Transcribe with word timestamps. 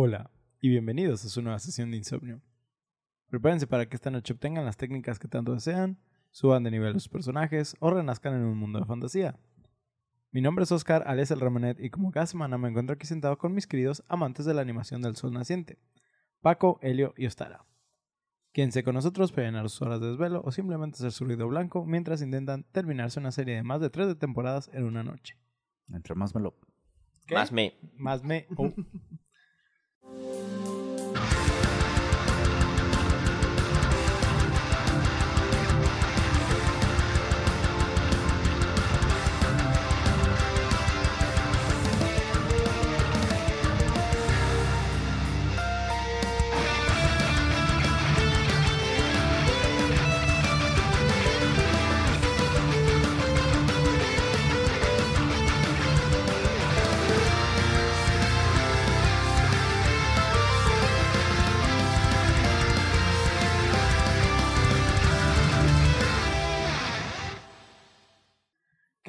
Hola 0.00 0.30
y 0.60 0.68
bienvenidos 0.68 1.24
a 1.24 1.28
su 1.28 1.42
nueva 1.42 1.58
sesión 1.58 1.90
de 1.90 1.96
insomnio. 1.96 2.40
Prepárense 3.30 3.66
para 3.66 3.88
que 3.88 3.96
esta 3.96 4.12
noche 4.12 4.32
obtengan 4.32 4.64
las 4.64 4.76
técnicas 4.76 5.18
que 5.18 5.26
tanto 5.26 5.52
desean, 5.52 5.98
suban 6.30 6.62
de 6.62 6.70
nivel 6.70 6.92
sus 6.94 7.08
personajes 7.08 7.76
o 7.80 7.90
renazcan 7.90 8.34
en 8.34 8.42
un 8.42 8.56
mundo 8.56 8.78
de 8.78 8.84
fantasía. 8.84 9.40
Mi 10.30 10.40
nombre 10.40 10.62
es 10.62 10.70
Oscar 10.70 11.02
alias 11.08 11.32
el 11.32 11.40
Ramonet 11.40 11.80
y 11.80 11.90
como 11.90 12.12
cada 12.12 12.26
semana 12.26 12.58
me 12.58 12.68
encuentro 12.68 12.94
aquí 12.94 13.08
sentado 13.08 13.38
con 13.38 13.52
mis 13.52 13.66
queridos 13.66 14.04
amantes 14.06 14.46
de 14.46 14.54
la 14.54 14.60
animación 14.60 15.02
del 15.02 15.16
sol 15.16 15.32
naciente, 15.32 15.80
Paco, 16.42 16.78
Helio 16.80 17.12
y 17.16 17.26
Ostara. 17.26 17.66
Quédense 18.52 18.84
con 18.84 18.94
nosotros 18.94 19.32
para 19.32 19.48
llenar 19.48 19.68
sus 19.68 19.82
horas 19.82 20.00
de 20.00 20.10
desvelo 20.10 20.42
o 20.44 20.52
simplemente 20.52 20.98
hacer 20.98 21.10
su 21.10 21.24
ruido 21.24 21.48
blanco 21.48 21.84
mientras 21.84 22.22
intentan 22.22 22.62
terminarse 22.70 23.18
una 23.18 23.32
serie 23.32 23.56
de 23.56 23.64
más 23.64 23.80
de 23.80 23.90
tres 23.90 24.16
temporadas 24.16 24.70
en 24.72 24.84
una 24.84 25.02
noche. 25.02 25.36
Entre 25.92 26.14
más 26.14 26.36
me 26.36 26.40
lo... 26.40 26.54
¿Qué? 27.26 27.34
Más 27.34 27.50
me. 27.50 27.74
Más 27.96 28.22
me... 28.22 28.46
oh. 28.56 28.72
Thank 30.10 30.52
you. 30.52 30.57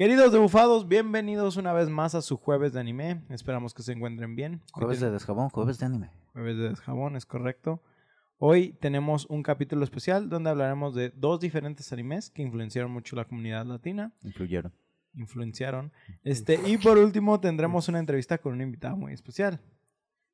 Queridos 0.00 0.32
debufados, 0.32 0.88
bienvenidos 0.88 1.58
una 1.58 1.74
vez 1.74 1.90
más 1.90 2.14
a 2.14 2.22
su 2.22 2.38
jueves 2.38 2.72
de 2.72 2.80
anime. 2.80 3.20
Esperamos 3.28 3.74
que 3.74 3.82
se 3.82 3.92
encuentren 3.92 4.34
bien. 4.34 4.62
Jueves 4.72 4.98
de 4.98 5.10
desjabón, 5.10 5.50
jueves 5.50 5.78
de 5.78 5.84
anime. 5.84 6.10
Jueves 6.32 6.56
de 6.56 6.70
desjabón, 6.70 7.16
es 7.16 7.26
correcto. 7.26 7.82
Hoy 8.38 8.72
tenemos 8.80 9.26
un 9.26 9.42
capítulo 9.42 9.84
especial 9.84 10.30
donde 10.30 10.48
hablaremos 10.48 10.94
de 10.94 11.10
dos 11.10 11.38
diferentes 11.38 11.92
animes 11.92 12.30
que 12.30 12.40
influenciaron 12.40 12.90
mucho 12.90 13.14
la 13.14 13.26
comunidad 13.26 13.66
latina. 13.66 14.14
Influyeron. 14.22 14.72
Influenciaron. 15.12 15.92
Este, 16.24 16.58
y 16.66 16.78
por 16.78 16.96
último 16.96 17.38
tendremos 17.38 17.86
una 17.90 17.98
entrevista 17.98 18.38
con 18.38 18.54
un 18.54 18.62
invitado 18.62 18.96
muy 18.96 19.12
especial. 19.12 19.60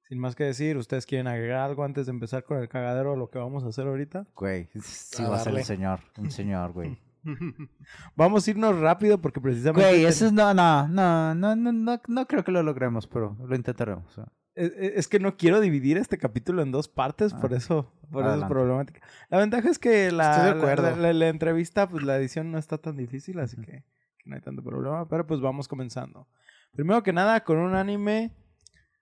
Sin 0.09 0.21
más 0.21 0.37
que 0.37 0.45
decir, 0.45 0.77
¿ustedes 0.77 1.07
quieren 1.07 1.27
agregar 1.27 1.59
algo 1.59 1.83
antes 1.83 2.07
de 2.07 2.13
empezar 2.13 2.45
con 2.45 2.59
el 2.59 2.69
cagadero 2.69 3.11
de 3.11 3.17
lo 3.17 3.31
que 3.31 3.41
vamos 3.41 3.65
a 3.65 3.71
hacer 3.71 3.89
ahorita? 3.89 4.29
Güey, 4.37 4.69
sí 4.81 5.25
A 5.25 5.29
va 5.29 5.39
a 5.39 5.41
ser 5.41 5.57
el 5.57 5.65
señor. 5.65 6.03
Un 6.19 6.31
señor, 6.31 6.71
güey. 6.71 6.97
Vamos 8.17 8.47
a 8.47 8.51
irnos 8.51 8.79
rápido 8.79 9.21
porque 9.21 9.41
precisamente... 9.41 9.89
Güey, 9.89 10.05
eso 10.05 10.27
es... 10.27 10.33
No, 10.33 10.55
no, 10.55 10.89
no, 10.89 11.35
no, 11.35 11.57
no, 11.57 12.01
no, 12.07 12.27
creo 12.27 12.45
que 12.45 12.53
lo 12.53 12.63
logremos, 12.63 13.07
pero 13.07 13.37
lo 13.47 13.55
intentaremos. 13.55 14.07
o 14.07 14.11
sea. 14.11 14.29
Es, 14.55 14.73
es 14.77 15.09
que 15.09 15.21
no 15.21 15.37
quiero 15.37 15.61
dividir 15.61 15.99
este 15.99 16.17
capítulo 16.17 16.63
en 16.63 16.73
dos 16.73 16.89
partes, 16.89 17.35
por 17.35 17.53
Ah, 17.53 17.57
eso, 17.59 17.93
por 18.11 18.25
eso 18.25 18.37
es 18.37 18.45
problemática. 18.45 19.01
La 19.29 19.39
ventaja 19.39 19.69
es 19.69 19.79
que 19.79 20.11
la, 20.11 21.29
entrevista, 21.29 21.89
pues 21.89 22.03
la 22.05 22.17
edición 22.17 22.51
no 22.51 22.59
está 22.59 22.79
tan 22.79 22.97
difícil, 22.97 23.39
así 23.39 23.57
que, 23.57 23.85
que 24.19 24.25
no 24.25 24.35
hay 24.35 24.41
tanto 24.41 24.63
problema. 24.63 25.07
Pero 25.09 25.27
pues 25.27 25.41
vamos 25.41 25.69
comenzando. 25.69 26.27
Primero 26.73 27.03
que 27.03 27.13
nada, 27.13 27.45
con 27.45 27.59
un 27.59 27.75
anime 27.75 28.33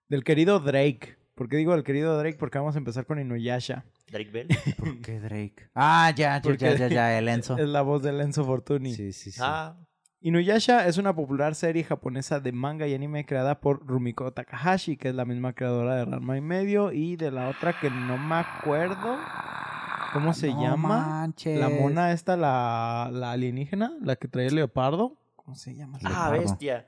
del 0.08 0.24
querido 0.24 0.58
Drake. 0.60 1.16
¿Por 1.34 1.48
qué 1.48 1.56
digo 1.56 1.74
el 1.74 1.82
querido 1.82 2.16
Drake? 2.18 2.36
Porque 2.38 2.58
vamos 2.58 2.74
a 2.76 2.78
empezar 2.78 3.06
con 3.06 3.18
Inuyasha. 3.18 3.84
Drake 4.10 4.30
Bell. 4.30 4.48
¿Por 4.78 5.00
qué 5.00 5.18
Drake? 5.20 5.68
Ah, 5.74 6.12
ya, 6.14 6.40
ya, 6.40 6.54
ya, 6.54 6.74
ya, 6.76 6.88
ya, 6.88 7.18
el 7.18 7.28
Enzo. 7.28 7.56
Es 7.58 7.68
la 7.68 7.82
voz 7.82 8.02
de 8.02 8.10
Enzo 8.10 8.44
Fortuni. 8.44 8.94
Sí, 8.94 9.12
sí, 9.12 9.32
sí. 9.32 9.40
Ah, 9.42 9.76
Inuyasha 10.20 10.86
es 10.86 10.96
una 10.96 11.14
popular 11.14 11.54
serie 11.54 11.84
japonesa 11.84 12.40
de 12.40 12.50
manga 12.52 12.86
y 12.86 12.94
anime 12.94 13.26
creada 13.26 13.60
por 13.60 13.86
Rumiko 13.86 14.32
Takahashi, 14.32 14.96
que 14.96 15.08
es 15.10 15.14
la 15.14 15.26
misma 15.26 15.52
creadora 15.52 15.96
de 15.96 16.04
Ranma 16.06 16.36
y 16.38 16.40
medio 16.40 16.92
y 16.92 17.16
de 17.16 17.30
la 17.30 17.48
otra 17.50 17.78
que 17.78 17.90
no 17.90 18.16
me 18.16 18.36
acuerdo 18.36 19.18
cómo 20.14 20.32
se 20.32 20.48
No 20.50 20.62
llama. 20.62 21.00
manches. 21.06 21.58
La 21.60 21.68
mona 21.68 22.12
esta, 22.12 22.36
la, 22.38 23.10
la 23.12 23.32
alienígena, 23.32 23.92
la 24.00 24.16
que 24.16 24.28
trae 24.28 24.46
el 24.46 24.54
leopardo. 24.54 25.18
¿Cómo 25.36 25.56
se 25.56 25.74
llama? 25.74 25.98
ah, 26.04 26.08
Leopardo. 26.30 26.40
bestia. 26.40 26.86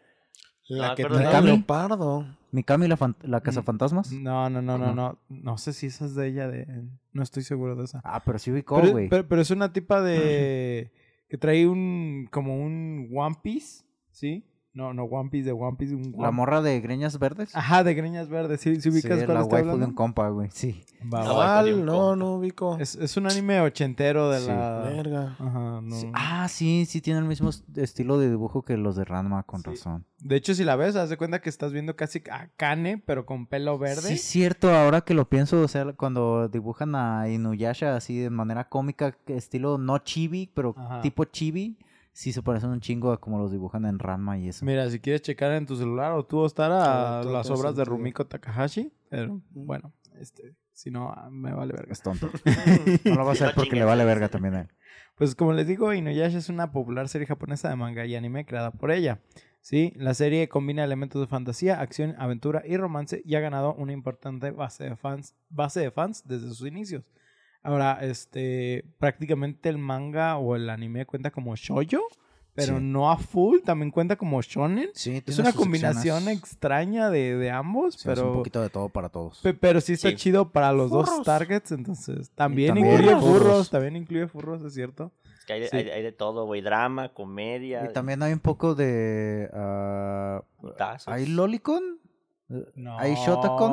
La 0.69 0.89
No, 0.89 0.95
que 0.97 1.05
trae 1.05 1.43
leopardo. 1.43 2.27
¿Mikami 2.53 2.89
la, 2.89 2.97
fan- 2.97 3.17
la 3.23 3.41
cazafantasmas? 3.41 4.11
No, 4.13 4.49
no, 4.51 4.63
no, 4.63 4.79
no, 4.79 4.95
no. 4.95 5.19
No 5.29 5.59
sé 5.59 5.73
si 5.73 5.87
esa 5.87 6.07
es 6.07 6.15
de 6.15 6.29
ella, 6.29 6.49
de... 6.49 6.67
no 7.13 7.23
estoy 7.23 7.43
seguro 7.43 7.77
de 7.77 7.85
esa. 7.85 8.01
Ah, 8.05 8.23
pero 8.25 8.39
sí 8.39 8.51
ubicó, 8.51 8.77
pero, 8.81 8.93
güey. 8.93 9.09
pero- 9.09 9.29
pero 9.29 9.43
es 9.43 9.51
una 9.51 9.73
tipa 9.73 10.01
de... 10.01 10.91
que 11.29 11.37
trae 11.39 11.67
un... 11.67 12.29
como 12.31 12.57
un 12.57 13.11
One 13.15 13.37
Piece, 13.43 13.85
¿sí? 14.11 14.45
No, 14.77 14.93
no 14.93 15.05
One 15.05 15.31
Piece 15.31 15.47
de 15.47 15.53
One 15.53 15.77
Piece, 15.79 15.95
un 15.95 16.15
La 16.19 16.31
morra 16.31 16.61
de 16.61 16.79
greñas 16.83 17.19
verdes. 17.19 17.57
Ajá, 17.57 17.83
de 17.83 17.95
greñas 17.95 18.29
verdes. 18.29 18.61
¿Sí, 18.61 18.75
sí 18.77 18.83
Sí, 18.83 18.91
ubicas 18.91 19.25
cuál 19.25 19.35
la 19.35 19.41
estoy 19.41 19.55
waifu 19.55 19.67
de 19.69 19.73
hablando? 19.73 19.87
un 19.87 19.95
compa, 19.95 20.29
güey. 20.29 20.51
Sí. 20.53 20.85
No, 21.03 22.15
no 22.17 22.35
ubico. 22.35 22.77
Es, 22.79 22.95
es 22.97 23.17
un 23.17 23.27
anime 23.27 23.61
ochentero 23.61 24.31
de 24.31 24.41
Sí. 24.41 24.49
la... 24.49 24.81
Verga. 24.85 25.37
Ajá, 25.39 25.81
no. 25.83 25.97
Sí. 25.97 26.11
Ah, 26.13 26.47
sí, 26.49 26.85
sí 26.87 27.01
tiene 27.01 27.21
el 27.21 27.25
mismo 27.27 27.49
est- 27.51 27.77
estilo 27.79 28.19
de 28.19 28.29
dibujo 28.29 28.63
que 28.63 28.77
los 28.77 28.97
de 28.97 29.05
Ranma, 29.05 29.43
con 29.45 29.61
Sí. 29.63 29.71
razón. 29.71 30.05
De 30.21 30.37
hecho, 30.37 30.55
si 30.55 30.65
la 30.65 30.77
ves, 30.77 30.97
haz 30.97 31.09
de 31.11 31.17
cuenta 31.17 31.41
que 31.41 31.49
estás 31.49 31.73
viendo 31.73 31.97
casi 31.97 32.23
a 32.31 32.49
Kane, 32.57 32.99
pero 32.99 33.25
con 33.27 33.47
pelo 33.47 33.79
verde. 33.79 34.03
Sí, 34.03 34.15
es 34.15 34.23
cierto, 34.23 34.71
ahora 34.75 35.01
que 35.03 35.15
lo 35.15 35.29
pienso, 35.29 35.61
o 35.63 35.69
sea, 35.69 35.93
cuando 35.95 36.49
dibujan 36.49 36.95
a 36.95 37.29
Inuyasha 37.29 37.97
así 37.97 38.19
de 38.19 38.31
manera 38.31 38.69
cómica, 38.69 39.13
que 39.13 39.37
estilo 39.37 39.79
no 39.79 39.99
chibi, 39.99 40.51
pero 40.55 40.75
Ajá. 40.77 41.01
tipo 41.03 41.25
chibi, 41.25 41.79
sí 42.17 42.33
se 42.33 42.43
parecen 42.43 42.71
un 42.71 42.81
chingo 42.81 43.13
a 43.13 43.21
como 43.21 43.39
los 43.39 43.53
dibujan 43.53 43.85
en 43.85 43.99
Ranma 43.99 44.39
y 44.39 44.49
eso. 44.49 44.65
Mira, 44.65 44.89
si 44.89 45.01
quieres 45.01 45.21
checar 45.21 45.53
en 45.53 45.67
tu 45.67 45.77
celular 45.77 46.13
o 46.13 46.25
tú 46.25 46.47
estar 46.47 46.73
a 46.73 47.19
Ah, 47.19 47.23
todo 47.23 47.33
las 47.35 47.51
obras 47.51 47.77
de. 47.77 47.85
Rumiko 47.85 48.27
Takahashi, 48.27 48.91
pero 49.11 49.43
bueno, 49.51 49.93
este, 50.19 50.55
si 50.73 50.91
no, 50.91 51.11
ah, 51.11 51.29
me 51.31 51.53
vale 51.53 51.75
verga. 51.75 51.93
Es 51.93 52.01
tonto. 52.01 52.31
No 53.05 53.17
lo 53.17 53.25
va 53.25 53.31
a 53.31 53.33
hacer 53.35 53.53
porque 53.55 53.77
le 53.77 53.85
vale 53.85 54.07
verga 54.07 54.31
también 54.31 54.55
a 54.55 54.61
él. 54.63 54.69
Pues 55.15 55.35
como 55.35 55.53
les 55.53 55.67
digo, 55.67 55.93
Inuyasha 55.93 56.39
es 56.39 56.49
una 56.49 56.73
popular 56.73 57.09
serie 57.09 57.27
japonesa 57.27 57.69
de 57.69 57.77
manga 57.77 58.07
y 58.07 58.17
anime 58.17 58.47
creada 58.47 58.71
por 58.71 58.91
ella. 58.91 59.21
Sí, 59.61 59.93
la 59.97 60.15
serie 60.15 60.49
combina 60.49 60.85
elementos 60.85 61.21
de 61.21 61.27
fantasía, 61.27 61.81
acción, 61.81 62.15
aventura 62.19 62.63
y 62.67 62.79
romance 62.79 63.21
y 63.27 63.35
ha 63.35 63.41
ganado 63.41 63.75
una 63.75 63.93
importante 63.93 64.53
base 64.53 64.85
de 64.85 64.97
fans, 64.97 65.35
base 65.51 65.81
de 65.81 65.91
fans 65.91 66.23
desde 66.27 66.49
sus 66.49 66.67
inicios. 66.67 67.05
Ahora, 67.67 67.99
este, 68.03 68.85
prácticamente 68.99 69.69
el 69.69 69.79
manga 69.79 70.37
o 70.39 70.57
el 70.57 70.71
anime 70.71 71.05
cuenta 71.07 71.31
como 71.31 71.55
shoujo, 71.57 72.07
pero 72.55 72.79
Sí. 72.79 72.83
no 72.85 73.11
a 73.11 73.19
full, 73.19 73.59
también 73.65 73.91
cuenta 73.91 74.17
como 74.17 74.41
shonen. 74.41 74.89
Sí, 74.95 75.23
Es 75.27 75.39
una 75.39 75.53
combinación 75.53 76.29
extraña 76.29 77.11
de, 77.11 77.37
de 77.37 77.51
ambos, 77.51 78.01
pero, 78.05 78.31
un 78.31 78.37
poquito 78.39 78.63
de 78.63 78.71
todo 78.71 78.89
para 78.89 79.09
todos. 79.11 79.41
pe- 79.43 79.53
pero 79.53 79.81
sí 79.83 79.93
está 79.93 80.09
Sí. 80.11 80.17
chido 80.17 80.51
para 80.53 80.73
los 80.73 80.91
dos 80.91 81.23
targets, 81.23 81.73
entonces 81.73 82.31
también, 82.35 82.75
también 82.75 82.95
incluye 82.95 83.15
furros. 83.17 83.39
furros, 83.43 83.71
también 83.71 83.97
incluye 83.97 84.27
furros, 84.27 84.63
es 84.63 84.73
cierto. 84.73 85.13
es 85.39 85.45
que 85.45 85.53
hay, 85.53 85.61
de- 85.61 85.69
Sí. 85.69 85.77
hay- 85.77 85.91
hay 85.91 86.03
de 86.03 86.13
todo, 86.13 86.47
güey. 86.47 86.63
Drama, 86.63 87.13
comedia. 87.13 87.85
Y 87.85 87.93
también 87.93 88.23
hay 88.23 88.33
un 88.33 88.41
poco 88.41 88.75
de... 88.75 89.51
putazos. 90.61 91.09
¿Hay 91.13 91.27
Lolicon? 91.27 91.99
No. 92.75 92.99
¿Hay 92.99 93.15
Shotacon? 93.15 93.73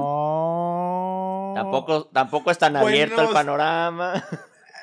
Tampoco, 1.55 2.05
tampoco 2.05 2.51
es 2.51 2.57
tan 2.57 2.75
abierto 2.75 3.21
el 3.21 3.29
panorama. 3.29 4.23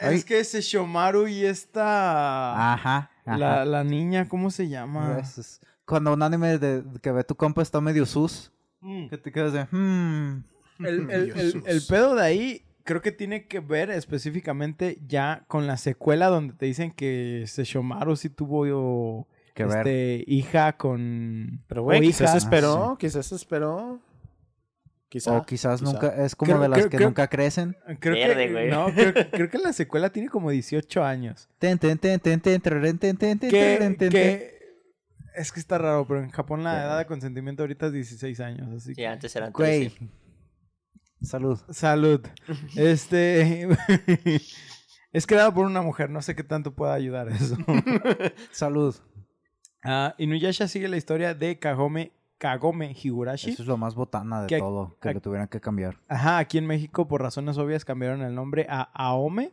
Es 0.00 0.24
que 0.24 0.40
ese 0.40 0.62
Shomaru 0.62 1.28
y 1.28 1.44
esta. 1.44 2.72
Ajá. 2.72 3.10
ajá. 3.26 3.36
la, 3.36 3.64
la 3.66 3.84
niña, 3.84 4.26
¿cómo 4.30 4.50
se 4.50 4.66
llama? 4.66 5.20
Cuando 5.84 6.14
un 6.14 6.22
anime 6.22 6.56
de, 6.56 6.82
que 7.02 7.12
ve 7.12 7.22
tu 7.22 7.34
compa 7.34 7.60
está 7.60 7.80
medio 7.82 8.06
sus, 8.06 8.50
Mm. 8.80 9.08
que 9.08 9.18
te 9.18 9.30
quedas 9.30 9.52
de... 9.52 9.64
Hmm, 9.70 10.42
El, 10.78 11.10
el- 11.10 11.30
el- 11.38 11.62
el 11.66 11.82
pedo 11.86 12.14
de 12.14 12.22
ahí 12.22 12.64
creo 12.84 13.02
que 13.02 13.12
tiene 13.12 13.46
que 13.46 13.60
ver 13.60 13.90
específicamente 13.90 14.96
ya 15.06 15.44
con 15.48 15.66
la 15.66 15.76
secuela 15.76 16.28
donde 16.28 16.54
te 16.54 16.64
dicen 16.64 16.90
que 16.92 17.42
ese 17.42 17.64
Shomaru 17.64 18.16
sí 18.16 18.30
tuvo 18.30 19.26
que 19.54 19.64
ver. 19.64 19.78
este, 19.78 20.24
hija 20.26 20.76
con. 20.76 21.62
Pero, 21.68 21.82
güey, 21.82 22.00
quizás 22.00 22.34
esperó. 22.34 22.96
Quizás 22.98 23.32
esperó. 23.32 24.00
Quizá. 25.08 25.32
O 25.38 25.44
quizás 25.44 25.80
quizá. 25.80 25.92
nunca, 25.92 26.24
es 26.24 26.36
como 26.36 26.52
Creo- 26.52 26.62
de 26.62 26.68
las 26.68 26.78
creo- 26.78 26.90
que 26.90 26.96
creo- 26.98 27.08
nunca 27.08 27.26
crecen. 27.28 27.76
Creo 27.98 28.14
que, 28.36 28.52
güey. 28.52 28.70
no, 28.70 28.86
creo, 28.94 29.12
creo 29.32 29.50
que 29.50 29.58
la 29.58 29.72
secuela 29.72 30.10
tiene 30.10 30.28
como 30.28 30.50
18 30.50 31.02
años. 31.04 31.48
Ten, 31.58 31.78
ten, 31.78 31.98
ten, 31.98 32.20
ten, 32.20 32.40
ten, 32.40 32.60
ten, 32.60 32.78
ten, 32.78 33.16
ten, 33.18 33.38
ten, 33.38 33.96
ten. 33.96 34.10
que 34.10 34.60
es 35.34 35.50
que 35.50 35.58
está 35.60 35.78
raro, 35.78 36.06
pero 36.06 36.22
en 36.22 36.30
Japón 36.30 36.62
la 36.62 36.80
edad 36.84 36.98
de 36.98 37.06
consentimiento 37.06 37.62
ahorita 37.64 37.86
es 37.86 37.92
16 37.92 38.38
años, 38.40 38.68
así 38.72 38.90
Sí, 38.90 38.94
que... 38.94 39.06
antes 39.08 39.34
eran 39.34 39.50
Güey. 39.52 39.88
13. 39.88 40.08
Salud. 41.22 41.58
Salud. 41.70 42.20
Este 42.76 43.66
es 45.12 45.26
creado 45.26 45.52
por 45.54 45.66
una 45.66 45.82
mujer, 45.82 46.08
no 46.10 46.22
sé 46.22 46.34
qué 46.36 46.44
tanto 46.44 46.74
pueda 46.74 46.94
ayudar 46.94 47.28
eso. 47.30 47.56
Salud. 48.52 48.94
Ah, 49.82 50.14
Inuyasha 50.18 50.68
sigue 50.68 50.88
la 50.88 50.96
historia 50.96 51.34
de 51.34 51.58
Kagome 51.58 52.12
Kagome 52.38 52.96
Higurashi. 53.02 53.50
Eso 53.50 53.62
es 53.62 53.68
lo 53.68 53.76
más 53.76 53.94
botana 53.94 54.40
de 54.42 54.46
Que- 54.46 54.58
todo, 54.58 54.96
que 55.00 55.10
a- 55.10 55.12
lo 55.12 55.20
tuvieran 55.20 55.48
que 55.48 55.60
cambiar. 55.60 55.98
Ajá, 56.08 56.38
aquí 56.38 56.56
en 56.56 56.66
México, 56.66 57.06
por 57.06 57.20
razones 57.20 57.58
obvias, 57.58 57.84
cambiaron 57.84 58.22
el 58.22 58.34
nombre 58.34 58.66
a 58.70 58.80
Aome, 58.94 59.52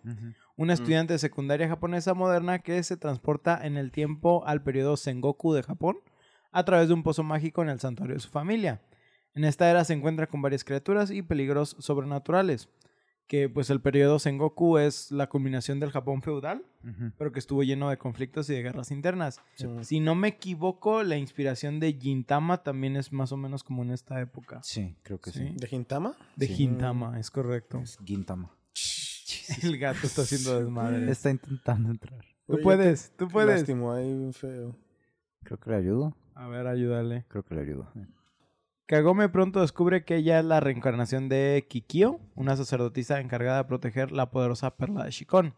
una 0.55 0.71
Mm. 0.71 0.75
estudiante 0.75 1.13
de 1.13 1.19
secundaria 1.19 1.67
japonesa 1.67 2.13
moderna 2.13 2.59
que 2.59 2.81
se 2.83 2.95
transporta 2.95 3.59
en 3.65 3.75
el 3.75 3.91
tiempo 3.91 4.43
al 4.45 4.63
periodo 4.63 4.95
Sengoku 4.95 5.53
de 5.53 5.63
Japón 5.63 5.97
a 6.53 6.63
través 6.63 6.87
de 6.87 6.93
un 6.93 7.03
pozo 7.03 7.23
mágico 7.23 7.61
en 7.61 7.67
el 7.69 7.79
santuario 7.81 8.15
de 8.15 8.21
su 8.21 8.29
familia. 8.29 8.81
En 9.35 9.43
esta 9.43 9.69
era 9.69 9.83
se 9.83 9.93
encuentra 9.93 10.27
con 10.27 10.41
varias 10.41 10.63
criaturas 10.63 11.11
y 11.11 11.21
peligros 11.21 11.75
sobrenaturales, 11.79 12.69
que 13.27 13.49
pues 13.49 13.69
el 13.69 13.81
periodo 13.81 14.19
Sengoku 14.19 14.77
es 14.77 15.11
la 15.11 15.27
culminación 15.27 15.79
del 15.79 15.91
Japón 15.91 16.21
feudal, 16.21 16.63
pero 17.17 17.31
que 17.33 17.39
estuvo 17.39 17.61
lleno 17.63 17.89
de 17.89 17.97
conflictos 17.97 18.49
y 18.49 18.53
de 18.53 18.61
guerras 18.63 18.91
internas. 18.91 19.41
Sí. 19.55 19.67
Si 19.81 19.99
no 19.99 20.15
me 20.15 20.29
equivoco, 20.29 21.03
la 21.03 21.17
inspiración 21.17 21.79
de 21.81 21.93
Gintama 21.93 22.63
también 22.63 22.95
es 22.95 23.11
más 23.11 23.31
o 23.33 23.37
menos 23.37 23.63
como 23.63 23.83
en 23.83 23.91
esta 23.91 24.21
época. 24.21 24.61
Sí, 24.63 24.95
creo 25.03 25.19
que 25.19 25.31
sí. 25.31 25.39
Sí. 25.49 25.53
¿De 25.57 25.67
Gintama? 25.67 26.15
De 26.37 26.47
Sí. 26.47 26.53
Gintama, 26.55 27.19
es 27.19 27.29
correcto. 27.29 27.79
Es 27.79 27.97
Gintama. 28.05 28.51
El 29.63 29.77
gato 29.77 29.99
está 30.07 30.21
haciendo 30.21 30.59
desmadre. 30.59 31.11
Está 31.11 31.29
intentando 31.29 31.89
entrar. 31.91 32.23
Tú 32.45 32.53
Oye, 32.53 32.63
puedes, 32.63 33.11
tú 33.17 33.27
puedes. 33.27 33.57
Lastimó 33.59 33.91
ahí 33.91 34.07
bien 34.13 34.33
feo. 34.33 34.75
Creo 35.43 35.59
que 35.59 35.69
le 35.69 35.75
ayudo. 35.75 36.15
A 36.33 36.47
ver, 36.47 36.67
ayúdale. 36.67 37.25
Creo 37.27 37.43
que 37.43 37.55
le 37.55 37.61
ayudo. 37.61 37.91
Kagome 38.87 39.27
pronto 39.29 39.59
descubre 39.61 40.03
que 40.05 40.15
ella 40.15 40.39
es 40.39 40.45
la 40.45 40.59
reencarnación 40.61 41.27
de 41.27 41.65
Kikyo, 41.69 42.19
una 42.35 42.55
sacerdotisa 42.55 43.19
encargada 43.19 43.57
de 43.59 43.63
proteger 43.65 44.11
la 44.13 44.31
poderosa 44.31 44.71
perla 44.75 45.03
de 45.03 45.11
Shikon. 45.11 45.53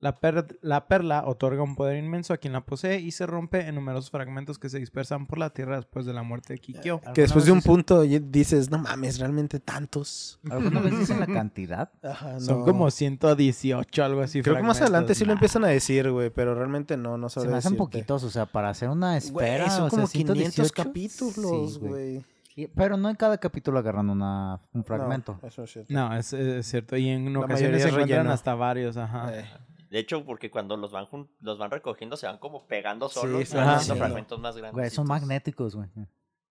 La, 0.00 0.18
per- 0.18 0.58
la 0.60 0.86
perla 0.86 1.24
otorga 1.26 1.62
un 1.62 1.76
poder 1.76 1.96
inmenso 2.02 2.34
a 2.34 2.36
quien 2.38 2.52
la 2.52 2.62
posee 2.66 3.00
y 3.00 3.10
se 3.12 3.24
rompe 3.26 3.66
en 3.68 3.74
numerosos 3.74 4.10
fragmentos 4.10 4.58
que 4.58 4.68
se 4.68 4.78
dispersan 4.78 5.26
por 5.26 5.38
la 5.38 5.50
tierra 5.50 5.76
después 5.76 6.04
de 6.04 6.12
la 6.12 6.22
muerte 6.22 6.54
de 6.54 6.58
Kikyo. 6.58 7.00
Que 7.14 7.22
después 7.22 7.44
de 7.46 7.52
un 7.52 7.62
punto 7.62 8.02
dices, 8.02 8.70
no 8.70 8.78
mames, 8.78 9.18
realmente 9.18 9.60
tantos. 9.60 10.40
¿Alguna 10.50 10.80
vez 10.80 10.98
dicen 10.98 11.20
la 11.20 11.26
cantidad? 11.26 11.90
Ajá, 12.02 12.38
Son 12.40 12.64
como 12.64 12.90
118, 12.90 14.04
algo 14.04 14.20
así. 14.22 14.42
Creo 14.42 14.56
que 14.56 14.62
más 14.62 14.80
adelante 14.80 15.14
sí 15.14 15.24
lo 15.24 15.32
empiezan 15.32 15.64
a 15.64 15.68
decir, 15.68 16.10
güey, 16.10 16.28
pero 16.30 16.54
realmente 16.54 16.96
no, 16.98 17.16
no 17.16 17.28
Se 17.30 17.34
sabré 17.34 17.50
me 17.52 17.56
hacen 17.58 17.72
decirte. 17.72 17.98
poquitos, 17.98 18.24
o 18.24 18.30
sea, 18.30 18.44
para 18.46 18.70
hacer 18.70 18.88
una 18.90 19.08
Güey, 19.08 19.18
espera. 19.18 19.70
son 19.70 19.84
o 19.84 19.90
sea, 19.90 19.96
como 19.98 20.08
500 20.08 20.36
118, 20.54 20.74
capítulos, 20.74 21.72
sí, 21.74 21.78
güey. 21.80 22.24
Y- 22.56 22.68
Pero 22.68 22.96
no 22.96 23.10
en 23.10 23.16
cada 23.16 23.38
capítulo 23.38 23.78
agarran 23.78 24.10
una, 24.10 24.60
un 24.72 24.80
No, 24.80 24.84
fragmento. 24.84 25.38
eso 25.42 25.64
es 25.64 25.72
cierto. 25.72 25.92
No, 25.92 26.14
es, 26.16 26.32
es 26.32 26.66
cierto. 26.66 26.96
Y 26.96 27.08
en 27.08 27.32
La 27.32 27.40
ocasiones 27.40 27.82
se 27.82 27.88
encuentran 27.88 28.28
hasta 28.28 28.54
varios, 28.54 28.96
ajá. 28.96 29.36
Eh, 29.38 29.44
De 29.90 29.98
hecho, 29.98 30.24
porque 30.24 30.50
cuando 30.50 30.76
los 30.76 30.90
van 30.92 31.06
los 31.40 31.58
van 31.58 31.70
recogiendo 31.70 32.16
se 32.16 32.26
van 32.26 32.38
como 32.38 32.66
pegando 32.66 33.08
Sí, 33.08 33.14
solos, 33.20 33.32
van 33.32 33.42
haciendo 33.42 33.72
haciendo. 33.76 34.04
fragmentos 34.04 34.40
más 34.40 34.56
grandes. 34.56 34.72
Güey, 34.74 34.90
son 34.90 35.06
magnéticos, 35.06 35.74
güey. 35.76 35.88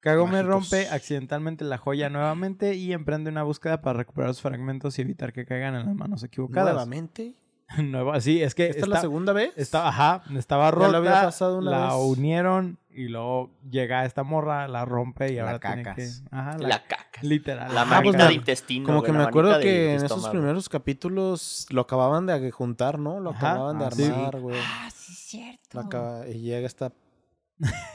Kagome 0.01 0.43
rompe 0.43 0.89
accidentalmente 0.89 1.63
la 1.63 1.77
joya 1.77 2.09
nuevamente 2.09 2.75
y 2.75 2.91
emprende 2.91 3.29
una 3.29 3.43
búsqueda 3.43 3.81
para 3.81 3.99
recuperar 3.99 4.27
los 4.29 4.41
fragmentos 4.41 4.99
y 4.99 5.01
evitar 5.01 5.31
que 5.31 5.45
caigan 5.45 5.75
en 5.75 5.85
las 5.85 5.95
manos 5.95 6.23
equivocadas. 6.23 6.73
¿Nuevamente? 6.73 7.35
Nueva, 7.83 8.19
sí, 8.21 8.41
es 8.41 8.55
que 8.55 8.65
¿Esta 8.65 8.79
está, 8.79 8.85
es 8.85 8.89
la 8.89 9.01
segunda 9.01 9.33
vez? 9.33 9.51
está- 9.55 9.87
ajá, 9.87 10.23
estaba 10.35 10.65
Ya 10.65 10.71
rota, 10.71 10.87
lo 10.91 10.97
había 10.97 11.11
pasado 11.23 11.57
una 11.59 11.71
la 11.71 11.85
vez. 11.87 11.95
unieron 11.95 12.77
y 12.95 13.07
luego 13.07 13.49
llega 13.69 14.05
esta 14.05 14.23
morra, 14.23 14.67
la 14.67 14.85
rompe 14.85 15.31
y 15.31 15.35
La 15.37 15.43
ahora 15.43 15.59
tiene 15.59 15.77
que... 15.77 15.83
cacas. 15.89 16.23
Ajá, 16.31 16.57
la, 16.59 16.67
La 16.67 16.83
caca. 16.83 17.19
literal. 17.21 17.73
La 17.73 17.85
manita 17.85 18.17
pues, 18.17 18.27
de 18.29 18.33
intestino. 18.35 18.85
Como 18.85 19.01
que 19.01 19.11
la 19.11 19.17
me 19.19 19.23
acuerdo 19.23 19.59
que 19.59 19.95
en 19.95 20.05
esos 20.05 20.29
primeros 20.29 20.69
capítulos 20.69 21.65
lo 21.71 21.81
acababan 21.81 22.25
de 22.27 22.51
juntar, 22.51 22.99
¿no? 22.99 23.19
Lo 23.19 23.31
Ajá. 23.31 23.51
acababan 23.53 23.79
de 23.79 23.85
Ah, 23.85 23.87
armar, 23.87 24.39
güey. 24.39 24.57
Ah, 24.59 24.89
sí, 24.93 25.11
es 25.13 25.17
cierto. 25.19 25.69
Lo 25.73 25.81
acaba- 25.81 26.27
Y 26.27 26.41
llega 26.41 26.67
esta... 26.67 26.91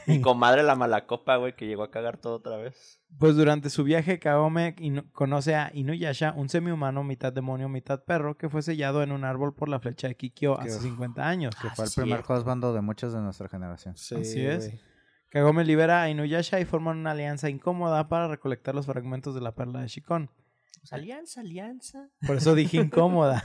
Mi 0.07 0.21
comadre 0.21 0.63
la 0.63 0.75
malacopa, 0.75 1.35
güey, 1.37 1.55
que 1.55 1.67
llegó 1.67 1.83
a 1.83 1.91
cagar 1.91 2.17
todo 2.17 2.35
otra 2.35 2.57
vez. 2.57 3.01
Pues 3.17 3.35
durante 3.35 3.69
su 3.69 3.83
viaje, 3.83 4.19
Kagome 4.19 4.75
inu- 4.77 5.11
conoce 5.11 5.55
a 5.55 5.71
Inuyasha, 5.73 6.33
un 6.35 6.49
semi-humano, 6.49 7.03
mitad 7.03 7.33
demonio, 7.33 7.69
mitad 7.69 8.03
perro, 8.03 8.37
que 8.37 8.49
fue 8.49 8.61
sellado 8.61 9.03
en 9.03 9.11
un 9.11 9.23
árbol 9.25 9.53
por 9.55 9.67
la 9.69 9.79
flecha 9.79 10.07
de 10.07 10.15
Kikyo 10.15 10.57
Qué- 10.57 10.67
hace 10.69 10.79
50 10.79 11.27
años. 11.27 11.55
Que 11.55 11.67
Ah, 11.67 11.73
fue 11.75 11.85
el 11.85 11.91
primer 11.91 12.17
cierto. 12.19 12.33
husbando 12.33 12.73
de 12.73 12.81
muchos 12.81 13.13
de 13.13 13.21
nuestra 13.21 13.49
generación. 13.49 13.95
Sí, 13.97 14.15
Así 14.15 14.45
es. 14.45 14.71
Kagome 15.29 15.63
libera 15.63 16.01
a 16.03 16.09
Inuyasha 16.09 16.59
y 16.59 16.65
forman 16.65 16.97
una 16.97 17.11
alianza 17.11 17.49
incómoda 17.49 18.07
para 18.09 18.27
recolectar 18.27 18.73
los 18.73 18.85
fragmentos 18.87 19.35
de 19.35 19.41
la 19.41 19.53
perla 19.53 19.81
de 19.81 19.87
Shikon. 19.87 20.31
Pues, 20.79 20.93
alianza, 20.93 21.41
alianza. 21.41 22.09
Por 22.25 22.37
eso 22.37 22.55
dije 22.55 22.77
incómoda. 22.93 23.43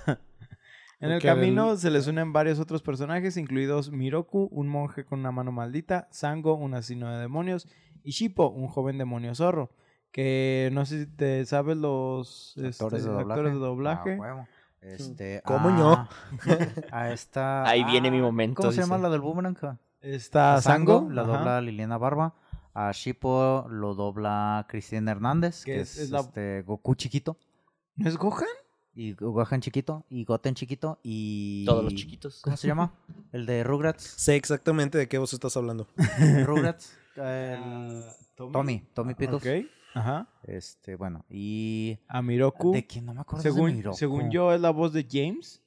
En 1.00 1.10
el 1.10 1.20
camino 1.20 1.76
se 1.76 1.90
les 1.90 2.06
unen 2.06 2.32
varios 2.32 2.58
otros 2.60 2.82
personajes, 2.82 3.36
incluidos 3.36 3.90
Miroku, 3.90 4.48
un 4.50 4.68
monje 4.68 5.04
con 5.04 5.20
una 5.20 5.32
mano 5.32 5.52
maldita, 5.52 6.08
Sango, 6.10 6.54
un 6.54 6.74
asesino 6.74 7.10
de 7.10 7.18
demonios, 7.20 7.66
y 8.02 8.12
Shippo, 8.12 8.48
un 8.48 8.68
joven 8.68 8.98
demonio 8.98 9.34
zorro. 9.34 9.70
Que 10.12 10.70
no 10.72 10.86
sé 10.86 11.04
si 11.04 11.10
te 11.10 11.44
sabes 11.44 11.76
los 11.76 12.54
Actores 12.56 13.00
este, 13.00 13.10
de 13.10 13.16
doblaje. 13.16 13.32
actores 13.32 13.52
de 13.54 13.58
doblaje. 13.58 14.18
Ah. 14.22 14.46
Este, 14.80 15.42
¿Cómo 15.44 15.70
ah, 15.70 16.08
A 16.92 17.10
esta. 17.10 17.64
Ahí 17.66 17.82
viene 17.84 18.10
mi 18.10 18.18
ah, 18.18 18.22
momento, 18.22 18.62
¿Cómo 18.62 18.72
se 18.72 18.80
llama 18.82 18.98
la 18.98 19.08
del 19.08 19.20
boomerang? 19.22 19.56
Está 20.00 20.60
Sango, 20.60 20.98
Sango, 20.98 21.10
la 21.12 21.22
ajá. 21.22 21.32
dobla 21.38 21.60
Liliana 21.62 21.98
Barba. 21.98 22.34
A 22.74 22.92
Shippo 22.92 23.66
lo 23.70 23.94
dobla 23.94 24.66
Cristina 24.68 25.10
Hernández, 25.10 25.64
Que 25.64 25.74
que 25.74 25.80
es- 25.80 25.96
es, 25.96 26.02
es 26.04 26.10
la- 26.10 26.20
este, 26.20 26.62
Goku 26.62 26.94
chiquito. 26.94 27.38
¿No 27.96 28.08
es 28.08 28.16
Gohan? 28.16 28.46
Y 28.96 29.12
Gohan 29.14 29.60
chiquito. 29.60 30.04
Y 30.08 30.24
Goten 30.24 30.54
chiquito. 30.54 30.98
Y. 31.02 31.64
Todos 31.66 31.82
los 31.84 31.94
chiquitos. 31.94 32.40
¿Cómo 32.42 32.56
se 32.56 32.68
llama? 32.68 32.92
El 33.32 33.44
de 33.46 33.64
Rugrats. 33.64 34.02
Sé 34.04 34.36
exactamente 34.36 34.98
de 34.98 35.08
qué 35.08 35.18
vos 35.18 35.32
estás 35.32 35.56
hablando. 35.56 35.88
Rugrats. 36.44 36.96
el- 37.16 38.04
Tommy. 38.36 38.86
Tommy 38.94 39.14
Pickles. 39.14 39.42
Ok. 39.42 39.70
Ajá. 39.94 40.28
Este, 40.44 40.96
bueno. 40.96 41.24
Y. 41.28 41.98
A 42.08 42.22
Miroku. 42.22 42.72
¿De 42.72 42.86
quién 42.86 43.06
no 43.06 43.14
me 43.14 43.20
acuerdo? 43.20 43.42
de 43.42 43.50
Según, 43.50 43.74
Miroku. 43.76 43.96
según 43.96 44.30
yo, 44.30 44.52
es 44.52 44.60
la 44.60 44.70
voz 44.70 44.92
de 44.92 45.06
James. 45.10 45.60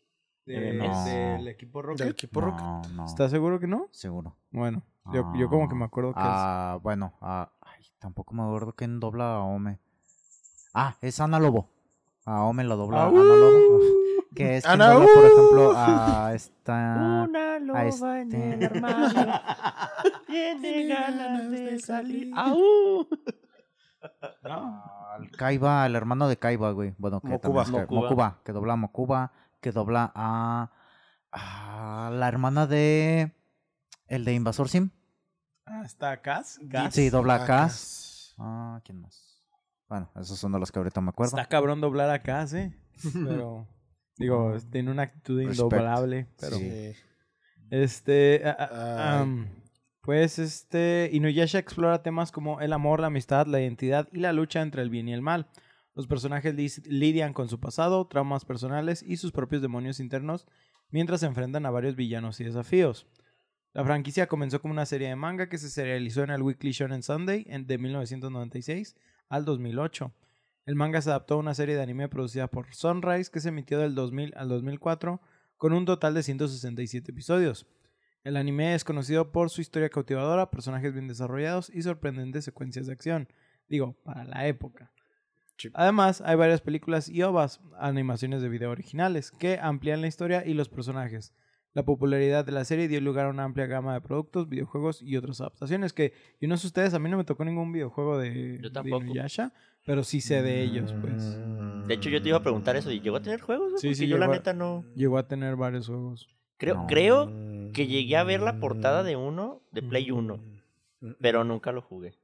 De- 0.46 0.74
No. 0.74 1.06
Del 1.06 1.48
equipo 1.50 1.82
Rocket. 1.82 2.00
Del 2.00 2.10
equipo 2.14 2.40
Rocket. 2.42 2.62
No, 2.62 2.82
no. 2.94 3.06
¿Estás 3.06 3.32
seguro 3.32 3.60
que 3.60 3.68
no? 3.68 3.88
Seguro. 3.92 4.38
Bueno, 4.52 4.84
yo, 5.14 5.34
yo 5.38 5.50
como 5.50 5.68
que 5.68 5.76
me 5.76 5.84
acuerdo 5.86 6.14
que 6.14 6.20
es. 6.22 6.26
Ah, 6.28 6.80
bueno. 6.82 7.14
ah, 7.22 7.52
ay, 7.62 7.84
tampoco 8.00 8.34
me 8.34 8.44
acuerdo 8.44 8.74
quién 8.74 9.00
dobla 9.02 9.36
a 9.36 9.40
Ome. 9.44 9.80
Ah, 10.74 10.96
es 11.02 11.20
Ana 11.20 11.40
Lobo. 11.40 11.70
A 12.28 12.44
Ome 12.44 12.64
lo 12.66 12.76
dobla 12.76 13.04
Ah, 13.04 13.08
Ana 13.08 13.20
Lobo. 13.24 13.80
Que 14.36 14.58
es 14.58 14.64
quien 14.66 14.74
Ana, 14.82 14.90
dobla, 14.94 15.08
por 15.16 15.24
uh. 15.24 15.28
ejemplo, 15.28 15.74
a 15.76 16.32
esta... 16.36 17.26
Una 17.28 17.58
loba 17.60 17.80
a 17.80 18.22
en 18.22 18.28
este- 18.28 18.54
el 18.54 18.64
armario. 18.66 19.34
Tiene 20.28 20.88
ganas 20.88 21.50
de 21.50 21.80
salir. 21.80 22.32
¡Au! 22.36 23.08
Al 24.44 25.32
Kaiba, 25.32 25.86
el 25.88 25.96
hermano 25.96 26.28
de 26.28 26.38
Kaiba, 26.38 26.70
güey. 26.72 26.94
Bueno, 27.00 27.20
que 27.22 27.30
Mokuba. 27.30 27.64
también 27.64 27.82
es 27.84 27.88
que- 27.88 27.96
Mokuba. 27.96 28.10
Mokuba, 28.10 28.42
que 28.44 28.52
dobla 28.52 28.74
a 28.74 28.76
Mokuba, 28.76 29.32
que 29.60 29.72
dobla 29.72 30.12
a, 30.14 30.72
a 31.32 32.10
la 32.14 32.28
hermana 32.28 32.68
de 32.68 33.34
el 34.08 34.24
de 34.24 34.34
Invasor 34.34 34.70
Sim. 34.70 34.92
Ah, 35.66 35.82
está 35.84 36.22
Cass. 36.22 36.60
Cass. 36.70 36.94
Sí, 36.94 37.10
dobla 37.10 37.36
a 37.38 37.44
Ah, 37.44 37.48
Cass. 37.48 38.36
Ah, 38.38 38.82
¿quién 38.84 39.02
más? 39.02 39.27
Bueno, 39.90 40.12
esos 40.20 40.38
son 40.38 40.52
de 40.52 40.60
los 40.60 40.72
que 40.72 40.80
ahorita 40.80 41.00
me 41.02 41.10
acuerdo. 41.10 41.38
Está 41.38 41.48
cabrón 41.48 41.80
doblar 41.82 42.10
a 42.10 42.22
Cass, 42.22 42.54
¿eh? 42.54 42.74
Pero, 43.14 43.68
digo, 44.18 44.56
tiene 44.72 44.92
una 44.92 45.04
actitud 45.04 45.38
Respect. 45.40 45.56
indoblable. 45.60 46.28
Pero, 46.40 46.58
Sí. 46.58 46.94
este, 47.70 48.42
Ay. 48.46 49.22
am, 49.22 49.48
pues, 50.02 50.40
este, 50.40 51.10
Inuyasha 51.14 51.60
explora 51.60 52.02
temas 52.04 52.32
como 52.32 52.60
el 52.62 52.74
amor, 52.74 53.00
la 53.00 53.08
amistad, 53.08 53.48
la 53.48 53.62
identidad 53.62 54.08
y 54.12 54.20
la 54.20 54.34
lucha 54.34 54.62
entre 54.62 54.82
el 54.82 54.90
bien 54.90 55.08
y 55.08 55.14
el 55.14 55.22
mal. 55.22 55.48
Los 55.96 56.08
personajes 56.08 56.54
lidian 56.88 57.34
con 57.34 57.50
su 57.50 57.60
pasado, 57.60 58.06
traumas 58.08 58.46
personales 58.46 59.02
y 59.04 59.18
sus 59.18 59.32
propios 59.32 59.62
demonios 59.62 60.00
internos 60.00 60.46
mientras 60.90 61.22
se 61.22 61.26
enfrentan 61.26 61.66
a 61.66 61.72
varios 61.72 61.96
villanos 61.96 62.40
y 62.40 62.44
desafíos. 62.44 63.08
La 63.74 63.84
franquicia 63.84 64.28
comenzó 64.28 64.62
como 64.62 64.74
una 64.74 64.86
serie 64.86 65.08
de 65.10 65.16
manga 65.16 65.50
que 65.50 65.58
se 65.58 65.70
serializó 65.70 66.24
en 66.24 66.30
el 66.32 66.42
Weekly 66.42 66.72
Shonen 66.72 67.04
Sunday 67.04 67.46
en- 67.48 67.68
de 67.68 67.78
1996 67.78 68.96
al 69.30 69.46
2008. 69.46 70.14
El 70.66 70.76
manga 70.76 71.02
se 71.02 71.10
adaptó 71.10 71.36
a 71.36 71.38
una 71.38 71.54
serie 71.54 71.76
de 71.76 71.82
anime 71.82 72.10
producida 72.10 72.48
por 72.48 72.74
Sunrise 72.74 73.32
que 73.32 73.40
se 73.40 73.50
emitió 73.50 73.80
del 73.80 73.96
2000 73.96 74.34
al 74.36 74.50
2004 74.50 75.22
con 75.56 75.74
un 75.74 75.86
total 75.86 76.14
de 76.14 76.24
167 76.24 77.12
episodios. 77.12 77.66
El 78.24 78.36
anime 78.36 78.76
es 78.76 78.84
conocido 78.84 79.32
por 79.32 79.50
su 79.50 79.62
historia 79.62 79.90
cautivadora, 79.90 80.52
personajes 80.52 80.92
bien 80.92 81.08
desarrollados 81.08 81.70
y 81.74 81.82
sorprendentes 81.82 82.44
secuencias 82.44 82.88
de 82.88 82.94
acción. 82.94 83.30
Digo, 83.70 83.94
para 84.04 84.26
la 84.26 84.48
época. 84.48 84.92
Sí. 85.58 85.70
Además, 85.74 86.22
hay 86.22 86.36
varias 86.36 86.62
películas 86.62 87.10
y 87.10 87.24
ovas, 87.24 87.62
animaciones 87.80 88.42
de 88.42 88.50
video 88.50 88.70
originales, 88.70 89.32
que 89.32 89.60
amplían 89.62 90.02
la 90.02 90.08
historia 90.08 90.46
y 90.46 90.54
los 90.54 90.70
personajes. 90.70 91.34
La 91.78 91.84
popularidad 91.86 92.44
de 92.44 92.52
la 92.52 92.66
serie 92.66 92.88
dio 92.88 93.00
lugar 93.02 93.28
a 93.28 93.30
una 93.30 93.44
amplia 93.44 93.68
gama 93.68 93.94
de 93.94 94.02
productos, 94.02 94.50
videojuegos 94.50 95.00
y 95.04 95.16
otras 95.16 95.42
adaptaciones 95.42 95.94
que, 95.94 96.12
yo 96.42 96.48
no 96.48 96.58
sé 96.58 96.66
ustedes, 96.66 96.96
a 96.96 96.98
mí 96.98 97.08
no 97.08 97.18
me 97.18 97.24
tocó 97.24 97.46
ningún 97.46 97.72
videojuego 97.72 98.18
de, 98.18 98.56
Yo 98.58 98.64
de 98.64 98.70
tampoco. 98.72 99.04
Inuyasha, 99.04 99.54
pero 99.86 100.04
sí 100.04 100.20
sé 100.20 100.42
de 100.42 100.64
ellos, 100.64 100.96
pues. 101.00 101.38
De 101.88 101.94
hecho, 101.94 102.10
yo 102.10 102.20
te 102.20 102.30
iba 102.30 102.40
a 102.40 102.42
preguntar 102.42 102.76
eso. 102.78 102.90
¿Y 102.90 103.00
llegó 103.00 103.18
a 103.18 103.22
tener 103.22 103.42
juegos? 103.42 103.80
Sí, 103.80 103.90
Porque 103.90 103.96
sí, 103.96 104.08
yo 104.08 104.18
la 104.18 104.26
llegó 104.26 104.34
a- 104.34 104.36
neta 104.38 104.54
no... 104.54 104.86
Llegó 104.96 105.20
a 105.20 105.28
tener 105.28 105.56
varios 105.56 105.86
juegos. 105.86 106.28
Creo, 106.58 106.74
No. 106.74 106.88
creo 106.88 107.32
que 107.74 107.86
llegué 107.86 108.18
a 108.18 108.24
ver 108.24 108.42
la 108.42 108.60
portada 108.60 109.04
de 109.04 109.16
uno 109.16 109.62
de 109.72 109.84
Play 109.84 110.10
1, 110.10 110.40
pero 111.22 111.44
nunca 111.44 111.72
lo 111.74 111.84
jugué. 111.84 112.16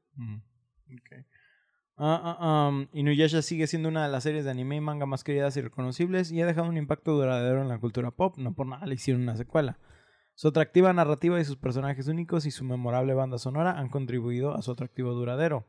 Ah, 1.95 2.37
ah, 2.39 2.69
um, 2.69 2.87
Inuyasha 2.91 3.41
sigue 3.43 3.67
siendo 3.67 3.87
una 3.89 4.03
de 4.05 4.11
las 4.11 4.23
series 4.23 4.45
de 4.45 4.51
anime 4.51 4.77
y 4.77 4.81
manga 4.81 5.05
más 5.05 5.23
queridas 5.23 5.55
y 5.57 5.61
reconocibles 5.61 6.31
y 6.31 6.41
ha 6.41 6.45
dejado 6.45 6.67
un 6.67 6.77
impacto 6.77 7.11
duradero 7.13 7.61
en 7.61 7.67
la 7.69 7.77
cultura 7.79 8.11
pop. 8.11 8.35
No 8.37 8.53
por 8.53 8.65
nada 8.67 8.85
le 8.87 8.95
hicieron 8.95 9.21
una 9.23 9.35
secuela. 9.37 9.77
Su 10.35 10.47
atractiva 10.47 10.91
narrativa 10.93 11.39
y 11.39 11.45
sus 11.45 11.57
personajes 11.57 12.07
únicos 12.07 12.45
y 12.47 12.51
su 12.51 12.63
memorable 12.65 13.13
banda 13.13 13.37
sonora 13.37 13.77
han 13.77 13.89
contribuido 13.89 14.55
a 14.55 14.61
su 14.63 14.71
atractivo 14.71 15.13
duradero. 15.13 15.67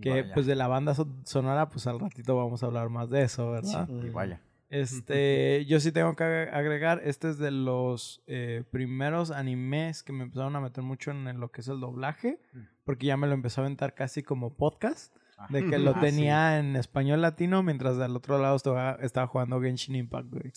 Que 0.00 0.10
Vaya. 0.22 0.34
pues 0.34 0.46
de 0.46 0.56
la 0.56 0.66
banda 0.66 0.94
so- 0.94 1.14
sonora, 1.24 1.68
pues 1.68 1.86
al 1.86 2.00
ratito 2.00 2.34
vamos 2.36 2.62
a 2.62 2.66
hablar 2.66 2.88
más 2.88 3.08
de 3.10 3.22
eso, 3.22 3.50
¿verdad? 3.52 3.88
Y 3.88 4.08
vaya. 4.10 4.40
Este, 4.70 5.64
yo 5.68 5.78
sí 5.78 5.92
tengo 5.92 6.16
que 6.16 6.24
ag- 6.24 6.52
agregar, 6.54 7.02
este 7.04 7.28
es 7.28 7.38
de 7.38 7.50
los 7.50 8.22
eh, 8.26 8.64
primeros 8.70 9.30
animes 9.30 10.02
que 10.02 10.12
me 10.12 10.24
empezaron 10.24 10.56
a 10.56 10.60
meter 10.60 10.82
mucho 10.82 11.10
en 11.10 11.38
lo 11.38 11.50
que 11.50 11.60
es 11.60 11.68
el 11.68 11.80
doblaje, 11.80 12.40
Mm. 12.54 12.58
porque 12.84 13.06
ya 13.06 13.16
me 13.16 13.26
lo 13.26 13.34
empezó 13.34 13.60
a 13.60 13.64
aventar 13.64 13.94
casi 13.94 14.22
como 14.22 14.56
podcast, 14.56 15.14
de 15.48 15.66
que 15.66 15.78
lo 15.78 15.92
Ah, 15.96 16.00
tenía 16.00 16.58
en 16.58 16.76
español 16.76 17.22
latino, 17.22 17.62
mientras 17.62 17.96
del 17.96 18.14
otro 18.14 18.38
lado 18.38 18.56
estaba, 18.56 18.98
estaba 19.00 19.26
jugando 19.26 19.60
Genshin 19.60 19.94
Impact, 19.96 20.28
güey. 20.30 20.52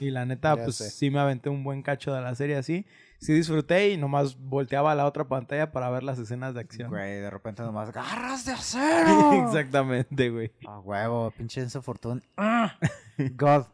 Y 0.00 0.10
la 0.10 0.26
neta, 0.26 0.56
Ya 0.56 0.64
pues 0.64 0.76
sé. 0.76 0.90
sí 0.90 1.10
me 1.10 1.20
aventé 1.20 1.48
un 1.50 1.62
buen 1.64 1.82
cacho 1.82 2.12
de 2.12 2.20
la 2.20 2.34
serie 2.34 2.56
así. 2.56 2.86
Sí 3.20 3.32
disfruté 3.32 3.90
y 3.90 3.96
nomás 3.96 4.36
volteaba 4.38 4.92
a 4.92 4.94
la 4.94 5.06
otra 5.06 5.28
pantalla 5.28 5.72
para 5.72 5.88
ver 5.88 6.02
las 6.02 6.18
escenas 6.18 6.52
de 6.54 6.60
acción. 6.60 6.90
Güey, 6.90 7.20
de 7.20 7.30
repente 7.30 7.62
nomás, 7.62 7.90
¡garras 7.92 8.44
de 8.44 8.52
acero! 8.54 9.32
Exactamente, 9.46 10.30
güey. 10.30 10.52
A 10.66 10.78
huevo, 10.80 11.30
pinche 11.30 11.60
Enzo 11.62 11.80
Fortune. 11.80 12.20
¡Ah! 12.36 12.76
God. 13.36 13.66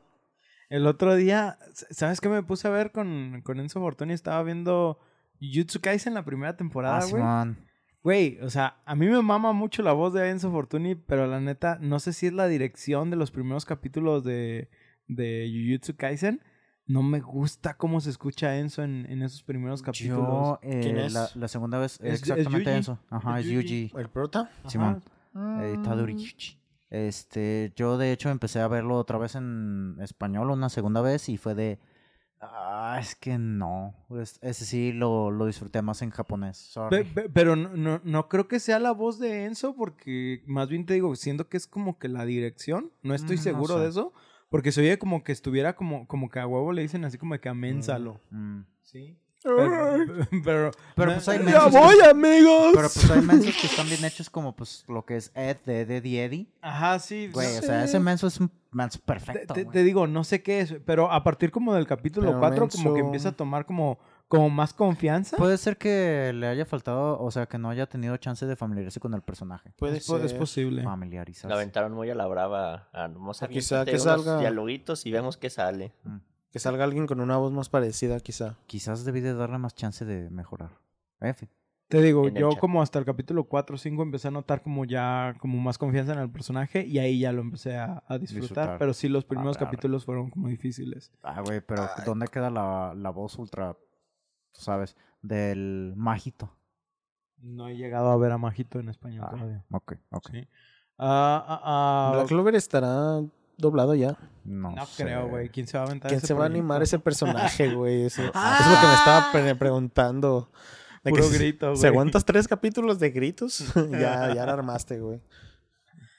El 0.69 0.87
otro 0.87 1.17
día, 1.17 1.59
¿sabes 1.91 2.21
qué 2.21 2.29
me 2.29 2.45
puse 2.45 2.69
a 2.69 2.71
ver 2.71 2.93
con, 2.93 3.41
con 3.45 3.59
Enzo 3.59 3.81
Fortuni? 3.81 4.13
Estaba 4.13 4.41
viendo 4.45 5.01
Jujutsu 5.41 5.81
Kaisen 5.81 6.15
la 6.15 6.25
primera 6.25 6.57
temporada, 6.57 7.01
Ah, 7.03 7.07
güey. 7.11 7.23
Güey, 8.03 8.39
o 8.41 8.49
sea, 8.49 8.81
a 8.87 8.95
mí 8.95 9.07
me 9.07 9.21
mama 9.21 9.53
mucho 9.53 9.83
la 9.83 9.93
voz 9.93 10.15
de 10.15 10.29
Enzo 10.31 10.51
Fortuni, 10.51 10.95
pero 10.95 11.27
la 11.27 11.39
neta, 11.41 11.79
no 11.81 11.99
sé 12.01 12.13
si 12.15 12.27
es 12.29 12.33
la 12.33 12.47
dirección 12.49 13.11
de 13.11 13.17
los 13.17 13.31
primeros 13.31 13.65
capítulos 13.67 14.25
de, 14.25 14.71
de 15.07 15.51
Jujutsu 15.53 15.97
Kaisen. 15.97 16.43
No 16.87 17.03
me 17.03 17.21
gusta 17.21 17.75
cómo 17.77 18.01
se 18.01 18.09
escucha 18.11 18.57
Enzo 18.59 18.83
en, 18.83 19.07
en 19.11 19.23
esos 19.23 19.43
primeros 19.43 19.83
capítulos. 19.83 20.19
Yo, 20.19 20.59
eh, 20.63 20.81
¿Quién 20.83 20.97
es? 20.99 21.13
La, 21.13 21.29
la 21.35 21.47
segunda 21.49 21.79
vez, 21.79 22.01
Es- 22.03 22.23
exactamente 22.23 22.71
Yuji. 22.71 22.81
eso. 22.81 22.99
Ajá, 23.11 23.39
Es 23.39 23.47
es 23.47 23.53
Yuji. 23.53 23.93
¿El 23.97 24.09
prota? 24.09 24.51
Simón. 24.67 25.03
Eh, 25.37 25.77
Tadori 25.85 26.15
Yuji. 26.15 26.59
Este, 26.89 27.73
yo 27.77 27.99
de 27.99 28.13
hecho 28.13 28.31
empecé 28.31 28.59
a 28.61 28.67
verlo 28.67 28.97
otra 28.97 29.19
vez 29.19 29.37
en 29.37 29.97
español 30.01 30.51
una 30.51 30.69
segunda 30.71 31.01
vez 31.03 31.29
y 31.29 31.37
fue 31.37 31.55
de, 31.55 31.79
ah, 32.41 32.99
es 33.01 33.15
que 33.15 33.39
no, 33.39 33.95
Es- 34.21 34.39
ese 34.43 34.65
sí 34.65 34.93
lo, 34.93 35.31
lo 35.31 35.47
disfruté 35.47 35.83
más 35.83 36.03
en 36.03 36.11
japonés. 36.11 36.57
sorry. 36.57 37.05
Pe- 37.05 37.23
pe- 37.23 37.29
pero 37.31 37.57
no, 37.57 37.77
no, 37.77 38.01
no 38.05 38.29
creo 38.29 38.49
que 38.49 38.61
sea 38.61 38.79
la 38.79 38.93
voz 38.93 39.19
de 39.19 39.45
Enzo, 39.45 39.75
porque 39.77 40.43
más 40.47 40.69
bien 40.69 40.87
te 40.87 40.95
digo, 40.95 41.15
siento 41.17 41.49
que 41.49 41.57
es 41.57 41.67
como 41.67 41.99
que 41.99 42.09
la 42.09 42.25
dirección. 42.25 42.91
No 43.03 43.15
estoy 43.15 43.37
Mm, 43.37 43.39
no 43.39 43.43
seguro 43.43 43.75
sé. 43.77 43.81
de 43.83 43.89
eso, 43.89 44.13
porque 44.49 44.73
se 44.73 44.81
oye 44.81 44.99
como 44.99 45.23
que 45.23 45.33
estuviera 45.33 45.77
como, 45.77 46.07
como 46.09 46.29
que 46.31 46.41
a 46.41 46.47
huevo 46.47 46.73
le 46.73 46.83
dicen 46.83 47.05
así 47.05 47.19
como 47.19 47.39
que 47.39 47.49
aménsalo. 47.49 48.21
Mm. 48.31 48.63
Sí. 48.83 49.17
Pero, 50.45 50.71
pero, 50.95 51.13
pues 51.15 51.29
hay 51.29 51.39
¡Ya 51.39 51.45
mensos 51.45 51.73
que- 51.73 51.79
voy, 51.79 51.95
amigos! 52.11 52.73
Pero 52.75 52.89
pues 52.93 53.11
hay 53.11 53.23
mensos 53.23 53.57
que 53.61 53.67
están 53.67 53.87
bien 53.89 54.05
hechos 54.05 54.29
como 54.29 54.55
pues 54.55 54.85
lo 54.89 55.05
que 55.07 55.17
es 55.17 55.33
Ed 55.35 55.57
de 55.65 55.81
Ed 55.83 56.05
y 56.05 56.19
Eddie. 56.19 56.47
Ajá, 56.61 56.99
sí. 56.99 57.31
Güey, 57.33 57.53
no 57.55 57.59
o 57.61 57.63
sea, 57.63 57.85
ese 57.85 57.99
menso 58.01 58.27
es 58.27 58.39
un 58.39 58.51
menso 58.71 58.99
perfecto. 59.05 59.55
te- 59.55 59.83
digo, 59.83 60.07
no 60.07 60.25
sé 60.25 60.43
qué 60.43 60.61
es, 60.61 60.75
pero 60.85 61.11
a 61.11 61.25
partir 61.25 61.51
como 61.51 61.75
del 61.75 61.87
capítulo 61.87 62.29
Pero 62.29 62.39
4 62.39 62.69
como 62.69 62.95
que 62.95 63.01
empieza 63.01 63.31
a 63.31 63.33
tomar 63.33 63.65
como, 63.65 63.99
como 64.29 64.51
más 64.51 64.75
confianza. 64.75 65.37
Puede 65.39 65.57
ser 65.59 65.79
que 65.79 66.33
le 66.35 66.47
haya 66.47 66.67
faltado, 66.67 67.19
o 67.21 67.31
sea, 67.31 67.47
que 67.47 67.57
no 67.59 67.71
haya 67.71 67.87
tenido 67.87 68.17
chance 68.19 68.45
de 68.47 68.57
familiarizarse 68.57 69.01
con 69.01 69.15
el 69.15 69.23
personaje. 69.23 69.73
Puede 69.79 69.99
es, 69.99 70.07
po- 70.07 70.19
es 70.19 70.31
ser. 70.31 70.39
posible. 70.39 70.83
Familiarizarse. 70.83 71.49
La 71.49 71.55
aventaron 71.55 71.93
muy 71.93 72.11
a 72.11 72.15
la 72.15 72.27
brava. 72.27 72.89
A, 72.93 73.09
vamos 73.09 73.43
a 73.43 73.49
quizá 73.49 73.85
que 73.87 73.93
unos 73.93 74.05
salga- 74.05 74.39
dialoguitos 74.39 75.07
y 75.07 75.11
vemos 75.13 75.37
qué 75.39 75.49
sale. 75.51 75.93
Mm. 76.05 76.17
Que 76.53 76.59
salga 76.59 76.85
alguien 76.85 77.07
con 77.07 77.21
una 77.21 77.37
voz 77.37 77.53
más 77.53 77.69
parecida, 77.69 78.19
quizá. 78.21 78.57
Quizás 78.67 79.05
debí 79.05 79.21
de 79.21 79.35
darle 79.35 79.59
más 79.59 79.75
chance 79.75 80.05
de 80.05 80.31
mejorar. 80.31 80.71
En 81.21 81.35
fin. 81.35 81.49
Te 81.89 82.01
digo, 82.03 82.29
en 82.29 82.35
yo 82.37 82.51
chat. 82.51 82.61
como 82.61 82.83
hasta 82.83 82.99
el 83.01 83.05
capítulo 83.05 83.45
4 83.45 83.75
o 83.75 83.79
5 83.79 84.03
empecé 84.03 84.29
a 84.29 84.31
notar 84.31 84.63
como 84.63 84.85
ya 84.85 85.35
como 85.41 85.59
más 85.59 85.77
confianza 85.77 86.13
en 86.13 86.21
el 86.21 86.31
personaje 86.31 86.87
y 86.87 86.99
ahí 86.99 87.19
ya 87.21 87.33
lo 87.33 87.41
empecé 87.41 87.77
a, 87.77 88.05
a 88.07 88.19
disfrutar, 88.19 88.41
Disfrutar. 88.43 88.79
Pero 88.79 88.95
sí, 88.95 89.09
los 89.09 89.25
primeros 89.25 89.57
Arre, 89.57 89.65
arre. 89.65 89.71
capítulos 89.77 90.05
fueron 90.05 90.31
como 90.31 90.47
difíciles. 90.49 91.13
Ah, 91.23 91.41
güey, 91.41 91.61
pero 91.61 91.89
¿dónde 92.07 92.29
queda 92.29 92.49
la, 92.49 92.95
la 92.97 93.11
voz 93.11 93.37
ultra, 93.39 93.75
tú 94.53 94.61
sabes, 94.61 94.97
del 95.21 95.95
majito? 95.97 96.57
No 97.39 97.69
he 97.69 97.77
llegado 97.77 98.11
a 98.11 98.17
ver 98.19 98.33
a 98.33 98.39
Majito 98.39 98.79
en 98.81 98.89
español 98.91 99.25
Ah, 99.27 99.31
todavía. 99.31 99.65
ok, 99.73 99.95
ok. 100.11 100.29
Sí. 100.31 100.49
Ah, 100.99 101.45
ah, 101.49 101.61
ah, 101.65 102.13
Black 102.15 102.29
Clover 102.29 102.55
estará 102.55 103.21
doblado 103.61 103.95
ya. 103.95 104.17
No, 104.45 104.71
no 104.73 104.87
sé. 104.87 105.05
creo, 105.05 105.29
güey. 105.29 105.49
¿Quién 105.51 105.67
se 105.67 105.77
va 105.79 105.85
a 105.85 105.87
aventar 105.87 106.09
¿Quién 106.09 106.19
ese 106.19 106.27
se 106.29 106.35
va 106.35 106.45
a 106.45 106.47
animar 106.47 106.83
ese 106.83 106.99
personaje, 106.99 107.75
güey? 107.75 108.03
Eso, 108.07 108.23
eso 108.23 108.31
es 108.33 108.67
lo 108.67 108.81
que 108.81 108.87
me 108.87 108.95
estaba 108.95 109.33
pre- 109.33 109.55
preguntando. 109.55 110.51
De 111.05 111.13
que 111.13 111.19
Puro 111.19 111.25
si- 111.31 111.39
grito, 111.39 111.67
güey. 111.69 111.77
Si 111.81 111.87
aguantas 111.87 112.25
tres 112.25 112.47
capítulos 112.49 112.99
de 112.99 113.11
gritos, 113.11 113.73
ya, 113.91 114.35
ya 114.35 114.47
la 114.47 114.53
armaste, 114.53 114.99
güey. 115.01 115.21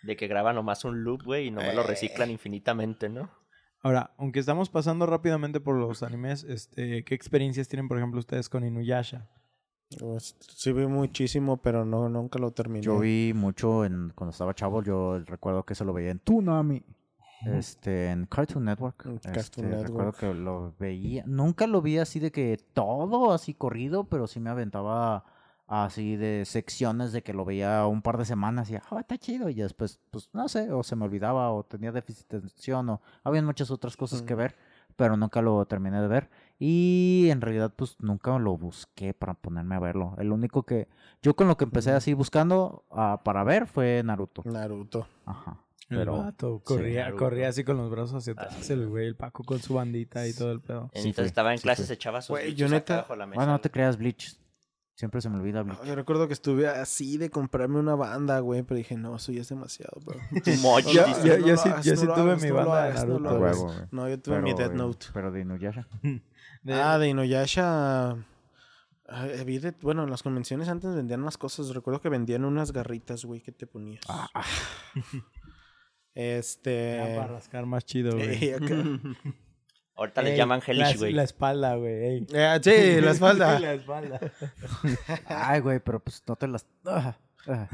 De 0.03 0.15
que 0.15 0.27
graban 0.27 0.55
nomás 0.55 0.83
un 0.85 1.03
loop, 1.03 1.23
güey, 1.23 1.47
y 1.47 1.51
nomás 1.51 1.75
lo 1.75 1.83
reciclan 1.83 2.29
Eh. 2.29 2.33
infinitamente, 2.33 3.09
¿no? 3.09 3.29
Ahora, 3.83 4.13
aunque 4.17 4.39
estamos 4.39 4.69
pasando 4.69 5.05
rápidamente 5.07 5.59
por 5.59 5.75
los 5.75 6.03
animes, 6.03 6.43
este, 6.43 7.03
¿qué 7.03 7.15
experiencias 7.15 7.67
tienen, 7.67 7.87
por 7.87 7.97
ejemplo, 7.97 8.19
ustedes 8.19 8.47
con 8.49 8.63
Inuyasha? 8.63 9.27
Pues, 9.99 10.35
sí 10.55 10.71
vi 10.71 10.85
muchísimo, 10.85 11.61
pero 11.61 11.83
no, 11.83 12.07
nunca 12.07 12.39
lo 12.39 12.51
terminé. 12.51 12.81
Yo 12.83 12.99
vi 12.99 13.33
mucho 13.35 13.83
en, 13.83 14.11
cuando 14.15 14.31
estaba 14.31 14.53
chavo, 14.53 14.81
yo 14.83 15.19
recuerdo 15.25 15.63
que 15.65 15.75
se 15.75 15.83
lo 15.83 15.93
veía 15.93 16.11
en 16.11 16.19
Toonami. 16.19 16.83
Este, 17.45 18.09
en 18.09 18.25
Cartoon 18.25 18.65
Network. 18.65 19.05
En 19.05 19.15
Este, 19.15 19.31
Cartoon 19.31 19.71
Recuerdo 19.71 19.93
Network. 19.93 20.17
que 20.19 20.33
lo 20.33 20.73
veía. 20.79 21.23
Nunca 21.25 21.67
lo 21.67 21.81
vi 21.81 21.97
así 21.97 22.19
de 22.19 22.31
que 22.31 22.59
todo 22.73 23.33
así 23.33 23.53
corrido, 23.53 24.05
pero 24.05 24.27
sí 24.27 24.39
me 24.39 24.49
aventaba 24.49 25.25
así 25.67 26.17
de 26.17 26.43
secciones 26.45 27.13
de 27.13 27.23
que 27.23 27.33
lo 27.33 27.45
veía 27.45 27.85
un 27.85 28.01
par 28.01 28.17
de 28.17 28.25
semanas 28.25 28.69
y, 28.69 28.75
oh, 28.89 28.99
está 28.99 29.17
chido. 29.17 29.49
Y 29.49 29.55
después, 29.55 29.99
pues, 30.11 30.29
no 30.33 30.49
sé, 30.49 30.71
o 30.71 30.83
se 30.83 30.95
me 30.95 31.05
olvidaba, 31.05 31.51
o 31.51 31.63
tenía 31.63 31.91
déficit 31.91 32.29
de 32.29 32.37
atención, 32.37 32.89
o 32.89 33.01
había 33.23 33.41
muchas 33.41 33.71
otras 33.71 33.95
cosas 33.95 34.21
que 34.21 34.35
ver, 34.35 34.55
pero 34.97 35.15
nunca 35.15 35.41
lo 35.41 35.65
terminé 35.65 36.01
de 36.01 36.07
ver. 36.07 36.29
Y 36.59 37.29
en 37.31 37.39
realidad, 37.39 37.73
pues, 37.73 37.95
nunca 37.99 38.37
lo 38.37 38.57
busqué 38.57 39.13
para 39.13 39.33
ponerme 39.33 39.75
a 39.75 39.79
verlo. 39.79 40.15
El 40.17 40.33
único 40.33 40.63
que, 40.63 40.89
yo 41.21 41.35
con 41.37 41.47
lo 41.47 41.55
que 41.55 41.63
empecé 41.63 41.91
así 41.91 42.13
buscando 42.13 42.83
ah, 42.91 43.21
para 43.23 43.45
ver 43.45 43.65
fue 43.65 44.03
Naruto. 44.03 44.43
Naruto. 44.45 45.07
Ajá. 45.25 45.57
El 45.91 45.97
Pero, 45.97 46.17
vato 46.17 46.61
corría, 46.63 47.49
así 47.49 47.63
con 47.63 47.77
los 47.77 47.91
brazos 47.91 48.15
hacia 48.15 48.33
atrás, 48.33 48.55
Así. 48.59 48.73
el 48.73 48.87
güey, 48.87 49.05
el 49.07 49.15
Paco 49.15 49.43
con 49.43 49.59
su 49.59 49.73
bandita 49.73 50.25
y 50.27 50.33
todo 50.33 50.51
el 50.51 50.61
pedo. 50.61 50.89
Sí 50.93 50.99
Entonces 50.99 51.15
fue, 51.15 51.25
estaba 51.25 51.51
en 51.51 51.57
sí 51.59 51.63
clases, 51.63 51.85
fue. 51.87 51.95
echaba 51.95 52.21
sus 52.21 52.29
Güey, 52.29 52.55
yo 52.55 52.67
neta- 52.69 52.97
bajo 53.01 53.15
la 53.15 53.25
mesa. 53.27 53.35
bueno, 53.35 53.51
no 53.51 53.59
te 53.61 53.69
creas, 53.69 53.97
Bleach. 53.97 54.37
Siempre 54.95 55.19
se 55.19 55.29
me 55.29 55.37
olvida 55.37 55.63
Bleach. 55.63 55.83
Yo 55.83 55.95
recuerdo 55.95 56.27
que 56.27 56.33
estuve 56.33 56.67
así 56.67 57.17
de 57.17 57.29
comprarme 57.29 57.79
una 57.79 57.95
banda, 57.95 58.39
güey, 58.39 58.63
pero 58.63 58.77
dije, 58.77 58.95
no, 58.97 59.15
eso 59.15 59.31
ya 59.31 59.41
es 59.41 59.49
demasiado, 59.49 59.99
bro. 60.05 60.17
Yo- 60.31 61.05
dice. 61.05 61.27
yo- 61.27 61.37
No 61.39 61.45
yo 61.47 61.53
lo 61.53 61.57
sí- 61.57 61.69
hagas, 61.69 61.85
yo 61.85 61.93
no 61.95 61.99
sí 62.01 62.05
lo 62.07 62.13
tuve 62.13 62.23
hagas, 62.31 62.43
mi 62.43 62.51
banda 62.51 62.83
de 62.83 62.89
hagas, 62.91 63.05
Naruto. 63.07 63.39
Huevo. 63.39 63.73
No, 63.91 64.07
yo 64.09 64.19
tuve 64.19 64.41
mi 64.41 64.53
Death 64.53 64.73
Note. 64.73 65.07
Pero 65.13 65.31
de 65.31 65.41
Inuyasha. 65.41 65.87
De- 66.01 66.21
Ah, 66.73 66.97
de 66.99 67.07
Inuyasha. 67.09 68.11
ah, 68.11 69.27
bueno, 69.81 70.03
en 70.03 70.09
las 70.11 70.23
convenciones 70.23 70.69
antes 70.69 70.93
vendían 70.93 71.19
más 71.21 71.37
cosas. 71.37 71.69
Recuerdo 71.69 71.99
que 72.01 72.09
vendían 72.09 72.45
unas 72.45 72.71
garritas, 72.71 73.25
güey, 73.25 73.41
que 73.41 73.51
te 73.51 73.65
ponías. 73.67 74.03
Ah, 74.07 74.29
Este. 76.15 76.97
Ya 76.97 77.15
para 77.21 77.33
rascar 77.33 77.65
más 77.65 77.85
chido, 77.85 78.11
güey. 78.15 78.43
eh, 78.45 78.57
Ahorita 79.95 80.21
les 80.23 80.37
llaman 80.37 80.59
la, 80.65 80.65
Hellish, 80.65 80.97
güey. 80.97 81.13
la 81.13 81.23
espalda, 81.23 81.75
güey. 81.75 81.93
ey. 81.93 82.27
Eh, 82.33 82.59
sí, 82.63 83.01
la 83.01 83.11
espalda. 83.11 83.59
la 83.59 83.73
espalda. 83.73 84.19
Ay, 85.27 85.59
güey, 85.59 85.79
pero 85.79 85.99
pues 85.99 86.23
no 86.27 86.35
te 86.35 86.47
las. 86.47 86.65
Ah, 86.85 87.15
ah. 87.47 87.67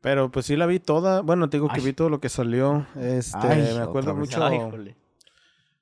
Pero 0.00 0.30
pues 0.30 0.46
sí 0.46 0.56
la 0.56 0.66
vi 0.66 0.78
toda. 0.78 1.20
Bueno, 1.22 1.50
te 1.50 1.56
digo 1.58 1.68
que 1.68 1.80
Ay. 1.80 1.86
vi 1.86 1.92
todo 1.92 2.08
lo 2.08 2.20
que 2.20 2.28
salió. 2.28 2.86
Este, 2.96 3.36
Ay, 3.38 3.74
me 3.76 3.82
acuerdo 3.82 4.14
mucho 4.14 4.42
Ay, 4.44 4.94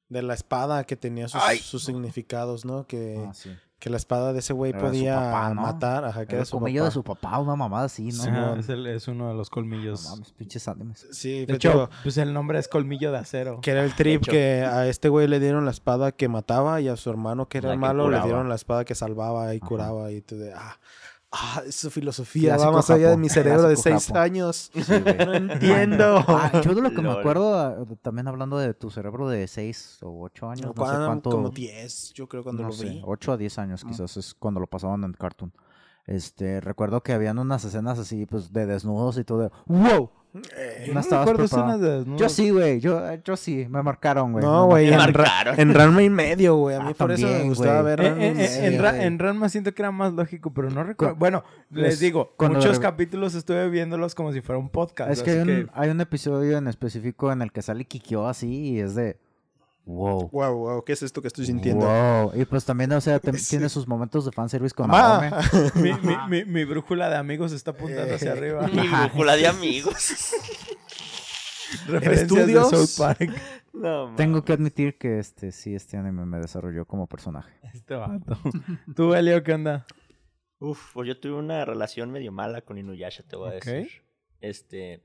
de 0.09 0.23
la 0.23 0.35
espada 0.35 0.85
que 0.85 0.97
tenía 0.97 1.29
sus 1.29 1.85
significados, 1.85 2.65
¿no? 2.65 2.87
Que, 2.87 3.23
Ah, 3.29 3.35
sí. 3.35 3.51
Que 3.85 3.91
la 3.91 3.99
espada 3.99 4.33
de 4.33 4.39
ese 4.39 4.55
güey 4.55 4.73
podía 4.73 5.17
papá, 5.17 5.53
¿no? 5.53 5.61
matar. 5.61 6.05
Ajá, 6.07 6.21
que 6.21 6.23
Era 6.23 6.33
era 6.37 6.41
el 6.41 6.47
su 6.47 6.57
colmillo 6.59 6.81
papá. 6.81 6.89
de 6.89 6.91
su 6.95 7.05
papá, 7.05 7.39
una 7.39 7.55
mamada 7.55 7.85
así, 7.85 8.05
¿no? 8.07 8.23
Sí, 8.23 8.31
es, 8.61 8.69
el- 8.71 8.87
es 8.87 9.09
uno 9.09 9.29
de 9.29 9.35
los 9.35 9.49
No 9.51 9.55
colmillos. 9.55 10.09
mames, 10.09 10.33
pinches 10.33 10.67
animes. 10.69 11.07
Sí, 11.13 11.41
de 11.41 11.47
pues, 11.49 11.57
hecho, 11.57 11.69
digo, 11.71 11.91
pues 12.03 12.17
el 12.17 12.33
nombre 12.33 12.59
es 12.59 12.67
colmillo 12.69 13.13
de 13.13 13.19
acero. 13.19 13.61
que 13.61 13.73
era 13.73 13.85
el 13.85 13.95
trip 13.95 14.23
que 14.27 14.63
a 14.65 14.87
este 14.87 15.11
güey 15.11 15.29
le 15.29 15.39
dieron 15.39 15.67
la 15.67 15.71
espada 15.71 16.13
que 16.13 16.29
mataba 16.29 16.81
y 16.81 16.89
a 16.89 16.97
su 16.97 17.11
hermano 17.11 17.47
que 17.47 17.59
era 17.59 17.69
La 17.69 17.75
el 17.75 17.81
que 17.81 17.87
malo 17.87 18.09
le 18.09 18.21
dieron 18.23 18.49
la 18.49 18.55
espada 18.55 18.87
que 18.87 18.95
salvaba 18.95 19.53
y 19.55 19.59
Ajá. 19.59 19.67
curaba 19.67 20.11
y 20.11 20.23
tú 20.23 20.37
de 20.39 20.55
ah, 20.55 20.79
ah, 21.35 21.63
esa 21.67 21.91
filosofía 21.91 22.57
va 22.57 22.71
más 22.71 22.89
allá 22.91 23.11
de 23.11 23.17
mi 23.17 23.29
cerebro 23.29 23.69
de 23.69 23.77
seis 23.77 24.07
Japón. 24.07 24.23
años. 24.23 24.71
Sí. 24.73 24.81
No 25.27 25.35
entiendo. 25.35 26.25
Ah, 26.27 26.61
yo 26.63 26.75
de 26.75 26.83
lo 26.83 26.91
que 26.91 27.03
me 27.03 27.11
acuerdo, 27.11 27.59
ah, 27.59 27.85
también 28.03 28.29
hablando 28.29 28.59
de 28.59 28.75
tu 28.75 28.91
cerebro 28.91 29.29
de 29.29 29.47
6 29.47 29.99
o 30.03 30.23
8 30.23 30.51
años, 30.51 30.67
no 30.77 30.87
sé 30.87 30.97
cuánto. 30.97 31.31
Como 31.31 31.51
10, 31.51 32.13
yo 32.15 32.29
creo 32.29 32.43
cuando 32.43 32.63
no 32.63 32.69
lo 32.69 32.75
sé, 32.75 32.87
vi. 32.87 33.03
8 33.05 33.33
a 33.33 33.37
10 33.37 33.59
años 33.59 33.85
quizás 33.85 34.17
es 34.17 34.35
cuando 34.35 34.61
lo 34.61 34.67
pasaban 34.67 35.05
en 35.05 35.13
Cartoon. 35.13 35.53
Este, 36.07 36.61
recuerdo 36.61 37.03
que 37.03 37.13
habían 37.13 37.39
unas 37.39 37.65
escenas 37.65 37.99
así, 37.99 38.27
pues, 38.27 38.53
de 38.53 38.67
desnudos 38.67 39.17
y 39.19 39.25
todo. 39.25 39.41
de, 39.43 39.51
¡Wow! 39.67 40.11
Eh, 40.57 40.83
Yo 40.83 40.89
no 40.89 40.95
no 40.95 41.01
estabas 41.01 41.31
preparado. 41.31 42.05
de. 42.05 42.17
Yo 42.17 42.29
sí, 42.29 42.51
güey. 42.51 42.81
Yo, 42.81 43.01
yo 43.23 43.37
sí, 43.37 43.67
me 43.71 43.83
marcaron, 43.83 44.33
güey. 44.33 44.45
no, 44.45 44.67
güey, 44.67 44.91
Me 44.91 44.97
marcaron. 44.97 45.59
en 45.61 45.73
Ranma 45.73 46.03
y 46.03 46.11
medio, 46.11 46.57
güey. 46.57 46.75
A 46.77 46.81
mí 46.81 46.91
Ah, 46.91 46.95
por 46.99 47.13
eso 47.13 47.27
me 47.29 47.45
gustaba 47.45 47.83
ver 47.83 48.01
Eh, 48.01 48.09
Ranma 48.11 48.23
y 48.23 48.27
eh, 48.27 48.31
eh, 48.31 48.35
medio, 48.35 48.65
en, 48.65 48.83
Ra- 48.83 48.91
güey. 48.93 49.05
en 49.05 49.19
Ranma 49.21 49.49
siento 49.49 49.73
que 49.75 49.83
era 49.83 49.93
más 49.93 50.13
lógico, 50.13 50.53
pero 50.53 50.71
no 50.71 50.83
recuerdo. 50.83 51.15
Cu- 51.15 51.19
Bueno, 51.21 51.45
les 51.71 51.85
pues, 51.85 52.01
digo, 52.01 52.35
muchos 52.39 52.81
capítulos 52.81 53.35
estuve 53.35 53.69
viéndolos 53.71 54.15
como 54.17 54.33
si 54.33 54.41
fuera 54.41 54.59
un 54.59 54.71
podcast. 54.71 55.11
Es 55.13 55.23
que 55.23 55.31
hay 55.31 55.39
un, 55.39 55.71
hay 55.73 55.91
un 55.91 56.01
episodio 56.01 56.59
en 56.59 56.67
específico 56.67 57.31
en 57.31 57.41
el 57.43 57.53
que 57.53 57.63
sale 57.63 57.85
Kikyo 57.85 58.27
así 58.27 58.71
y 58.73 58.81
es 58.81 58.95
de. 58.97 59.17
¡Wow! 59.87 60.31
Wow, 60.31 60.55
wow, 60.57 60.85
¿qué 60.85 60.95
es 60.95 61.03
esto 61.03 61.21
que 61.21 61.29
estoy 61.29 61.45
sintiendo? 61.47 61.85
Wow. 61.87 62.33
Y 62.41 62.45
pues 62.47 62.65
también, 62.65 62.91
o 62.93 63.01
sea, 63.01 63.21
Sí. 63.37 63.51
tiene 63.51 63.69
sus 63.69 63.87
momentos 63.87 64.25
de 64.25 64.33
fanservice 64.33 64.75
con. 64.75 64.89
Naome. 64.91 65.31
mi, 65.75 65.93
mi, 65.93 66.17
mi, 66.29 66.45
mi 66.47 66.65
brújula 66.65 67.11
de 67.11 67.17
amigos 67.17 67.53
está 67.53 67.73
apuntando 67.73 68.15
hacia 68.15 68.31
Eh. 68.31 68.39
arriba. 68.39 68.67
Mi 68.69 68.89
brújula 68.89 69.37
de 69.37 69.47
amigos. 69.47 70.35
Referencias 71.89 72.47
de? 72.47 72.55
South 72.55 72.89
Park. 72.99 73.31
No, 73.73 74.15
Tengo 74.15 74.45
que 74.45 74.53
admitir 74.53 74.97
que 74.99 75.19
este 75.19 75.51
sí, 75.51 75.75
este 75.75 75.97
anime 75.97 76.25
me 76.25 76.39
desarrolló 76.39 76.87
como 76.87 77.07
personaje. 77.09 77.53
Este 77.75 77.95
vato. 77.95 78.39
¿Tú, 78.95 79.15
Elio, 79.15 79.43
qué 79.43 79.53
onda? 79.55 79.85
Uf, 80.61 80.93
pues 80.95 81.09
yo 81.09 81.19
tuve 81.19 81.35
una 81.35 81.65
relación 81.65 82.13
medio 82.13 82.31
mala 82.31 82.63
con 82.63 82.79
Inuyasha, 82.79 83.25
te 83.25 83.35
voy 83.37 83.51
a 83.51 83.55
decir. 83.55 83.89
Este. 84.41 85.03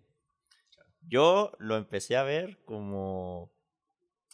Yo 1.01 1.51
lo 1.57 1.75
empecé 1.77 2.15
a 2.15 2.23
ver 2.23 2.59
como. 2.65 3.51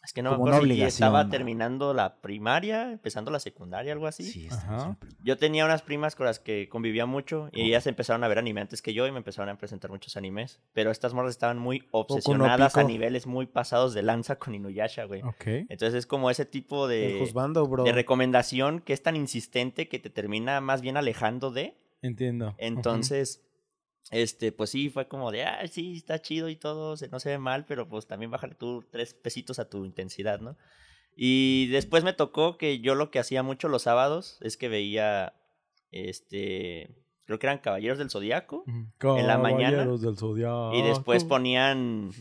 Es 0.06 0.14
que 0.14 0.22
no 0.22 0.32
Como 0.32 0.46
me 0.46 0.52
acuerdo 0.52 0.74
si 0.76 0.82
estaba 0.84 1.24
¿no? 1.24 1.30
terminando 1.32 1.94
la 1.94 2.18
primaria, 2.22 2.92
empezando 2.92 3.32
la 3.32 3.40
secundaria, 3.40 3.92
algo 3.92 4.06
así. 4.08 4.24
siempre. 4.24 5.10
Yo 5.24 5.38
tenía 5.38 5.66
unas 5.66 5.82
primas 5.82 6.16
con 6.16 6.28
las 6.28 6.40
que 6.40 6.70
convivía 6.70 7.06
mucho 7.08 7.50
y 7.52 7.64
ellas 7.64 7.88
empezaron 7.88 8.24
a 8.24 8.28
ver 8.28 8.38
anime 8.38 8.62
antes 8.62 8.82
que 8.84 8.94
yo 8.94 9.08
y 9.08 9.12
me 9.12 9.18
empezaron 9.18 9.50
a 9.50 9.58
presentar 9.58 9.90
muchos 9.90 10.16
animes. 10.16 10.62
Pero 10.74 10.92
estas 10.92 11.14
morras 11.14 11.32
estaban 11.32 11.58
muy 11.58 11.84
obsesionadas 11.92 12.78
a 12.78 12.84
niveles 12.84 13.26
muy 13.26 13.48
pasados 13.48 13.94
de 13.96 14.04
lanza 14.04 14.38
con 14.38 14.54
Inuyasha, 14.54 15.06
güey. 15.06 15.24
Ok. 15.24 15.46
Entonces 15.70 15.96
es 15.96 16.06
como 16.06 16.30
ese 16.30 16.46
tipo 16.46 16.88
de, 16.88 17.18
juzgando, 17.20 17.68
bro. 17.68 17.84
de 17.84 17.92
recomendación 17.92 18.82
que 18.82 18.94
es 18.94 19.02
tan 19.02 19.16
insistente 19.16 19.88
que 19.88 19.98
te 19.98 20.10
termina 20.12 20.62
más 20.62 20.82
bien 20.82 20.98
alejando 20.98 21.52
de. 21.52 21.76
Entiendo. 22.02 22.54
Entonces, 22.60 23.45
este, 24.12 24.52
pues 24.52 24.70
sí, 24.70 24.90
fue 24.90 25.08
como 25.08 25.32
de, 25.32 25.44
ah, 25.44 25.68
sí, 25.68 25.96
está 25.98 26.22
chido 26.22 26.50
y 26.50 26.56
todo, 26.56 26.96
se, 26.98 27.08
no 27.10 27.20
se 27.20 27.30
ve 27.30 27.38
mal, 27.38 27.66
pero 27.66 27.88
pues 27.88 28.08
también 28.08 28.32
bájale 28.32 28.56
tú 28.56 28.84
tres 28.92 29.14
pesitos 29.14 29.60
a 29.60 29.70
tu 29.70 29.86
intensidad, 29.86 30.40
¿no? 30.40 30.58
Y 31.16 31.68
después 31.68 32.04
me 32.04 32.14
tocó 32.14 32.58
que 32.58 32.80
yo 32.80 32.94
lo 32.94 33.10
que 33.10 33.20
hacía 33.20 33.42
mucho 33.42 33.68
los 33.70 33.84
sábados 33.84 34.38
es 34.42 34.58
que 34.58 34.68
veía, 34.70 35.34
este, 35.92 36.90
creo 37.26 37.40
que 37.40 37.48
eran 37.48 37.60
Caballeros 37.60 37.98
del 37.98 38.10
Zodiaco, 38.10 38.64
Ujú. 38.68 39.18
en 39.18 39.28
la 39.28 39.38
mañana, 39.38 39.72
Caballeros 39.78 40.02
del 40.02 40.18
Zodiaco. 40.18 40.74
y 40.76 40.82
después 40.82 41.24
ponían 41.24 42.12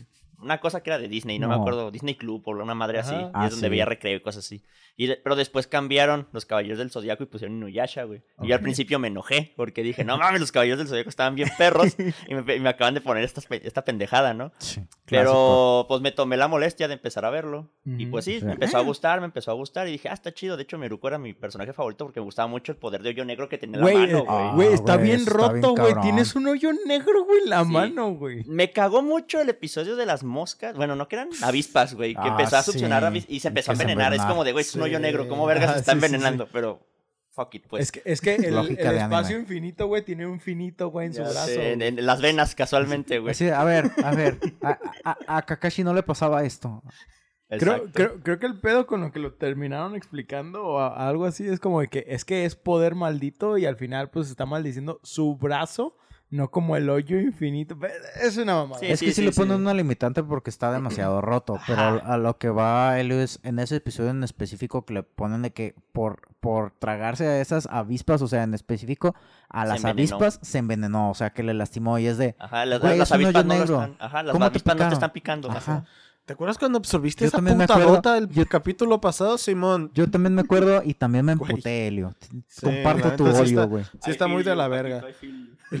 una 0.45 0.59
cosa 0.61 0.81
que 0.81 0.89
era 0.91 0.99
de 0.99 1.07
Disney, 1.09 1.39
no, 1.39 1.47
me 1.49 1.55
No. 1.55 1.61
acuerdo, 1.61 1.91
Disney 1.91 2.15
Club 2.15 2.43
o 2.45 2.51
una 2.51 2.75
madre 2.75 2.99
así, 2.99 3.13
y 3.15 3.29
Ah, 3.33 3.45
es 3.47 3.51
donde 3.51 3.67
sí. 3.67 3.69
veía 3.69 3.85
recreo 3.85 4.15
y 4.15 4.21
cosas 4.21 4.45
así. 4.45 4.63
Y 4.97 5.07
de- 5.07 5.17
pero 5.17 5.35
después 5.35 5.67
cambiaron 5.67 6.27
los 6.31 6.45
Caballeros 6.45 6.77
del 6.77 6.89
Zodiaco 6.89 7.23
y 7.23 7.25
pusieron 7.25 7.57
Inuyasha, 7.57 8.03
güey. 8.03 8.21
Y 8.41 8.47
yo 8.47 8.55
al 8.55 8.61
principio 8.61 8.97
me 8.97 9.09
enojé 9.09 9.53
porque 9.57 9.83
dije, 9.83 10.05
no 10.05 10.17
mames, 10.17 10.39
los 10.39 10.53
Caballeros 10.53 10.77
del 10.79 10.87
Zodiaco 10.87 11.09
estaban 11.09 11.35
bien 11.35 11.49
perros 11.57 11.97
y 12.29 12.33
me, 12.33 12.55
y 12.55 12.59
me 12.61 12.69
acaban 12.69 12.93
de 12.93 13.01
poner 13.01 13.23
estas 13.25 13.45
pe- 13.45 13.59
esta 13.67 13.83
pendejada, 13.83 14.33
¿no? 14.33 14.53
Sí, 14.59 14.75
clásico. 14.75 15.05
Pero 15.07 15.85
pues 15.89 15.99
me 16.01 16.11
tomé 16.13 16.37
la 16.37 16.47
molestia 16.47 16.87
de 16.87 16.93
empezar 16.93 17.25
a 17.25 17.29
verlo. 17.29 17.69
Y 17.85 18.03
Ujú. 18.03 18.11
pues 18.11 18.25
sí, 18.25 18.39
Sí. 18.39 18.45
me 18.45 18.53
empezó 18.53 18.77
a 18.77 18.81
gustar, 18.81 19.19
me 19.19 19.25
empezó 19.25 19.51
a 19.51 19.55
gustar. 19.55 19.87
Y 19.89 19.91
dije, 19.91 20.07
ah, 20.07 20.13
está 20.13 20.33
chido. 20.33 20.55
De 20.55 20.63
hecho, 20.63 20.77
Meruko 20.77 21.09
era 21.09 21.17
mi 21.17 21.33
personaje 21.33 21.73
favorito 21.73 22.05
porque 22.05 22.21
me 22.21 22.25
gustaba 22.25 22.47
mucho 22.47 22.71
el 22.71 22.77
poder 22.77 23.01
de 23.03 23.09
hoyo 23.09 23.25
negro 23.25 23.49
que 23.49 23.57
tenía 23.57 23.79
en 23.79 23.85
la 23.85 23.91
Güey, 23.91 24.07
mano, 24.07 24.19
eh, 24.19 24.51
güey. 24.55 24.67
Ah, 24.69 24.73
está 24.75 24.95
bien 24.97 25.17
está 25.19 25.31
roto, 25.31 25.75
güey. 25.75 25.93
Tienes 26.03 26.35
un 26.35 26.47
hoyo 26.47 26.71
negro, 26.85 27.25
güey, 27.25 27.41
en 27.43 27.49
la 27.49 27.63
Sí. 27.65 27.69
mano, 27.71 28.11
güey. 28.13 28.45
Me 28.45 28.71
cagó 28.71 29.01
mucho 29.01 29.41
el 29.41 29.49
episodio 29.49 29.97
de 29.97 30.05
las 30.05 30.23
moscas. 30.35 30.75
Bueno, 30.75 30.95
no 30.95 31.07
que 31.07 31.15
eran 31.15 31.29
avispas, 31.41 31.95
güey. 31.95 32.13
Que 32.13 32.21
Ah, 32.21 32.27
empezó 32.27 32.57
a 32.57 32.61
succionar 32.63 33.01
sí. 33.01 33.07
avis- 33.07 33.25
y 33.27 33.39
se 33.39 33.47
empezó 33.47 33.71
a 33.71 33.73
envenenar. 33.73 34.13
Es 34.13 34.21
como 34.21 34.43
de, 34.43 34.51
güey, 34.51 34.61
es 34.63 34.75
un 34.75 34.83
hoyo 34.83 34.99
negro. 34.99 35.27
¿Cómo 35.27 35.45
vergas 35.47 35.65
Ajá, 35.69 35.73
se 35.75 35.79
está 35.79 35.91
sí, 35.93 35.97
sí, 35.97 36.01
sí. 36.01 36.05
envenenando? 36.05 36.47
Pero, 36.51 36.85
fuck 37.31 37.55
it, 37.55 37.65
pues. 37.67 37.81
es 37.83 37.91
que, 37.91 38.01
es 38.05 38.21
que 38.21 38.35
el, 38.35 38.57
espacio 38.79 39.39
infinito, 39.39 39.87
güey, 39.87 40.03
tiene 40.05 40.27
un 40.27 40.39
finito, 40.39 40.89
güey, 40.89 41.07
en 41.07 41.13
su 41.15 41.21
brazo. 41.21 41.47
sé, 41.47 41.71
en, 41.73 42.05
las 42.05 42.21
venas, 42.21 42.53
casualmente, 42.53 43.17
güey. 43.19 43.33
A 43.49 43.63
ver, 43.63 43.91
a 44.03 44.11
ver, 44.13 44.37
a, 44.61 44.77
a- 45.03 45.37
a 45.37 45.41
Kakashi 45.41 45.83
no 45.83 45.93
le 45.93 46.03
pasaba 46.03 46.43
esto. 46.43 46.83
Creo, 47.47 47.91
creo, 47.93 48.19
creo 48.23 48.39
que 48.39 48.47
el 48.47 48.59
pedo 48.59 48.87
con 48.87 49.01
lo 49.01 49.11
que 49.11 49.19
lo 49.19 49.33
terminaron 49.35 49.95
explicando 49.95 50.63
o 50.65 50.79
a- 50.79 51.07
algo 51.07 51.25
así 51.25 51.45
es 51.47 51.59
como 51.59 51.79
de 51.79 51.89
que 51.89 52.03
es 52.07 52.25
que 52.25 52.43
es 52.43 52.55
poder 52.55 52.95
maldito 52.95 53.57
y 53.59 53.65
al 53.67 53.75
final 53.77 54.09
pues 54.09 54.29
está 54.31 54.47
maldiciendo 54.47 54.99
su 55.03 55.35
brazo, 55.37 55.95
no 56.35 56.51
como 56.51 56.75
el 56.75 56.89
hoyo 56.89 57.19
infinito. 57.19 57.77
Es 58.21 58.37
una 58.37 58.55
mamada. 58.55 58.79
Sí, 58.79 58.87
es 58.87 58.99
que 58.99 59.11
sí, 59.13 59.21
le 59.23 59.31
ponen 59.31 59.57
una 59.61 59.73
limitante 59.73 60.21
porque 60.23 60.49
está 60.49 60.71
demasiado 60.71 61.21
roto, 61.21 61.59
pero 61.65 61.81
a 62.03 62.17
lo 62.17 62.37
que 62.37 62.49
va 62.49 62.99
él 62.99 63.11
es 63.11 63.39
en 63.43 63.59
ese 63.59 63.77
episodio 63.77 64.11
en 64.11 64.23
específico 64.23 64.85
que 64.85 64.93
le 64.93 65.03
ponen 65.03 65.41
de 65.41 65.51
que 65.51 65.75
por, 65.91 66.27
por 66.39 66.71
tragarse 66.71 67.25
a 67.27 67.41
esas 67.41 67.67
avispas, 67.71 68.21
o 68.21 68.27
sea, 68.27 68.43
en 68.43 68.53
específico 68.53 69.15
a 69.49 69.65
las 69.65 69.85
avispas 69.85 70.39
se 70.41 70.57
envenenó, 70.57 71.09
o 71.09 71.13
sea, 71.15 71.31
que 71.31 71.41
le 71.43 71.53
lastimó 71.53 71.97
y 71.97 72.07
es 72.07 72.17
de, 72.17 72.35
Ajá, 72.39 72.65
las, 72.65 72.81
Güey, 72.81 72.99
avispas 72.99 73.45
no 73.45 73.53
negro. 73.53 73.81
están. 73.81 73.95
Ajá, 73.99 74.23
las 74.23 74.33
¿Cómo 74.33 74.45
te 74.45 74.49
avispas 74.49 74.75
no 74.75 74.87
te 74.89 74.93
están 74.93 75.11
picando. 75.11 75.49
ajá. 75.49 75.57
Ajá. 75.57 75.85
¿Te 76.25 76.33
acuerdas 76.33 76.57
cuando 76.57 76.79
absorbiste 76.79 77.23
Yo 77.23 77.27
esa 77.27 77.37
también 77.37 77.55
me 77.57 77.65
acuerdo. 77.65 77.87
gota 77.89 78.15
del 78.15 78.27
Yo- 78.29 78.47
capítulo 78.47 78.99
pasado, 78.99 79.37
Simón? 79.37 79.91
Yo 79.93 80.09
también 80.09 80.33
me 80.33 80.41
acuerdo 80.41 80.81
y 80.83 80.95
también 80.95 81.23
me 81.25 81.33
emputé, 81.33 81.85
Helio. 81.87 82.15
Sí, 82.47 82.61
Comparto 82.65 83.09
la 83.09 83.15
tu 83.15 83.25
sí 83.25 83.31
odio, 83.31 83.43
está- 83.43 83.63
güey. 83.65 83.83
Sí 84.03 84.09
está 84.11 84.27
muy 84.27 84.41
de 84.43 84.55
la 84.55 84.67
verga. 84.67 85.03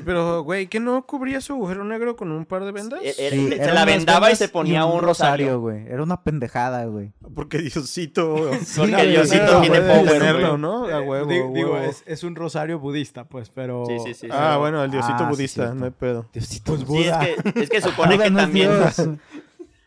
Pero, 0.03 0.43
güey, 0.43 0.67
¿qué 0.67 0.79
no 0.79 1.05
cubría 1.05 1.41
su 1.41 1.53
agujero 1.53 1.83
negro 1.83 2.15
con 2.15 2.31
un 2.31 2.45
par 2.45 2.63
de 2.65 2.71
vendas? 2.71 2.99
Eh, 3.03 3.13
eh, 3.17 3.29
Sí, 3.31 3.49
se 3.55 3.71
la 3.71 3.85
vendaba 3.85 4.31
y 4.31 4.35
se 4.35 4.47
ponía 4.49 4.85
un 4.85 5.01
rosario. 5.01 5.59
güey. 5.59 5.87
Era 5.87 6.03
una 6.03 6.21
pendejada, 6.23 6.85
güey. 6.85 7.13
Porque 7.33 7.59
Diosito... 7.59 8.35
Porque 8.77 8.91
güey, 8.91 9.09
Diosito 9.11 9.61
tiene 9.61 9.81
power. 9.81 10.59
¿no? 10.59 10.85
A 10.87 11.01
huevo, 11.01 11.25
Di- 11.27 11.39
a 11.39 11.47
digo, 11.47 11.73
huevo. 11.73 11.77
es, 11.77 12.03
es 12.05 12.23
un 12.23 12.35
rosario 12.35 12.79
budista, 12.79 13.23
pues, 13.25 13.49
pero... 13.49 13.85
Sí, 13.87 13.97
sí, 14.05 14.13
sí. 14.13 14.27
Ah, 14.31 14.57
bueno, 14.59 14.83
el 14.83 14.91
Diosito 14.91 15.17
Ah, 15.23 15.29
budista, 15.29 15.73
no 15.73 15.85
hay 15.85 15.91
pedo. 15.91 16.27
Diosito. 16.33 16.75
Pues 16.75 16.79
Sí, 16.79 16.85
es 16.85 17.05
Buda. 17.05 17.19
que, 17.53 17.59
es 17.61 17.69
que 17.69 17.81
supone 17.81 18.15
Buda 18.15 18.25
que 18.25 18.31
también. 18.31 18.69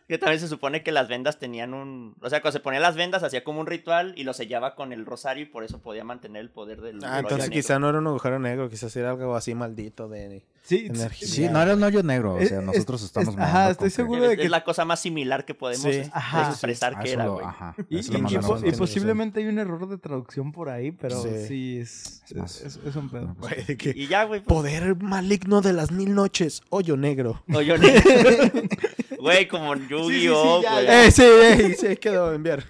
que 0.09 0.17
también 0.17 0.39
se 0.41 0.47
supone 0.47 0.81
que 0.83 0.91
las 0.91 1.07
vendas 1.07 1.37
tenían 1.39 1.73
un... 1.73 2.15
O 2.21 2.29
sea, 2.29 2.41
cuando 2.41 2.57
se 2.57 2.59
ponían 2.61 2.81
las 2.81 2.95
vendas 2.95 3.21
hacía 3.23 3.43
como 3.43 3.59
un 3.61 3.67
ritual 3.67 4.13
y 4.17 4.23
lo 4.23 4.33
sellaba 4.33 4.73
con 4.75 4.91
el 4.91 5.05
rosario 5.05 5.43
y 5.43 5.45
por 5.45 5.63
eso 5.63 5.79
podía 5.83 6.03
mantener 6.03 6.41
el 6.41 6.49
poder 6.49 6.81
del... 6.81 6.99
Ah, 7.05 7.19
entonces 7.19 7.51
quizá 7.51 7.75
negro. 7.75 7.79
no 7.79 7.89
era 7.89 7.99
un 7.99 8.07
agujero 8.07 8.39
negro, 8.39 8.69
quizás 8.69 8.95
era 8.95 9.11
algo 9.11 9.35
así 9.35 9.53
maldito 9.53 10.09
de... 10.09 10.43
Sí, 10.63 10.85
Energía. 10.87 11.27
Sí, 11.27 11.47
no 11.49 11.61
era 11.61 11.73
un 11.75 11.81
hoyo 11.83 12.03
negro. 12.03 12.33
O 12.33 12.39
Es- 12.39 12.49
sea, 12.49 12.59
es- 12.59 12.65
nosotros 12.65 13.01
es- 13.01 13.05
estamos 13.07 13.35
ajá, 13.37 13.69
estoy 13.71 13.89
seguro 13.91 14.23
Es, 14.23 14.29
de 14.31 14.37
que- 14.37 14.43
es 14.43 14.49
la 14.51 14.63
cosa 14.63 14.83
más 14.83 14.99
similar 14.99 15.45
que 15.45 15.53
podemos 15.53 15.83
Sí, 15.83 15.99
es- 16.01 16.09
ajá. 16.13 16.49
expresar 16.49 16.99
que 16.99 17.11
era, 17.13 17.25
lo- 17.25 17.33
güey. 17.35 17.45
ajá, 17.45 17.75
Y, 17.87 17.97
y- 17.97 17.99
y 17.99 18.69
y 18.69 18.71
posiblemente 18.73 19.39
hay 19.39 19.47
un 19.47 19.57
error 19.59 19.87
de 19.87 19.97
traducción 19.99 20.51
por 20.51 20.69
ahí, 20.69 20.91
pero 20.91 21.21
Sí. 21.21 21.29
sí, 21.47 21.77
es, 21.79 22.23
Es 22.25 22.35
más. 22.35 22.61
es, 22.61 22.79
es 22.83 22.95
un 22.95 23.09
pedo. 23.09 23.35
Que... 23.77 23.93
Y 23.95 24.07
ya, 24.07 24.23
güey. 24.25 24.41
pues, 24.41 24.47
Poder 24.57 24.95
maligno 25.01 25.61
de 25.61 25.73
las 25.73 25.91
mil 25.91 26.13
noches, 26.15 26.61
hoyo 26.69 26.97
negro. 26.97 27.43
hoyo 27.53 27.77
negro. 27.77 28.01
Güey, 29.19 29.47
como 29.47 29.73
en 29.73 29.87
Yu-Gi-Oh, 29.89 30.61
güey. 30.61 30.85
Eh, 30.87 31.11
sí, 31.11 31.23
eh, 31.23 31.75
sí, 31.79 31.97
quedó 31.97 32.33
enviar. 32.33 32.63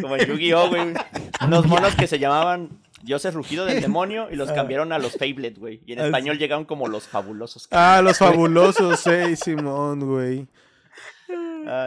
Como 0.00 0.16
en 0.16 0.26
Yu-Gi-Oh, 0.26 0.68
güey. 0.68 0.94
Unos 1.46 1.66
monos 1.66 1.94
que 1.94 2.06
se 2.06 2.18
llamaban 2.18 2.80
Dioses 3.02 3.32
Rugido 3.34 3.64
del 3.64 3.80
Demonio 3.82 4.28
y 4.30 4.36
los 4.36 4.50
cambiaron 4.52 4.92
a 4.92 4.98
los 4.98 5.12
Fablet, 5.16 5.58
güey. 5.58 5.82
Y 5.86 5.92
en 5.94 6.00
Ah, 6.00 6.04
español 6.06 6.38
llegaron 6.38 6.64
como 6.64 6.88
los 6.88 7.08
fabulosos. 7.08 7.68
Ah, 7.70 8.00
los 8.02 8.18
fabulosos, 8.18 9.06
eh, 9.06 9.34
Simón, 9.36 10.00
güey. 10.00 10.46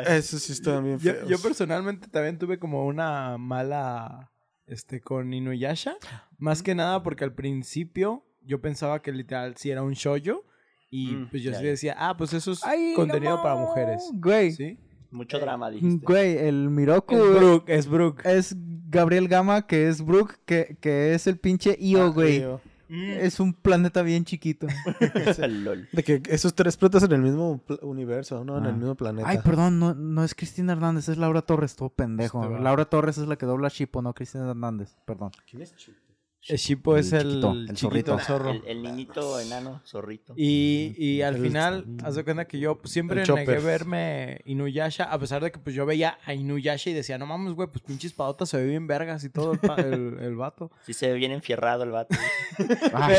Eso 0.08 0.38
sí 0.38 0.52
están 0.52 0.84
bien 0.84 1.00
Yo, 1.00 1.14
feos. 1.14 1.28
yo 1.30 1.40
personalmente 1.42 2.08
también 2.08 2.38
tuve 2.38 2.60
como 2.60 2.86
una 2.86 3.38
mala 3.40 4.30
este 4.68 5.02
con 5.02 5.34
Inuyasha, 5.34 5.96
más 6.38 6.62
que 6.62 6.76
nada 6.76 7.02
porque 7.02 7.24
al 7.24 7.34
principio 7.34 8.24
yo 8.44 8.62
pensaba 8.62 9.02
que 9.02 9.12
literal 9.12 9.56
sí 9.58 9.72
era 9.72 9.82
un 9.82 9.94
shoyo 9.94 10.46
y 10.92 11.08
Mm, 11.14 11.28
pues 11.32 11.42
yo 11.42 11.54
sí 11.56 11.64
decía, 11.64 11.96
ah, 11.98 12.16
pues 12.16 12.34
eso 12.34 12.52
es 12.52 12.64
Ay, 12.64 12.94
contenido 12.96 13.38
no, 13.38 13.42
para 13.44 13.56
mujeres. 13.56 14.04
Güey, 14.14 14.52
¿Sí? 14.52 14.78
mucho 15.10 15.40
drama, 15.40 15.70
dijiste. 15.72 16.06
güey, 16.06 16.38
el 16.38 16.70
Miroku 16.70 17.16
Es 17.16 17.36
Brooke, 17.36 17.70
es 17.70 17.88
Brooke. 17.88 18.22
es 18.26 18.56
Gabriel 18.90 19.28
Gama, 19.28 19.66
que 19.68 19.88
es 19.88 20.04
Brooke, 20.06 20.38
que, 20.46 20.78
que 20.80 21.14
es 21.14 21.26
el 21.28 21.38
pinche 21.38 21.76
Io, 21.80 22.04
Ah, 22.04 22.08
güey. 22.10 22.40
tío. 22.40 22.62
Es 22.94 23.40
un 23.40 23.54
planeta 23.54 24.02
bien 24.02 24.26
chiquito. 24.26 24.68
Lol. 25.48 25.88
De 25.94 26.04
que 26.04 26.22
esos 26.28 26.54
tres 26.54 26.76
platas 26.76 27.04
en 27.04 27.14
el 27.14 27.22
mismo 27.22 27.62
universo, 27.84 28.44
¿no? 28.44 28.58
En 28.58 28.66
el 28.66 28.72
Ah. 28.72 28.76
mismo 28.76 28.96
planeta. 28.96 29.30
Ay, 29.30 29.38
perdón, 29.46 29.80
no, 29.80 29.94
no 29.94 30.26
es 30.26 30.36
Cristina 30.36 30.74
Hernández, 30.74 31.08
es 31.08 31.18
Laura 31.18 31.42
Torres, 31.42 31.78
todo 31.78 31.88
pendejo. 31.88 32.44
Este. 32.44 32.60
Laura 32.62 32.84
Torres 32.84 33.18
es 33.18 33.28
la 33.30 33.38
que 33.38 33.46
dobla 33.46 33.68
a 33.68 33.70
Shippo, 33.70 34.02
no 34.02 34.14
Cristina 34.14 34.50
Hernández, 34.50 34.98
perdón. 35.06 35.32
¿Quién 35.50 35.62
es 35.62 35.74
Chipo? 35.78 35.98
El 36.48 36.58
Shippo 36.58 36.98
es 36.98 37.14
el, 37.14 37.22
chiquito, 37.30 37.52
el 37.52 37.68
chiquito, 37.68 37.78
zorrito. 37.88 38.14
el 38.16 38.20
zorro. 38.22 38.50
El, 38.52 38.64
el 38.68 38.82
niñito 38.84 39.40
enano, 39.40 39.82
zorrito. 39.86 40.34
Y, 40.36 40.96
y 40.98 41.22
al 41.22 41.38
final, 41.38 41.86
haz 42.04 42.16
de 42.16 42.24
cuenta 42.24 42.46
que 42.46 42.60
yo 42.60 42.80
pues, 42.80 42.92
siempre 42.92 43.24
negué 43.26 43.60
verme 43.60 44.42
Inuyasha, 44.46 45.04
a 45.04 45.20
pesar 45.20 45.44
de 45.44 45.52
que 45.52 45.60
pues 45.60 45.76
yo 45.76 45.86
veía 45.86 46.18
a 46.26 46.34
Inuyasha 46.34 46.90
y 46.90 46.94
decía, 46.94 47.18
no 47.20 47.28
mames, 47.28 47.54
güey, 47.54 47.68
pues 47.70 47.84
pinches 47.84 48.14
padotas 48.14 48.50
se 48.50 48.58
ve 48.58 48.66
bien 48.66 48.88
vergas 48.88 49.24
y 49.24 49.30
todo 49.30 49.54
el, 49.54 49.60
pa- 49.60 49.76
el, 49.76 50.18
el 50.20 50.36
vato. 50.36 50.72
Sí 50.86 50.94
se 50.94 51.10
ve 51.10 51.14
bien 51.14 51.32
enfierrado 51.32 51.84
el 51.84 51.92
vato. 51.92 52.16
Ah, 52.94 53.10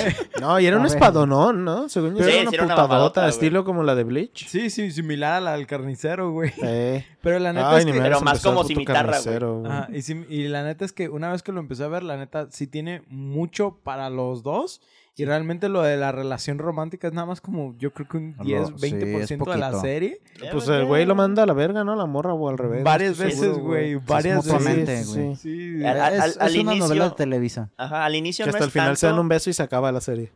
No, 0.40 0.60
y 0.60 0.66
era 0.66 0.76
A 0.76 0.78
un 0.78 0.84
ver. 0.84 0.92
espadonón, 0.92 1.64
¿no? 1.64 1.88
Según 1.88 2.16
yo 2.16 2.24
Sí, 2.24 2.30
era 2.30 2.42
una 2.42 2.50
era 2.54 2.66
putadota, 2.66 3.28
estilo 3.28 3.64
como 3.64 3.82
la 3.82 3.94
de 3.94 4.04
Bleach. 4.04 4.46
Sí, 4.48 4.68
sí, 4.70 4.90
similar 4.90 5.34
a 5.34 5.40
la 5.40 5.52
del 5.56 5.66
carnicero, 5.66 6.30
güey. 6.32 6.52
Eh. 6.62 7.06
Pero 7.22 7.38
la 7.38 7.52
neta 7.52 7.70
Ay, 7.70 7.78
es 7.80 7.86
que... 7.86 8.00
Pero 8.00 8.20
más 8.20 8.42
como 8.42 8.64
cimitarra, 8.64 9.18
güey. 9.20 9.98
y, 9.98 10.02
sí- 10.02 10.26
y 10.28 10.48
la 10.48 10.64
neta 10.64 10.84
es 10.84 10.92
que 10.92 11.08
una 11.08 11.30
vez 11.30 11.42
que 11.42 11.52
lo 11.52 11.60
empecé 11.60 11.84
a 11.84 11.88
ver, 11.88 12.02
la 12.02 12.16
neta 12.16 12.48
sí 12.50 12.66
tiene 12.66 13.02
mucho 13.12 13.78
para 13.84 14.10
los 14.10 14.42
dos. 14.42 14.80
Y 15.14 15.26
realmente 15.26 15.68
lo 15.68 15.82
de 15.82 15.98
la 15.98 16.10
relación 16.10 16.56
romántica 16.56 17.06
es 17.06 17.12
nada 17.12 17.26
más 17.26 17.42
como, 17.42 17.76
yo 17.76 17.92
creo 17.92 18.08
que 18.08 18.16
un 18.16 18.34
Lo- 18.38 18.44
10, 18.44 18.68
sí, 18.68 18.92
20% 18.94 19.42
es 19.42 19.52
de 19.52 19.58
la 19.58 19.78
serie. 19.78 20.22
Pues 20.50 20.66
el 20.68 20.86
güey 20.86 21.04
lo 21.04 21.14
manda 21.14 21.42
a 21.42 21.46
la 21.46 21.52
verga, 21.52 21.84
¿no? 21.84 21.94
La 21.96 22.06
morra 22.06 22.32
o 22.32 22.48
al 22.48 22.56
revés. 22.56 22.82
Varias 22.82 23.18
no 23.20 23.26
estoy 23.26 23.46
veces, 23.48 23.62
güey. 23.62 23.94
Varias 23.96 24.42
Sí, 24.46 24.52
veces. 24.64 25.38
Sí, 25.38 25.84
Al- 25.84 26.00
al- 26.00 26.14
es, 26.14 26.38
al 26.40 26.48
es 26.48 26.54
una 26.62 26.72
inicio- 26.72 26.78
novela 26.88 27.08
de 27.10 27.14
Televisa. 27.14 27.70
Ajá, 27.76 28.06
al 28.06 28.14
inicio 28.16 28.46
Que 28.46 28.52
no 28.52 28.56
hasta 28.56 28.64
es 28.64 28.68
el 28.68 28.72
final 28.72 28.96
se 28.96 29.06
dan 29.06 29.18
un 29.18 29.28
beso 29.28 29.50
y 29.50 29.52
se 29.52 29.62
acaba 29.62 29.92
la 29.92 30.00
serie. 30.00 30.32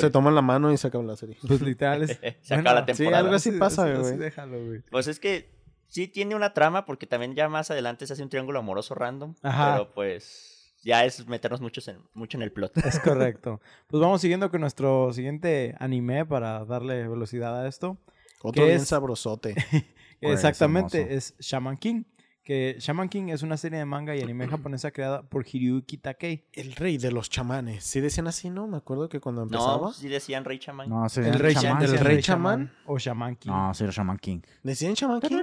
Se 0.00 0.10
toman 0.10 0.34
la 0.34 0.42
mano 0.42 0.72
y 0.72 0.76
se 0.76 0.88
acaba 0.88 1.04
la 1.04 1.16
serie. 1.16 1.36
Pues 1.46 1.60
literal 1.62 2.02
es... 2.02 2.18
Se 2.42 2.54
acaba 2.54 2.80
la 2.80 2.86
sí, 2.86 2.86
temporada. 3.04 3.18
algo 3.22 3.34
así 3.36 3.52
pasa, 3.52 3.88
güey. 3.94 4.16
déjalo, 4.16 4.58
güey. 4.66 4.80
Pues 4.90 5.06
es 5.06 5.20
que 5.20 5.52
sí 5.86 6.08
tiene 6.08 6.34
una 6.34 6.52
trama 6.52 6.84
porque 6.84 7.06
también 7.06 7.36
ya 7.36 7.48
más 7.48 7.70
adelante 7.70 8.08
se 8.08 8.14
hace 8.14 8.24
un 8.24 8.28
triángulo 8.28 8.58
amoroso 8.58 8.96
random. 8.96 9.36
Ajá. 9.42 9.74
Pero 9.74 9.90
pues 9.94 10.49
ya 10.82 11.04
es 11.04 11.26
meternos 11.26 11.60
muchos 11.60 11.86
en, 11.88 11.98
mucho 12.14 12.38
en 12.38 12.42
el 12.42 12.52
plot. 12.52 12.76
Es 12.78 12.98
correcto. 13.00 13.60
Pues 13.86 14.00
vamos 14.00 14.20
siguiendo 14.20 14.50
con 14.50 14.60
nuestro 14.60 15.12
siguiente 15.12 15.74
anime 15.78 16.24
para 16.26 16.64
darle 16.64 17.06
velocidad 17.08 17.60
a 17.60 17.68
esto. 17.68 17.98
Otro 18.42 18.62
¿Qué 18.62 18.68
bien 18.70 18.82
es? 18.82 18.88
sabrosote. 18.88 19.54
Es 20.22 20.32
Exactamente, 20.32 21.14
es 21.14 21.34
Shaman 21.38 21.78
King. 21.78 22.02
Que 22.42 22.76
Shaman 22.80 23.08
King 23.10 23.28
es 23.28 23.42
una 23.42 23.56
serie 23.58 23.78
de 23.78 23.84
manga 23.84 24.16
y 24.16 24.22
anime 24.22 24.48
japonesa 24.48 24.90
creada 24.90 25.22
por 25.22 25.44
Hiryuki 25.46 25.98
Takei. 25.98 26.46
El 26.52 26.72
rey 26.74 26.96
de 26.98 27.12
los 27.12 27.28
chamanes. 27.28 27.84
Sí 27.84 28.00
decían 28.00 28.26
así, 28.28 28.48
¿no? 28.50 28.66
Me 28.66 28.78
acuerdo 28.78 29.08
que 29.08 29.20
cuando 29.20 29.42
empezaba. 29.42 29.76
No, 29.88 29.92
sí 29.92 30.08
decían 30.08 30.44
Rey 30.44 30.58
Chamán. 30.58 30.88
No, 30.88 31.08
sí, 31.08 31.20
El 31.20 31.34
rey, 31.38 31.54
Shaman 31.54 31.82
el 31.82 31.90
¿El 31.90 31.96
King. 31.98 32.04
rey 32.04 32.22
chamán? 32.22 32.58
chamán 32.68 32.72
o 32.86 32.98
Shaman 32.98 33.36
King. 33.36 33.50
No, 33.50 33.74
sí, 33.74 33.84
era 33.84 33.92
Shaman 33.92 34.16
King. 34.18 34.40
¿Decían 34.62 34.94
chamán 34.94 35.20
king? 35.20 35.36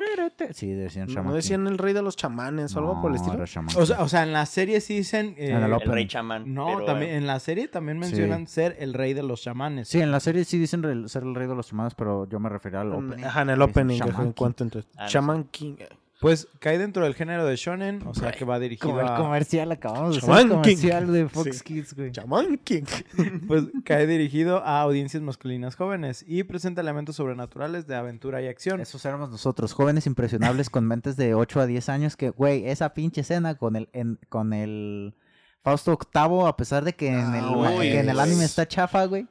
Sí, 0.53 0.71
decían 0.73 1.07
No, 1.07 1.13
Shaman 1.13 1.25
no 1.25 1.31
King. 1.31 1.35
decían 1.35 1.67
el 1.67 1.77
rey 1.77 1.93
de 1.93 2.01
los 2.01 2.15
chamanes 2.17 2.75
o 2.75 2.79
algo 2.79 2.99
por 2.99 3.11
el 3.11 3.17
No, 3.17 3.21
estilo. 3.21 3.37
era 3.37 3.45
Shaman 3.45 3.75
O 3.77 3.85
sea, 3.85 3.97
King. 3.97 4.03
o 4.03 4.09
sea, 4.09 4.23
en 4.23 4.33
la 4.33 4.45
serie 4.47 4.81
sí 4.81 4.95
dicen... 4.97 5.35
eh, 5.37 5.51
En 5.51 5.63
el 5.63 5.71
El. 5.71 5.79
Rey 5.81 6.07
Chamán. 6.07 6.51
no, 6.53 6.65
pero, 6.73 6.85
también 6.85 7.11
eh, 7.11 7.17
en 7.17 7.27
la 7.27 7.39
serie 7.39 7.67
también 7.67 7.97
Sí. 8.03 8.09
mencionan 8.09 8.47
ser 8.47 8.75
el 8.79 8.93
rey 8.95 9.13
de 9.13 9.21
los 9.23 9.41
chamanes. 9.43 9.87
Sí, 9.87 10.01
en 10.01 10.11
la 10.11 10.19
serie 10.19 10.43
sí 10.45 10.57
dicen 10.57 10.81
re- 10.83 11.07
ser 11.07 11.23
el 11.23 11.35
rey 11.35 11.47
de 11.47 11.55
los 11.55 11.67
chamanes, 11.67 11.93
pero 11.95 12.27
yo 12.27 12.39
me 12.39 12.49
refería 12.49 12.81
al 12.81 12.87
En- 12.93 13.05
opening. 13.05 13.23
Ajá, 13.23 13.41
en 13.43 13.49
el 13.51 13.61
opening. 13.61 13.97
Shaman 13.99 14.15
en 14.15 14.25
King. 14.25 14.31
cuanto 14.33 14.63
entre. 14.63 14.81
Ah, 14.97 15.03
no 15.03 15.09
Shaman 15.09 15.43
King. 15.45 15.75
Pues 16.19 16.47
cae 16.59 16.79
dentro 16.79 17.03
del 17.03 17.13
género 17.13 17.45
de 17.45 17.55
shonen, 17.55 18.01
o 18.07 18.15
sea 18.15 18.31
que 18.31 18.43
va 18.43 18.57
dirigido 18.57 18.89
Como 18.89 19.01
el 19.01 19.07
a... 19.07 19.17
comercial, 19.17 19.71
acabamos 19.71 20.15
de 20.15 20.17
hacer 20.33 20.45
el 20.45 20.49
comercial 20.49 21.05
King. 21.05 21.11
de 21.13 21.29
Fox 21.29 21.57
Sí. 21.59 21.63
Kids, 21.63 21.93
güey. 21.93 22.11
Shaman 22.11 22.57
King. 22.63 22.83
Pues 23.47 23.65
cae 23.85 24.07
dirigido 24.07 24.63
a 24.63 24.81
audiencias 24.81 25.21
masculinas 25.21 25.75
jóvenes 25.75 26.25
y 26.27 26.43
presenta 26.43 26.81
elementos 26.81 27.17
sobrenaturales 27.17 27.85
de 27.85 27.95
aventura 27.95 28.41
y 28.41 28.47
acción. 28.47 28.81
Esos 28.81 29.05
éramos 29.05 29.29
nosotros, 29.29 29.73
jóvenes 29.73 30.07
impresionables 30.07 30.71
con 30.71 30.87
mentes 30.87 31.17
de 31.17 31.35
8 31.35 31.61
a 31.61 31.65
10 31.67 31.89
años 31.89 32.17
que, 32.17 32.31
güey, 32.31 32.67
esa 32.67 32.93
pinche 32.95 33.21
escena 33.21 33.55
con 33.55 33.75
el, 33.75 33.87
en- 33.93 34.19
con 34.29 34.53
el 34.53 35.13
Fausto 35.61 35.91
octavo, 35.91 36.47
a 36.47 36.55
pesar 36.57 36.83
de 36.83 36.93
que 36.93 37.09
en 37.09 37.35
el, 37.35 37.43
Ah, 37.43 37.71
uy, 37.77 37.89
que 37.89 37.99
en 37.99 38.09
el 38.09 38.19
anime 38.19 38.45
está 38.45 38.67
chafa, 38.67 39.05
güey. 39.05 39.27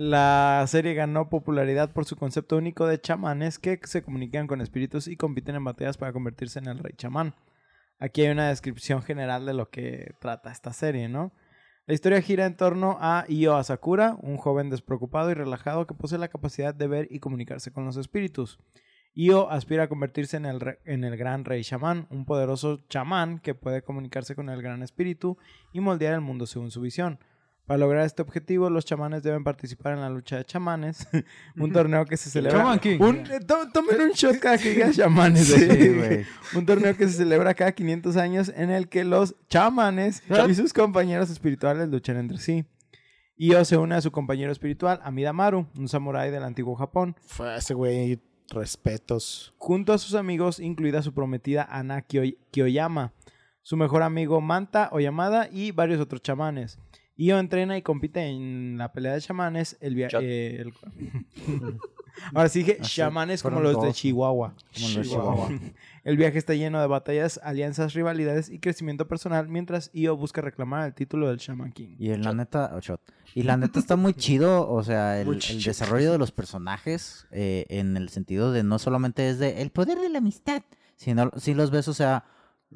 La 0.00 0.64
serie 0.68 0.94
ganó 0.94 1.28
popularidad 1.28 1.92
por 1.92 2.04
su 2.04 2.14
concepto 2.14 2.56
único 2.56 2.86
de 2.86 3.00
chamanes 3.00 3.58
que 3.58 3.80
se 3.82 4.04
comunican 4.04 4.46
con 4.46 4.60
espíritus 4.60 5.08
y 5.08 5.16
compiten 5.16 5.56
en 5.56 5.64
batallas 5.64 5.98
para 5.98 6.12
convertirse 6.12 6.60
en 6.60 6.68
el 6.68 6.78
rey 6.78 6.92
chamán. 6.96 7.34
Aquí 7.98 8.22
hay 8.22 8.28
una 8.28 8.48
descripción 8.48 9.02
general 9.02 9.44
de 9.44 9.54
lo 9.54 9.70
que 9.70 10.14
trata 10.20 10.52
esta 10.52 10.72
serie, 10.72 11.08
¿no? 11.08 11.32
La 11.86 11.94
historia 11.94 12.22
gira 12.22 12.46
en 12.46 12.56
torno 12.56 12.96
a 13.00 13.24
Io 13.26 13.56
Asakura, 13.56 14.16
un 14.22 14.36
joven 14.36 14.70
despreocupado 14.70 15.32
y 15.32 15.34
relajado 15.34 15.88
que 15.88 15.94
posee 15.94 16.18
la 16.18 16.28
capacidad 16.28 16.72
de 16.72 16.86
ver 16.86 17.08
y 17.10 17.18
comunicarse 17.18 17.72
con 17.72 17.84
los 17.84 17.96
espíritus. 17.96 18.60
Io 19.14 19.50
aspira 19.50 19.82
a 19.82 19.88
convertirse 19.88 20.36
en 20.36 20.46
el, 20.46 20.78
en 20.84 21.02
el 21.02 21.16
gran 21.16 21.44
rey 21.44 21.64
chamán, 21.64 22.06
un 22.10 22.24
poderoso 22.24 22.84
chamán 22.88 23.40
que 23.40 23.56
puede 23.56 23.82
comunicarse 23.82 24.36
con 24.36 24.48
el 24.48 24.62
gran 24.62 24.84
espíritu 24.84 25.38
y 25.72 25.80
moldear 25.80 26.14
el 26.14 26.20
mundo 26.20 26.46
según 26.46 26.70
su 26.70 26.80
visión. 26.80 27.18
Para 27.68 27.78
lograr 27.78 28.04
este 28.06 28.22
objetivo, 28.22 28.68
los 28.70 28.84
chamanes 28.84 29.22
deben 29.22 29.44
participar 29.44 29.92
en 29.92 30.00
la 30.00 30.08
lucha 30.10 30.36
de 30.38 30.44
chamanes, 30.44 31.06
un 31.56 31.70
torneo 31.70 32.04
que 32.06 32.16
se 32.16 32.28
celebra. 32.30 32.58
Shaman 32.58 32.78
King. 32.80 32.98
Un, 33.00 33.16
eh, 33.30 33.38
to- 33.46 33.70
tomen 33.72 34.00
un 34.00 34.10
shot 34.12 34.38
cada 34.40 34.58
que 34.58 34.70
diga 34.70 34.90
chamanes. 34.90 35.46
Sí, 35.48 35.66
güey. 35.94 36.24
Un 36.56 36.66
torneo 36.66 36.96
que 36.96 37.06
se 37.06 37.12
celebra 37.18 37.54
cada 37.54 37.70
500 37.72 38.16
años 38.16 38.50
en 38.56 38.70
el 38.70 38.88
que 38.88 39.04
los 39.04 39.36
chamanes 39.48 40.22
y 40.48 40.54
sus 40.54 40.72
compañeros 40.72 41.30
espirituales 41.30 41.88
luchan 41.88 42.16
entre 42.16 42.38
sí. 42.38 42.64
Io 43.36 43.64
se 43.64 43.76
une 43.76 43.94
a 43.94 44.00
su 44.00 44.10
compañero 44.10 44.50
espiritual, 44.50 44.98
Amidamaru, 45.04 45.68
un 45.76 45.86
samurái 45.88 46.32
del 46.32 46.42
antiguo 46.42 46.74
Japón, 46.74 47.14
Fue 47.26 47.54
ese 47.56 47.72
güey. 47.74 48.18
Respetos. 48.50 49.52
junto 49.58 49.92
a 49.92 49.98
sus 49.98 50.14
amigos, 50.14 50.58
incluida 50.58 51.02
su 51.02 51.12
prometida 51.12 51.68
Ana 51.70 52.00
Kyoyama, 52.02 53.12
su 53.62 53.76
mejor 53.76 54.02
amigo 54.02 54.40
Manta 54.40 54.88
Oyamada 54.90 55.48
y 55.52 55.70
varios 55.70 56.00
otros 56.00 56.22
chamanes. 56.22 56.78
Io 57.20 57.36
entrena 57.40 57.76
y 57.76 57.82
compite 57.82 58.20
en 58.28 58.78
la 58.78 58.92
pelea 58.92 59.12
de 59.14 59.20
chamanes. 59.20 59.76
El 59.80 59.96
via- 59.96 60.08
Shot. 60.08 60.22
eh, 60.22 60.60
el- 60.62 60.72
Ahora 62.34 62.48
sí 62.48 62.60
dije 62.60 62.78
chamanes 62.80 63.42
como 63.42 63.60
los 63.60 63.82
de. 63.82 63.92
Chihuahua. 63.92 64.54
Como 64.74 64.88
los 64.88 64.96
de 64.96 65.02
Chihuahua. 65.02 65.48
El 66.04 66.16
viaje 66.16 66.38
está 66.38 66.54
lleno 66.54 66.80
de 66.80 66.86
batallas, 66.86 67.38
alianzas, 67.42 67.92
rivalidades 67.92 68.48
y 68.48 68.60
crecimiento 68.60 69.08
personal, 69.08 69.48
mientras 69.48 69.90
Io 69.92 70.16
busca 70.16 70.40
reclamar 70.40 70.86
el 70.86 70.94
título 70.94 71.28
del 71.28 71.38
Shaman 71.38 71.72
King. 71.72 71.96
Y 71.98 72.12
en 72.12 72.22
la 72.22 72.32
neta, 72.32 72.70
oh, 72.74 72.80
shot. 72.80 73.00
Y 73.34 73.42
la 73.42 73.56
neta 73.56 73.78
está 73.78 73.96
muy 73.96 74.14
chido, 74.14 74.70
o 74.70 74.82
sea, 74.82 75.20
el, 75.20 75.38
desarrollo 75.38 76.12
de 76.12 76.18
los 76.18 76.32
personajes 76.32 77.26
eh, 77.30 77.66
en 77.68 77.96
el 77.96 78.08
sentido 78.08 78.52
de 78.52 78.62
no 78.62 78.78
solamente 78.78 79.28
es 79.28 79.38
de 79.38 79.60
el 79.60 79.70
poder 79.70 79.98
de 79.98 80.08
la 80.08 80.18
amistad, 80.18 80.62
sino 80.96 81.30
si 81.36 81.52
los 81.52 81.70
ves, 81.70 81.88
o 81.88 81.94
sea, 81.94 82.24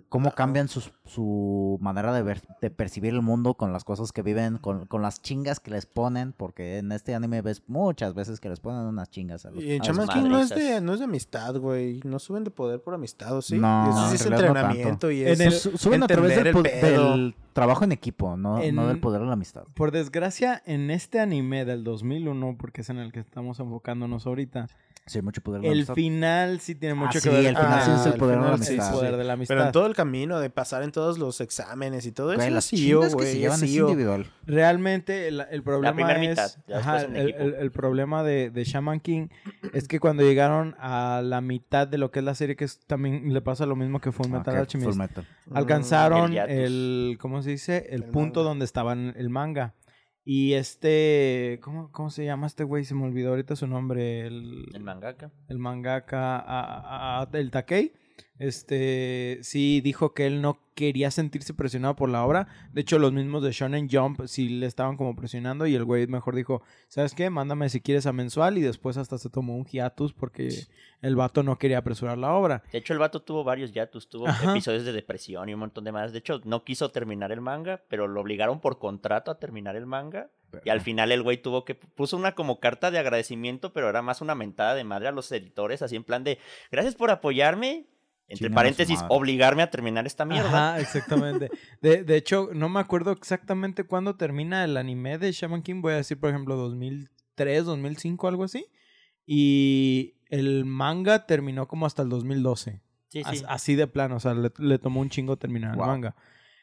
cómo 0.09 0.31
cambian 0.33 0.69
sus- 0.69 0.91
su 1.05 1.77
manera 1.83 2.15
de 2.15 2.23
ver, 2.23 2.41
de 2.63 2.71
percibir 2.71 3.13
el 3.13 3.21
mundo 3.21 3.55
con 3.55 3.73
las 3.75 3.85
cosas 3.85 4.11
que 4.13 4.23
viven, 4.23 4.57
con, 4.57 4.87
con 4.87 5.03
las 5.03 5.21
chingas 5.21 5.61
que 5.61 5.71
les 5.71 5.85
ponen, 5.85 6.33
porque 6.33 6.79
en 6.79 6.93
este 6.93 7.15
anime 7.15 7.43
ves 7.43 7.63
muchas 7.67 8.15
veces 8.15 8.41
que 8.41 8.49
les 8.49 8.59
ponen 8.61 8.81
unas 8.87 9.11
chingas 9.11 9.45
a 9.45 9.51
los 9.51 9.63
Y 9.63 9.73
en 9.73 9.83
Shaman. 9.83 10.09
King 10.09 10.29
no 10.31 10.39
es, 10.39 10.49
de, 10.49 10.81
no 10.81 10.95
es 10.95 10.99
de 11.01 11.05
amistad, 11.05 11.57
güey. 11.57 12.01
No 12.05 12.19
suben 12.19 12.45
de 12.45 12.51
poder 12.51 12.81
por 12.81 12.95
amistad, 12.95 13.37
¿o 13.37 13.43
sí? 13.43 13.59
No, 13.59 14.09
sí 14.09 14.15
es 14.17 14.27
no 14.31 14.37
entrenamiento 14.37 15.11
y 15.11 15.23
En 15.25 15.29
es... 15.29 15.41
el- 15.41 15.53
su- 15.53 15.77
suben 15.77 16.03
a 16.03 16.07
través 16.07 16.39
el 16.39 16.45
del 16.45 17.35
trabajo 17.53 17.85
en 17.85 17.93
equipo, 17.93 18.37
no, 18.37 18.61
En- 18.61 18.75
no 18.75 18.87
del 18.89 18.99
poder 19.01 19.21
de 19.21 19.27
la 19.27 19.35
amistad. 19.35 19.65
Por 19.75 19.91
desgracia, 19.91 20.63
en 20.67 20.91
este 20.91 21.21
anime 21.21 21.65
del 21.65 21.85
2001, 21.85 22.57
porque 22.59 22.81
es 22.83 22.91
en 22.91 22.99
el 22.99 23.13
que 23.13 23.21
estamos 23.21 23.61
enfocándonos 23.61 24.27
ahorita, 24.27 24.67
Sí, 25.05 25.21
mucho 25.21 25.41
poder 25.43 25.63
de 25.63 25.67
la 25.67 25.73
el 25.73 25.79
amistad. 25.81 25.95
final 25.95 26.61
sí 26.61 26.77
tiene 26.77 26.95
mucho 26.95 27.09
Ah, 27.09 27.13
que 27.15 27.21
sí, 27.23 27.29
ver 27.29 27.45
el 27.47 27.57
final 27.57 27.81
sí 27.83 27.91
con 27.91 27.99
es 27.99 28.07
el 28.07 28.13
el 28.13 28.19
poder 28.21 28.37
de 28.37 28.43
la 28.43 28.53
final 28.53 28.59
sí, 28.65 28.73
el 28.75 28.79
amistad. 28.81 28.95
poder 28.95 29.17
de 29.17 29.25
la 29.25 29.33
amistad. 29.33 29.55
Pero 29.57 29.67
en 29.67 29.73
todo 29.73 29.87
el 29.87 29.95
camino 29.97 30.39
de 30.39 30.49
pasar 30.51 30.85
en 30.85 30.93
todos 30.93 31.19
los 31.19 31.41
exámenes 31.41 32.07
y 32.07 32.13
todo 32.13 32.31
eso, 32.33 32.41
Güey, 32.41 32.51
las 32.55 32.73
es 32.73 32.79
CEO, 32.81 32.99
chingas 33.01 33.09
que 33.11 33.15
güey, 33.17 33.33
se 33.33 33.39
llevan 33.41 33.65
es 33.65 33.71
CEO. 33.73 33.89
individual. 33.91 34.27
Realmente 34.47 35.27
el, 35.27 35.41
el 35.51 35.63
problema 35.65 35.97
primera 35.97 36.23
es... 36.23 36.29
mitad, 36.29 36.51
ajá, 36.79 37.03
el, 37.03 37.17
equipo. 37.17 37.39
el- 37.43 37.55
el 37.55 37.71
problema 37.73 38.23
de, 38.23 38.51
de 38.51 38.63
Shaman 38.65 39.01
King 39.01 39.27
es 39.73 39.89
que 39.89 39.99
cuando 39.99 40.23
llegaron 40.23 40.77
a 40.79 41.21
la 41.25 41.41
mitad 41.41 41.89
de 41.89 41.99
lo 41.99 42.13
que 42.13 42.21
es 42.21 42.25
la 42.25 42.37
serie, 42.37 42.55
que 42.55 42.65
es, 42.67 42.79
también 42.87 43.35
le 43.35 43.41
pasa 43.41 43.67
lo 43.67 43.75
mismo 43.75 44.01
que 44.01 44.13
Full 44.13 44.29
Metal 44.29 44.55
Ok, 44.55 44.61
Alchemist, 44.61 44.89
Full 44.91 44.99
Metal. 45.01 45.27
alcanzaron 45.53 46.33
El 46.33 46.39
el, 46.39 47.07
hiatus. 47.15 47.19
¿Cómo 47.43 47.45
se 47.45 47.51
dice? 47.51 47.87
El, 47.91 48.03
El 48.05 48.11
punto 48.11 48.41
manga. 48.41 48.49
donde 48.51 48.65
estaba 48.65 48.93
el 48.93 49.31
manga. 49.31 49.75
Y 50.25 50.53
este, 50.53 51.59
¿cómo, 51.63 51.91
cómo 51.91 52.09
se 52.11 52.25
llama 52.25 52.47
este 52.47 52.63
güey? 52.65 52.85
Se 52.85 52.95
me 52.95 53.05
olvidó 53.05 53.31
ahorita 53.31 53.57
su 53.57 53.67
nombre. 53.67 54.27
El, 54.27 54.67
El 54.73 54.83
mangaka. 54.85 55.33
el 55.49 55.59
mangaka, 55.59 56.37
a- 56.39 57.19
a- 57.21 57.23
a- 57.23 57.29
el 57.33 57.51
Takei, 57.51 57.93
este, 58.39 59.39
sí 59.43 59.81
dijo 59.81 60.15
que 60.15 60.27
él 60.27 60.43
no 60.43 60.59
quería 60.75 61.11
sentirse 61.11 61.55
presionado 61.55 61.97
por 61.97 62.09
la 62.09 62.25
obra. 62.25 62.49
De 62.73 62.81
hecho, 62.81 62.99
los 62.99 63.13
mismos 63.13 63.43
de 63.43 63.53
Shonen 63.53 63.89
Jump 63.91 64.23
sí 64.27 64.49
le 64.49 64.67
estaban 64.67 64.97
como 64.97 65.15
presionando 65.15 65.67
y 65.67 65.75
el 65.75 65.85
güey 65.85 66.07
mejor 66.07 66.35
dijo, 66.35 66.63
¿sabes 66.89 67.15
qué? 67.15 67.31
Mándame 67.31 67.69
si 67.69 67.81
quieres 67.81 68.07
a 68.07 68.13
mensual 68.13 68.59
y 68.59 68.63
después 68.63 68.97
hasta 68.97 69.19
se 69.19 69.31
tomó 69.31 69.57
un 69.57 69.65
hiatus 69.65 70.13
porque 70.13 70.51
el 71.03 71.17
vato 71.17 71.43
no 71.43 71.59
quería 71.59 71.79
apresurar 71.79 72.19
la 72.19 72.33
obra. 72.33 72.63
De 72.73 72.79
hecho, 72.79 72.93
el 72.93 72.99
vato 72.99 73.23
tuvo 73.23 73.45
varios 73.45 73.73
yatus, 73.73 74.09
tuvo 74.09 74.29
Ajá. 74.29 74.51
episodios 74.51 74.85
de 74.85 74.93
depresión 74.93 75.49
y 75.49 75.55
un 75.55 75.61
montón 75.61 75.85
de 75.85 75.93
más. 75.93 76.13
De 76.13 76.19
hecho, 76.19 76.41
no 76.45 76.65
quiso 76.65 76.91
terminar 76.91 77.33
el 77.33 77.41
manga, 77.41 77.83
pero 77.89 78.09
lo 78.09 78.21
obligaron 78.21 78.61
por 78.61 78.79
contrato 78.79 79.31
a 79.31 79.39
terminar 79.39 79.77
el 79.77 79.87
manga. 79.87 80.31
Y 80.65 80.71
al 80.71 80.81
final 80.81 81.13
el 81.13 81.23
güey 81.23 81.41
tuvo 81.41 81.65
que 81.65 81.75
puso 81.75 82.17
una 82.17 82.35
como 82.35 82.61
carta 82.61 82.91
de 82.91 82.99
agradecimiento, 82.99 83.73
pero 83.73 83.89
era 83.89 84.03
más 84.03 84.21
una 84.21 84.35
mentada 84.35 84.75
de 84.75 84.85
madre 84.85 85.09
a 85.09 85.13
los 85.13 85.33
editores, 85.33 85.81
así 85.81 85.97
en 85.97 86.05
plan 86.05 86.25
de 86.25 86.39
gracias 86.71 86.95
por 86.95 87.11
apoyarme, 87.11 87.87
entre 88.29 88.49
Chingan 88.49 88.53
a 88.53 88.53
su 88.53 88.55
paréntesis, 88.55 89.01
obligarme 89.09 89.63
a 89.63 89.71
terminar 89.71 90.07
esta 90.07 90.25
mierda. 90.25 90.49
Ajá, 90.75 90.81
exactamente. 90.81 91.51
De, 91.81 92.05
de 92.05 92.17
hecho, 92.17 92.51
no 92.55 92.69
me 92.69 92.81
acuerdo 92.81 93.13
exactamente 93.13 93.85
cuándo 93.85 94.17
termina 94.17 94.65
el 94.65 94.77
anime 94.77 95.19
de 95.19 95.33
Shaman 95.33 95.63
King. 95.63 95.83
Voy 95.83 95.93
a 95.95 95.97
decir, 95.97 96.19
por 96.19 96.31
ejemplo, 96.31 96.57
2003, 96.57 97.65
2005, 97.65 98.29
algo 98.29 98.45
así. 98.45 98.67
Y 99.27 100.15
el 100.29 100.65
manga 100.65 101.27
terminó 101.27 101.69
como 101.69 101.87
hasta 101.87 102.03
el 102.03 102.09
2012. 102.09 102.81
Sí, 103.09 103.23
sí. 103.31 103.45
Así 103.47 103.75
de 103.75 103.87
plano, 103.87 104.17
o 104.17 104.21
sea, 104.21 104.35
le, 104.35 104.51
le 104.59 104.79
tomó 104.79 105.01
un 105.01 105.11
chingo 105.11 105.37
terminar 105.37 105.77
Wow. 105.77 105.85
el 105.85 105.91
manga. 105.91 106.17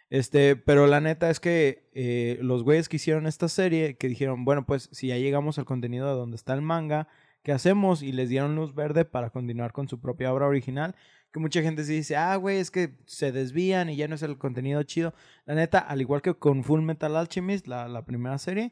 Este, 0.10 0.56
pero 0.56 0.88
la 0.88 1.00
neta 1.00 1.30
es 1.30 1.40
que 1.40 1.88
eh, 1.94 2.40
los 2.42 2.64
güeyes 2.64 2.90
que 2.90 2.96
hicieron 2.96 3.28
esta 3.28 3.48
serie, 3.48 3.96
que 3.98 4.08
dijeron, 4.08 4.44
bueno, 4.44 4.66
pues 4.66 4.90
si 4.92 5.08
ya 5.08 5.18
llegamos 5.18 5.60
al 5.60 5.66
contenido 5.66 6.08
de 6.08 6.16
donde 6.16 6.36
está 6.36 6.56
el 6.56 6.64
manga, 6.64 7.08
¿qué 7.44 7.52
hacemos? 7.52 8.02
Y 8.02 8.12
les 8.12 8.30
dieron 8.30 8.56
luz 8.56 8.74
verde 8.74 9.06
para 9.06 9.30
continuar 9.30 9.72
con 9.72 9.88
su 9.88 10.00
propia 10.02 10.34
obra 10.34 10.48
original. 10.48 10.96
Que 11.32 11.40
mucha 11.40 11.62
gente 11.62 11.84
sí 11.84 11.94
dice, 11.94 12.16
ah, 12.16 12.36
güey, 12.38 12.58
es 12.58 12.72
que 12.72 12.96
se 13.06 13.32
desvían 13.32 13.90
y 13.90 13.96
ya 13.96 14.08
no 14.08 14.16
es 14.16 14.24
el 14.24 14.38
contenido 14.38 14.82
chido. 14.84 15.14
La 15.46 15.54
neta, 15.56 15.78
al 15.80 16.02
igual 16.02 16.22
que 16.24 16.34
con 16.34 16.64
Full 16.64 16.82
Metal 16.82 17.16
Alchemist, 17.16 17.68
la, 17.68 17.88
la 17.88 18.04
primera 18.04 18.38
serie, 18.40 18.72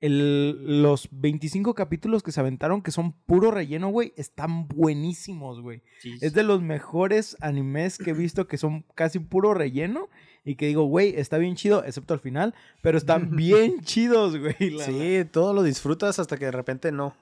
el- 0.00 0.82
los 0.82 1.08
25 1.12 1.74
capítulos 1.74 2.22
que 2.22 2.30
se 2.32 2.40
aventaron, 2.40 2.82
que 2.82 2.90
son 2.90 3.12
puro 3.12 3.50
relleno, 3.50 3.88
güey, 3.88 4.12
están 4.16 4.68
buenísimos, 4.68 5.62
güey. 5.62 5.82
sí, 6.00 6.14
Es 6.20 6.34
de 6.34 6.42
los 6.42 6.60
mejores 6.60 7.36
animes 7.40 7.96
que 7.96 8.10
he 8.10 8.14
visto 8.14 8.46
que 8.46 8.58
son 8.58 8.84
casi 8.94 9.18
puro 9.18 9.54
relleno. 9.54 10.08
Y 10.46 10.56
que 10.56 10.66
digo, 10.66 10.82
güey, 10.84 11.14
está 11.16 11.38
bien 11.38 11.54
chido, 11.56 11.84
excepto 11.86 12.12
al 12.12 12.20
final. 12.20 12.54
Pero 12.82 12.98
están 12.98 13.30
bien 13.36 13.80
chidos, 13.80 14.36
güey. 14.38 14.70
la- 14.72 14.84
Sí, 14.84 15.24
todo 15.32 15.54
lo 15.54 15.62
disfrutas 15.62 16.18
hasta 16.18 16.36
que 16.36 16.44
de 16.44 16.50
repente 16.50 16.92
no. 16.92 17.14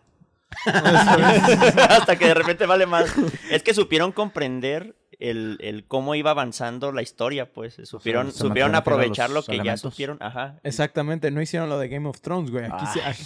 Hasta 0.67 2.17
que 2.17 2.27
de 2.27 2.35
repente 2.35 2.67
vale 2.67 2.87
más. 2.87 3.13
Es 3.51 3.63
que 3.63 3.75
supieron 3.75 4.13
comprender 4.13 4.95
el, 5.31 5.57
el 5.61 5.85
cómo 5.85 6.15
iba 6.15 6.31
avanzando 6.33 6.93
la 6.93 7.03
historia, 7.03 7.53
pues. 7.53 7.75
Supieron, 7.85 8.27
se 8.33 8.39
supieron 8.39 8.53
metieron 8.53 8.75
a 8.75 8.79
aprovechar 8.79 9.31
lo 9.31 9.43
que 9.43 9.57
ya 9.65 9.77
supieron. 9.77 10.19
Ajá. 10.21 10.59
Exactamente, 10.63 11.31
no 11.31 11.41
hicieron 11.41 11.69
lo 11.69 11.79
de 11.79 11.89
Game 11.89 12.09
of 12.09 12.21
Thrones, 12.21 12.51
güey. 12.51 12.65
Aquí, 12.65 13.01
aquí- 13.05 13.25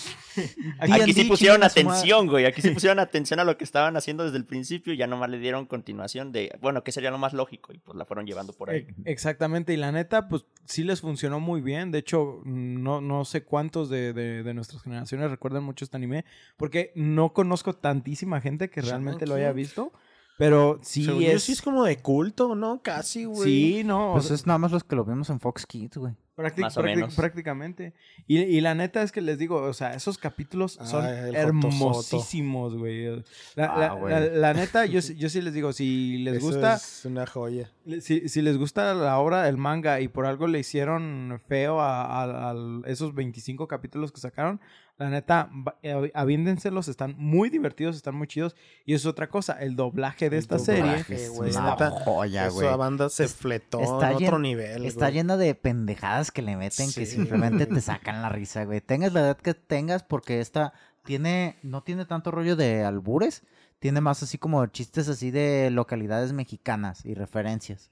Aquí 0.79 1.13
sí 1.13 1.25
pusieron 1.25 1.63
atención, 1.63 2.27
güey. 2.27 2.45
Aquí 2.47 2.61
sí 2.63 2.71
pusieron 2.71 2.99
atención 2.99 3.41
a 3.41 3.45
lo 3.45 3.57
que 3.57 3.65
estaban 3.65 3.97
haciendo 3.97 4.25
desde 4.25 4.37
el 4.37 4.45
principio 4.45 4.93
y 4.93 4.97
ya 4.97 5.07
nomás 5.07 5.31
le 5.31 5.39
dieron 5.39 5.67
continuación 5.67 6.33
de, 6.33 6.57
bueno, 6.61 6.85
que 6.85 6.93
sería 6.93 7.11
lo 7.11 7.19
más 7.19 7.33
lógico 7.33 7.73
y 7.73 7.79
pues 7.79 7.97
la 7.97 8.05
fueron 8.05 8.27
llevando 8.27 8.53
por 8.53 8.71
ahí. 8.71 8.87
Exactamente, 9.05 9.73
y 9.73 9.77
la 9.77 9.93
neta, 9.93 10.29
pues 10.29 10.45
sí 10.65 10.85
les 10.85 11.01
funcionó 11.01 11.41
muy 11.41 11.61
bien. 11.61 11.91
De 11.91 11.99
hecho, 11.99 12.41
no, 12.45 13.01
no 13.01 13.25
sé 13.25 13.43
cuántos 13.45 13.89
de, 13.89 14.13
de- 14.13 14.43
de 14.43 14.55
nuestras 14.55 14.83
generaciones 14.83 15.31
recuerdan 15.31 15.65
mucho 15.65 15.85
este 15.85 15.97
anime, 15.97 16.25
porque 16.57 16.93
no 16.95 17.33
conozco 17.33 17.73
tantísima 17.75 18.41
gente 18.41 18.69
que 18.71 18.81
realmente 18.83 19.27
lo 19.27 19.35
haya 19.35 19.53
visto. 19.53 19.93
Pero 20.39 20.79
sí 20.83 21.05
Según 21.07 21.23
yo, 21.23 21.31
es. 21.33 21.43
sí 21.43 21.53
es 21.53 21.63
como 21.63 21.85
de 21.85 21.97
culto, 21.99 22.55
¿no? 22.55 22.83
Casi, 22.83 23.25
güey. 23.25 23.43
Sí, 23.79 23.85
no. 23.85 24.13
Pues 24.13 24.31
es 24.31 24.47
nada 24.47 24.59
más 24.59 24.71
los 24.71 24.85
que 24.85 24.95
lo 24.95 25.05
vimos 25.05 25.31
en 25.31 25.41
Fox 25.41 25.65
Kids, 25.67 25.97
güey. 25.97 26.15
prácti- 26.37 26.61
más 26.61 26.77
o 26.77 26.83
prácti- 26.83 26.95
menos. 26.97 27.15
Prácticamente. 27.15 27.95
Y, 28.27 28.41
y 28.41 28.61
la 28.61 28.75
neta 28.75 29.03
es 29.03 29.11
que 29.13 29.23
les 29.23 29.39
digo, 29.39 29.57
o 29.63 29.73
sea, 29.73 29.95
esos 29.95 30.19
capítulos 30.19 30.79
son 30.85 31.07
Ay, 31.07 31.31
el 31.31 31.35
hermosísimos, 31.37 32.77
güey. 32.77 33.07
La, 33.55 33.67
Ah, 33.67 33.99
la- 33.99 34.21
la- 34.21 34.27
la 34.27 34.55
neta, 34.55 34.85
yo, 34.87 35.01
sí- 35.03 35.17
yo 35.17 35.29
sí 35.31 35.41
les 35.41 35.55
digo, 35.55 35.73
si 35.73 36.19
les 36.19 36.37
Eso 36.37 36.47
gusta. 36.47 36.75
Es 36.75 37.05
una 37.07 37.27
joya. 37.27 37.71
Si, 38.01 38.29
si 38.29 38.43
les 38.43 38.59
gusta 38.59 38.95
la 38.95 39.19
obra, 39.19 39.49
el 39.49 39.57
manga, 39.59 40.01
y 40.01 40.09
por 40.09 40.27
algo 40.27 40.47
le 40.49 40.59
hicieron 40.59 41.41
feo 41.47 41.81
a, 41.81 42.25
a- 42.25 42.51
a 42.51 42.55
esos 42.87 43.15
25 43.15 43.69
capítulos 43.69 44.11
que 44.11 44.21
sacaron, 44.21 44.61
la 44.99 45.09
neta, 45.11 45.51
eh, 45.83 46.11
aviéndenselos, 46.15 46.89
están 46.89 47.15
muy 47.19 47.49
divertidos, 47.51 47.95
están 47.95 48.17
muy 48.17 48.27
chidos. 48.27 48.57
Y 48.87 48.95
es 48.95 49.07
otra 49.07 49.29
cosa, 49.29 49.53
el 49.61 49.77
doblaje 49.77 50.31
de 50.31 50.37
El 50.39 50.43
esta 50.43 50.57
doblaje, 50.57 51.05
serie. 51.05 51.25
Es 51.27 51.31
güey, 51.31 51.51
una 51.53 51.71
neta, 51.71 51.91
joya, 51.91 52.49
güey. 52.49 52.67
Esa 52.67 52.77
banda 52.77 53.09
se 53.09 53.25
Es- 53.25 53.35
fletó 53.35 53.81
está 53.81 54.11
en 54.11 54.17
otro 54.25 54.39
nivel. 54.39 54.85
Está 54.85 55.07
güey. 55.07 55.15
llena 55.15 55.37
de 55.37 55.55
pendejadas 55.55 56.31
que 56.33 56.43
le 56.43 56.57
meten 56.57 56.87
que 56.93 57.05
Sí. 57.05 57.07
simplemente 57.07 57.67
te 57.67 57.81
sacan 57.81 58.21
la 58.23 58.31
risa, 58.31 58.65
güey. 58.65 58.81
Tengas 58.81 59.13
la 59.13 59.21
edad 59.21 59.37
que 59.37 59.55
tengas, 59.55 60.03
porque 60.03 60.41
esta 60.41 60.73
tiene, 61.05 61.57
no 61.63 61.83
tiene 61.83 62.05
tanto 62.07 62.31
rollo 62.33 62.57
de 62.57 62.83
albures, 62.83 63.45
tiene 63.79 64.01
más 64.01 64.23
así 64.23 64.39
como 64.39 64.65
chistes 64.67 65.09
así 65.09 65.31
de 65.31 65.71
localidades 65.71 66.33
mexicanas 66.33 67.05
y 67.05 67.15
referencias. 67.15 67.91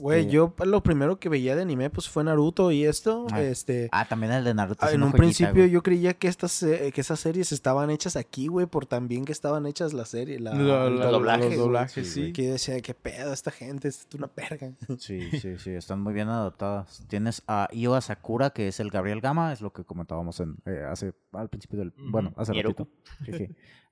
Güey, 0.00 0.20
Este- 0.20 0.32
yo 0.32 0.54
lo 0.64 0.82
primero 0.82 1.20
que 1.20 1.28
veía 1.28 1.54
de 1.54 1.60
anime 1.60 1.90
pues 1.90 2.08
fue 2.08 2.24
Naruto 2.24 2.72
y 2.72 2.86
esto, 2.86 3.26
Ah. 3.30 3.42
este... 3.42 3.90
Ah, 3.92 4.06
también 4.08 4.32
el 4.32 4.42
de 4.42 4.54
Naruto. 4.54 4.86
ah, 4.86 4.90
en 4.90 5.02
un 5.02 5.10
joyita, 5.10 5.18
principio 5.18 5.52
güey. 5.64 5.70
yo 5.70 5.82
creía 5.82 6.14
que 6.14 6.28
estas, 6.28 6.62
eh, 6.62 6.90
que 6.94 7.02
esas 7.02 7.20
series 7.20 7.52
estaban 7.52 7.90
hechas 7.90 8.16
aquí, 8.16 8.46
güey, 8.46 8.64
por 8.64 8.86
tan 8.86 9.06
bien 9.06 9.26
que 9.26 9.32
estaban 9.32 9.66
hechas 9.66 9.92
la 9.92 10.06
serie, 10.06 10.40
la, 10.40 10.54
Lo- 10.54 10.86
el 10.86 10.98
doblaje, 10.98 11.38
los 11.40 11.46
güey. 11.48 11.58
doblajes, 11.58 12.06
Sí, 12.08 12.10
sí. 12.14 12.20
güey. 12.20 12.32
Que 12.32 12.52
decía, 12.52 12.80
qué 12.80 12.94
pedo 12.94 13.34
esta 13.34 13.50
gente, 13.50 13.88
es 13.88 14.06
una 14.16 14.28
perga. 14.28 14.72
Sí, 14.98 15.20
sí, 15.38 15.58
sí, 15.58 15.70
están 15.72 16.00
muy 16.00 16.14
bien 16.14 16.30
adaptadas. 16.30 17.04
Tienes 17.08 17.42
a 17.46 17.68
Io 17.70 18.00
Sakura, 18.00 18.48
que 18.48 18.68
es 18.68 18.80
el 18.80 18.88
Gabriel 18.90 19.20
Gama, 19.20 19.52
es 19.52 19.60
lo 19.60 19.74
que 19.74 19.84
comentábamos 19.84 20.40
en, 20.40 20.56
eh, 20.64 20.84
hace, 20.90 21.12
al 21.32 21.50
principio 21.50 21.80
del... 21.80 21.92
Bueno, 21.98 22.32
hace 22.38 22.54
ratito. 22.54 22.88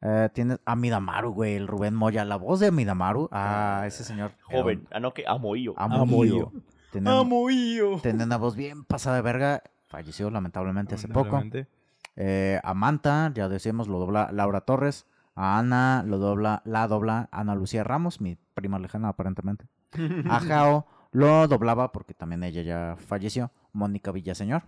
Eh, 0.02 0.28
tienes 0.32 0.58
a 0.64 0.76
Midamaru, 0.76 1.32
güey, 1.32 1.54
el 1.56 1.66
Rubén 1.66 1.94
Moya, 1.94 2.24
la 2.24 2.36
voz 2.36 2.60
de 2.60 2.70
Midamaru. 2.70 3.28
Ah, 3.32 3.84
ese 3.86 4.04
señor. 4.04 4.32
Joven, 4.42 4.80
un 4.80 4.86
ah, 4.90 5.00
no, 5.00 5.14
que 5.14 5.24
amoillo. 5.26 5.74
Amorío. 5.78 6.52
Tiene, 6.92 7.10
un- 7.10 7.16
Amo 7.18 7.50
yo. 7.50 7.98
tiene 8.02 8.22
una 8.22 8.36
voz 8.36 8.54
bien 8.54 8.84
pasada 8.84 9.16
de 9.16 9.22
verga. 9.22 9.62
Falleció 9.88 10.30
lamentablemente 10.30 10.94
hace 10.94 11.08
poco. 11.08 11.26
Lamentablemente. 11.36 11.70
Eh, 12.16 12.60
a 12.62 12.74
Manta, 12.74 13.32
ya 13.34 13.48
decíamos, 13.48 13.88
lo 13.88 13.98
dobla 13.98 14.30
Laura 14.32 14.60
Torres. 14.60 15.06
A 15.34 15.58
Ana 15.58 16.04
lo 16.06 16.18
dobla, 16.18 16.62
la 16.64 16.86
dobla 16.86 17.28
Ana 17.32 17.56
Lucía 17.56 17.82
Ramos, 17.82 18.20
mi 18.20 18.36
prima 18.54 18.78
lejana 18.78 19.08
aparentemente. 19.08 19.66
A 20.30 20.38
Jao 20.38 20.86
lo 21.10 21.48
doblaba 21.48 21.90
porque 21.90 22.14
también 22.14 22.44
ella 22.44 22.62
ya 22.62 22.96
falleció. 22.96 23.50
Mónica 23.72 24.12
Villaseñor. 24.12 24.62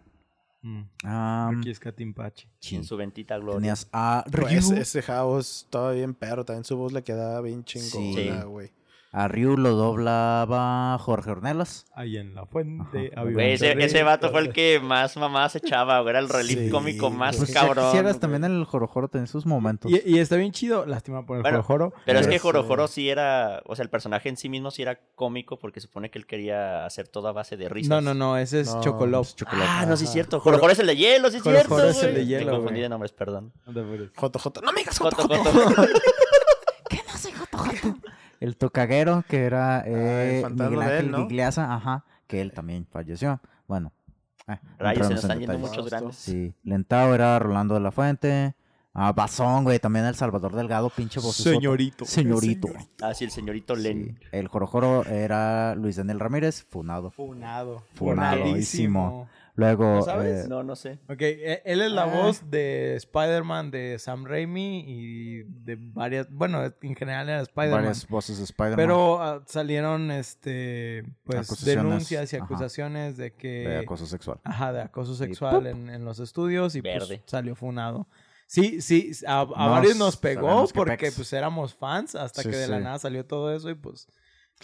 Mm. 0.66 0.83
Am, 1.05 1.59
Aquí 1.61 1.70
es 1.70 1.79
Catimpache. 1.79 2.48
En 2.72 2.83
su 2.83 2.96
ventita 2.96 3.38
gloria. 3.38 3.57
tenías 3.61 3.88
a 3.92 4.24
Ryu. 4.26 4.48
ese, 4.48 4.81
ese 4.81 5.02
house 5.02 5.62
estaba 5.64 5.92
bien 5.92 6.12
perro, 6.12 6.44
también 6.44 6.64
su 6.64 6.76
voz 6.76 6.92
le 6.92 7.05
quedaba 7.05 7.40
bien 7.40 7.62
Sí. 7.64 7.79
chingona, 7.88 8.44
güey. 8.44 8.72
A 9.12 9.28
Ryu 9.28 9.56
lo 9.56 9.70
doblaba 9.76 10.98
Jorge 10.98 11.30
Ornelas. 11.30 11.86
Ahí 11.94 12.18
en 12.18 12.34
la 12.34 12.44
fuente. 12.44 13.12
Había 13.16 13.32
Güey, 13.32 13.52
ese, 13.52 13.72
ese 13.82 14.02
vato 14.02 14.30
fue 14.30 14.40
el 14.40 14.52
que 14.52 14.78
más 14.80 15.16
mamá 15.16 15.48
se 15.48 15.58
echaba, 15.58 16.00
güey. 16.00 16.10
Era 16.10 16.18
el 16.18 16.28
relief 16.28 16.58
Sí, 16.66 16.70
cómico 16.70 17.08
más 17.10 17.36
pues 17.38 17.50
cabrón. 17.52 17.86
quisieras 17.86 18.12
güey. 18.14 18.20
también 18.20 18.44
el 18.44 18.64
Jorojoro 18.64 19.08
tenía 19.08 19.26
sus 19.26 19.46
momentos. 19.46 19.90
Y, 19.90 20.02
y 20.04 20.18
está 20.18 20.36
bien 20.36 20.52
chido, 20.52 20.84
lástima 20.84 21.24
por 21.24 21.36
el 21.38 21.42
Bueno, 21.42 21.62
Jorojoro. 21.62 21.94
Pero 22.04 22.18
es 22.18 22.26
que. 22.28 22.38
Jorojoro 22.38 22.88
sí 22.88 23.08
era, 23.08 23.62
o 23.64 23.74
sea, 23.74 23.84
el 23.84 23.88
personaje 23.90 24.28
en 24.28 24.36
sí 24.36 24.48
mismo 24.50 24.70
sí 24.70 24.82
era 24.82 25.00
cómico 25.14 25.58
porque 25.58 25.80
supone 25.80 26.10
que 26.10 26.18
él 26.18 26.26
quería 26.26 26.84
hacer 26.84 27.08
todo 27.08 27.28
a 27.28 27.32
base 27.32 27.56
de 27.56 27.68
risas. 27.70 27.88
No, 27.88 28.00
no, 28.02 28.12
no, 28.12 28.36
ese 28.36 28.60
es 28.60 28.74
No, 28.74 28.82
Chocolop. 28.82 29.26
Ah, 29.56 29.86
no, 29.88 29.96
sí 29.96 30.04
es 30.04 30.10
cierto. 30.12 30.40
Jorojoro 30.40 30.72
es 30.72 30.78
el 30.78 30.88
de 30.88 30.96
hielo, 30.96 31.30
sí 31.30 31.38
es 31.38 31.42
cierto, 31.42 31.68
Jorojoro 31.70 31.88
es 31.88 32.02
el 32.02 32.14
de 32.14 32.26
hielo, 32.26 32.44
Me 32.46 32.50
confundí 32.50 32.72
güey. 32.74 32.82
de 32.82 32.88
nombres, 32.90 33.12
perdón. 33.12 33.52
JJ, 33.66 34.60
no 34.62 34.72
me 34.72 34.80
digas 34.80 34.98
JJ. 34.98 35.10
Joto, 35.10 35.26
joto. 35.26 35.70
¿Qué 36.90 37.00
no 37.10 37.18
soy 37.18 37.32
Joto 37.32 37.56
Joto? 37.58 37.98
El 38.40 38.57
tocaguero, 38.57 39.25
que 39.29 39.44
era 39.44 39.83
eh, 39.87 40.37
el 40.37 40.42
fantasma 40.42 40.70
Miguel 40.70 40.88
de 40.88 40.99
él, 40.99 41.40
Ángel 41.40 41.64
ajá, 41.64 42.05
que 42.27 42.40
él 42.40 42.53
también 42.53 42.87
falleció. 42.87 43.40
Bueno, 43.66 43.92
eh, 44.49 44.59
Rayos, 44.79 45.07
se 45.07 45.14
nos 45.14 45.22
están 45.22 45.40
yendo 45.40 45.59
muchos 45.59 45.87
grandes. 45.87 46.16
Sí, 46.16 46.55
Lentao 46.62 47.14
era 47.14 47.38
Rolando 47.38 47.75
de 47.75 47.81
la 47.81 47.90
Fuente. 47.90 48.55
Ah, 48.99 49.12
Bazón, 49.12 49.64
güey, 49.64 49.79
también 49.79 50.07
El 50.07 50.14
Salvador 50.14 50.55
Delgado, 50.55 50.88
pinche 50.88 51.20
voz. 51.20 51.37
Señorito. 51.37 52.07
Señorito. 52.07 52.68
Ah, 53.03 53.12
sí, 53.12 53.25
el 53.25 53.31
señorito 53.31 53.77
Len. 53.77 54.16
Sí. 54.18 54.27
El 54.33 54.49
Jorojoro 54.49 55.05
era 55.05 55.75
Luis 55.75 55.96
Daniel 55.96 56.18
Ramírez, 56.18 56.64
funado. 56.70 57.11
Funado. 57.11 57.83
Funadísimo. 57.92 59.29
Luego, 59.56 59.84
¿No 59.96 60.02
sabes? 60.02 60.44
eh, 60.44 60.48
No, 60.48 60.62
no 60.62 60.76
sé. 60.76 60.98
Ok, 61.08 61.22
e- 61.22 61.62
él 61.64 61.80
es 61.80 61.90
la 61.90 62.02
Ah. 62.02 62.22
voz 62.22 62.50
de 62.50 62.94
Spider-Man 62.96 63.70
de 63.70 63.98
Sam 63.98 64.24
Raimi 64.26 64.84
y 64.86 65.42
de 65.44 65.76
varias, 65.80 66.30
bueno, 66.30 66.62
en 66.82 66.94
general 66.94 67.28
era 67.28 67.40
Spider-Man. 67.40 67.80
varias 67.84 68.06
voces 68.06 68.38
de 68.38 68.44
Spider-Man. 68.44 68.76
Pero 68.76 69.22
ah, 69.22 69.42
salieron, 69.46 70.10
este, 70.10 71.04
pues, 71.24 71.64
denuncias 71.64 72.32
y 72.32 72.36
ajá. 72.36 72.44
acusaciones 72.44 73.16
de 73.16 73.32
que... 73.32 73.66
de 73.68 73.78
acoso 73.78 74.06
sexual. 74.06 74.38
Ajá, 74.44 74.72
de 74.72 74.82
acoso 74.82 75.14
sexual 75.14 75.66
en, 75.66 75.88
en 75.90 76.04
los 76.04 76.18
estudios 76.20 76.74
y 76.76 76.82
Verde. 76.82 77.18
pues 77.18 77.22
salió 77.30 77.54
funado. 77.56 78.06
Sí, 78.48 78.80
sí, 78.80 79.10
a, 79.26 79.40
a 79.40 79.44
Nos 79.46 79.56
varios 79.56 79.96
nos 79.96 80.16
pegó 80.16 80.66
porque 80.72 81.10
pues 81.10 81.32
éramos 81.32 81.74
fans 81.74 82.14
hasta 82.14 82.42
Sí, 82.42 82.50
que 82.50 82.56
de 82.56 82.68
la 82.68 82.76
sí. 82.78 82.84
nada 82.84 82.98
salió 83.00 83.26
todo 83.26 83.52
eso 83.52 83.68
y 83.70 83.74
pues 83.74 84.06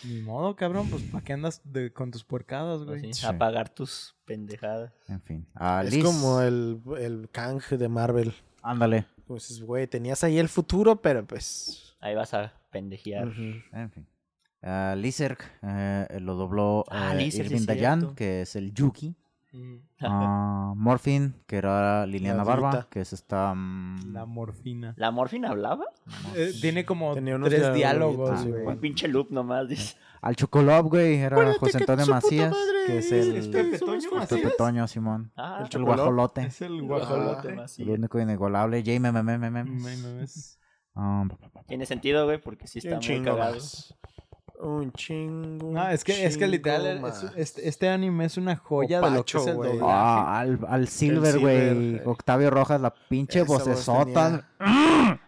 ni 0.04 0.20
modo, 0.22 0.56
cabrón, 0.56 0.88
pues 0.90 1.02
¿para 1.04 1.22
qué 1.24 1.32
andas 1.34 1.60
de- 1.64 1.92
con 1.92 2.10
tus 2.10 2.24
puercadas, 2.24 2.84
güey? 2.84 2.98
Así, 3.10 3.14
Sí. 3.14 3.26
Apagar 3.26 3.68
tus 3.68 4.14
pendejadas. 4.24 4.92
En 5.08 5.20
fin. 5.22 5.46
Ah, 5.54 5.82
Es 5.84 5.92
Liz, 5.94 6.04
como 6.04 6.40
el, 6.40 6.80
el 6.98 7.28
Kang 7.30 7.60
de 7.70 7.88
Marvel. 7.88 8.32
Ándale. 8.62 9.06
Pues, 9.26 9.60
güey, 9.62 9.86
tenías 9.86 10.24
ahí 10.24 10.38
el 10.38 10.48
futuro, 10.48 11.00
pero 11.00 11.26
pues... 11.26 11.94
Ahí 12.00 12.14
vas 12.14 12.34
a 12.34 12.52
pendejear. 12.70 13.24
En 13.72 13.90
fin. 13.90 14.06
Ah, 14.62 14.94
Lizerg 14.96 15.38
eh, 15.62 16.18
lo 16.20 16.34
dobló 16.36 16.84
Ah, 16.88 17.12
eh, 17.14 17.18
Lizerg, 17.18 17.48
sí 17.48 17.54
Irving 17.54 17.66
Dayan, 17.66 18.14
que 18.14 18.42
es 18.42 18.54
el 18.56 18.72
Yuki. 18.72 19.16
Mm, 19.52 19.76
Ah, 20.00 20.72
Morphin, 20.76 21.34
que 21.46 21.56
era 21.56 22.06
Liliana 22.06 22.42
Barba, 22.42 22.88
que 22.90 23.00
es 23.02 23.12
esta... 23.12 23.52
mm, 23.54 24.12
La 24.12 24.24
morfina. 24.24 24.94
¿La 24.96 25.10
morfina 25.10 25.50
hablaba? 25.50 25.84
Eh, 26.34 26.52
tiene 26.60 26.84
como 26.86 27.12
Tenía 27.14 27.36
unos 27.36 27.50
tres 27.50 27.74
diálogos, 27.74 28.46
güey. 28.46 28.66
Un 28.66 28.78
pinche 28.78 29.08
loop 29.08 29.30
nomás, 29.30 29.68
dice. 29.68 29.96
Al 30.22 30.36
Chocolop, 30.36 30.86
güey, 30.88 31.16
era 31.16 31.36
Acuérdate 31.36 31.58
José 31.58 31.78
Antonio 31.78 32.06
Macías, 32.06 32.54
que 32.86 32.98
es 32.98 33.12
es 33.12 33.26
el, 33.26 33.50
Pepe 33.50 33.78
Toño 33.78 34.08
el 34.08 34.14
Macías. 34.16 34.40
Pepe 34.40 34.54
Toño, 34.56 34.86
Simón. 34.88 35.32
Ah, 35.36 35.58
El 35.62 35.68
Chocolop. 35.68 35.96
guajolote. 35.96 36.40
Es 36.46 36.62
el 36.62 36.80
guajolote. 36.82 37.52
Macías. 37.54 37.88
El 37.88 37.94
único 37.98 38.18
inigualable. 38.20 38.82
J. 38.82 39.00
Ah. 40.94 41.24
Tiene 41.66 41.86
sentido, 41.86 42.24
güey, 42.26 42.40
porque 42.40 42.66
sí 42.66 42.78
está 42.78 42.98
muy 43.00 43.22
cagado. 43.22 43.58
Un 44.64 44.92
chingo. 44.92 45.72
No, 45.72 45.88
es 45.88 46.04
que, 46.04 46.24
es 46.24 46.36
que 46.36 46.46
literal, 46.46 47.04
es- 47.04 47.24
este, 47.36 47.68
este 47.68 47.88
anime 47.88 48.26
es 48.26 48.36
una 48.36 48.54
joya 48.56 49.00
de 49.00 49.10
lo 49.10 49.24
que 49.24 49.30
es 49.30 49.34
Opacho, 49.36 49.48
el 49.50 49.56
güey. 49.56 49.70
doblaje. 49.78 49.92
Ah, 49.92 50.38
al, 50.38 50.58
al 50.68 50.88
Silver, 50.88 51.38
güey. 51.40 51.56
eh. 51.96 52.02
Octavio 52.04 52.48
Rojas, 52.50 52.80
la 52.80 52.94
pinche 52.94 53.42
voz 53.42 53.64
vocesota. 53.66 54.48
Ay, 54.58 55.18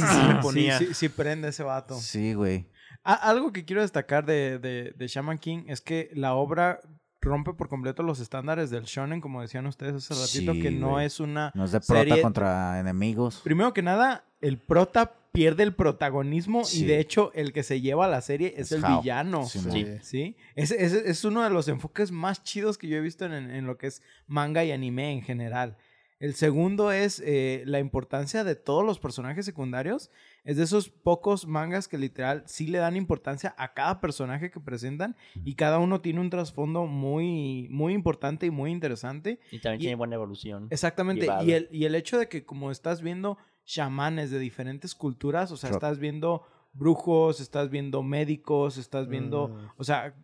sí, 0.00 0.06
sí 0.06 0.26
me 0.26 0.32
sí, 0.34 0.38
ponía. 0.42 0.78
sí, 0.78 0.94
sí 0.94 1.08
prende 1.08 1.48
ese 1.48 1.62
vato. 1.62 1.94
Sí, 1.94 2.34
güey. 2.34 2.68
A- 3.04 3.14
algo 3.14 3.52
que 3.52 3.64
quiero 3.64 3.82
destacar 3.82 4.26
de, 4.26 4.58
de, 4.58 4.92
de 4.96 5.06
Shaman 5.08 5.38
King 5.38 5.64
es 5.68 5.80
que 5.80 6.10
la 6.14 6.34
obra 6.34 6.80
rompe 7.20 7.52
por 7.54 7.68
completo 7.68 8.02
los 8.02 8.20
estándares 8.20 8.70
del 8.70 8.84
shonen, 8.84 9.20
como 9.20 9.40
decían 9.40 9.66
ustedes 9.66 9.94
hace 10.10 10.14
ratito, 10.14 10.52
Sí, 10.52 10.62
que 10.62 10.70
no 10.70 11.00
es 11.00 11.18
una... 11.20 11.50
No 11.54 11.64
es 11.64 11.72
de 11.72 11.80
prota 11.80 12.02
Serie- 12.02 12.22
contra 12.22 12.78
enemigos. 12.80 13.40
Primero 13.42 13.72
que 13.72 13.82
nada, 13.82 14.24
el 14.40 14.58
prota 14.58 15.14
pierde 15.32 15.62
el 15.62 15.74
protagonismo 15.74 16.64
Sí. 16.64 16.82
y 16.82 16.86
de 16.86 17.00
hecho 17.00 17.30
el 17.34 17.52
que 17.52 17.62
se 17.62 17.80
lleva 17.80 18.08
la 18.08 18.20
serie 18.20 18.54
es, 18.56 18.72
Es 18.72 18.72
el 18.72 18.82
villano. 18.98 19.44
Sí, 19.46 19.58
Sí. 19.60 19.86
¿Sí? 20.02 20.36
Es, 20.54 20.70
es, 20.70 20.92
es 20.92 21.24
uno 21.24 21.44
de 21.44 21.50
los 21.50 21.68
enfoques 21.68 22.10
más 22.10 22.42
chidos 22.42 22.78
que 22.78 22.88
yo 22.88 22.96
he 22.96 23.00
visto 23.00 23.24
en, 23.24 23.32
en 23.32 23.66
lo 23.66 23.76
que 23.78 23.86
es 23.88 24.02
manga 24.26 24.64
y 24.64 24.72
anime 24.72 25.12
en 25.12 25.22
general. 25.22 25.76
El 26.20 26.34
segundo 26.34 26.90
es 26.90 27.22
eh, 27.24 27.62
la 27.66 27.78
importancia 27.78 28.42
de 28.42 28.56
todos 28.56 28.84
los 28.84 28.98
personajes 28.98 29.44
secundarios. 29.46 30.10
Es 30.42 30.56
de 30.56 30.64
esos 30.64 30.88
pocos 30.88 31.46
mangas 31.46 31.86
que 31.86 31.96
literal 31.96 32.42
sí 32.46 32.66
le 32.66 32.78
dan 32.78 32.96
importancia 32.96 33.54
a 33.56 33.72
cada 33.72 34.00
personaje 34.00 34.50
que 34.50 34.58
presentan 34.58 35.14
y 35.44 35.54
cada 35.54 35.78
uno 35.78 36.00
tiene 36.00 36.18
un 36.20 36.28
trasfondo 36.28 36.86
muy, 36.86 37.68
muy 37.70 37.92
importante 37.94 38.46
y 38.46 38.50
muy 38.50 38.72
interesante. 38.72 39.38
Y 39.52 39.60
también 39.60 39.80
Y- 39.80 39.82
tiene 39.82 39.94
buena 39.94 40.16
evolución. 40.16 40.66
Exactamente. 40.70 41.28
Y 41.44 41.52
el, 41.52 41.68
y 41.70 41.84
el 41.84 41.94
hecho 41.94 42.18
de 42.18 42.28
que 42.28 42.44
como 42.44 42.72
estás 42.72 43.00
viendo 43.00 43.38
chamanes 43.68 44.30
de 44.30 44.38
diferentes 44.38 44.94
culturas, 44.94 45.52
o 45.52 45.58
sea, 45.58 45.68
estás 45.68 45.98
viendo 45.98 46.42
brujos, 46.78 47.40
estás 47.40 47.70
viendo 47.70 48.02
médicos, 48.02 48.76
estás 48.78 49.08
viendo, 49.08 49.48
Mm. 49.48 49.52
o 49.78 49.84
sea, 49.84 50.14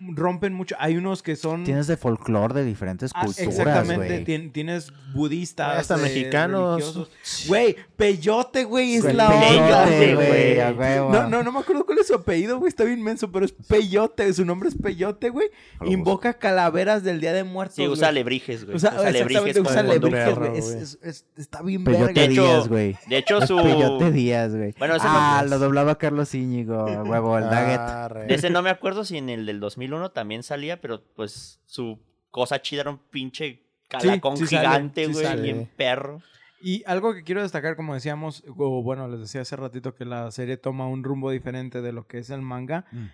rompen 0.00 0.52
mucho. 0.54 0.74
Hay 0.78 0.96
unos 0.96 1.22
que 1.22 1.36
son... 1.36 1.64
Tienes 1.64 1.86
de 1.86 1.96
folclore 1.96 2.54
de 2.54 2.64
diferentes 2.64 3.10
Ah, 3.14 3.24
culturas, 3.24 3.48
exactamente, 3.48 4.24
tien- 4.24 4.52
tienes 4.52 4.92
budistas, 5.14 5.78
Hasta 5.78 5.96
eh, 5.96 6.02
mexicanos. 6.02 7.08
Güey, 7.48 7.76
Peyote, 7.96 8.64
güey, 8.64 8.96
es 8.96 9.04
la 9.14 9.28
Peyote, 9.28 9.58
onda, 9.58 9.86
güey, 9.86 10.14
güey. 10.14 10.60
a 10.60 10.70
huevo. 10.72 11.12
No, 11.12 11.28
no, 11.28 11.42
no 11.42 11.52
me 11.52 11.60
acuerdo 11.60 11.86
cuál 11.86 11.98
es 11.98 12.06
su 12.08 12.14
apellido, 12.14 12.58
güey, 12.58 12.68
está 12.68 12.84
bien 12.84 13.02
menso, 13.02 13.30
pero 13.32 13.44
es 13.44 13.52
Peyote, 13.52 14.32
su 14.34 14.44
nombre 14.44 14.68
es 14.68 14.74
Peyote, 14.76 15.30
güey. 15.30 15.48
Invoca 15.84 16.34
calaveras 16.34 17.02
del 17.04 17.20
Día 17.20 17.32
de 17.32 17.44
Muertos. 17.44 17.76
Sí, 17.76 17.86
usa 17.88 18.08
alebrijes, 18.08 18.64
güey. 18.64 18.76
Usa 18.76 18.90
alebrijes 18.90 19.56
exactamente, 19.56 20.06
usa 20.06 20.24
conducto. 20.26 20.40
güey. 20.40 20.58
Es- 20.58 20.70
güey. 20.72 20.82
es- 20.82 20.98
es- 21.02 21.26
está 21.36 21.62
bien 21.62 21.84
Peyote 21.84 22.04
verga. 22.12 22.20
De 22.22 22.32
hecho, 22.32 22.42
Díaz, 22.44 22.68
güey. 22.68 22.96
De 23.08 23.16
hecho, 23.18 23.46
su... 23.46 23.56
Peyote 23.56 24.10
Díaz, 24.12 24.54
güey. 24.54 24.74
Bueno, 24.78 24.96
ese 24.96 25.06
ah, 25.08 25.40
no- 25.44 25.48
lo 25.50 25.58
doblaba 25.58 25.98
Carlos 26.02 26.34
Íñigo, 26.34 26.84
huevo, 27.04 27.38
el. 27.38 27.48
De 27.48 28.34
ese 28.34 28.50
no 28.50 28.60
me 28.60 28.70
acuerdo 28.70 29.04
si 29.04 29.16
en 29.16 29.28
el 29.28 29.46
del 29.46 29.60
2001 29.60 30.10
también 30.10 30.42
salía, 30.42 30.80
pero 30.80 31.02
pues 31.14 31.60
su 31.64 31.98
cosa 32.30 32.60
chida 32.60 32.82
era 32.82 32.90
un 32.90 32.98
pinche 32.98 33.62
calacón 33.88 34.36
sí 34.36 34.46
gigante, 34.46 35.06
sí 35.06 35.12
güey, 35.12 35.40
bien 35.40 35.70
perro. 35.76 36.20
Y 36.60 36.82
algo 36.86 37.14
que 37.14 37.24
quiero 37.24 37.42
destacar, 37.42 37.76
como 37.76 37.94
decíamos, 37.94 38.44
o 38.56 38.82
bueno, 38.82 39.08
les 39.08 39.20
decía 39.20 39.40
hace 39.40 39.56
ratito 39.56 39.94
que 39.94 40.04
la 40.04 40.30
serie 40.30 40.56
toma 40.56 40.86
un 40.86 41.02
rumbo 41.02 41.30
diferente 41.30 41.82
de 41.82 41.92
lo 41.92 42.06
que 42.06 42.18
es 42.18 42.30
el 42.30 42.42
manga. 42.42 42.84
Mm. 42.92 43.06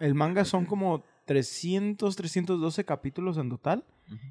El 0.00 0.14
manga 0.14 0.44
son 0.44 0.64
como 0.64 1.04
300, 1.26 2.16
312 2.16 2.84
capítulos 2.84 3.36
en 3.38 3.50
total. 3.50 3.84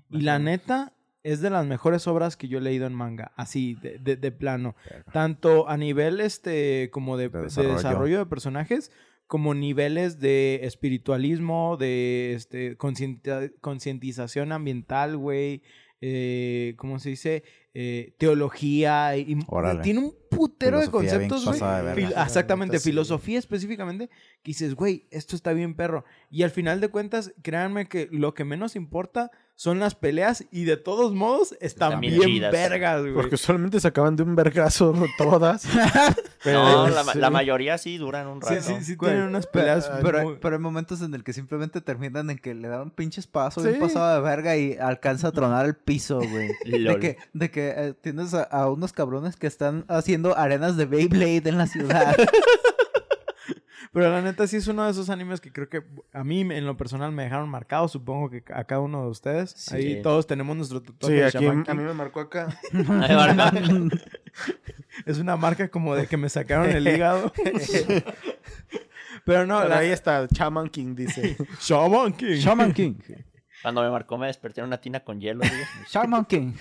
Y 0.09 0.21
la 0.21 0.39
neta 0.39 0.93
es 1.23 1.41
de 1.41 1.49
las 1.49 1.65
mejores 1.65 2.05
obras 2.07 2.35
que 2.37 2.47
yo 2.47 2.57
he 2.57 2.61
leído 2.61 2.85
en 2.85 2.93
manga, 2.93 3.31
así, 3.37 3.75
de, 3.81 3.97
de- 3.97 4.17
de 4.17 4.31
plano. 4.31 4.75
Tanto 5.11 5.67
a 5.69 5.77
nivel 5.77 6.19
este 6.21 6.89
como 6.91 7.17
de, 7.17 7.29
De 7.29 7.37
de 7.37 7.43
desarrollo. 7.45 7.73
desarrollo. 7.75 8.19
de 8.19 8.25
personajes, 8.25 8.91
como 9.27 9.53
niveles 9.53 10.19
de 10.19 10.59
espiritualismo, 10.63 11.77
de 11.77 12.33
este 12.33 12.77
concienti- 12.77 13.53
concientización 13.61 14.51
ambiental, 14.51 15.17
güey. 15.17 15.61
Eh, 16.05 16.73
¿Cómo 16.77 16.99
se 16.99 17.09
dice? 17.09 17.43
Eh, 17.73 18.13
teología. 18.19 19.15
Y, 19.15 19.37
Órale. 19.47 19.81
tiene 19.81 20.01
un 20.01 20.13
putero 20.29 20.79
de 20.81 20.87
Filosofía 20.87 21.11
conceptos, 21.29 21.45
güey. 21.45 21.59
Fil- 21.95 22.13
Exactamente, 22.21 22.79
Sí. 22.79 22.89
filosofía 22.89 23.39
específicamente, 23.39 24.07
que 24.09 24.49
dices, 24.49 24.75
güey, 24.75 25.07
esto 25.11 25.35
está 25.37 25.53
bien 25.53 25.73
perro. 25.75 26.03
Y 26.29 26.43
al 26.43 26.51
final 26.51 26.81
de 26.81 26.89
cuentas, 26.89 27.33
créanme 27.41 27.87
que 27.87 28.09
lo 28.11 28.33
que 28.33 28.43
menos 28.43 28.75
importa 28.75 29.31
son 29.55 29.79
las 29.79 29.93
peleas 29.95 30.45
y 30.51 30.65
de 30.65 30.77
todos 30.77 31.13
modos 31.13 31.51
están, 31.61 31.89
Están 31.93 32.01
bien 32.01 32.19
bien, 32.19 32.51
vergas, 32.51 33.01
güey. 33.01 33.13
Porque 33.13 33.37
solamente 33.37 33.79
se 33.79 33.87
acaban 33.87 34.15
de 34.15 34.23
un 34.23 34.35
vergazo 34.35 34.93
todas. 35.17 35.65
No, 36.45 36.89
la, 36.89 37.05
sí. 37.05 37.19
la 37.19 37.29
mayoría 37.29 37.77
sí 37.77 37.97
duran 37.97 38.27
un 38.27 38.41
rato. 38.41 38.59
sí, 38.61 38.73
sí, 38.83 38.97
tienen 38.97 39.21
unas 39.23 39.47
peleas 39.47 39.87
pero- 39.87 40.03
Pero, 40.03 40.23
muy- 40.23 40.37
pero 40.41 40.55
hay 40.57 40.61
momentos 40.61 41.01
en 41.01 41.13
el 41.13 41.23
que 41.23 41.31
simplemente 41.31 41.79
terminan 41.79 42.29
en 42.29 42.37
que 42.37 42.53
le 42.53 42.67
dan 42.67 42.81
un 42.81 42.91
pinche 42.91 43.21
espazo, 43.21 43.61
Sí. 43.61 43.69
un 43.69 43.79
pasado 43.79 44.13
de 44.15 44.19
verga 44.29 44.57
y 44.57 44.73
alcanza 44.77 45.29
a 45.29 45.31
tronar 45.31 45.65
el 45.65 45.75
piso, 45.75 46.17
güey. 46.19 46.51
De 46.65 46.99
que, 46.99 47.17
de 47.31 47.49
que 47.49 47.69
eh, 47.77 47.93
tienes 47.93 48.33
a, 48.33 48.43
a 48.43 48.69
unos 48.69 48.91
cabrones 48.91 49.37
que 49.37 49.47
están 49.47 49.85
haciendo 49.87 50.37
arenas 50.37 50.75
de 50.75 50.85
Beyblade 50.85 51.47
en 51.47 51.57
la 51.57 51.67
ciudad. 51.67 52.13
Pero 53.93 54.11
la 54.11 54.23
neta 54.23 54.47
sí 54.47 54.57
es 54.57 54.67
uno 54.67 54.85
de 54.85 54.91
esos 54.91 55.11
animes 55.11 55.39
que 55.39 55.53
creo 55.53 55.69
que 55.69 55.83
a 56.13 56.23
mí 56.23 56.41
en 56.41 56.65
lo 56.65 56.75
personal 56.75 57.11
me 57.11 57.23
dejaron 57.23 57.47
marcado, 57.47 57.87
supongo 57.87 58.31
que 58.31 58.43
a 58.51 58.63
cada 58.63 58.81
uno 58.81 59.03
de 59.03 59.09
ustedes. 59.09 59.51
Sí. 59.51 59.75
Ahí 59.75 60.01
todos 60.01 60.25
tenemos 60.25 60.57
nuestro 60.57 60.81
tatuaje 60.81 61.15
Sí, 61.15 61.21
de 61.21 61.27
aquí 61.27 61.45
Shaman 61.45 61.65
a 61.67 61.73
mí 61.75 61.83
me 61.83 61.93
marcó 61.93 62.21
acá. 62.21 62.47
Es 65.05 65.17
una 65.17 65.37
marca 65.37 65.69
como 65.69 65.95
de 65.95 66.07
que 66.07 66.17
me 66.17 66.29
sacaron 66.29 66.69
el 66.69 66.87
hígado. 66.87 67.31
Pero 69.25 69.45
no, 69.45 69.59
Pero 69.59 69.69
la... 69.69 69.77
ahí 69.77 69.89
está, 69.89 70.27
Chaman 70.27 70.69
King 70.69 70.95
dice. 70.95 71.37
Shaman 71.59 72.13
King. 72.13 72.35
Shaman 72.35 72.73
King. 72.73 72.95
Cuando 73.61 73.81
me 73.81 73.89
marcó 73.89 74.17
me 74.17 74.27
desperté 74.27 74.61
en 74.61 74.67
una 74.67 74.81
tina 74.81 75.01
con 75.01 75.21
hielo. 75.21 75.43
Shaman 75.89 76.25
King. 76.25 76.53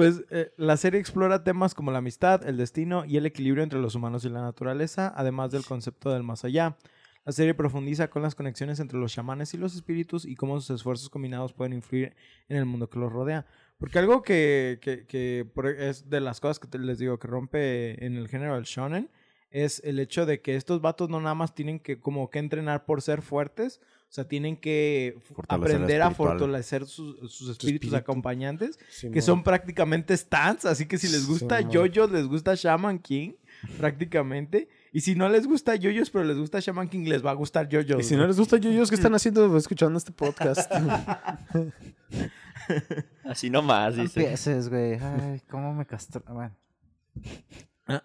Pues 0.00 0.24
eh, 0.30 0.50
la 0.56 0.78
serie 0.78 0.98
explora 0.98 1.44
temas 1.44 1.74
como 1.74 1.90
la 1.92 1.98
amistad, 1.98 2.48
el 2.48 2.56
destino 2.56 3.04
y 3.04 3.18
el 3.18 3.26
equilibrio 3.26 3.62
entre 3.62 3.78
los 3.78 3.94
humanos 3.94 4.24
y 4.24 4.30
la 4.30 4.40
naturaleza, 4.40 5.12
además 5.14 5.50
del 5.50 5.62
concepto 5.66 6.10
del 6.10 6.22
más 6.22 6.42
allá. 6.42 6.78
La 7.26 7.32
serie 7.32 7.52
profundiza 7.52 8.08
con 8.08 8.22
las 8.22 8.34
conexiones 8.34 8.80
entre 8.80 8.98
los 8.98 9.12
chamanes 9.12 9.52
y 9.52 9.58
los 9.58 9.74
espíritus 9.74 10.24
y 10.24 10.36
cómo 10.36 10.58
sus 10.58 10.76
esfuerzos 10.76 11.10
combinados 11.10 11.52
pueden 11.52 11.74
influir 11.74 12.14
en 12.48 12.56
el 12.56 12.64
mundo 12.64 12.88
que 12.88 12.98
los 12.98 13.12
rodea. 13.12 13.44
Porque 13.76 13.98
algo 13.98 14.22
que, 14.22 15.46
por- 15.54 15.66
es 15.68 16.08
de 16.08 16.20
las 16.22 16.40
cosas 16.40 16.58
que 16.60 16.78
les 16.78 16.98
digo 16.98 17.18
que 17.18 17.28
rompe 17.28 18.02
en 18.02 18.16
el 18.16 18.26
género 18.28 18.54
del 18.54 18.64
shonen 18.64 19.10
es 19.50 19.82
el 19.84 19.98
hecho 19.98 20.24
de 20.24 20.40
que 20.40 20.56
estos 20.56 20.80
vatos 20.80 21.10
no 21.10 21.20
nada 21.20 21.34
más 21.34 21.54
tienen 21.54 21.78
que 21.78 22.00
como 22.00 22.30
que 22.30 22.38
entrenar 22.38 22.86
por 22.86 23.02
ser 23.02 23.20
fuertes, 23.20 23.82
o 24.10 24.12
sea, 24.12 24.26
tienen 24.26 24.56
que 24.56 25.16
Fortalecer 25.32 25.76
aprender 25.76 26.02
a 26.02 26.10
fortalecer 26.10 26.84
sus, 26.84 27.16
sus 27.32 27.48
espíritus 27.50 27.86
espíritu. 27.86 27.94
acompañantes 27.96 28.76
que 29.12 29.22
son 29.22 29.44
prácticamente 29.44 30.16
stands, 30.16 30.64
así 30.66 30.86
que 30.86 30.98
si 30.98 31.06
les 31.06 31.28
gusta 31.28 31.58
Simón. 31.58 31.72
JoJo's, 31.72 32.10
les 32.10 32.26
gusta 32.26 32.56
Shaman 32.56 32.98
King, 32.98 33.34
prácticamente. 33.78 34.68
Y 34.92 35.02
si 35.02 35.14
no 35.14 35.28
les 35.28 35.46
gusta 35.46 35.76
JoJo's, 35.76 36.10
pero 36.10 36.24
les 36.24 36.36
gusta 36.36 36.58
Shaman 36.58 36.88
King, 36.88 37.04
les 37.04 37.24
va 37.24 37.30
a 37.30 37.34
gustar 37.34 37.68
JoJo's. 37.68 38.00
Y 38.00 38.02
si 38.02 38.16
no 38.16 38.26
les 38.26 38.36
gusta 38.36 38.56
yoyos, 38.56 38.88
¿qué 38.88 38.96
están 38.96 39.14
haciendo 39.14 39.56
escuchando 39.56 39.96
este 39.96 40.10
podcast? 40.10 40.68
Así 43.24 43.48
nomás, 43.48 43.96
No 43.96 44.02
dice. 44.02 44.20
empieces, 44.22 44.68
güey. 44.68 44.94
Ay, 44.94 45.40
cómo 45.48 45.72
me 45.72 45.86
castró. 45.86 46.24
Bueno. 46.28 46.56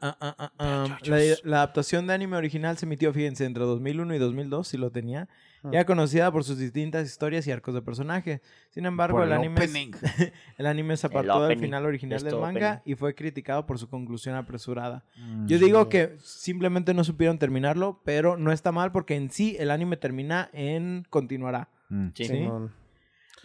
Ah, 0.01 0.17
ah, 0.21 0.51
ah. 0.59 0.97
La, 1.05 1.17
la 1.43 1.57
adaptación 1.57 2.07
de 2.07 2.13
anime 2.13 2.37
original 2.37 2.77
se 2.77 2.85
emitió, 2.85 3.13
fíjense, 3.13 3.45
entre 3.45 3.63
2001 3.63 4.15
y 4.15 4.17
2002, 4.17 4.67
si 4.67 4.77
lo 4.77 4.91
tenía. 4.91 5.27
Ya 5.71 5.83
conocida 5.83 6.31
por 6.31 6.43
sus 6.43 6.59
distintas 6.59 7.07
historias 7.07 7.47
y 7.47 7.51
arcos 7.51 7.73
de 7.73 7.81
personaje. 7.81 8.39
Sin 8.69 8.85
embargo, 8.85 9.17
el, 9.23 9.31
el 9.31 9.33
anime, 9.39 9.63
es- 9.63 9.71
el 10.59 10.65
anime 10.67 10.95
se 10.95 11.07
apartó 11.07 11.39
del 11.47 11.57
final 11.65 11.85
original 11.87 12.19
del 12.23 12.35
manga 12.39 12.73
opening. 12.73 12.91
y 12.93 12.95
fue 12.95 13.15
criticado 13.15 13.65
por 13.65 13.79
su 13.79 13.89
conclusión 13.89 14.35
apresurada. 14.35 15.03
Mm. 15.17 15.47
Yo 15.47 15.57
digo 15.57 15.89
que 15.89 16.17
simplemente 16.21 16.93
no 16.93 17.03
supieron 17.03 17.39
terminarlo, 17.39 17.99
pero 18.05 18.37
no 18.37 18.51
está 18.51 18.71
mal 18.71 18.91
porque 18.91 19.15
en 19.15 19.31
sí 19.31 19.55
el 19.57 19.71
anime 19.71 19.97
termina 19.97 20.51
en 20.53 21.03
continuará. 21.09 21.69
Mm. 21.89 22.07
Sí. 22.13 22.25
Sí. 22.25 22.47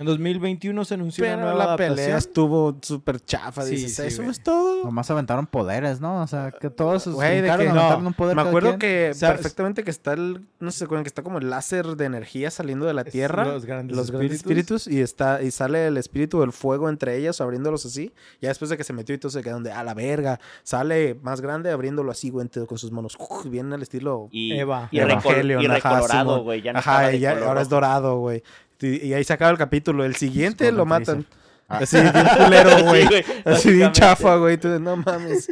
En 0.00 0.06
2021 0.06 0.84
se 0.86 0.94
anunció 0.94 1.24
una 1.24 1.34
Pero 1.36 1.46
nueva 1.50 1.66
la 1.66 1.76
pelea 1.76 2.16
estuvo 2.16 2.74
súper 2.80 3.20
chafa. 3.22 3.62
Sí, 3.64 3.72
dices, 3.72 3.96
sí, 3.96 4.02
eso 4.04 4.22
güey. 4.22 4.30
es 4.30 4.42
todo. 4.42 4.82
Nomás 4.84 5.10
aventaron 5.10 5.46
poderes, 5.46 6.00
¿no? 6.00 6.22
O 6.22 6.26
sea, 6.26 6.52
que 6.52 6.70
todos 6.70 7.02
sus 7.02 7.14
Güey, 7.16 7.36
de 7.36 7.42
que- 7.42 7.50
aventaron 7.50 8.02
no, 8.02 8.08
un 8.08 8.14
poder 8.14 8.34
Me 8.34 8.40
cada 8.40 8.48
acuerdo 8.48 8.68
quien. 8.70 8.78
que 8.78 9.10
O 9.10 9.14
sea, 9.14 9.32
perfectamente 9.34 9.84
que 9.84 9.90
está 9.90 10.14
el, 10.14 10.46
no 10.58 10.70
sé, 10.70 10.78
¿se 10.78 10.84
acuerdan 10.84 11.04
que 11.04 11.08
está 11.08 11.22
como 11.22 11.36
el 11.36 11.50
láser 11.50 11.84
de 11.96 12.06
energía 12.06 12.50
saliendo 12.50 12.86
de 12.86 12.94
la 12.94 13.02
Es 13.02 13.12
tierra, 13.12 13.44
los 13.44 13.66
grandes 13.66 13.94
grandes 14.10 14.38
espíritus. 14.40 14.86
espíritus, 14.86 14.86
y 14.86 15.02
está 15.02 15.42
y 15.42 15.50
sale 15.50 15.86
el 15.88 15.98
espíritu 15.98 16.40
del 16.40 16.52
fuego 16.52 16.88
entre 16.88 17.16
ellos 17.18 17.38
abriéndolos 17.42 17.84
así. 17.84 18.10
Ya 18.40 18.48
después 18.48 18.70
de 18.70 18.78
que 18.78 18.84
se 18.84 18.94
metió 18.94 19.14
y 19.14 19.18
todos 19.18 19.34
se 19.34 19.42
quedaron 19.42 19.64
de 19.64 19.72
a 19.72 19.84
la 19.84 19.92
verga, 19.92 20.40
sale 20.62 21.14
más 21.22 21.42
grande 21.42 21.70
abriéndolo 21.70 22.10
así, 22.10 22.30
güey, 22.30 22.44
entre- 22.46 22.64
con 22.64 22.78
sus 22.78 22.90
manos, 22.90 23.18
uf, 23.20 23.44
bien 23.50 23.70
al 23.74 23.82
estilo 23.82 24.28
Y, 24.32 24.52
Eva. 24.54 24.88
y, 24.92 24.96
recol- 24.98 25.10
Evangelion, 25.10 25.62
y 25.62 25.66
ajá, 25.66 25.74
recolorado, 25.76 26.30
Simón. 26.30 26.42
güey. 26.44 26.62
Ya 26.62 26.72
no 26.72 26.78
Ajá, 26.78 26.90
estaba 26.92 27.08
de 27.10 27.16
y 27.18 27.20
ya- 27.20 27.34
color 27.34 27.48
ahora 27.48 27.60
es 27.60 27.66
rojo. 27.66 27.74
dorado, 27.76 28.18
güey. 28.18 28.42
Y, 28.80 29.12
ahí 29.14 29.24
se 29.24 29.32
acaba 29.32 29.50
el 29.50 29.58
capítulo. 29.58 30.04
El 30.04 30.16
siguiente 30.16 30.64
Golden 30.64 30.76
lo 30.78 30.86
matan. 30.86 31.26
Ah. 31.68 31.78
Así, 31.78 31.96
bien 32.00 32.12
culero, 32.36 32.70
Sí, 32.78 32.82
güey. 32.84 33.06
güey, 33.06 33.24
Así 33.44 33.72
bien 33.72 33.92
chafa, 33.92 34.36
güey. 34.36 34.58
No 34.80 34.96
mames. 34.96 35.50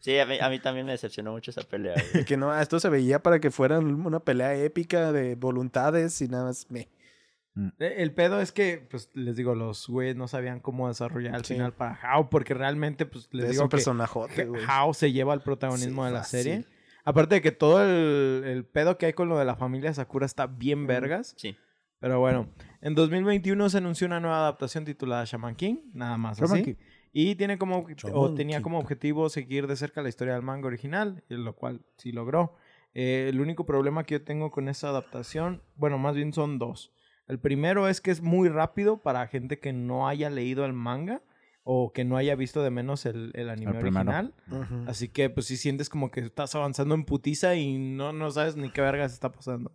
Sí, 0.00 0.18
a 0.18 0.26
mí, 0.26 0.36
a 0.40 0.48
mí 0.48 0.58
también 0.58 0.84
me 0.86 0.92
decepcionó 0.92 1.30
mucho 1.32 1.52
esa 1.52 1.62
pelea, 1.62 1.94
güey. 2.12 2.24
Que 2.24 2.36
no, 2.36 2.56
esto 2.58 2.80
se 2.80 2.88
veía 2.88 3.22
para 3.22 3.38
que 3.38 3.50
fuera 3.52 3.78
una 3.78 4.18
pelea 4.20 4.54
épica 4.56 5.12
de 5.12 5.36
voluntades 5.36 6.20
y 6.20 6.26
nada 6.28 6.44
más 6.46 6.66
me. 6.70 6.88
Eh, 7.78 7.94
El 7.98 8.12
pedo 8.12 8.40
es 8.40 8.50
que, 8.50 8.84
pues, 8.90 9.10
les 9.14 9.36
digo, 9.36 9.54
los 9.54 9.86
güeyes 9.86 10.16
no 10.16 10.26
sabían 10.26 10.58
cómo 10.58 10.88
desarrollar 10.88 11.34
al 11.36 11.44
Sí. 11.44 11.54
final 11.54 11.72
para 11.74 11.98
How, 12.16 12.28
porque 12.30 12.54
realmente, 12.54 13.06
pues, 13.06 13.28
les 13.30 13.44
Es 13.44 13.50
digo 13.52 13.64
un 13.64 13.68
que 13.68 13.76
personajote, 13.76 14.46
güey. 14.46 14.62
How 14.64 14.92
se 14.94 15.12
lleva 15.12 15.34
el 15.34 15.40
protagonismo 15.42 16.02
Sí, 16.02 16.06
de 16.06 16.12
la 16.12 16.18
fácil. 16.20 16.42
serie. 16.42 16.64
Aparte 17.04 17.34
de 17.36 17.40
que 17.42 17.52
todo 17.52 17.84
el, 17.84 18.42
el 18.46 18.64
pedo 18.64 18.96
que 18.98 19.06
hay 19.06 19.12
con 19.12 19.28
lo 19.28 19.38
de 19.38 19.44
la 19.44 19.54
familia 19.56 19.92
Sakura 19.94 20.24
está 20.26 20.46
bien 20.46 20.86
vergas. 20.86 21.34
Sí. 21.36 21.56
Pero 22.02 22.18
bueno, 22.18 22.48
en 22.80 22.96
2021 22.96 23.70
se 23.70 23.78
anunció 23.78 24.08
una 24.08 24.18
nueva 24.18 24.38
adaptación 24.38 24.84
titulada 24.84 25.24
Shaman 25.24 25.54
King, 25.54 25.76
nada 25.94 26.18
más 26.18 26.36
Shaman 26.36 26.56
así. 26.56 26.64
King. 26.64 26.74
Y 27.12 27.36
tiene 27.36 27.58
como, 27.58 27.86
o 28.12 28.34
tenía 28.34 28.60
como 28.60 28.80
objetivo 28.80 29.28
seguir 29.28 29.68
de 29.68 29.76
cerca 29.76 30.02
la 30.02 30.08
historia 30.08 30.34
del 30.34 30.42
manga 30.42 30.66
original, 30.66 31.22
y 31.28 31.34
lo 31.34 31.54
cual 31.54 31.82
sí 31.98 32.10
logró. 32.10 32.56
Eh, 32.92 33.28
el 33.28 33.40
único 33.40 33.66
problema 33.66 34.02
que 34.02 34.16
yo 34.16 34.24
tengo 34.24 34.50
con 34.50 34.68
esta 34.68 34.88
adaptación, 34.88 35.62
bueno, 35.76 35.96
más 35.96 36.16
bien 36.16 36.32
son 36.32 36.58
dos. 36.58 36.92
El 37.28 37.38
primero 37.38 37.86
es 37.86 38.00
que 38.00 38.10
es 38.10 38.20
muy 38.20 38.48
rápido 38.48 39.00
para 39.00 39.28
gente 39.28 39.60
que 39.60 39.72
no 39.72 40.08
haya 40.08 40.28
leído 40.28 40.64
el 40.64 40.72
manga 40.72 41.22
o 41.62 41.92
que 41.92 42.04
no 42.04 42.16
haya 42.16 42.34
visto 42.34 42.64
de 42.64 42.72
menos 42.72 43.06
el, 43.06 43.30
el 43.34 43.48
anime 43.48 43.70
El 43.70 43.76
original. 43.76 44.34
Así 44.88 45.08
que 45.08 45.30
pues 45.30 45.46
sí 45.46 45.56
sientes 45.56 45.88
como 45.88 46.10
que 46.10 46.18
estás 46.18 46.56
avanzando 46.56 46.96
en 46.96 47.04
putiza 47.04 47.54
y 47.54 47.78
no, 47.78 48.12
no 48.12 48.28
sabes 48.32 48.56
ni 48.56 48.70
qué 48.70 48.80
vergas 48.80 49.12
está 49.12 49.30
pasando. 49.30 49.70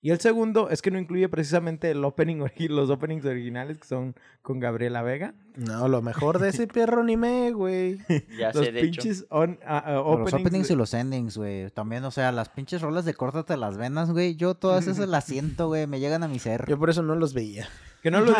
Y 0.00 0.10
el 0.10 0.20
segundo 0.20 0.70
es 0.70 0.80
que 0.80 0.92
no 0.92 0.98
incluye 1.00 1.28
precisamente 1.28 1.90
el 1.90 2.04
opening 2.04 2.36
ori- 2.36 2.68
los 2.68 2.88
openings 2.88 3.24
originales 3.24 3.78
que 3.78 3.86
son 3.86 4.14
con 4.42 4.60
Gabriela 4.60 5.02
Vega. 5.02 5.34
No, 5.56 5.88
lo 5.88 6.02
mejor 6.02 6.38
de 6.38 6.50
ese 6.50 6.66
perro 6.68 7.00
anime, 7.02 7.50
güey. 7.50 7.98
Ya 8.38 8.52
los 8.52 8.64
sé, 8.64 8.70
de 8.72 8.80
hecho. 8.80 9.02
pinches 9.02 9.26
on- 9.30 9.58
ah, 9.66 9.82
ah, 9.84 10.00
O 10.00 10.18
los 10.18 10.28
openings 10.28 10.46
openings 10.46 10.68
de- 10.68 10.74
y 10.74 10.76
los 10.76 10.94
endings, 10.94 11.36
güey. 11.36 11.70
También, 11.70 12.04
o 12.04 12.10
sea, 12.12 12.30
las 12.30 12.48
pinches 12.48 12.80
rolas 12.80 13.04
de 13.04 13.14
córtate 13.14 13.56
las 13.56 13.76
venas, 13.76 14.12
güey. 14.12 14.36
Yo 14.36 14.54
todas 14.54 14.86
esas 14.86 15.08
las 15.08 15.24
siento, 15.24 15.66
güey. 15.66 15.86
Me 15.88 15.98
llegan 15.98 16.22
a 16.22 16.28
mi 16.28 16.38
ser. 16.38 16.64
Yo 16.68 16.78
por 16.78 16.90
eso 16.90 17.02
no 17.02 17.16
los 17.16 17.34
veía. 17.34 17.68
que 18.02 18.12
no 18.12 18.20
lo, 18.20 18.32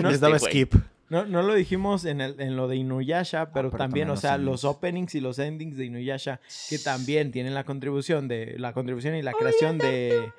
no, 0.00 0.08
Les 0.10 0.20
daba 0.20 0.38
skip. 0.38 0.72
no- 1.08 1.26
no 1.26 1.42
lo 1.42 1.54
dijimos 1.54 2.04
en, 2.04 2.20
el, 2.20 2.40
en 2.40 2.56
lo 2.56 2.68
de 2.68 2.76
Inuyasha, 2.76 3.50
pero, 3.52 3.68
Ah, 3.68 3.70
pero 3.72 3.78
también, 3.78 3.78
también 3.78 4.08
o 4.08 4.12
los 4.12 4.20
sea, 4.20 4.38
los 4.38 4.64
openings 4.64 5.16
y 5.16 5.20
los 5.20 5.40
endings 5.40 5.76
de 5.76 5.86
Inuyasha 5.86 6.40
que 6.70 6.78
también 6.78 7.32
tienen 7.32 7.54
la 7.54 7.64
contribución 7.64 8.28
de 8.28 8.54
la 8.58 8.72
contribución 8.72 9.16
y 9.16 9.22
la 9.22 9.32
creación 9.32 9.78
de, 9.78 10.30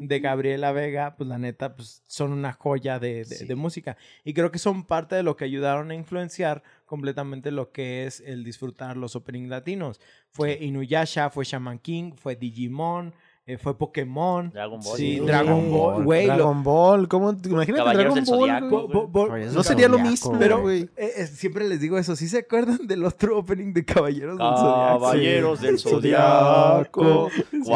de 0.00 0.20
Gabriela 0.20 0.72
Vega, 0.72 1.16
pues 1.16 1.28
la 1.28 1.38
neta, 1.38 1.74
pues 1.74 2.02
son 2.06 2.32
una 2.32 2.52
joya 2.52 2.98
de, 2.98 3.24
de- 3.24 3.44
de 3.46 3.54
música. 3.54 3.96
Y 4.24 4.34
creo 4.34 4.50
que 4.50 4.58
son 4.58 4.84
parte 4.84 5.16
de 5.16 5.22
lo 5.22 5.36
que 5.36 5.44
ayudaron 5.44 5.90
a 5.90 5.94
influenciar 5.94 6.62
completamente 6.86 7.50
lo 7.50 7.72
que 7.72 8.06
es 8.06 8.20
el 8.20 8.44
disfrutar 8.44 8.96
los 8.96 9.16
openings 9.16 9.48
latinos. 9.48 10.00
Fue 10.30 10.58
Inuyasha, 10.60 11.30
fue 11.30 11.44
Shaman 11.44 11.78
King, 11.78 12.12
fue 12.16 12.36
Digimon, 12.36 13.14
eh, 13.48 13.56
fue 13.58 13.76
Pokémon. 13.78 14.50
Dragon 14.50 14.78
Ball. 14.80 14.96
Sí. 14.96 15.18
Dragon 15.20 15.70
Ball, 15.72 16.04
güey. 16.04 16.26
Dragon 16.26 16.62
Ball, 16.62 17.08
¿cómo? 17.08 17.36
te- 17.36 17.48
Imagínate 17.48 17.78
Caballeros 17.82 18.14
Dragon 18.14 18.24
Ball. 18.38 18.38
Zodiaco, 18.40 18.68
güey. 18.68 18.86
Bo- 18.86 19.08
bo- 19.08 19.08
bo- 19.26 19.32
Oye, 19.32 19.44
eso 19.46 19.54
No 19.54 19.62
sería 19.62 19.88
lo 19.88 19.98
mismo, 19.98 20.36
pero 20.38 20.60
güey. 20.60 20.82
eh, 20.96 21.12
eh, 21.16 21.26
siempre 21.26 21.66
les 21.68 21.80
digo 21.80 21.96
eso. 21.98 22.14
¿Sí 22.14 22.28
se 22.28 22.38
acuerdan 22.38 22.86
del 22.86 23.04
otro 23.04 23.38
opening 23.38 23.72
de 23.72 23.84
Caballeros 23.84 24.36
del 24.38 24.46
Zodiaco? 24.46 24.98
Caballeros 25.00 25.60
del 25.62 25.78
Zodiaco. 25.78 27.30
Sí, 27.50 27.70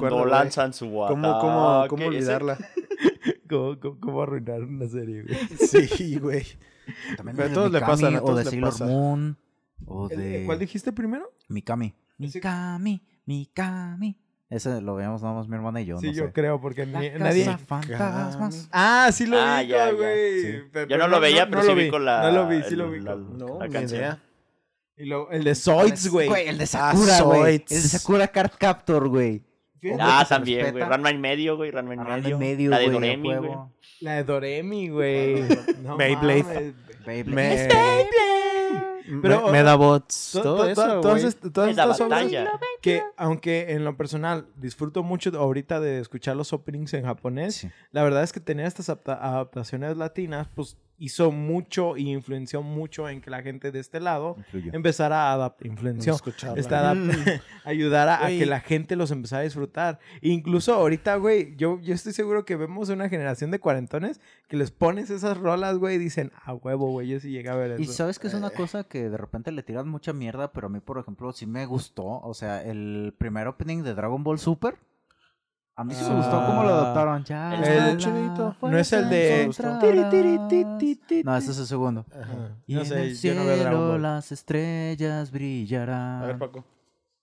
Cuando 0.00 0.24
lanzan 0.24 0.72
su 0.72 1.04
ataque. 1.04 1.20
¿Cómo, 1.20 1.38
cómo, 1.40 1.84
cómo 1.88 2.06
olvidarla? 2.06 2.58
¿Cómo, 3.48 3.78
cómo, 3.80 4.00
cómo 4.00 4.22
arruinar 4.22 4.62
una 4.62 4.86
serie, 4.88 5.22
güey? 5.22 5.38
Sí, 5.58 6.18
güey. 6.18 6.44
También 7.16 7.36
Pero 7.36 7.48
a 7.50 7.52
todos 7.52 7.72
le 7.72 7.80
Mikami, 7.80 8.02
pasan, 8.02 8.20
O 8.22 8.34
de 8.34 8.44
Sailor 8.44 8.70
pasa. 8.70 8.86
Moon. 8.86 9.36
O 9.86 10.08
de... 10.08 10.42
¿Cuál 10.46 10.58
dijiste 10.58 10.90
primero? 10.92 11.30
Mikami. 11.48 11.94
Mikami, 12.18 13.02
Mikami. 13.26 14.16
Ese 14.50 14.80
lo 14.80 14.94
veíamos 14.94 15.20
nada 15.22 15.34
más 15.34 15.46
mi 15.46 15.56
hermana 15.56 15.80
y 15.82 15.84
yo, 15.84 15.98
sí, 15.98 16.06
no 16.06 16.12
yo 16.12 16.24
sé. 16.26 16.32
creo, 16.32 16.58
porque 16.60 16.86
La 16.86 17.00
ni- 17.00 17.10
casa 17.10 17.24
nadie... 17.24 17.44
fantasmas. 17.58 18.68
Ah, 18.72 19.10
sí 19.12 19.26
lo 19.26 19.38
Ah, 19.38 19.60
vi, 19.60 19.68
ya, 19.68 19.86
ya. 19.88 19.92
güey. 19.92 20.40
Sí. 20.42 20.58
Pero- 20.72 20.88
Yo 20.88 20.96
no 20.98 21.08
lo 21.08 21.20
veía, 21.20 21.44
no 21.44 21.50
pero 21.50 21.62
lo 21.64 21.68
sí 21.68 21.74
vi 21.78 21.84
vi. 21.84 21.90
con 21.90 22.04
la. 22.06 22.22
No 22.22 22.30
lo 22.32 22.48
vi, 22.48 22.62
sí 22.62 22.68
el- 22.72 22.78
lo 22.78 22.90
vi. 22.90 23.00
la- 23.00 23.14
No, 23.16 23.58
la 23.58 23.66
ni 23.66 23.72
canción. 23.72 24.00
idea. 24.00 24.22
Y 24.96 25.04
luego 25.04 25.30
el 25.30 25.44
de 25.44 25.54
Zoids, 25.54 26.08
güey. 26.08 26.28
el 26.48 26.56
de 26.58 26.64
Ah, 26.64 26.66
Sakura, 26.66 27.20
güey. 27.22 27.40
Zoids. 27.58 27.72
el 27.72 27.82
de 27.82 27.88
Sakura 27.88 28.28
Card 28.28 28.50
Captor, 28.58 29.08
güey. 29.08 29.42
Fíjate, 29.80 30.02
Ah, 30.02 30.24
se 30.26 30.34
también, 30.34 30.60
güey. 30.60 30.72
respeta. 30.72 30.88
Ranma 30.88 31.10
en 31.10 31.20
medio, 31.20 31.56
güey. 31.56 31.70
Ranma 31.70 31.92
en 31.92 31.98
Ranma 32.00 32.16
medio. 32.16 32.34
en 32.34 32.38
medio, 32.40 32.70
La 32.70 32.78
de 32.78 32.84
güey, 32.86 32.96
a 32.96 33.00
Doremi, 33.00 33.28
güey. 33.28 33.38
huevo. 33.38 33.72
La 34.00 34.12
de 34.14 34.24
Doremi, 34.24 34.88
güey. 34.88 35.42
No 35.82 35.96
Beyblade. 35.98 36.42
mames. 36.42 36.74
Beyblade. 37.06 37.68
Me... 37.68 37.68
Pero- 39.22 39.46
Me- 39.46 39.52
Medabots. 39.52 40.30
To- 40.34 40.42
Todo 40.42 40.56
to- 40.56 40.62
to- 40.64 40.70
eso, 40.70 41.00
todas 41.00 41.36
todas 41.52 41.70
estas 41.70 42.00
obras 42.00 42.26
que, 42.80 43.02
aunque 43.16 43.72
en 43.72 43.84
lo 43.84 43.96
personal 43.96 44.46
disfruto 44.56 45.02
mucho 45.02 45.30
ahorita 45.38 45.80
de 45.80 45.98
escuchar 46.00 46.36
los 46.36 46.52
openings 46.52 46.94
en 46.94 47.04
japonés, 47.04 47.54
Sí. 47.56 47.70
la 47.92 48.02
verdad 48.02 48.22
es 48.22 48.32
que 48.32 48.40
tener 48.40 48.66
estas 48.66 48.88
adapta- 48.88 49.18
adaptaciones 49.20 49.96
latinas, 49.96 50.48
pues 50.54 50.76
hizo 50.98 51.30
mucho 51.30 51.96
y 51.96 52.10
influenció 52.12 52.62
mucho 52.62 53.08
en 53.08 53.20
que 53.20 53.30
la 53.30 53.42
gente 53.42 53.70
de 53.72 53.78
este 53.78 54.00
lado 54.00 54.36
empezara 54.72 55.30
a 55.30 55.32
adaptar, 55.34 55.66
influenció, 55.66 56.14
este, 56.56 56.74
adap- 56.74 57.40
ayudara 57.64 58.24
a 58.24 58.28
que 58.28 58.46
la 58.46 58.60
gente 58.60 58.96
los 58.96 59.10
empezara 59.10 59.40
a 59.40 59.44
disfrutar. 59.44 59.98
Incluso 60.22 60.74
ahorita, 60.74 61.16
güey, 61.16 61.54
yo, 61.56 61.80
yo 61.80 61.94
estoy 61.94 62.12
seguro 62.12 62.44
que 62.44 62.56
vemos 62.56 62.88
una 62.88 63.08
generación 63.08 63.50
de 63.50 63.60
cuarentones 63.60 64.20
que 64.48 64.56
les 64.56 64.70
pones 64.70 65.10
esas 65.10 65.36
rolas, 65.38 65.78
güey, 65.78 65.96
y 65.96 65.98
dicen, 65.98 66.32
a 66.44 66.54
huevo, 66.54 66.90
güey, 66.90 67.08
yo 67.08 67.20
sí 67.20 67.30
llegué 67.30 67.48
a 67.50 67.54
ver 67.54 67.78
Y 67.80 67.84
eso. 67.84 67.92
sabes 67.92 68.18
que 68.18 68.26
es 68.26 68.34
una 68.34 68.50
cosa 68.50 68.84
que 68.84 69.08
de 69.08 69.16
repente 69.16 69.52
le 69.52 69.62
tiran 69.62 69.88
mucha 69.88 70.12
mierda, 70.12 70.52
pero 70.52 70.66
a 70.66 70.70
mí, 70.70 70.80
por 70.80 70.98
ejemplo, 70.98 71.32
sí 71.32 71.46
me 71.46 71.66
gustó. 71.66 72.04
O 72.06 72.34
sea, 72.34 72.62
el 72.64 73.14
primer 73.18 73.46
opening 73.46 73.82
de 73.82 73.94
Dragon 73.94 74.24
Ball 74.24 74.38
Super. 74.38 74.76
A 75.80 75.84
mí 75.84 75.94
sí 75.94 76.02
me 76.08 76.16
gustó 76.16 76.44
cómo 76.44 76.64
lo 76.64 76.70
Ah. 76.70 76.80
adaptaron. 76.80 77.22
Ya 77.24 77.54
El- 77.54 77.76
la 77.76 77.96
chidito. 77.96 78.56
No 78.62 78.76
es 78.78 78.92
el 78.92 79.08
de- 79.08 79.48
No, 81.24 81.36
ese 81.36 81.50
es 81.52 81.58
el 81.60 81.66
segundo. 81.66 82.04
Ajá. 82.10 82.56
Y 82.66 82.74
No 82.74 82.80
en 82.80 82.86
sé, 82.86 83.02
el 83.04 83.16
yo 83.16 83.34
no 83.34 83.44
veo 83.44 83.56
cielo 83.56 83.98
las 83.98 84.32
estrellas 84.32 85.30
brillarán. 85.30 86.22
A 86.22 86.26
ver, 86.26 86.38
Paco. 86.38 86.64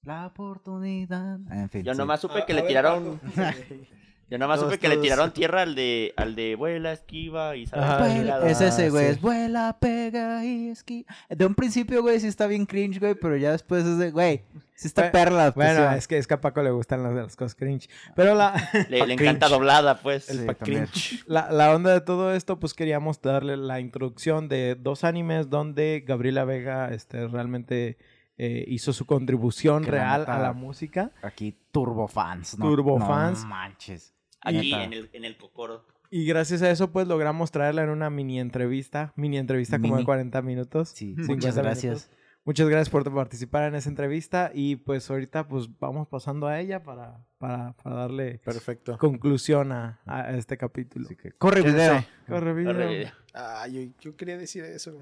La 0.04 0.28
oportunidad. 0.28 1.40
En 1.52 1.70
fin. 1.70 1.84
Yo 1.84 1.92
sí. 1.94 1.98
nomás 1.98 2.22
supe 2.22 2.46
que 2.46 2.54
a 2.54 2.56
le 2.56 2.62
tiraron. 2.62 3.20
Yo 4.28 4.40
nomás 4.40 4.60
Todos, 4.60 4.74
supe 4.74 4.82
que 4.82 4.88
le 4.90 4.98
tiraron 4.98 5.32
tierra 5.34 5.62
al 5.62 5.76
de 5.76 6.14
al 6.18 6.34
de 6.36 6.56
vuela, 6.56 6.92
esquiva 6.94 7.56
y. 7.56 7.66
Vuela- 7.68 8.48
es 8.50 8.60
ese, 8.60 8.88
Ah, 8.88 8.90
güey. 8.90 9.06
sí. 9.06 9.12
Es 9.12 9.22
vuela, 9.22 9.78
pega 9.80 10.44
y 10.44 10.70
esqui. 10.70 11.06
De 11.30 11.46
un 11.46 11.54
principio, 11.54 12.02
güey, 12.02 12.20
sí 12.20 12.28
está 12.28 12.48
bien 12.48 12.66
cringe, 12.66 13.00
güey, 13.00 13.14
pero 13.14 13.38
ya 13.38 13.52
después 13.52 13.86
es 13.86 14.00
de, 14.00 14.10
güey, 14.10 14.44
sí 14.74 14.88
está 14.88 15.04
Bueno, 15.04 15.12
perla. 15.12 15.52
Bueno, 15.52 15.92
es 15.92 16.08
que, 16.08 16.18
es 16.18 16.26
que 16.26 16.34
a 16.34 16.42
Paco 16.42 16.64
le 16.64 16.72
gustan 16.72 17.04
las, 17.04 17.14
las 17.14 17.36
cosas 17.36 17.54
cringe. 17.54 17.88
Pero 18.16 18.34
la, 18.34 18.54
Le, 18.90 19.06
le 19.06 19.14
encanta 19.14 19.48
doblada, 19.48 20.00
pues. 20.02 20.28
El 20.32 20.40
Sí, 20.40 20.56
cringe. 20.56 21.24
la, 21.28 21.52
la 21.52 21.76
onda 21.76 21.92
de 21.94 22.02
todo 22.02 22.34
esto, 22.34 22.60
pues 22.60 22.74
queríamos 22.74 23.22
darle 23.22 23.58
la 23.58 23.80
introducción 23.80 24.48
de 24.50 24.74
dos 24.74 25.04
animes 25.04 25.52
donde 25.52 26.04
Gabriela 26.04 26.46
Vega 26.46 26.90
este, 26.92 27.28
realmente 27.28 28.00
eh, 28.40 28.66
hizo 28.68 28.92
su 28.92 29.06
contribución 29.06 29.84
real 29.84 30.26
a 30.28 30.40
la 30.40 30.52
música. 30.54 31.12
Aquí 31.22 31.56
turbofans, 31.72 32.58
¿no? 32.58 32.66
Turbofans. 32.66 33.44
No 33.44 33.50
manches. 33.50 34.15
Aquí 34.46 34.74
en 34.74 34.94
el, 34.94 35.10
en 35.14 35.26
el 35.26 35.38
Cocoro. 35.38 35.86
Y 36.12 36.26
gracias 36.26 36.62
a 36.62 36.70
eso, 36.70 36.92
pues 36.92 37.08
logramos 37.08 37.52
traerla 37.52 37.84
en 37.84 37.90
una 37.90 38.10
mini 38.10 38.40
entrevista. 38.40 39.12
Mini 39.16 39.38
entrevista 39.38 39.78
como 39.78 39.96
de 39.96 40.00
Mini. 40.00 40.06
40 40.06 40.42
minutos. 40.44 40.90
Sí, 40.90 41.16
50 41.16 41.34
muchas 41.34 41.56
gracias. 41.58 41.84
minutos. 41.84 42.10
Muchas 42.46 42.70
gracias 42.70 42.90
por 42.92 43.12
participar 43.12 43.64
en 43.68 43.74
esa 43.74 43.90
entrevista. 43.90 44.52
Y 44.54 44.76
pues 44.76 45.10
ahorita 45.10 45.48
pues 45.48 45.68
vamos 45.80 46.08
pasando 46.08 46.46
a 46.48 46.60
ella 46.60 46.84
para, 46.84 47.26
para, 47.40 47.74
para 47.74 47.96
darle 47.96 48.38
Perfecto. 48.46 49.00
conclusión 49.00 49.72
a, 49.72 50.00
a 50.06 50.30
este 50.38 50.56
capítulo. 50.56 51.06
Así 51.08 51.16
que 51.16 51.32
corre 51.32 51.64
¿Quién 51.64 51.74
video. 51.74 52.06
Corre, 52.28 52.54
video. 52.54 52.74
Corre, 52.74 53.12
Ah, 53.34 53.68
yo, 53.68 53.82
yo 54.00 54.16
quería 54.16 54.38
decir 54.38 54.64
eso. 54.64 54.94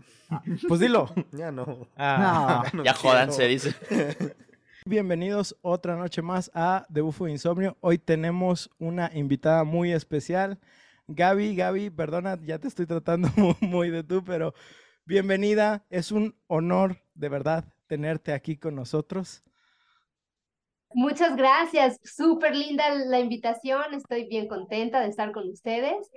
Pues 0.68 0.80
dilo. 0.80 1.14
Ya 1.34 1.52
no. 1.52 1.88
Ah. 1.98 2.64
No. 2.74 2.78
No 2.80 2.84
Ya 2.86 2.94
quiero. 2.94 3.10
jódanse, 3.10 3.46
dice. 3.48 3.76
Bienvenidos 4.86 5.55
otra 5.61 5.95
noche 5.95 6.21
más 6.21 6.51
a 6.53 6.86
The 6.91 7.01
Bufo 7.01 7.27
Insomnio. 7.27 7.77
Hoy 7.81 7.97
tenemos 7.97 8.69
una 8.79 9.09
invitada 9.13 9.63
muy 9.63 9.91
especial. 9.93 10.59
Gaby, 11.07 11.55
Gaby, 11.55 11.89
perdona, 11.89 12.38
ya 12.43 12.59
te 12.59 12.67
estoy 12.67 12.86
tratando 12.86 13.29
mu- 13.38 13.55
muy 13.61 13.89
de 13.89 14.03
tú, 14.03 14.23
pero 14.23 14.53
bienvenida. 15.05 15.86
Es 15.89 16.11
un 16.11 16.36
honor, 16.47 16.97
de 17.13 17.29
verdad, 17.29 17.65
tenerte 17.88 18.34
aquí 18.34 18.57
con 18.57 18.75
nosotros. 18.75 19.43
Muchas 20.95 21.36
gracias, 21.36 21.97
súper 22.03 22.55
linda 22.55 22.84
la 22.93 23.19
invitación, 23.19 23.95
estoy 23.95 24.27
bien 24.27 24.47
contenta 24.47 25.01
de 25.01 25.07
estar 25.09 25.31
con 25.31 25.49
ustedes 25.49 26.07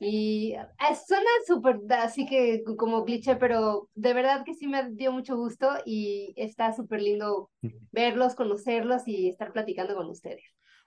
y 0.00 0.52
eh, 0.52 0.94
suena 1.06 1.30
súper 1.46 1.80
así 1.98 2.26
que 2.26 2.62
como 2.76 3.04
cliché, 3.04 3.36
pero 3.36 3.88
de 3.94 4.14
verdad 4.14 4.44
que 4.44 4.54
sí 4.54 4.66
me 4.66 4.90
dio 4.90 5.12
mucho 5.12 5.36
gusto 5.36 5.68
y 5.84 6.34
está 6.36 6.72
súper 6.74 7.02
lindo 7.02 7.50
verlos, 7.92 8.34
conocerlos 8.34 9.06
y 9.06 9.28
estar 9.28 9.52
platicando 9.52 9.94
con 9.94 10.06
ustedes. 10.08 10.42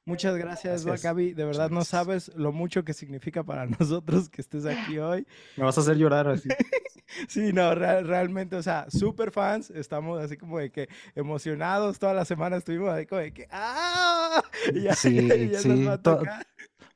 Muchas 0.06 0.36
gracias. 0.38 0.86
Gaby. 0.86 1.34
De 1.34 1.46
verdad 1.46 1.70
no 1.70 1.84
sabes 1.84 2.32
lo 2.36 2.52
mucho 2.52 2.84
que 2.84 2.94
significa 2.94 3.44
para 3.44 3.66
nosotros 3.80 4.30
que 4.30 4.42
estés 4.42 4.66
aquí 4.66 4.98
hoy. 4.98 5.28
Me 5.56 5.64
vas 5.66 5.78
a 5.78 5.82
hacer 5.82 5.98
llorar 5.98 6.28
así. 6.28 6.50
Sí, 7.28 7.52
no, 7.54 7.74
re- 7.74 8.04
realmente, 8.04 8.56
o 8.56 8.62
sea, 8.62 8.86
super 8.90 9.32
fans, 9.32 9.72
estamos 9.72 10.22
así 10.24 10.38
como 10.38 10.60
de 10.60 10.72
que 10.72 10.90
emocionados, 11.16 11.98
toda 11.98 12.14
la 12.14 12.24
semana 12.24 12.58
estuvimos 12.58 12.90
ahí 12.90 13.08
como 13.08 13.20
de 13.22 13.34
que 13.34 13.48
¡ah! 13.50 14.44
Y 14.76 14.82
ya, 14.84 14.94
Sí, 14.94 15.50
ya 15.50 15.64
nos 15.64 15.64
sí, 15.64 15.84
va 15.86 15.94
a 15.94 16.02
to- 16.04 16.18
tocar. 16.18 16.46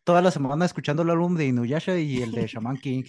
Toda 0.06 0.22
la 0.22 0.32
semana 0.32 0.66
escuchando 0.66 1.04
el 1.04 1.10
álbum 1.10 1.36
de 1.36 1.48
Inuyasha 1.48 1.98
y 2.00 2.22
el 2.22 2.34
de 2.34 2.48
Shaman 2.48 2.78
King. 2.78 3.04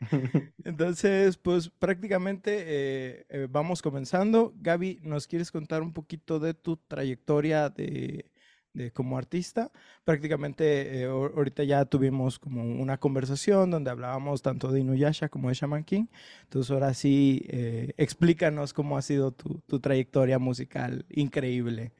Entonces, 0.64 1.36
pues 1.38 1.68
prácticamente 1.70 2.64
eh, 2.66 3.26
eh, 3.28 3.46
vamos 3.50 3.82
comenzando. 3.82 4.52
Gaby, 4.56 5.00
¿nos 5.02 5.26
quieres 5.26 5.50
contar 5.50 5.82
un 5.82 5.92
poquito 5.92 6.38
de 6.38 6.54
tu 6.54 6.76
trayectoria 6.76 7.68
de, 7.68 8.30
de 8.72 8.92
como 8.92 9.18
artista? 9.18 9.72
Prácticamente 10.04 11.02
eh, 11.02 11.08
ahor- 11.08 11.32
ahorita 11.36 11.64
ya 11.64 11.84
tuvimos 11.84 12.38
como 12.38 12.62
una 12.80 12.98
conversación 12.98 13.70
donde 13.70 13.90
hablábamos 13.90 14.42
tanto 14.42 14.70
de 14.70 14.80
Inuyasha 14.80 15.28
como 15.28 15.48
de 15.48 15.54
Shaman 15.54 15.84
King. 15.84 16.06
Entonces, 16.44 16.70
ahora 16.70 16.94
sí, 16.94 17.42
eh, 17.48 17.94
explícanos 17.96 18.72
cómo 18.72 18.96
ha 18.96 19.02
sido 19.02 19.32
tu, 19.32 19.60
tu 19.66 19.80
trayectoria 19.80 20.38
musical 20.38 21.06
increíble. 21.10 21.92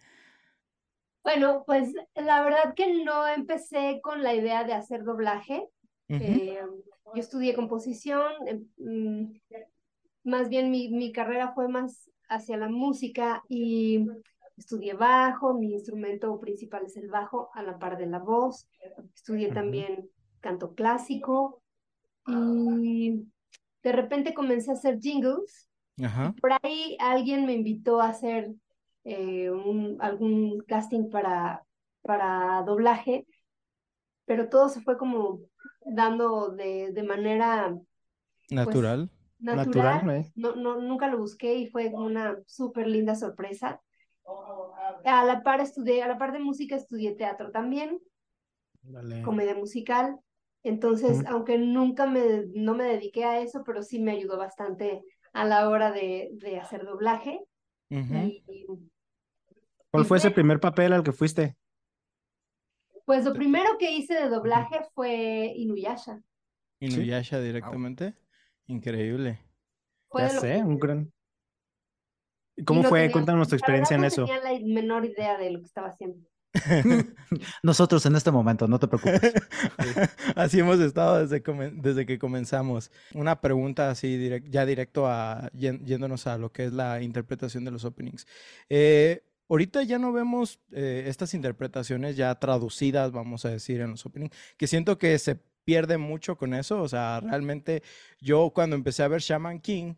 Bueno, 1.22 1.62
pues 1.66 1.92
la 2.14 2.42
verdad 2.42 2.74
que 2.74 3.04
no 3.04 3.28
empecé 3.28 4.00
con 4.02 4.22
la 4.22 4.34
idea 4.34 4.64
de 4.64 4.72
hacer 4.72 5.04
doblaje. 5.04 5.68
Eh, 6.08 6.60
yo 7.14 7.20
estudié 7.20 7.54
composición, 7.54 8.32
em, 8.46 8.66
mm, 8.76 9.32
más 10.24 10.48
bien 10.48 10.70
mi, 10.70 10.90
mi 10.90 11.10
carrera 11.10 11.52
fue 11.54 11.68
más 11.68 12.10
hacia 12.28 12.56
la 12.56 12.68
música 12.68 13.42
y 13.48 14.06
estudié 14.56 14.94
bajo, 14.94 15.54
mi 15.54 15.72
instrumento 15.72 16.38
principal 16.38 16.84
es 16.86 16.96
el 16.96 17.08
bajo, 17.08 17.50
a 17.54 17.62
la 17.62 17.78
par 17.78 17.98
de 17.98 18.06
la 18.06 18.18
voz. 18.18 18.68
Estudié 19.14 19.52
también 19.52 20.08
canto 20.40 20.74
clásico 20.74 21.62
y 22.26 23.24
de 23.82 23.92
repente 23.92 24.34
comencé 24.34 24.70
a 24.70 24.74
hacer 24.74 24.98
jingles. 25.00 25.68
Ajá. 26.02 26.34
Por 26.40 26.52
ahí 26.62 26.96
alguien 27.00 27.46
me 27.46 27.54
invitó 27.54 28.00
a 28.00 28.08
hacer 28.08 28.52
eh, 29.04 29.50
un, 29.50 29.98
algún 30.00 30.60
casting 30.66 31.10
para, 31.10 31.64
para 32.02 32.62
doblaje, 32.64 33.26
pero 34.24 34.48
todo 34.48 34.68
se 34.68 34.80
fue 34.80 34.96
como 34.98 35.40
dando 35.84 36.50
de, 36.50 36.92
de 36.92 37.02
manera 37.02 37.74
Natural. 38.50 39.10
natural. 39.40 40.00
Natural, 40.00 40.10
¿eh? 40.10 40.32
No, 40.34 40.54
no, 40.56 40.80
nunca 40.80 41.08
lo 41.08 41.18
busqué 41.18 41.54
y 41.54 41.66
fue 41.68 41.88
una 41.88 42.38
súper 42.46 42.86
linda 42.86 43.14
sorpresa. 43.14 43.80
A 45.14 45.18
la 45.26 45.34
par 45.48 45.60
estudié, 45.64 45.98
a 46.02 46.08
la 46.12 46.16
par 46.22 46.32
de 46.32 46.40
música 46.48 46.76
estudié 46.82 47.14
teatro 47.22 47.50
también, 47.58 47.98
Dale. 48.84 49.20
comedia 49.22 49.54
musical. 49.54 50.18
Entonces, 50.62 51.18
Ujú. 51.18 51.26
aunque 51.26 51.58
nunca 51.58 52.06
me, 52.06 52.44
no 52.54 52.74
me 52.74 52.84
dediqué 52.84 53.24
a 53.24 53.40
eso, 53.40 53.62
pero 53.64 53.82
sí 53.82 54.00
me 54.00 54.12
ayudó 54.12 54.38
bastante 54.38 55.02
a 55.32 55.44
la 55.44 55.68
hora 55.68 55.90
de, 55.92 56.30
de 56.34 56.58
hacer 56.60 56.84
doblaje. 56.84 57.40
Y 57.92 58.66
¿Cuál 59.90 60.04
fue 60.06 60.16
ese 60.16 60.30
primer 60.30 60.58
papel 60.60 60.94
al 60.94 61.02
que 61.02 61.12
fuiste? 61.12 61.56
Pues 63.04 63.24
lo 63.24 63.34
primero 63.34 63.76
que 63.78 63.90
hice 63.90 64.14
de 64.14 64.28
doblaje 64.30 64.80
fue 64.94 65.52
Inuyasha. 65.56 66.22
Inuyasha 66.80 67.40
directamente. 67.40 68.14
Increíble. 68.66 69.40
Ya 70.16 70.28
sé, 70.30 70.62
un 70.62 70.78
gran... 70.78 71.12
¿Cómo 72.64 72.82
no 72.82 72.88
fue? 72.88 73.00
tenía- 73.00 73.12
Cuéntanos 73.12 73.48
tu 73.48 73.56
experiencia 73.56 73.94
en 73.96 74.02
no 74.02 74.06
eso. 74.06 74.24
tenía 74.24 74.40
la 74.42 74.58
menor 74.64 75.04
idea 75.04 75.36
de 75.36 75.50
lo 75.50 75.58
que 75.60 75.66
estaba 75.66 75.88
haciendo. 75.88 76.26
Nosotros 77.62 78.04
en 78.06 78.14
este 78.16 78.30
momento, 78.30 78.68
no 78.68 78.78
te 78.78 78.86
preocupes. 78.88 79.32
Así 80.36 80.60
hemos 80.60 80.78
estado 80.80 81.26
desde, 81.26 81.42
desde 81.72 82.06
que 82.06 82.18
comenzamos. 82.18 82.90
Una 83.14 83.40
pregunta 83.40 83.90
así 83.90 84.18
direc- 84.18 84.48
ya 84.50 84.66
directo 84.66 85.06
a 85.06 85.50
yéndonos 85.54 86.26
a 86.26 86.36
lo 86.38 86.52
que 86.52 86.66
es 86.66 86.72
la 86.72 87.00
interpretación 87.02 87.64
de 87.64 87.70
los 87.70 87.84
openings. 87.84 88.26
Eh, 88.68 89.24
ahorita 89.48 89.82
ya 89.82 89.98
no 89.98 90.12
vemos 90.12 90.60
eh, 90.72 91.04
estas 91.06 91.32
interpretaciones 91.34 92.16
ya 92.16 92.34
traducidas, 92.38 93.12
vamos 93.12 93.44
a 93.44 93.50
decir, 93.50 93.80
en 93.80 93.90
los 93.92 94.04
openings, 94.04 94.36
que 94.58 94.66
siento 94.66 94.98
que 94.98 95.18
se 95.18 95.36
pierde 95.64 95.96
mucho 95.98 96.36
con 96.36 96.52
eso. 96.54 96.82
O 96.82 96.88
sea, 96.88 97.20
realmente 97.20 97.82
yo 98.20 98.50
cuando 98.54 98.76
empecé 98.76 99.02
a 99.02 99.08
ver 99.08 99.20
Shaman 99.22 99.60
King, 99.60 99.94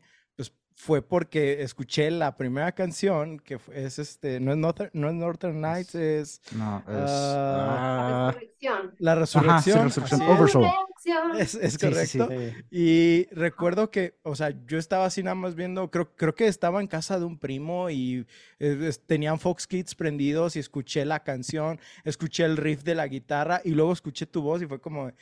fue 0.76 1.02
porque 1.02 1.62
escuché 1.62 2.10
la 2.10 2.36
primera 2.36 2.72
canción, 2.72 3.38
que 3.38 3.58
es 3.72 3.98
este, 4.00 4.40
no 4.40 4.50
es 4.52 4.58
Northern, 4.58 4.90
no 4.92 5.08
es 5.08 5.14
Northern 5.14 5.60
Nights, 5.60 5.94
es 5.94 6.40
No, 6.52 6.78
es... 6.80 7.10
Ah, 7.10 8.26
La 8.26 8.28
Ah, 8.28 8.32
resurrección. 8.32 8.94
La 8.98 9.12
Ajá, 9.12 9.20
Resurrección. 9.20 9.84
Resurrección, 9.84 10.22
así 10.22 10.30
es. 10.32 10.38
Oversoul. 10.38 10.64
Resurrección. 10.64 11.36
Es, 11.40 11.54
es 11.54 11.72
Sí, 11.74 11.78
sí, 11.78 12.06
sí. 12.06 12.18
correcto. 12.18 12.28
sí. 12.60 12.64
Y 12.70 13.26
recuerdo 13.34 13.90
que, 13.90 14.18
o 14.22 14.34
sea, 14.34 14.50
yo 14.66 14.78
estaba 14.78 15.04
así 15.06 15.22
nada 15.22 15.34
más 15.36 15.54
viendo, 15.54 15.90
creo, 15.90 16.14
creo 16.16 16.34
que 16.34 16.46
estaba 16.48 16.80
en 16.80 16.86
casa 16.88 17.18
de 17.18 17.24
un 17.24 17.38
primo 17.38 17.88
y 17.90 18.26
eh, 18.58 18.90
tenían 19.06 19.38
Fox 19.38 19.66
Kids 19.68 19.94
prendidos 19.94 20.56
y 20.56 20.58
escuché 20.58 21.04
la 21.04 21.22
canción, 21.22 21.78
escuché 22.04 22.44
el 22.44 22.56
riff 22.56 22.82
de 22.82 22.94
la 22.96 23.06
guitarra 23.06 23.60
y 23.64 23.70
luego 23.70 23.92
escuché 23.92 24.26
tu 24.26 24.42
voz 24.42 24.60
y 24.62 24.66
fue 24.66 24.80
como, 24.80 25.12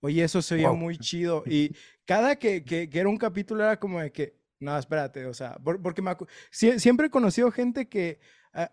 oye, 0.00 0.22
eso 0.22 0.40
se 0.40 0.54
oía 0.54 0.68
Wow. 0.68 0.76
muy 0.76 0.98
chido. 0.98 1.42
Y 1.46 1.74
cada 2.04 2.36
que, 2.36 2.62
que, 2.64 2.88
que 2.88 2.98
era 3.00 3.08
un 3.08 3.16
capítulo 3.18 3.64
era 3.64 3.78
como 3.78 4.00
de 4.00 4.12
que, 4.12 4.38
no, 4.60 4.78
espérate, 4.78 5.26
o 5.26 5.34
sea, 5.34 5.56
por- 5.56 5.80
porque 5.82 6.02
me 6.02 6.10
acu- 6.12 6.28
sie- 6.52 6.78
siempre 6.78 7.06
he 7.08 7.10
conocido 7.10 7.50
gente 7.50 7.88
que, 7.88 8.20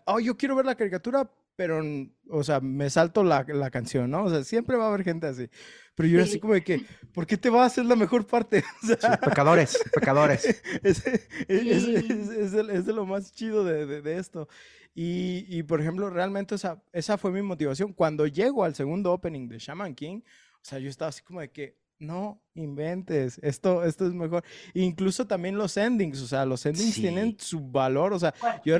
oh, 0.06 0.20
yo 0.20 0.36
quiero 0.36 0.54
ver 0.56 0.66
la 0.66 0.74
caricatura, 0.76 1.30
pero, 1.56 1.82
o 2.28 2.44
sea, 2.44 2.60
me 2.60 2.88
salto 2.88 3.24
la, 3.24 3.44
la 3.48 3.70
canción, 3.70 4.10
¿no? 4.10 4.24
O 4.24 4.30
sea, 4.30 4.44
siempre 4.44 4.76
va 4.76 4.84
a 4.84 4.88
haber 4.88 5.02
gente 5.02 5.26
así. 5.26 5.48
Pero 5.96 6.08
yo 6.08 6.14
era 6.16 6.22
así 6.24 6.34
Sí. 6.34 6.40
como 6.40 6.54
de 6.54 6.62
que, 6.62 6.86
¿por 7.12 7.26
qué 7.26 7.36
te 7.36 7.50
va 7.50 7.64
a 7.64 7.66
hacer 7.66 7.84
la 7.84 7.96
mejor 7.96 8.24
parte? 8.26 8.62
O 8.84 8.86
Sí, 8.86 8.94
sea, 9.00 9.16
pecadores, 9.18 9.76
pecadores. 9.92 10.44
es, 10.44 10.62
es- 10.84 11.06
es- 11.48 11.82
Sí. 11.84 11.94
es- 11.96 12.28
es 12.30 12.52
de, 12.52 12.74
es 12.76 12.86
de 12.86 12.92
lo 12.92 13.06
más 13.06 13.32
chido 13.32 13.64
de, 13.64 13.86
de- 13.86 14.02
de 14.02 14.18
esto. 14.18 14.48
Y, 14.94 15.46
y, 15.48 15.62
por 15.64 15.80
ejemplo, 15.80 16.10
realmente 16.10 16.54
esa, 16.54 16.82
esa 16.92 17.18
fue 17.18 17.30
mi 17.32 17.42
motivación. 17.42 17.92
Cuando 17.92 18.26
llego 18.26 18.62
al 18.64 18.74
segundo 18.76 19.12
opening 19.12 19.48
de 19.48 19.58
Shaman 19.58 19.94
King, 19.96 20.20
o 20.24 20.58
sea, 20.62 20.78
yo 20.78 20.88
estaba 20.88 21.08
así 21.08 21.22
como 21.22 21.40
de 21.40 21.50
que, 21.50 21.76
no 21.98 22.42
inventes, 22.54 23.38
esto, 23.42 23.84
esto 23.84 24.06
es 24.06 24.14
mejor. 24.14 24.44
Incluso 24.74 25.26
también 25.26 25.56
los 25.58 25.76
endings, 25.76 26.20
o 26.22 26.26
sea, 26.26 26.44
los 26.46 26.64
endings 26.66 27.00
tienen 27.00 27.36
su 27.38 27.60
valor, 27.70 28.12
o 28.12 28.18
sea, 28.18 28.34
yo, 28.64 28.78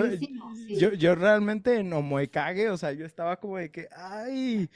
sí. 0.56 0.76
yo, 0.78 0.92
yo 0.92 1.14
realmente 1.14 1.76
en 1.78 1.92
Omoekage, 1.92 2.70
o 2.70 2.76
sea, 2.76 2.92
yo 2.92 3.06
estaba 3.06 3.36
como 3.38 3.58
de 3.58 3.70
que, 3.70 3.88
ay, 3.96 4.70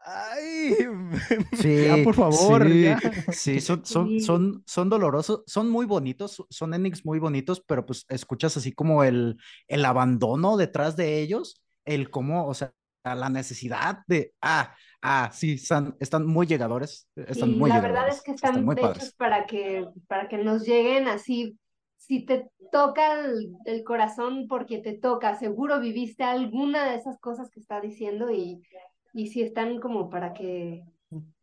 ay, 0.00 0.74
Sí, 1.52 1.84
Ya, 1.84 1.98
por 1.98 2.14
favor, 2.14 2.66
sí, 2.66 2.82
ya. 2.84 3.00
sí, 3.30 3.60
son, 3.60 3.84
son, 3.84 4.18
son, 4.20 4.62
son 4.66 4.88
dolorosos, 4.88 5.42
son 5.46 5.68
muy 5.70 5.86
bonitos, 5.86 6.44
son 6.50 6.74
endings 6.74 7.04
muy 7.04 7.18
bonitos, 7.18 7.60
pero 7.66 7.84
pues 7.86 8.06
escuchas 8.08 8.56
así 8.56 8.72
como 8.72 9.04
el, 9.04 9.36
el 9.68 9.84
abandono 9.84 10.56
detrás 10.56 10.96
de 10.96 11.20
ellos, 11.20 11.60
el 11.84 12.10
cómo, 12.10 12.46
o 12.46 12.54
sea, 12.54 12.72
la 13.04 13.28
necesidad 13.28 13.98
de, 14.06 14.32
ah, 14.42 14.74
ah, 15.02 15.30
sí, 15.32 15.52
están, 15.54 15.96
están 16.00 16.26
muy 16.26 16.46
llegadores, 16.46 17.08
están 17.16 17.50
Y 17.50 17.54
muy 17.56 17.70
la 17.70 17.76
llegadores, 17.76 18.02
verdad 18.02 18.08
es 18.16 18.22
que 18.22 18.32
están 18.32 18.50
están 18.50 18.64
muy 18.64 18.74
hechos 18.74 18.88
padres. 18.88 19.14
para 19.14 19.46
que, 19.46 19.86
para 20.06 20.28
que 20.28 20.38
nos 20.38 20.64
lleguen 20.66 21.08
así. 21.08 21.58
Si 21.96 22.24
te 22.24 22.48
toca 22.72 23.20
el, 23.20 23.52
el 23.66 23.84
corazón 23.84 24.46
porque 24.48 24.78
te 24.78 24.94
toca, 24.94 25.38
seguro 25.38 25.80
viviste 25.80 26.24
alguna 26.24 26.84
de 26.90 26.96
esas 26.96 27.18
cosas 27.20 27.50
que 27.50 27.60
está 27.60 27.80
diciendo 27.80 28.30
y, 28.30 28.60
y 29.12 29.28
si 29.28 29.42
están 29.42 29.80
como 29.80 30.10
para 30.10 30.32
que, 30.32 30.82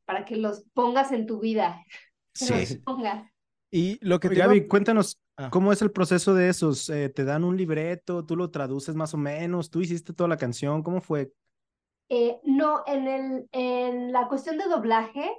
para 0.06 0.26
que 0.26 0.36
los 0.36 0.64
pongas 0.74 1.12
en 1.12 1.26
tu 1.26 1.40
vida. 1.40 1.84
los 2.50 2.68
Sí. 2.68 2.78
pongas. 2.80 3.30
Y 3.72 3.98
lo 4.06 4.20
que 4.20 4.30
te 4.30 4.36
iba 4.36 4.46
a- 4.46 4.48
Gaby, 4.48 4.68
cuéntanos, 4.68 5.20
Ah. 5.40 5.52
¿cómo 5.52 5.72
es 5.72 5.84
el 5.84 5.92
proceso 5.92 6.34
de 6.34 6.50
esos? 6.50 6.90
Eh, 6.90 7.10
¿te 7.10 7.24
dan 7.24 7.44
un 7.44 7.56
libreto? 7.56 8.26
¿Tú 8.26 8.36
lo 8.36 8.50
traduces 8.50 8.96
más 8.96 9.14
o 9.14 9.18
menos? 9.18 9.70
¿Tú 9.70 9.82
hiciste 9.82 10.12
toda 10.12 10.28
la 10.28 10.36
canción? 10.38 10.82
¿Cómo 10.82 11.00
fue? 11.00 11.32
Eh, 12.10 12.40
no, 12.44 12.84
en 12.88 13.08
el, 13.08 13.50
en 13.52 14.12
la 14.12 14.28
cuestión 14.28 14.58
de 14.58 14.66
doblaje, 14.66 15.30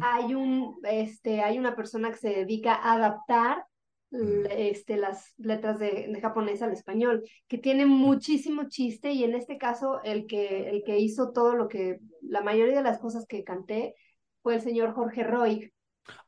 hay 0.00 0.34
un, 0.34 0.78
este, 0.84 1.42
hay 1.42 1.58
una 1.58 1.74
persona 1.76 2.10
que 2.10 2.16
se 2.16 2.30
dedica 2.30 2.74
a 2.74 2.94
adaptar 2.94 3.64
l- 4.10 4.70
este, 4.70 4.96
las 4.96 5.34
letras 5.38 5.78
de, 5.78 6.08
de 6.12 6.20
japonés 6.20 6.62
al 6.62 6.72
español, 6.72 7.24
que 7.48 7.58
tiene 7.58 7.86
muchísimo 7.86 8.68
chiste 8.68 9.12
y 9.12 9.24
en 9.24 9.34
este 9.34 9.58
caso 9.58 10.00
el 10.02 10.26
que, 10.26 10.70
el 10.70 10.82
que 10.84 10.98
hizo 10.98 11.32
todo 11.32 11.54
lo 11.54 11.68
que, 11.68 11.98
la 12.22 12.40
mayoría 12.42 12.76
de 12.76 12.82
las 12.82 12.98
cosas 12.98 13.26
que 13.26 13.44
canté 13.44 13.94
fue 14.42 14.54
el 14.54 14.60
señor 14.62 14.94
Jorge 14.94 15.24
Roy. 15.24 15.72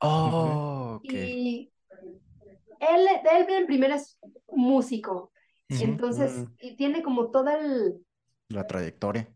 Oh, 0.01 0.97
ok. 0.97 1.05
Y 1.05 1.73
él, 2.81 3.07
él 3.31 3.47
en 3.49 3.67
primera 3.67 3.97
es 3.97 4.19
músico, 4.49 5.33
entonces 5.69 6.33
Mm. 6.33 6.53
y 6.61 6.77
tiene 6.77 7.03
como 7.03 7.31
todo 7.31 7.51
el, 7.51 8.05
La 8.51 8.67
trayectoria. 8.69 9.29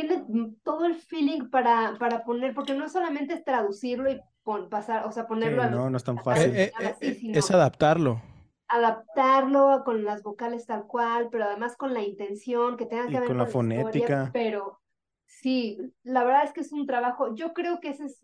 Tiene 0.00 0.24
todo 0.62 0.84
el 0.86 0.94
feeling 0.94 1.48
para, 1.50 1.96
para 1.98 2.24
poner, 2.24 2.54
porque 2.54 2.74
no 2.74 2.88
solamente 2.88 3.34
es 3.34 3.44
traducirlo 3.44 4.10
y 4.10 4.20
pon- 4.42 4.68
pasar, 4.68 5.06
o 5.06 5.12
sea, 5.12 5.26
ponerlo 5.26 5.62
a 5.62 5.66
no, 5.70 5.90
no 5.90 5.96
es 5.96 6.04
tan 6.04 6.18
fácil. 6.18 6.54
Eh, 6.54 6.64
eh, 6.64 6.72
así, 6.86 7.06
eh, 7.06 7.32
es 7.34 7.50
adaptarlo. 7.50 8.20
adaptarlo 8.68 9.82
con 9.84 10.04
las 10.04 10.22
vocales 10.22 10.66
tal 10.66 10.86
cual, 10.86 11.28
pero 11.30 11.44
además 11.44 11.76
con 11.76 11.94
la 11.94 12.02
intención 12.02 12.76
que 12.76 12.86
tenga 12.86 13.06
que 13.06 13.12
Y 13.12 13.18
ver 13.18 13.26
con 13.28 13.38
la 13.38 13.46
fonética. 13.46 14.30
pero 14.32 14.80
sí, 15.26 15.78
la 16.02 16.24
verdad 16.24 16.44
es 16.44 16.52
que 16.52 16.60
es 16.60 16.72
un 16.72 16.86
trabajo, 16.86 17.34
yo 17.34 17.52
creo 17.52 17.80
que 17.80 17.90
ese 17.90 18.04
es 18.06 18.20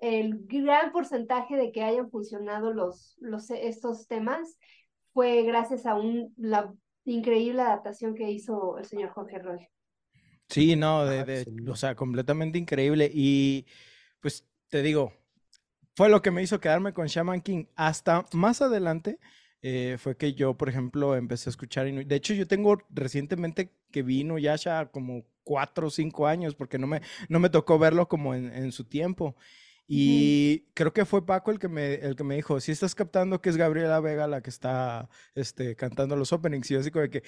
el 0.00 0.46
gran 0.46 0.92
porcentaje 0.92 1.56
de 1.56 1.72
que 1.72 1.82
hayan 1.82 2.10
funcionado 2.10 2.72
los, 2.72 3.16
los 3.18 3.50
estos 3.50 4.06
temas 4.06 4.58
fue 5.12 5.42
gracias 5.42 5.86
a 5.86 5.94
un, 5.94 6.34
la 6.36 6.74
increíble 7.04 7.62
adaptación 7.62 8.14
que 8.14 8.30
hizo 8.30 8.76
el 8.78 8.84
señor 8.84 9.10
Jorge 9.10 9.38
Roy. 9.38 9.68
Sí, 10.48 10.76
no, 10.76 11.04
de, 11.04 11.24
de- 11.24 11.70
o 11.70 11.76
sea, 11.76 11.94
completamente 11.94 12.58
increíble. 12.58 13.10
Y 13.12 13.66
pues 14.20 14.46
te 14.68 14.82
digo, 14.82 15.12
fue 15.96 16.08
lo 16.08 16.22
que 16.22 16.30
me 16.30 16.42
hizo 16.42 16.60
quedarme 16.60 16.92
con 16.94 17.08
Shaman 17.08 17.42
King. 17.42 17.66
Hasta 17.76 18.26
más 18.32 18.62
adelante 18.62 19.18
eh, 19.62 19.96
fue 20.00 20.16
que 20.16 20.34
yo, 20.34 20.56
por 20.56 20.68
ejemplo, 20.68 21.16
empecé 21.16 21.50
a 21.50 21.52
escuchar. 21.52 21.86
Inu- 21.88 22.06
De 22.06 22.16
hecho, 22.16 22.34
yo 22.34 22.46
tengo 22.48 22.78
recientemente 22.90 23.72
que 23.92 24.02
vi 24.02 24.20
Inuyasha 24.22 24.86
como 24.92 25.24
cuatro 25.44 25.88
o 25.88 25.90
cinco 25.90 26.26
años, 26.28 26.54
porque 26.54 26.78
no 26.78 26.86
me, 26.86 27.02
no 27.28 27.40
me 27.40 27.50
tocó 27.50 27.78
verlo 27.78 28.08
como 28.08 28.34
en, 28.34 28.52
en 28.54 28.72
su 28.72 28.84
tiempo. 28.86 29.36
Y 29.88 30.66
creo 30.74 30.92
que 30.92 31.04
fue 31.06 31.26
Paco 31.26 31.50
el 31.52 31.58
que 31.60 31.68
me, 31.68 31.94
el 31.96 32.16
que 32.16 32.24
me 32.24 32.36
dijo, 32.36 32.60
si 32.60 32.72
estás 32.72 32.94
captando 32.94 33.40
que 33.42 33.50
es 33.50 33.56
Gabriela 33.56 34.00
Vega 34.00 34.26
la 34.28 34.42
que 34.42 34.50
está 34.50 35.08
este, 35.34 35.76
cantando 35.76 36.16
los 36.16 36.32
openings, 36.32 36.70
y 36.70 36.74
yo 36.74 36.80
así 36.80 36.90
como 36.90 37.02
de 37.02 37.10
que 37.10 37.22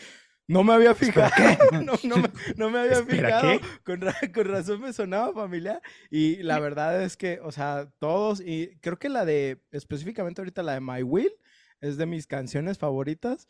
no 0.49 0.65
me 0.65 0.73
había 0.75 0.95
fijado, 0.95 1.31
no, 1.85 1.93
no 2.03 2.17
me, 2.19 2.31
no 2.57 2.71
me 2.71 2.79
había 2.81 2.93
¿Espera 3.01 3.29
fijado, 3.29 3.61
qué? 3.61 3.61
con, 3.85 4.01
ra- 4.01 4.17
con 4.35 4.47
razón 4.47 4.81
me 4.81 4.93
sonaba 4.93 5.33
familiar, 5.33 5.81
y 6.11 6.43
la 6.43 6.59
verdad 6.59 7.03
es 7.03 7.17
que, 7.17 7.41
o 7.43 7.53
sea, 7.53 7.91
todos, 8.01 8.41
y 8.41 8.77
creo 8.81 8.99
que 8.99 9.09
la 9.09 9.25
de, 9.25 9.63
específicamente 9.73 10.41
ahorita 10.41 10.63
la 10.63 10.75
de 10.75 10.81
My 10.81 11.03
Will, 11.03 11.33
es 11.81 11.97
de 11.97 12.07
mis 12.07 12.27
canciones 12.27 12.79
favoritas, 12.79 13.47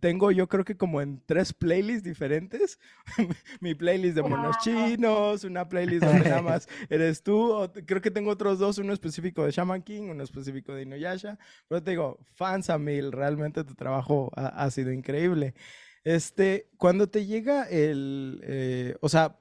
tengo 0.00 0.30
yo 0.30 0.48
creo 0.48 0.64
que 0.64 0.76
como 0.78 1.02
en 1.02 1.22
tres 1.26 1.52
playlists 1.52 2.04
diferentes. 2.04 2.78
Mi 3.60 3.74
playlist 3.74 4.16
de 4.16 4.22
monos 4.22 4.56
chinos, 4.58 5.44
una 5.44 5.68
playlist 5.68 6.04
donde 6.06 6.24
nada 6.24 6.40
más 6.42 6.68
eres 6.88 7.22
tú. 7.22 7.52
o- 7.52 7.70
creo 7.72 8.00
que 8.00 8.10
tengo 8.10 8.30
otros 8.30 8.58
dos, 8.58 8.78
uno 8.78 8.92
específico 8.94 9.44
de 9.44 9.50
Shaman 9.50 9.82
King, 9.82 10.04
uno 10.10 10.24
específico 10.24 10.72
de 10.74 10.82
Inuyasha. 10.82 11.38
Pero 11.68 11.82
te 11.82 11.90
digo, 11.90 12.18
fans 12.34 12.70
a 12.70 12.78
mil, 12.78 13.12
realmente 13.12 13.62
tu 13.64 13.74
trabajo 13.74 14.30
ha, 14.36 14.46
ha 14.64 14.70
sido 14.70 14.90
increíble. 14.92 15.54
Este, 16.04 16.70
cuando 16.78 17.08
te 17.08 17.26
llega 17.26 17.64
el, 17.64 18.40
eh, 18.44 18.96
o 19.00 19.08
sea, 19.08 19.38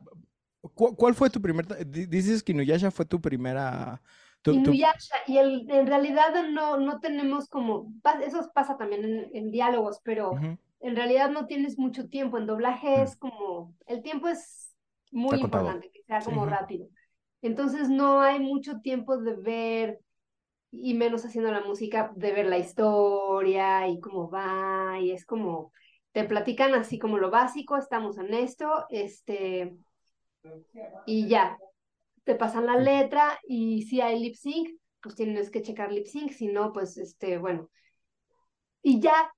¿cu- 0.75 0.95
¿cuál 0.95 1.15
fue 1.15 1.29
tu 1.29 1.41
primer, 1.41 1.65
dices 2.09 2.43
que 2.43 2.53
Inuyasha 2.53 2.91
fue 2.91 3.05
tu 3.05 3.21
primera, 3.21 4.01
tu- 4.41 4.61
tu- 4.61 4.79
Inuyasha, 4.79 5.15
y 5.27 5.37
el, 5.37 5.69
en 5.71 5.87
realidad 5.87 6.33
no, 6.51 6.77
no 6.77 6.99
tenemos 6.99 7.47
como, 7.47 7.93
eso 8.25 8.51
pasa 8.53 8.77
también 8.77 9.05
en, 9.05 9.29
en 9.35 9.51
diálogos, 9.51 9.99
pero 10.03 10.39
Ujú. 10.39 10.57
en 10.81 10.95
realidad 10.97 11.29
no 11.31 11.45
tienes 11.47 11.77
mucho 11.79 12.09
tiempo. 12.09 12.37
En 12.37 12.45
doblaje 12.45 13.01
es 13.03 13.15
como, 13.15 13.73
el 13.87 14.01
tiempo 14.03 14.27
es 14.27 14.75
muy 15.11 15.37
Está 15.37 15.39
contado. 15.39 15.69
importante, 15.71 15.89
que 15.91 16.03
sea 16.03 16.23
como 16.23 16.45
rápido. 16.45 16.87
Entonces 17.41 17.89
no 17.89 18.21
hay 18.21 18.39
mucho 18.39 18.79
tiempo 18.81 19.17
de 19.17 19.35
ver, 19.35 19.99
y 20.71 20.93
menos 20.95 21.25
haciendo 21.25 21.51
la 21.51 21.61
música, 21.61 22.11
de 22.15 22.31
ver 22.33 22.47
la 22.47 22.57
historia 22.59 23.87
y 23.87 23.99
cómo 23.99 24.29
va, 24.29 24.99
y 24.99 25.11
es 25.11 25.25
como, 25.25 25.71
te 26.13 26.23
platican 26.23 26.75
así 26.75 26.99
como 26.99 27.17
lo 27.17 27.29
básico, 27.31 27.75
estamos 27.75 28.17
en 28.17 28.33
esto, 28.33 28.85
este, 28.89 29.75
y 31.05 31.27
ya, 31.27 31.57
te 32.23 32.35
pasan 32.35 32.67
la 32.67 32.77
letra 32.77 33.39
y 33.47 33.81
si 33.83 33.99
hay 33.99 34.19
lip 34.19 34.35
sync, 34.35 34.69
pues 35.01 35.15
tienes 35.15 35.49
que 35.49 35.61
checar 35.61 35.91
lip 35.91 36.05
sync, 36.05 36.31
si 36.31 36.47
no, 36.47 36.71
pues 36.71 36.97
este, 36.97 37.37
bueno. 37.39 37.69
Y 38.83 38.99
ya, 38.99 39.33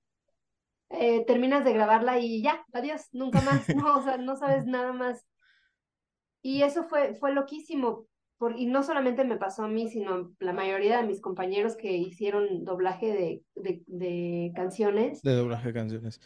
eh, 0.89 1.23
terminas 1.25 1.63
de 1.63 1.73
grabarla 1.73 2.19
y 2.19 2.43
ya, 2.43 2.65
adiós, 2.73 3.07
nunca 3.13 3.41
más, 3.41 3.67
no, 3.75 3.97
o 3.97 4.03
sea, 4.03 4.17
no 4.17 4.35
sabes 4.35 4.65
nada 4.67 4.91
más. 4.91 5.25
Y 6.41 6.61
eso 6.61 6.83
fue, 6.83 7.15
fue 7.15 7.31
loquísimo, 7.31 8.05
por, 8.37 8.59
y 8.59 8.65
no 8.65 8.83
solamente 8.83 9.23
me 9.23 9.37
pasó 9.37 9.63
a 9.63 9.69
mí, 9.69 9.89
sino 9.89 10.33
la 10.39 10.51
mayoría 10.51 10.97
de 10.97 11.07
mis 11.07 11.21
compañeros 11.21 11.77
que 11.77 11.93
hicieron 11.95 12.65
doblaje 12.65 13.13
de, 13.13 13.43
de, 13.55 13.81
de 13.87 14.51
canciones 14.53 15.21
de 15.21 15.35
doblaje 15.35 15.69
de 15.69 15.73
canciones. 15.73 16.19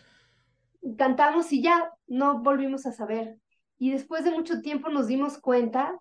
Cantamos 0.98 1.52
y 1.52 1.62
ya 1.62 1.92
no 2.08 2.42
volvimos 2.42 2.86
a 2.86 2.92
saber. 2.92 3.38
Y 3.78 3.92
después 3.92 4.24
de 4.24 4.32
mucho 4.32 4.62
tiempo 4.62 4.90
nos 4.90 5.08
dimos 5.08 5.38
cuenta 5.38 5.98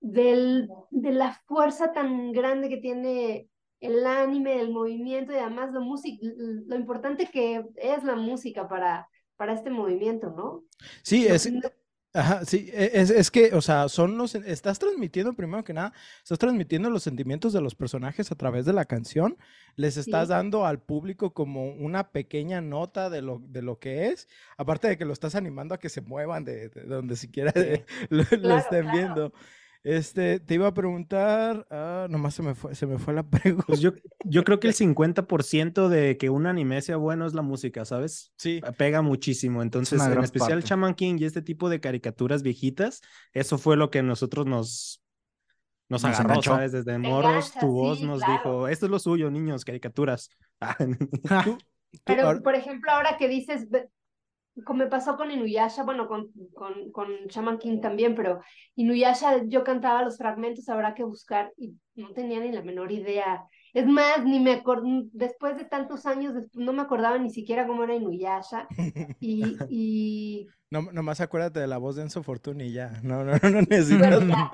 del, 0.00 0.68
de 0.90 1.12
la 1.12 1.34
fuerza 1.46 1.92
tan 1.92 2.32
grande 2.32 2.68
que 2.68 2.78
tiene 2.78 3.48
el 3.80 4.06
anime, 4.06 4.60
el 4.60 4.72
movimiento 4.72 5.32
y 5.32 5.36
además 5.36 5.72
lo, 5.72 5.80
lo 5.80 6.76
importante 6.76 7.26
que 7.26 7.64
es 7.76 8.04
la 8.04 8.16
música 8.16 8.68
para, 8.68 9.08
para 9.36 9.54
este 9.54 9.70
movimiento, 9.70 10.30
¿no? 10.30 10.64
Sí, 11.02 11.26
es, 11.26 11.50
no- 11.50 11.60
Ajá, 12.12 12.44
sí, 12.44 12.68
e- 12.72 12.90
es, 12.94 13.10
es 13.10 13.30
que, 13.30 13.54
o 13.54 13.60
sea, 13.60 13.88
son 13.88 14.18
los, 14.18 14.34
estás 14.34 14.80
transmitiendo 14.80 15.32
primero 15.34 15.62
que 15.62 15.72
nada, 15.72 15.92
estás 16.20 16.40
transmitiendo 16.40 16.90
los 16.90 17.04
sentimientos 17.04 17.52
de 17.52 17.60
los 17.60 17.76
personajes 17.76 18.32
a 18.32 18.34
través 18.34 18.64
de 18.66 18.72
la 18.72 18.84
canción, 18.84 19.36
les 19.76 19.96
estás 19.96 20.26
Sí. 20.26 20.30
dando 20.30 20.66
al 20.66 20.80
público 20.82 21.32
como 21.32 21.70
una 21.70 22.10
pequeña 22.10 22.60
nota 22.60 23.10
de 23.10 23.22
lo, 23.22 23.38
de 23.46 23.62
lo 23.62 23.78
que 23.78 24.08
es, 24.08 24.26
aparte 24.56 24.88
de 24.88 24.98
que 24.98 25.04
lo 25.04 25.12
estás 25.12 25.36
animando 25.36 25.72
a 25.74 25.78
que 25.78 25.88
se 25.88 26.00
muevan 26.00 26.44
de, 26.44 26.68
de 26.70 26.82
donde 26.82 27.14
siquiera 27.14 27.52
lo, 28.10 28.24
lo 28.40 28.54
Claro, 28.54 28.56
estén 28.56 28.82
claro. 28.82 28.92
viendo. 28.98 29.32
Este, 29.82 30.40
te 30.40 30.54
iba 30.54 30.66
a 30.66 30.74
preguntar, 30.74 31.66
ah, 31.70 32.06
nomás 32.10 32.34
se 32.34 32.42
me 32.42 32.54
fue, 32.54 32.74
se 32.74 32.86
me 32.86 32.98
fue 32.98 33.14
la 33.14 33.22
pregunta. 33.22 33.64
Pues 33.66 33.80
yo, 33.80 33.92
yo 34.24 34.44
creo 34.44 34.60
que 34.60 34.68
el 34.68 34.74
50% 34.74 35.88
de 35.88 36.18
que 36.18 36.28
un 36.28 36.46
anime 36.46 36.82
sea 36.82 36.96
bueno 36.96 37.26
es 37.26 37.32
la 37.32 37.42
música, 37.42 37.84
¿sabes? 37.84 38.32
Sí, 38.36 38.60
Pega 38.76 39.00
muchísimo. 39.00 39.62
Entonces, 39.62 40.02
en 40.02 40.22
especial 40.22 40.58
parte. 40.58 40.68
Shaman 40.68 40.94
King 40.94 41.16
y 41.18 41.24
este 41.24 41.40
tipo 41.40 41.70
de 41.70 41.80
caricaturas 41.80 42.42
viejitas, 42.42 43.00
eso 43.32 43.56
fue 43.56 43.76
lo 43.76 43.90
que 43.90 44.02
nosotros 44.02 44.46
nos, 44.46 45.02
nos, 45.88 46.02
Nos 46.02 46.04
agarró, 46.04 46.30
enganchó. 46.30 46.50
¿sabes? 46.52 46.72
Desde 46.72 46.98
morros, 46.98 47.52
tu 47.58 47.68
voz 47.68 48.00
sí, 48.00 48.06
nos 48.06 48.18
claro. 48.18 48.32
dijo, 48.34 48.68
esto 48.68 48.86
es 48.86 48.90
lo 48.90 48.98
suyo, 48.98 49.30
niños, 49.30 49.64
caricaturas. 49.64 50.28
tú, 51.44 51.56
tú 51.56 51.58
Pero, 52.04 52.42
por 52.42 52.54
ejemplo, 52.54 52.90
ahora 52.90 53.16
que 53.18 53.28
dices, 53.28 53.66
me 54.74 54.86
pasó 54.86 55.16
con 55.16 55.30
Inuyasha, 55.30 55.84
bueno, 55.84 56.08
con, 56.08 56.30
con, 56.54 56.90
con 56.92 57.08
Shaman 57.28 57.58
King 57.58 57.80
también, 57.80 58.14
pero 58.14 58.40
Inuyasha 58.74 59.44
yo 59.46 59.64
cantaba 59.64 60.02
los 60.02 60.18
fragmentos, 60.18 60.68
habrá 60.68 60.94
que 60.94 61.04
buscar, 61.04 61.52
y 61.56 61.74
no 61.94 62.12
tenía 62.12 62.40
ni 62.40 62.52
la 62.52 62.62
menor 62.62 62.92
idea. 62.92 63.44
Es 63.72 63.86
más, 63.86 64.24
ni 64.24 64.40
me 64.40 64.62
después 65.12 65.56
de 65.56 65.64
tantos 65.64 66.04
años, 66.06 66.34
no 66.54 66.72
me 66.72 66.82
acordaba 66.82 67.18
ni 67.18 67.30
siquiera 67.30 67.66
cómo 67.66 67.84
era 67.84 67.94
Inuyasha, 67.94 68.66
y, 69.20 69.56
y 69.68 70.48
no, 70.70 70.82
nomás 70.92 71.20
acuérdate 71.20 71.58
de 71.60 71.66
la 71.66 71.78
voz 71.78 71.96
de 71.96 72.02
Enzo 72.02 72.22
Fortuna 72.22 72.62
y 72.64 72.72
ya, 72.72 73.00
no, 73.02 73.24
no, 73.24 73.32
no 73.42 73.62
necesitas. 73.62 74.24
bueno, 74.24 74.28
ya, 74.28 74.52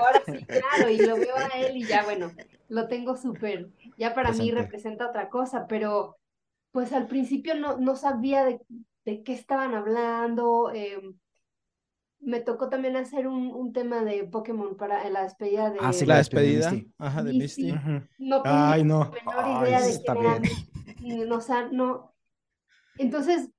ahora 0.00 0.22
sí, 0.26 0.44
claro, 0.44 0.90
y 0.90 0.98
lo 0.98 1.16
veo 1.16 1.36
a 1.36 1.58
él 1.58 1.76
y 1.76 1.86
ya, 1.86 2.04
bueno, 2.04 2.32
lo 2.68 2.88
tengo 2.88 3.16
súper, 3.16 3.68
ya 3.96 4.14
para 4.14 4.30
mí 4.30 4.38
Presente. 4.38 4.62
representa 4.62 5.08
otra 5.08 5.28
cosa, 5.28 5.66
pero 5.68 6.16
pues 6.72 6.92
al 6.92 7.06
principio 7.06 7.54
no, 7.54 7.78
no 7.78 7.96
sabía 7.96 8.44
de, 8.44 8.60
de 9.06 9.22
qué 9.24 9.32
estaban 9.32 9.74
hablando. 9.74 10.70
eh, 10.74 11.00
me 12.20 12.40
tocó 12.40 12.68
también 12.68 12.96
hacer 12.96 13.26
un, 13.28 13.52
un 13.54 13.72
tema 13.72 14.02
de 14.04 14.24
Pokémon 14.24 14.76
para 14.76 15.08
la 15.10 15.22
despedida 15.22 15.70
de 15.70 15.78
Ah, 15.80 15.92
sí, 15.92 16.06
La 16.06 16.16
despedida 16.16 16.70
de 16.70 16.76
Misty. 16.76 16.94
ajá, 16.98 17.22
de 17.22 17.32
Misty. 17.32 17.62
Misty. 17.62 17.72
ujú. 17.72 18.08
No 18.18 18.42
tenía 18.42 18.72
Ay, 18.72 18.84
no. 18.84 18.98
la 19.00 19.10
menor 19.10 19.44
Ay, 19.62 19.68
idea 19.68 19.80
de 19.80 19.90
está 19.90 20.12
quién 20.14 20.26
era. 20.26 20.40
Misty, 20.40 21.24
no, 21.26 21.36
o 21.36 21.40
sea, 21.40 21.68
no. 21.70 22.14
Entonces, 22.98 23.50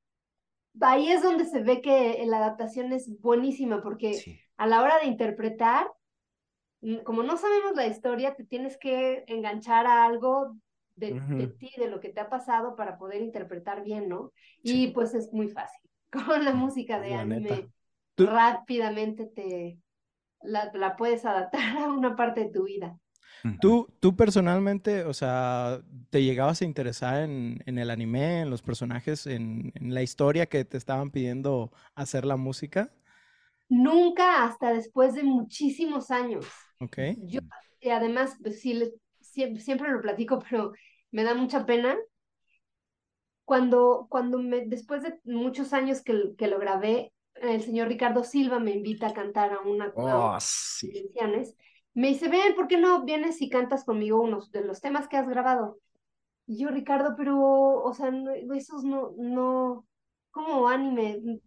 ahí 0.82 1.12
es 1.12 1.24
donde 1.24 1.46
se 1.46 1.62
ve 1.62 1.82
que 1.82 2.24
la 2.28 2.38
adaptación 2.38 2.92
es 2.94 3.20
buenísima, 3.22 3.82
porque 3.82 4.14
Sí. 4.14 4.40
a 4.58 4.68
la 4.68 4.82
hora 4.82 5.00
de 5.00 5.08
interpretar, 5.08 5.88
mm, 6.82 6.98
como 7.00 7.24
no 7.24 7.38
sabemos 7.38 7.76
la 7.76 7.88
historia, 7.88 8.36
te 8.36 8.44
tienes 8.44 8.78
que 8.78 9.24
enganchar 9.28 9.88
a 9.88 10.06
algo 10.06 10.58
de, 10.98 11.24
de 11.30 11.48
Ujú. 11.48 11.54
ti, 11.60 11.72
de 11.78 11.90
lo 11.90 12.02
que 12.02 12.10
te 12.10 12.22
ha 12.22 12.30
pasado 12.30 12.76
para 12.78 12.98
poder 13.00 13.22
interpretar 13.24 13.84
bien, 13.84 14.10
¿no? 14.10 14.34
Y 14.64 14.90
pues 14.90 15.16
es 15.16 15.34
muy 15.34 15.50
fácil. 15.50 15.82
Con 16.12 16.46
la 16.46 16.54
música 16.54 17.00
de 17.02 17.16
La 17.16 17.22
anime. 17.22 17.72
Tú- 18.16 18.28
rápidamente 18.28 19.28
te 19.28 19.80
la, 20.42 20.72
la 20.74 20.96
puedes 20.98 21.26
adaptar 21.26 21.78
a 21.80 21.92
una 21.92 22.16
parte 22.16 22.42
de 22.46 22.52
tu 22.52 22.66
vida. 22.66 22.98
Tú, 23.60 23.88
tú 24.00 24.16
personalmente, 24.16 25.04
o 25.06 25.14
sea, 25.14 25.82
¿te 26.12 26.24
llegabas 26.24 26.62
a 26.62 26.66
interesar 26.66 27.24
en, 27.24 27.64
en 27.66 27.80
el 27.80 27.90
anime, 27.90 28.42
en 28.42 28.50
los 28.52 28.62
personajes, 28.62 29.26
en, 29.26 29.72
en 29.76 29.94
la 29.94 30.04
historia 30.04 30.46
que 30.48 30.64
te 30.66 30.78
estaban 30.78 31.10
pidiendo 31.12 31.72
hacer 31.96 32.26
la 32.26 32.36
música? 32.38 32.92
nunca 33.70 34.44
hasta 34.46 34.74
después 34.74 35.16
de 35.16 35.24
muchísimos 35.24 36.12
años. 36.12 36.46
Ok. 36.80 36.98
Yo, 37.14 37.40
y 37.80 37.90
además, 37.90 38.38
pues, 38.42 38.62
sí, 38.62 38.80
siempre, 39.22 39.62
siempre 39.62 39.92
lo 39.92 40.02
platico, 40.02 40.40
pero 40.50 40.74
me 41.18 41.24
da 41.28 41.34
mucha 41.36 41.66
pena. 41.66 41.98
Cuando, 43.46 44.08
cuando 44.10 44.40
me, 44.40 44.66
después 44.66 45.02
de 45.04 45.20
muchos 45.24 45.74
años 45.74 46.02
que, 46.04 46.36
que 46.38 46.48
lo 46.48 46.60
grabé, 46.60 47.14
el 47.36 47.62
señor 47.64 47.88
Ricardo 47.88 48.24
Silva 48.24 48.60
me 48.60 48.72
invita 48.72 49.08
a 49.08 49.14
cantar 49.14 49.54
a 49.54 49.62
una, 49.62 49.94
Oh, 49.96 50.38
sí. 50.40 51.10
Me 51.94 52.10
dice, 52.10 52.30
ven, 52.30 52.56
¿por 52.56 52.68
qué 52.68 52.78
no 52.78 53.04
vienes 53.06 53.42
y 53.42 53.50
cantas 53.50 53.84
conmigo 53.84 54.22
unos 54.22 54.52
de 54.52 54.64
los 54.64 54.82
temas 54.82 55.08
que 55.08 55.18
has 55.18 55.28
grabado? 55.28 55.80
Y 56.48 56.60
yo, 56.60 56.70
Ricardo, 56.70 57.16
pero, 57.18 57.38
o 57.40 57.94
sea, 57.94 58.12
no- 58.12 58.32
esos 58.56 58.84
no, 58.86 59.14
no, 59.18 59.88
como 60.32 60.70
anime, 60.70 61.42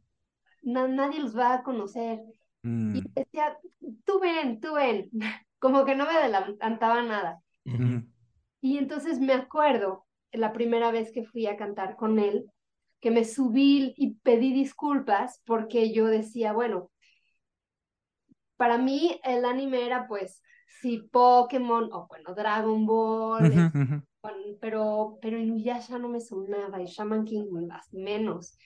na- 0.62 0.88
nadie 0.88 1.20
los 1.20 1.36
va 1.38 1.54
a 1.54 1.62
conocer. 1.62 2.20
Mm, 2.64 2.98
Y 2.98 3.02
decía, 3.14 3.58
tú 4.04 4.20
ven, 4.20 4.60
tú 4.60 4.74
ven, 4.74 5.10
como 5.60 5.84
que 5.84 5.94
no 5.96 6.06
me 6.06 6.12
adelantaba 6.12 7.02
nada. 7.02 7.42
ujú. 7.66 8.02
Y 8.60 8.78
entonces 8.78 9.20
me 9.20 9.32
acuerdo 9.34 10.06
la 10.32 10.52
primera 10.52 10.90
vez 10.90 11.12
que 11.12 11.24
fui 11.24 11.46
a 11.46 11.56
cantar 11.56 11.96
con 11.96 12.18
él, 12.18 12.50
que 13.00 13.10
me 13.10 13.24
subí 13.24 13.94
y 13.96 14.14
pedí 14.16 14.52
disculpas 14.52 15.42
porque 15.46 15.92
yo 15.92 16.06
decía, 16.06 16.52
bueno, 16.52 16.90
para 18.56 18.78
mí 18.78 19.20
el 19.24 19.44
anime 19.44 19.86
era 19.86 20.06
pues, 20.06 20.42
sí, 20.80 21.08
Pokémon 21.12 21.88
o 21.92 22.06
bueno, 22.08 22.34
Dragon 22.34 22.86
Ball, 22.86 23.46
Ujú, 23.46 23.52
es- 23.52 23.68
ujú. 23.80 23.96
bueno, 24.22 24.38
pero, 24.60 25.18
pero 25.22 25.38
Inuyasha 25.38 25.98
no 25.98 26.08
me 26.08 26.20
sonaba 26.20 26.80
y 26.82 26.86
Shaman 26.86 27.24
King 27.24 27.46
más 27.66 27.92
menos. 27.94 28.58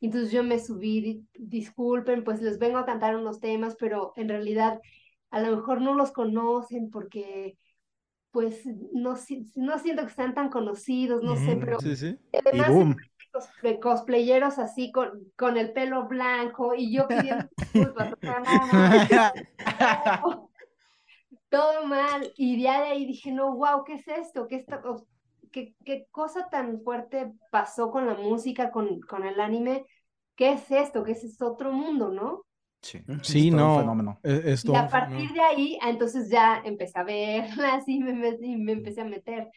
Entonces 0.00 0.32
yo 0.32 0.42
me 0.42 0.58
subí, 0.58 1.00
di- 1.02 1.28
disculpen, 1.34 2.24
pues 2.24 2.40
les 2.42 2.58
vengo 2.58 2.78
a 2.78 2.86
cantar 2.86 3.16
unos 3.16 3.40
temas, 3.40 3.76
pero 3.78 4.12
en 4.16 4.28
realidad 4.28 4.80
a 5.30 5.40
lo 5.40 5.56
mejor 5.56 5.80
no 5.82 5.94
los 5.94 6.12
conocen 6.12 6.90
porque 6.90 7.58
pues 8.32 8.62
no, 8.94 9.16
si- 9.16 9.50
no 9.56 9.78
siento 9.80 10.04
que 10.06 10.12
sean 10.14 10.34
tan 10.34 10.50
conocidos, 10.50 11.22
no 11.24 11.36
sé, 11.36 11.56
Ujú, 11.56 11.66
pero 11.66 11.82
Sí, 11.82 11.96
sí. 11.96 12.18
Y 12.32 12.38
además 12.38 12.68
boom. 12.68 12.96
cos- 13.32 13.80
cosplayeros 13.80 14.58
así 14.60 14.92
con, 14.92 15.32
con 15.36 15.56
el 15.58 15.72
pelo 15.74 16.08
blanco 16.08 16.74
y 16.76 16.92
yo 16.94 17.08
pidiendo 17.08 17.44
disculpas, 17.58 18.12
o 18.12 18.18
sea, 18.24 18.40
no, 18.40 18.66
no, 18.66 18.84
todo 21.48 21.84
mal. 21.86 22.32
Y 22.36 22.60
ya 22.62 22.82
de 22.82 22.88
ahí 22.88 23.06
dije, 23.06 23.32
no, 23.32 23.54
wow, 23.56 23.84
¿qué 23.84 23.94
es 23.94 24.08
esto? 24.08 24.46
¿Qué, 24.48 24.56
esta- 24.56 24.82
o- 24.84 25.06
qué, 25.50 25.74
qué 25.84 26.06
cosa 26.10 26.48
tan 26.50 26.80
fuerte 26.82 27.32
pasó 27.50 27.90
con 27.90 28.06
la 28.06 28.14
música, 28.14 28.70
con, 28.70 29.00
con 29.02 29.24
el 29.24 29.40
anime? 29.40 29.86
¿Qué 30.36 30.52
es 30.52 30.70
esto? 30.70 31.04
¿Qué 31.04 31.12
es 31.12 31.24
este 31.24 31.44
otro 31.44 31.72
mundo, 31.72 32.10
no? 32.10 32.44
Sí, 32.82 33.00
Sí, 33.22 33.32
es 33.34 33.50
todo 33.50 33.60
un 33.62 33.70
no. 33.70 33.72
fenómeno. 33.72 34.20
Es, 34.22 34.44
es 34.44 34.64
Y 34.64 34.64
todo 34.64 34.76
a 34.76 34.90
un 34.90 34.90
partir 34.90 35.32
de 35.32 35.40
ahí, 35.40 35.78
ah, 35.82 35.90
entonces 35.90 36.30
ya 36.30 36.62
empecé 36.64 36.98
a 36.98 37.04
verlas 37.04 37.84
y 37.88 38.00
me, 38.00 38.28
y 38.40 38.56
me 38.56 38.72
empecé 38.72 39.00
a 39.02 39.04
meter. 39.04 39.50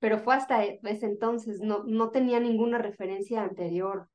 Pero 0.00 0.18
fue 0.20 0.34
hasta 0.36 0.64
e- 0.64 0.80
ese 0.84 1.06
entonces, 1.06 1.60
no, 1.60 1.84
no 1.84 2.10
tenía 2.10 2.40
ninguna 2.40 2.78
referencia 2.78 3.42
anterior 3.42 4.08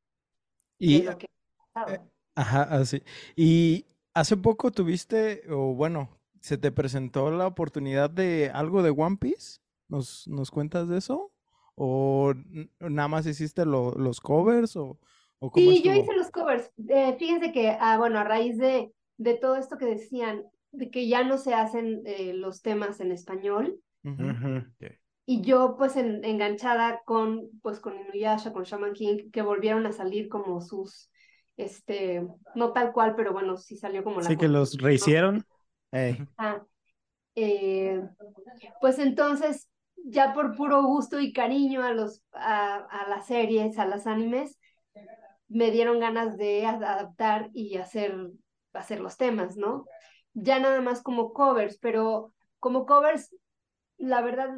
de 0.86 1.00
Y, 1.00 1.04
lo 1.04 1.18
que 1.18 1.28
había 1.76 1.98
pasado. 1.98 2.12
ajá, 2.36 2.64
así. 2.64 3.04
Y 3.36 3.86
hace 4.14 4.38
poco 4.38 4.72
tuviste, 4.72 5.44
o 5.50 5.74
bueno, 5.76 6.10
se 6.42 6.58
te 6.58 6.72
presentó 6.72 7.32
la 7.32 7.48
oportunidad 7.48 8.10
de 8.10 8.52
algo 8.54 8.84
de 8.84 8.92
One 8.92 9.18
Piece. 9.18 9.60
¿Nos, 9.88 10.28
nos 10.28 10.50
cuentas 10.52 10.88
de 10.90 10.98
eso? 10.98 11.32
¿O 11.76 12.34
nada 12.80 13.08
más 13.08 13.26
hiciste 13.26 13.66
lo- 13.66 13.94
los 13.94 14.20
covers? 14.22 14.76
¿O, 14.76 15.00
o 15.44 15.52
cómo 15.52 15.72
Sí, 15.72 15.84
yo 15.84 15.94
hice 15.94 16.14
los 16.14 16.32
covers. 16.32 16.72
Eh, 16.90 17.16
fíjense 17.20 17.52
que, 17.52 17.76
ah, 17.80 17.98
bueno, 17.98 18.20
a 18.20 18.24
raíz 18.24 18.58
de, 18.58 18.92
de 19.18 19.34
todo 19.36 19.56
esto 19.58 19.78
que 19.78 19.86
decían, 19.86 20.44
de 20.72 20.90
que 20.90 21.08
ya 21.08 21.24
no 21.24 21.38
se 21.38 21.54
hacen 21.54 22.02
eh, 22.06 22.34
los 22.34 22.62
temas 22.62 23.00
en 23.00 23.12
español, 23.12 23.80
Ujú. 24.04 24.24
Ujú. 24.24 24.64
y 25.26 25.42
yo 25.42 25.76
pues 25.78 25.96
en- 25.96 26.24
enganchada 26.26 27.02
con, 27.06 27.50
pues 27.62 27.80
con 27.80 27.98
Inuyasha, 28.00 28.52
con 28.54 28.64
Shaman 28.64 28.94
King, 28.94 29.32
que 29.32 29.42
volvieron 29.42 29.86
a 29.86 29.92
salir 29.92 30.30
como 30.30 30.62
sus, 30.62 31.10
este, 31.58 32.26
no 32.56 32.74
tal 32.74 32.92
cual, 32.92 33.16
pero 33.16 33.34
bueno, 33.34 33.58
sí 33.58 33.78
salió 33.78 34.04
como 34.04 34.22
la 34.22 34.30
Sí, 34.30 34.38
que 34.38 34.48
los 34.48 34.78
rehicieron. 34.78 35.46
Ah, 36.38 36.62
eh, 37.36 38.02
pues 38.82 39.00
entonces, 39.00 39.70
ya 40.06 40.34
por 40.34 40.56
puro 40.56 40.84
gusto 40.84 41.20
y 41.20 41.34
cariño 41.34 41.84
a 41.84 41.94
los, 41.94 42.22
a, 42.34 42.76
a 42.78 43.10
las 43.10 43.28
series, 43.28 43.78
a 43.80 43.86
las 43.86 44.08
animes, 44.08 44.60
me 45.48 45.72
dieron 45.72 46.00
ganas 46.00 46.38
de 46.38 46.66
ad- 46.66 46.84
adaptar 46.84 47.50
y 47.54 47.78
hacer, 47.78 48.32
hacer 48.74 49.00
los 49.02 49.18
temas, 49.18 49.58
¿no? 49.58 49.86
Ya 50.34 50.60
nada 50.60 50.82
más 50.82 51.02
como 51.02 51.34
covers, 51.34 51.78
pero 51.80 52.34
como 52.60 52.86
covers, 52.86 53.36
la 53.98 54.22
verdad 54.22 54.50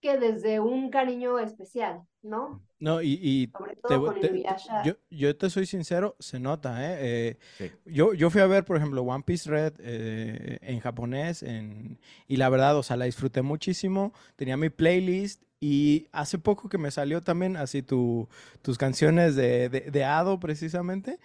que 0.00 0.18
desde 0.18 0.60
un 0.60 0.90
cariño 0.90 1.38
especial, 1.38 2.02
¿no? 2.22 2.62
No, 2.78 3.00
y, 3.00 3.18
y 3.22 3.46
Sobre 3.48 3.74
te 3.74 3.80
todo 3.82 4.00
vo- 4.02 4.06
con 4.06 4.20
te- 4.20 4.44
yo, 4.84 4.94
yo 5.10 5.36
te 5.36 5.48
soy 5.50 5.64
sincero, 5.66 6.14
se 6.18 6.38
nota, 6.38 6.84
¿eh? 6.92 6.98
Eh, 7.00 7.38
Sí. 7.58 7.72
yo, 7.86 8.12
yo 8.12 8.28
fui 8.30 8.40
a 8.42 8.46
ver, 8.46 8.64
por 8.64 8.76
ejemplo, 8.76 9.02
One 9.02 9.24
Piece 9.24 9.48
Red 9.50 9.74
eh, 9.80 10.58
en 10.60 10.80
japonés 10.80 11.42
en, 11.42 11.98
y 12.28 12.36
la 12.36 12.48
verdad, 12.50 12.76
o 12.76 12.82
sea, 12.82 12.96
la 12.96 13.06
disfruté 13.06 13.42
muchísimo. 13.42 14.12
Tenía 14.36 14.56
mi 14.58 14.68
playlist 14.68 15.42
y 15.58 16.06
hace 16.12 16.38
poco 16.38 16.68
que 16.68 16.76
me 16.76 16.90
salió 16.90 17.22
también 17.22 17.56
así 17.56 17.82
tu, 17.82 18.28
tus 18.60 18.76
canciones 18.76 19.36
de, 19.36 19.70
de, 19.70 19.80
de 19.90 20.04
Ado, 20.04 20.38
precisamente. 20.38 21.18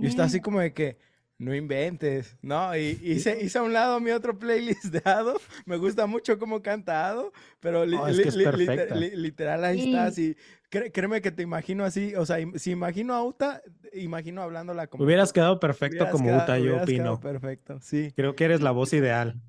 Y 0.00 0.06
está 0.06 0.24
así 0.24 0.40
como 0.42 0.60
de 0.60 0.72
que, 0.74 0.98
no 1.38 1.54
inventes, 1.54 2.36
¿no? 2.42 2.76
Y 2.76 2.98
hice, 3.02 3.40
hice 3.42 3.58
a 3.58 3.62
un 3.62 3.72
lado 3.72 4.00
mi 4.00 4.10
otro 4.10 4.38
playlist 4.38 4.86
de 4.86 5.02
Ado. 5.04 5.40
Me 5.66 5.76
gusta 5.76 6.06
mucho 6.06 6.38
cómo 6.38 6.62
canta 6.62 7.08
Ado, 7.08 7.32
pero 7.60 7.84
li- 7.86 7.96
Oh, 7.96 8.06
es 8.08 8.16
li- 8.16 8.22
que 8.24 8.28
es 8.28 8.36
li- 8.36 8.44
liter- 8.44 8.56
perfecta. 8.66 8.94
li- 8.96 9.16
literal 9.16 9.64
ahí 9.64 9.80
Sí. 9.82 9.90
está, 9.90 10.04
así. 10.06 10.36
Cré- 10.70 10.92
créeme 10.92 11.22
que 11.22 11.30
te 11.30 11.42
imagino 11.42 11.84
así, 11.84 12.14
o 12.14 12.26
sea, 12.26 12.36
si 12.56 12.72
imagino 12.72 13.14
a 13.14 13.22
Uta, 13.24 13.62
imagino 13.94 14.42
hablándola 14.42 14.86
como 14.86 15.04
Hubieras 15.04 15.32
quedado 15.32 15.58
perfecto 15.60 15.96
Hubieras 15.96 16.12
como 16.12 16.24
quedado- 16.26 16.42
Uta, 16.44 16.58
yo 16.58 16.64
hubieras 16.64 16.86
quedado 16.86 17.14
opino. 17.14 17.20
perfecto, 17.32 17.78
sí. 17.80 18.12
Creo 18.14 18.34
que 18.36 18.44
eres 18.44 18.60
la 18.60 18.72
voz 18.72 18.92
ideal. 18.92 19.40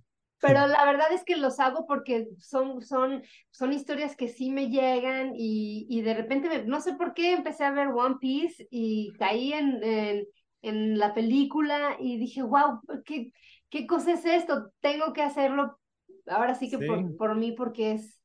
Pero 0.41 0.67
la 0.67 0.85
verdad 0.85 1.11
es 1.11 1.25
que 1.25 1.35
los 1.35 1.59
hago 1.59 1.85
porque 1.85 2.29
son, 2.37 2.81
son, 2.81 3.21
son 3.51 3.73
historias 3.73 4.15
que 4.15 4.29
sí 4.29 4.51
me 4.51 4.69
llegan 4.69 5.33
y, 5.35 5.85
y 5.89 6.01
de 6.01 6.13
repente, 6.13 6.47
me- 6.47 6.63
no 6.63 6.79
sé 6.79 6.93
por 6.93 7.13
qué, 7.13 7.33
empecé 7.33 7.65
a 7.65 7.71
ver 7.71 7.89
One 7.89 8.15
Piece 8.21 8.65
y 8.71 9.11
caí 9.19 9.51
en, 9.51 9.83
en, 9.83 10.25
en 10.61 10.97
la 10.97 11.13
película 11.13 11.95
y 11.99 12.17
dije, 12.17 12.41
wow, 12.43 12.81
¿qué, 13.05 13.31
qué 13.69 13.87
cosa 13.87 14.13
es 14.13 14.25
esto? 14.25 14.71
Tengo 14.81 15.13
que 15.13 15.21
hacerlo 15.21 15.79
ahora 16.27 16.55
sí 16.55 16.69
que 16.69 16.77
Sí. 16.77 16.85
por, 16.87 17.17
por 17.17 17.35
mí 17.35 17.51
porque 17.53 17.93
es, 17.93 18.19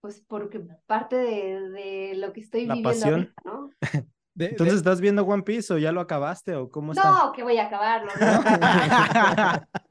pues 0.00 0.24
porque 0.26 0.60
parte 0.86 1.16
de, 1.16 1.68
de 1.70 2.14
lo 2.16 2.32
que 2.32 2.40
estoy 2.40 2.66
La 2.66 2.74
viviendo 2.74 2.90
pasión. 2.90 3.14
ahorita, 3.14 3.42
¿no? 3.44 3.70
De- 3.80 3.80
de- 4.34 4.46
Entonces, 4.50 4.76
¿estás 4.76 5.00
viendo 5.00 5.24
One 5.24 5.42
Piece 5.42 5.72
o 5.74 5.78
ya 5.78 5.92
lo 5.92 6.00
acabaste 6.00 6.54
o 6.56 6.70
cómo 6.70 6.92
está? 6.92 7.10
No, 7.10 7.32
que 7.32 7.42
voy 7.42 7.58
a 7.58 7.66
acabarlo, 7.66 8.10
¿no? 8.20 8.42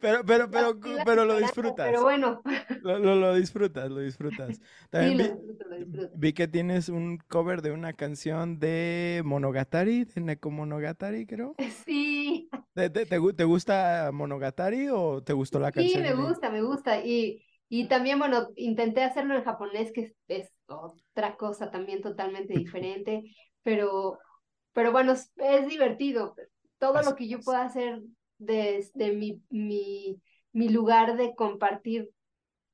pero, 0.00 0.24
pero, 0.24 0.50
pero, 0.50 0.78
Sí, 0.82 0.96
pero 1.04 1.24
lo 1.24 1.36
disfrutas. 1.38 1.82
Pero 1.82 2.02
bueno, 2.02 2.42
Lo, 2.80 2.98
lo, 2.98 3.14
lo 3.16 3.34
disfrutas, 3.34 3.90
lo 3.90 4.00
disfrutas. 4.00 4.60
sí, 4.98 5.14
También 5.14 5.16
lo 5.16 5.24
vi, 5.24 5.36
disfruto, 5.36 5.64
lo 5.68 5.76
disfruto. 5.76 6.14
vi 6.14 6.32
que 6.34 6.48
tienes 6.48 6.88
un 6.88 7.18
cover 7.28 7.62
de 7.62 7.72
una 7.72 7.94
canción 7.94 8.58
de 8.60 9.22
Monogatari, 9.24 10.04
de 10.04 10.20
Neko 10.22 10.50
Monogatari, 10.50 11.26
creo. 11.26 11.58
Sí. 11.84 12.48
¿Te, 12.74 12.88
te, 12.90 13.04
te 13.06 13.18
gu- 13.18 13.34
te 13.36 13.44
gusta 13.44 14.10
Monogatari 14.12 14.88
o 14.90 15.22
te 15.22 15.32
gustó 15.34 15.58
la 15.60 15.72
Sí, 15.72 15.72
canción? 15.72 16.02
me 16.02 16.12
en- 16.12 16.14
gusta, 16.14 16.50
me 16.50 16.62
gusta. 16.62 17.00
Y, 17.04 17.42
y 17.68 17.88
también, 17.88 18.18
bueno, 18.18 18.48
intenté 18.56 19.02
hacerlo 19.02 19.34
en 19.34 19.44
japonés, 19.44 19.92
que 19.92 20.02
es, 20.02 20.14
es 20.28 20.52
otra 20.66 21.36
cosa 21.36 21.70
también 21.70 22.02
totalmente 22.02 22.54
diferente, 22.54 23.24
pero, 23.62 24.18
pero 24.72 24.92
bueno, 24.92 25.12
es, 25.12 25.32
divertido. 25.68 26.34
Todo 26.78 27.02
lo 27.02 27.14
que 27.16 27.28
yo 27.28 27.42
pueda 27.42 27.64
hacer 27.64 28.02
desde 28.44 29.12
mi, 29.12 29.42
mi, 29.50 30.20
mi 30.52 30.68
lugar 30.68 31.16
de 31.16 31.34
compartir 31.34 32.10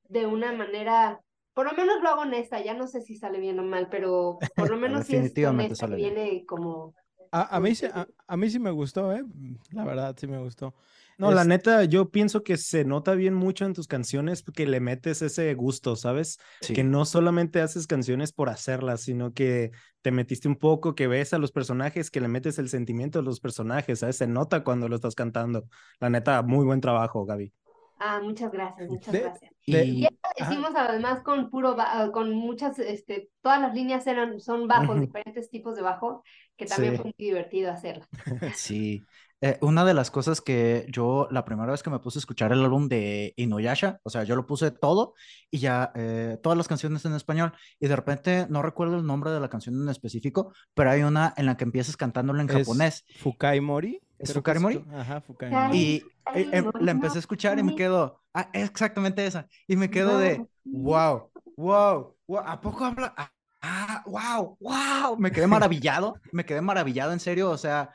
de 0.09 0.25
una 0.27 0.53
manera, 0.53 1.21
por 1.53 1.65
lo 1.67 1.73
menos 1.73 2.01
lo 2.01 2.09
hago 2.09 2.21
honesta, 2.21 2.61
ya 2.63 2.73
no 2.73 2.87
sé 2.87 3.01
si 3.01 3.15
sale 3.17 3.39
bien 3.39 3.59
o 3.59 3.63
mal, 3.63 3.89
pero 3.89 4.47
por 4.55 4.69
lo 4.69 4.77
menos 4.79 5.05
si 5.05 5.15
es 5.15 5.37
Definitivamente 5.37 5.43
honesta, 5.43 5.75
sale 5.75 5.95
que 5.95 5.97
bien. 5.97 6.13
viene 6.13 6.45
como... 6.45 6.95
A, 7.31 7.57
a 7.57 7.59
mí, 7.59 7.73
a, 7.93 8.07
a 8.27 8.37
mí 8.37 8.49
sí 8.49 8.59
me 8.59 8.71
gustó, 8.71 9.13
¿eh? 9.13 9.23
La 9.71 9.85
verdad, 9.85 10.15
sí 10.19 10.27
me 10.27 10.39
gustó. 10.39 10.73
No, 11.19 11.31
la 11.31 11.43
neta, 11.43 11.83
yo 11.83 12.09
pienso 12.09 12.43
que 12.43 12.55
se 12.55 12.85
nota 12.85 13.13
bien 13.13 13.33
mucho 13.33 13.65
en 13.65 13.73
tus 13.73 13.87
canciones 13.87 14.41
porque 14.41 14.65
le 14.65 14.79
metes 14.79 15.21
ese 15.21 15.53
gusto, 15.53 15.95
¿sabes? 15.97 16.39
Sí. 16.61 16.73
Que 16.73 16.83
no 16.83 17.03
solamente 17.03 17.59
haces 17.61 17.87
canciones 17.87 18.31
por 18.31 18.49
hacerlas, 18.49 19.01
sino 19.01 19.33
que 19.33 19.71
te 20.01 20.11
metiste 20.11 20.47
un 20.47 20.55
poco, 20.55 20.95
que 20.95 21.07
ves 21.07 21.33
a 21.33 21.37
los 21.37 21.51
personajes, 21.51 22.09
que 22.09 22.21
le 22.21 22.29
metes 22.29 22.57
el 22.57 22.69
sentimiento 22.69 23.19
a 23.19 23.21
los 23.21 23.41
personajes, 23.41 23.99
¿sabes? 23.99 24.15
Se 24.15 24.27
nota 24.27 24.63
cuando 24.63 24.87
lo 24.87 24.95
estás 24.95 25.13
cantando. 25.13 25.65
La 25.99 26.09
neta, 26.09 26.41
muy 26.41 26.65
buen 26.65 26.79
trabajo, 26.79 27.25
Gaby. 27.25 27.51
Ah, 27.99 28.21
muchas 28.23 28.49
gracias, 28.49 28.89
muchas 28.89 29.11
De- 29.11 29.19
gracias. 29.19 29.51
de- 29.67 29.85
Y 29.85 30.05
Ajá. 30.05 30.53
hicimos 30.53 30.71
además 30.73 31.21
con 31.21 31.49
puro, 31.49 31.75
ba- 31.75 32.09
con 32.13 32.31
muchas, 32.33 32.79
este, 32.79 33.29
todas 33.41 33.59
las 33.59 33.73
líneas 33.75 34.07
eran, 34.07 34.39
son 34.39 34.69
bajos, 34.69 35.01
diferentes 35.01 35.49
tipos 35.49 35.75
de 35.75 35.81
bajo, 35.81 36.23
que 36.55 36.65
también 36.65 36.93
Sí. 36.93 36.97
fue 37.01 37.05
muy 37.07 37.15
divertido 37.17 37.71
hacerlo. 37.71 38.05
sí, 38.55 39.03
Eh, 39.41 39.57
una 39.61 39.85
de 39.85 39.93
las 39.93 40.11
cosas 40.11 40.41
que 40.41 40.85
yo, 40.89 41.27
la 41.31 41.45
primera 41.45 41.71
vez 41.71 41.81
que 41.81 41.89
me 41.89 41.99
puse 41.99 42.19
a 42.19 42.21
escuchar 42.21 42.51
el 42.51 42.63
álbum 42.63 42.89
de 42.89 43.33
Inuyasha, 43.37 43.99
o 44.03 44.09
sea, 44.09 44.23
yo 44.25 44.35
lo 44.35 44.45
puse 44.45 44.71
todo 44.71 45.13
y 45.49 45.59
ya, 45.59 45.93
eh, 45.95 46.37
todas 46.43 46.57
las 46.57 46.67
canciones 46.67 47.05
en 47.05 47.13
español, 47.13 47.53
y 47.79 47.87
de 47.87 47.95
repente 47.95 48.47
no 48.49 48.61
recuerdo 48.61 48.97
el 48.97 49.05
nombre 49.05 49.31
de 49.31 49.39
la 49.39 49.49
canción 49.49 49.81
en 49.81 49.87
específico, 49.87 50.53
pero 50.73 50.91
hay 50.91 51.03
una 51.03 51.33
en 51.37 51.45
la 51.45 51.55
que 51.55 51.63
empiezas 51.63 51.95
cantándolo 51.95 52.41
en 52.41 52.49
Es 52.49 52.57
japonés. 52.57 53.05
Fukai 53.17 53.61
Mori. 53.61 54.01
¿Es 54.17 54.33
Fukai 54.33 54.59
Mori? 54.59 54.83
Ajá, 54.93 55.21
Fukai. 55.21 55.49
Mori. 55.49 55.77
Y 55.77 55.95
eh, 56.35 56.49
eh, 56.51 56.63
la 56.81 56.91
empecé 56.91 57.17
a 57.17 57.19
escuchar 57.19 57.57
y 57.59 57.63
me 57.63 57.75
quedo, 57.75 58.21
ah, 58.33 58.49
exactamente 58.51 59.25
esa, 59.25 59.47
y 59.67 59.77
me 59.77 59.89
quedo 59.89 60.17
de, 60.17 60.45
wow, 60.65 61.31
wow, 61.55 62.15
wow, 62.27 62.39
¿a 62.45 62.59
poco 62.59 62.83
habla? 62.83 63.13
Ah, 63.15 63.31
Ah, 63.61 64.03
wow, 64.05 64.57
wow, 64.61 65.17
me 65.17 65.31
quedé 65.31 65.45
maravillado, 65.45 66.15
me 66.31 66.45
quedé 66.45 66.61
maravillado, 66.61 67.11
en 67.11 67.19
serio, 67.19 67.49
o 67.49 67.57
sea, 67.57 67.93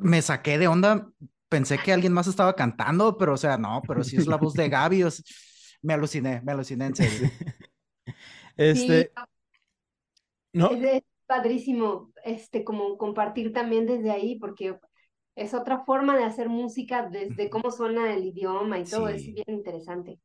me 0.00 0.22
saqué 0.22 0.58
de 0.58 0.68
onda, 0.68 1.10
pensé 1.48 1.78
que 1.78 1.92
alguien 1.92 2.12
más 2.12 2.26
estaba 2.26 2.54
cantando, 2.54 3.16
pero 3.18 3.34
o 3.34 3.36
sea, 3.36 3.56
no, 3.58 3.82
pero 3.86 4.04
sí 4.04 4.16
es 4.16 4.26
la 4.26 4.36
voz 4.36 4.54
de 4.54 4.68
Gaby, 4.70 5.04
o 5.04 5.10
sea, 5.10 5.24
me 5.82 5.94
aluciné, 5.94 6.40
me 6.42 6.52
aluciné 6.52 6.86
en 6.86 6.96
serio. 6.96 7.30
Este, 8.56 9.12
no, 10.52 10.70
Es, 10.70 10.82
es 10.82 11.02
padrísimo, 11.26 12.12
este, 12.24 12.64
como 12.64 12.98
compartir 12.98 13.52
también 13.52 13.86
desde 13.86 14.10
ahí, 14.10 14.38
porque 14.38 14.76
es 15.36 15.54
otra 15.54 15.84
forma 15.84 16.16
de 16.16 16.24
hacer 16.24 16.48
música 16.48 17.08
desde 17.08 17.48
cómo 17.48 17.70
suena 17.70 18.12
el 18.12 18.24
idioma 18.24 18.78
y 18.78 18.84
todo, 18.84 19.08
es 19.08 19.24
bien 19.24 19.44
interesante. 19.48 20.18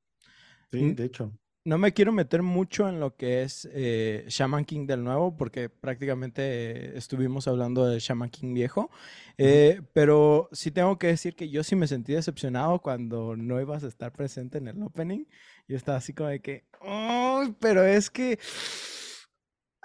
Sí, 0.72 0.84
Mm. 0.84 0.96
de 0.96 1.06
hecho. 1.06 1.32
No 1.66 1.78
me 1.80 1.94
quiero 1.94 2.12
meter 2.12 2.44
mucho 2.44 2.88
en 2.88 3.00
lo 3.00 3.16
que 3.16 3.42
es 3.42 3.68
eh, 3.74 4.24
Shaman 4.28 4.66
King 4.66 4.86
del 4.86 5.04
nuevo, 5.04 5.36
porque 5.36 5.68
prácticamente 5.70 6.42
eh, 6.44 6.98
estuvimos 6.98 7.48
hablando 7.48 7.86
de 7.88 8.00
Shaman 8.00 8.30
King 8.30 8.54
viejo. 8.54 8.92
Eh, 9.38 9.82
pero 9.94 10.48
sí 10.52 10.72
tengo 10.72 10.98
que 11.00 11.08
decir 11.08 11.36
que 11.36 11.50
yo 11.50 11.64
sí 11.64 11.76
me 11.76 11.88
sentí 11.88 12.14
decepcionado 12.14 12.80
cuando 12.80 13.36
no 13.36 13.60
ibas 13.60 13.84
a 13.84 13.88
estar 13.88 14.12
presente 14.14 14.60
en 14.60 14.68
el 14.68 14.82
opening. 14.84 15.26
Yo 15.68 15.76
estaba 15.76 15.98
así 15.98 16.14
como 16.14 16.30
de 16.30 16.40
que, 16.40 16.66
"Ay, 16.82 17.56
pero 17.60 17.84
es 17.84 18.10
que. 18.12 18.40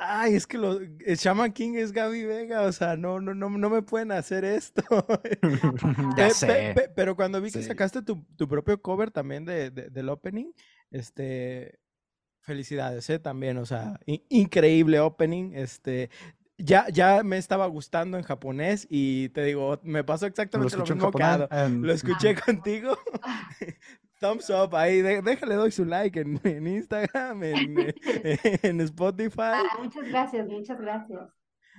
Ay, 0.02 0.34
es 0.34 0.46
que 0.46 0.56
lo, 0.56 0.78
el 0.80 1.16
Shaman 1.16 1.52
King 1.52 1.74
es 1.74 1.92
Gaby 1.92 2.24
Vega, 2.24 2.62
o 2.62 2.72
sea, 2.72 2.96
no, 2.96 3.20
no, 3.20 3.34
no, 3.34 3.50
no 3.50 3.68
me 3.70 3.82
pueden 3.82 4.12
hacer 4.12 4.46
esto. 4.46 4.82
ya 6.16 6.28
Pe- 6.28 6.28
pe- 6.28 6.32
sé. 6.32 6.72
pe- 6.74 6.88
pero 6.96 7.14
cuando 7.16 7.38
vi 7.42 7.50
que 7.50 7.58
Sí. 7.60 7.64
sacaste 7.68 8.00
tu, 8.02 8.24
tu 8.36 8.48
propio 8.48 8.80
cover 8.80 9.10
también 9.10 9.44
de, 9.44 9.70
de- 9.70 9.90
del 9.90 10.08
opening, 10.08 10.52
este, 10.90 11.80
felicidades, 12.40 13.08
¿eh? 13.10 13.18
También, 13.18 13.58
o 13.58 13.66
sea, 13.66 13.98
in- 14.06 14.24
increíble 14.28 15.00
opening, 15.00 15.52
este, 15.54 16.10
ya, 16.58 16.86
ya 16.90 17.22
me 17.22 17.38
estaba 17.38 17.66
gustando 17.66 18.16
en 18.18 18.24
japonés 18.24 18.86
y 18.90 19.28
te 19.30 19.44
digo, 19.44 19.80
me 19.82 20.04
pasó 20.04 20.24
Lo 20.26 20.28
exactamente 20.30 20.76
lo 20.76 20.84
en 20.84 20.94
mismo 20.94 21.10
que. 21.10 21.48
Em, 21.50 21.82
Lo 21.82 21.92
escuché 21.92 22.34
contigo. 22.46 22.98
Thumbs 24.20 24.50
up 24.50 24.76
ahí, 24.76 25.00
de- 25.00 25.22
déjale 25.22 25.54
doy 25.54 25.70
su 25.70 25.86
like 25.86 26.20
en, 26.20 26.38
en 26.44 26.66
Instagram, 26.66 27.42
en, 27.42 27.94
en 28.62 28.80
Spotify. 28.82 29.40
Ah, 29.40 29.78
muchas 29.82 30.06
gracias, 30.08 30.46
muchas 30.46 30.78
gracias. 30.78 31.20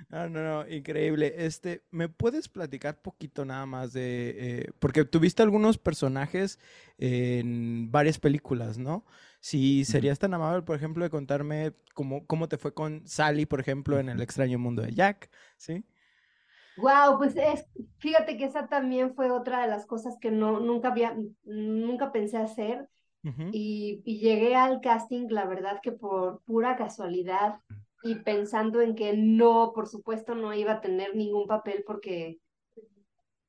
No, 0.10 0.28
no, 0.28 0.42
no, 0.44 0.68
increíble. 0.68 1.34
Este, 1.38 1.84
¿me 1.92 2.10
puedes 2.10 2.50
platicar 2.50 3.02
poquito 3.02 3.46
nada 3.46 3.66
más 3.66 3.94
de, 3.94 4.36
eh, 4.38 4.72
porque 4.80 5.06
tuviste 5.06 5.42
algunos 5.42 5.78
personajes 5.78 6.60
en 6.98 7.90
varias 7.92 8.20
películas, 8.20 8.78
¿no? 8.78 9.06
Si 9.40 9.86
serías 9.86 10.20
tan 10.20 10.34
amable, 10.34 10.64
por 10.64 10.76
ejemplo, 10.76 11.04
de 11.04 11.10
contarme 11.10 11.74
cómo, 11.94 12.26
cómo 12.28 12.48
te 12.50 12.58
fue 12.58 12.74
con 12.74 13.08
Sally, 13.08 13.46
por 13.46 13.62
ejemplo, 13.62 14.00
en 14.00 14.10
El 14.10 14.22
extraño 14.22 14.60
mundo 14.60 14.82
de 14.82 14.94
Jack, 14.94 15.30
¿sí? 15.58 15.86
Wow, 16.76 17.18
pues 17.18 17.36
es, 17.36 17.68
fíjate 18.00 18.38
que 18.38 18.46
esa 18.46 18.68
también 18.68 19.14
fue 19.14 19.30
otra 19.30 19.62
de 19.62 19.68
las 19.68 19.86
cosas 19.86 20.18
que 20.20 20.32
no, 20.32 20.60
nunca 20.60 20.90
había, 20.90 21.16
nunca 21.44 22.12
pensé 22.12 22.38
hacer 22.38 22.88
y, 23.52 24.02
y 24.06 24.20
llegué 24.20 24.56
al 24.56 24.82
casting, 24.82 25.28
la 25.30 25.46
verdad 25.46 25.82
que 25.84 25.92
por 25.92 26.42
pura 26.44 26.78
casualidad 26.78 27.60
y 28.04 28.16
pensando 28.24 28.82
en 28.82 28.96
que 28.96 29.14
no, 29.16 29.72
por 29.74 29.88
supuesto 29.88 30.36
no 30.36 30.54
iba 30.54 30.74
a 30.74 30.82
tener 30.82 31.16
ningún 31.16 31.48
papel 31.48 31.84
porque, 31.86 32.40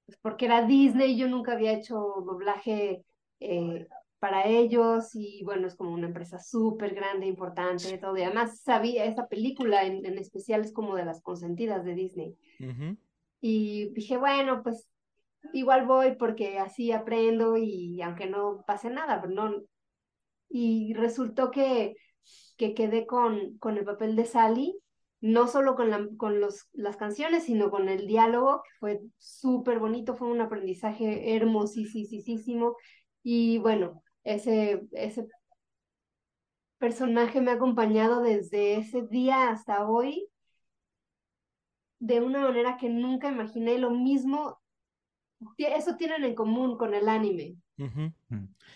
pues 0.07 0.19
porque 0.21 0.47
era 0.47 0.67
Disney, 0.67 1.17
yo 1.17 1.29
nunca 1.29 1.53
había 1.53 1.73
hecho 1.73 1.95
doblaje 2.27 3.05
eh, 3.41 3.87
para 4.19 4.47
ellos 4.47 5.15
y 5.15 5.43
bueno, 5.45 5.67
es 5.67 5.75
como 5.77 5.93
una 5.93 6.07
empresa 6.09 6.39
súper 6.39 6.95
grande, 6.95 7.27
importante, 7.27 7.99
todo 7.99 8.17
y 8.17 8.23
además 8.23 8.61
sabía, 8.61 9.05
esa 9.05 9.27
película 9.27 9.85
en, 9.85 10.05
en 10.07 10.19
especial 10.19 10.63
es 10.63 10.73
como 10.73 10.95
de 10.97 11.05
las 11.05 11.23
consentidas 11.23 11.85
de 11.85 11.95
Disney. 11.95 12.37
ujú. 12.61 12.97
Y 13.41 13.91
dije, 13.95 14.17
bueno, 14.17 14.63
pues 14.63 14.89
igual 15.53 15.87
voy 15.87 16.17
porque 16.17 16.59
así 16.59 16.93
aprendo 16.93 17.57
y 17.57 18.01
aunque 18.03 18.27
no 18.27 18.65
pase 18.67 18.91
nada, 18.91 19.21
pero 19.21 19.35
no. 19.35 19.63
Y 20.49 20.95
resultó 20.95 21.51
que, 21.51 21.95
que 22.57 22.75
quedé 22.75 23.07
con, 23.07 23.59
con 23.59 23.77
el 23.79 23.85
papel 23.85 24.17
de 24.17 24.25
Sally, 24.25 24.79
no 25.21 25.47
solo 25.47 25.77
con, 25.77 25.91
la, 25.91 26.07
con 26.17 26.41
los, 26.41 26.69
las 26.73 26.97
canciones, 26.97 27.45
sino 27.45 27.71
con 27.71 27.89
el 27.89 28.07
diálogo, 28.07 28.63
que 28.63 28.71
fue 28.81 29.01
súper 29.19 29.79
bonito, 29.79 30.17
fue 30.17 30.29
un 30.29 30.41
aprendizaje 30.41 31.37
hermosísimo. 31.37 32.77
Y 33.23 33.59
bueno, 33.59 34.03
ese, 34.25 34.83
ese 34.93 35.29
personaje 36.79 37.41
me 37.41 37.53
ha 37.53 37.55
acompañado 37.55 38.23
desde 38.23 38.77
ese 38.77 39.07
día 39.07 39.51
hasta 39.51 39.89
hoy 39.89 40.29
de 42.01 42.21
una 42.21 42.41
manera 42.41 42.77
que 42.77 42.89
nunca 42.89 43.29
imaginé. 43.31 43.79
Lo 43.79 43.93
mismo, 43.93 44.61
eso 45.57 45.95
tienen 45.97 46.25
en 46.25 46.35
común 46.35 46.77
con 46.77 46.95
el 46.95 47.09
anime. 47.09 47.55
Mm. 47.79 48.09